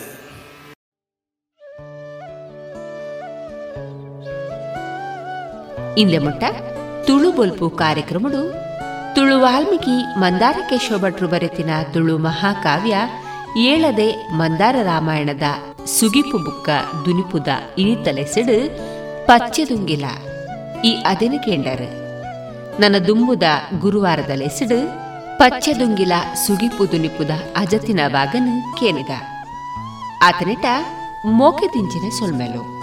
ಇಂದೆ 5.98 6.18
ಮುಟ್ಟ 6.18 6.44
ತುಳು 7.08 7.32
ಬೊಲ್ಪು 7.32 7.70
ಕಾರ್ಯಕ್ರಮಡು. 7.70 8.42
ತುಳು 9.16 9.40
ವಾಲ್ಮೀಕಿ 9.40 10.20
ಮಂದಾರ 10.20 10.58
ಕೇಶವ 10.70 10.98
ಭಟ್ರು 10.98 11.28
ಬರೆತಿನ 11.28 11.70
ತುಳು 11.94 12.18
ಮಹಾಕಾವ್ಯ 12.18 12.96
ಏಳದೆ 13.62 14.10
ಮಂದಾರ 14.32 14.76
ರಾಮಾಯಣದ 14.84 15.48
ಸುಗಿಪು 15.86 16.38
ಬುಕ್ಕ 16.38 16.70
ದುನಿಪುದ 17.06 17.48
ಇನಿತಲೆಸಿಡು 17.78 18.78
ಪಚ್ಚೆದುಂಗಿಲ 19.28 20.06
ಈ 20.86 20.94
ಅದೆನು 20.94 21.44
ಕೇಂಡರ್? 21.44 22.02
ನನ್ನ 22.82 22.98
ದುಂಬುದ 23.08 23.44
ಗುರುವಾರದ 23.80 24.30
ಲೆಸಿಡು 24.30 24.90
ಪಚ್ಚೆದುಂಗಿಲ 25.38 26.12
ಸುಗಿಪು 26.48 26.92
ದುನಿಪುದ 26.92 27.30
ಅಜತಿನ 27.56 28.00
ಬಾಗನು 28.08 28.76
ಕೇನುಗ. 28.76 29.12
ಆತನಿಟ 30.24 30.66
ಮೋಕೆ 31.26 31.68
ತಿಂಚಿನ 31.68 32.10
ಸೊಲ್ಮೆಲು. 32.20 32.81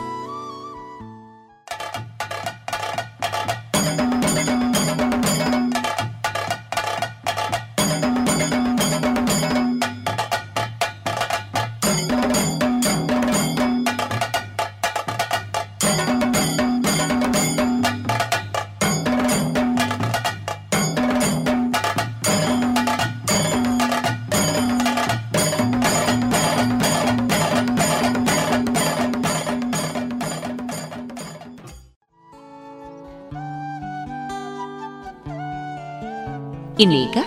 ಇನ್ನೀಗ 36.79 37.19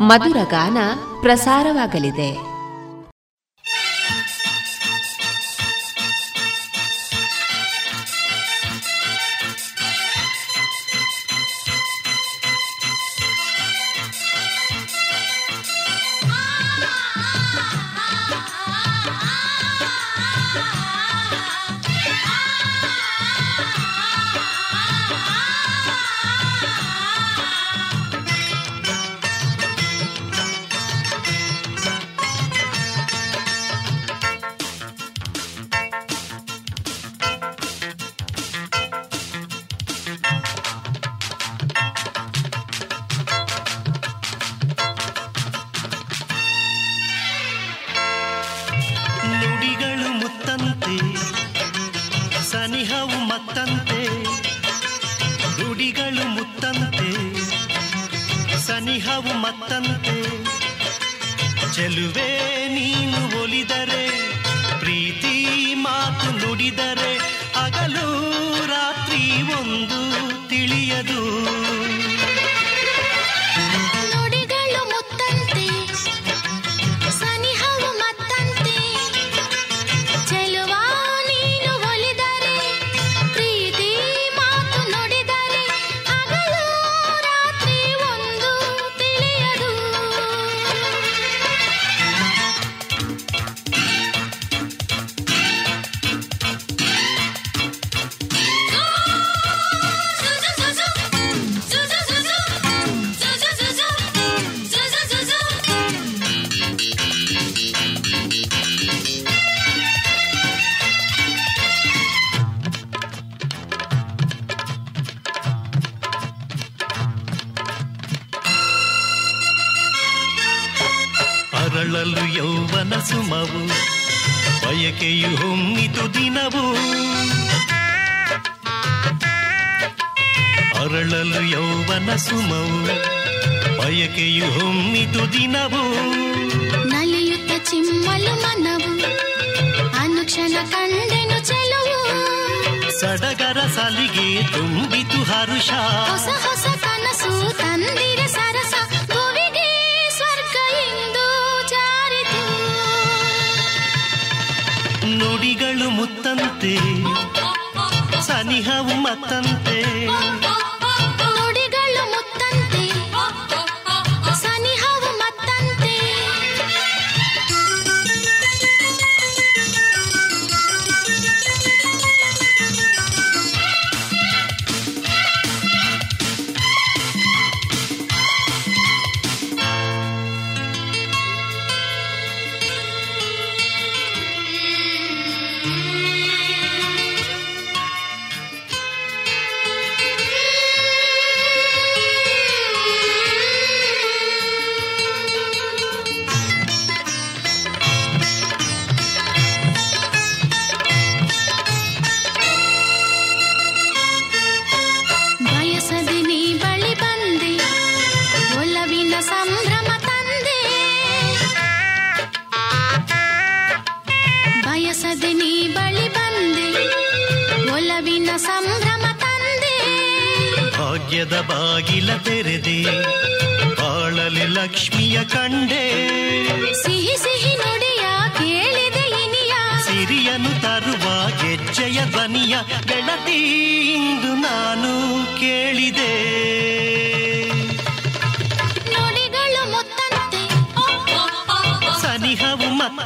ಮಧುರ 0.00 0.36
ಗಾನ 0.50 0.78
ಪ್ರಸಾರವಾಗಲಿದೆ. 1.20 2.53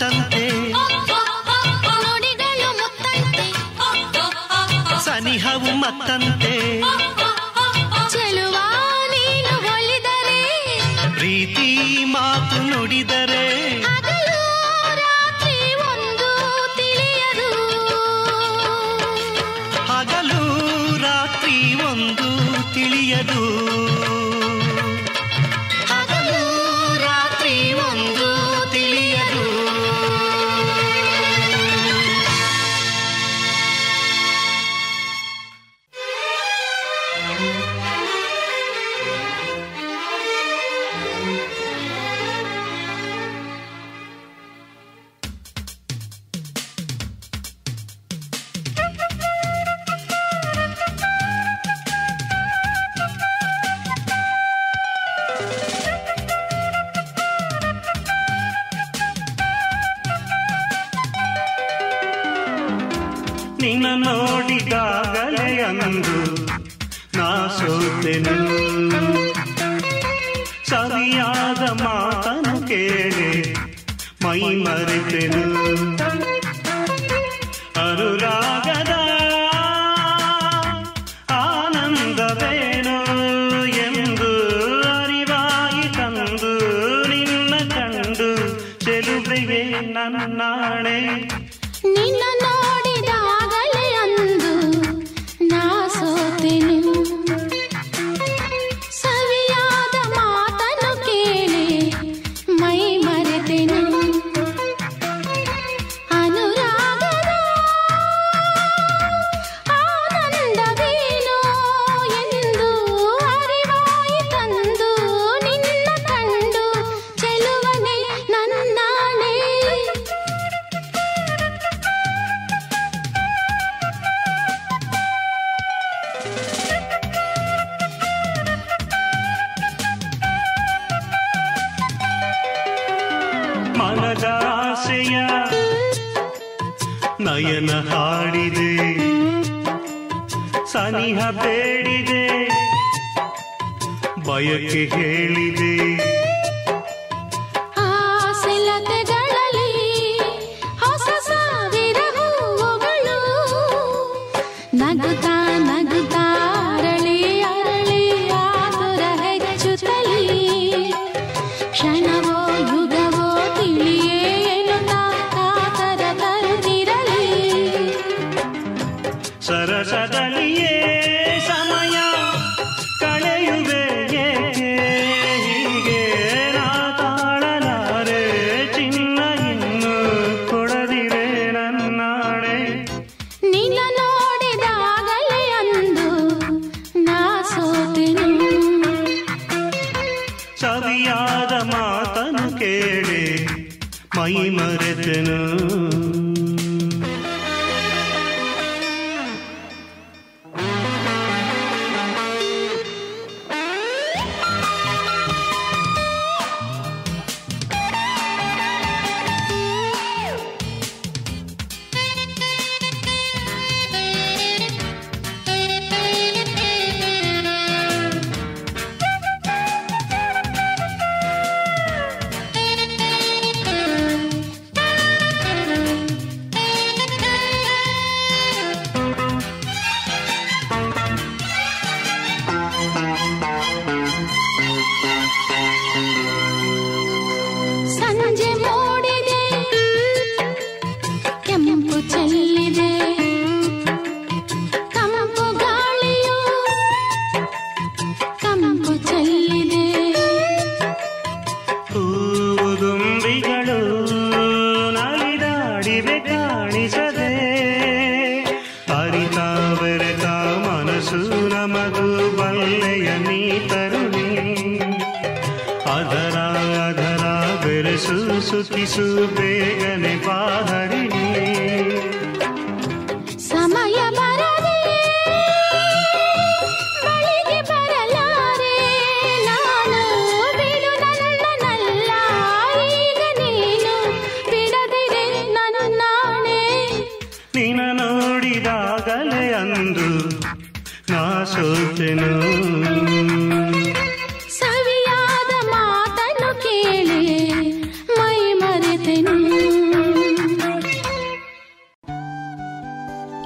ಮತ್ತಂತೆ. 0.00 0.44
ಸನಿಹವು 5.04 5.70
ಮತ್ತಂತೆ. 5.76 6.52
ಚೆಲುವ 8.10 8.56
ನೀನು 9.12 9.54
ಒಲಿದರೆ 9.72 10.42
ಪ್ರೀತಿ 11.14 11.68
ಮಾತು 12.04 12.58
ನುಡಿದರೆ 12.70 13.17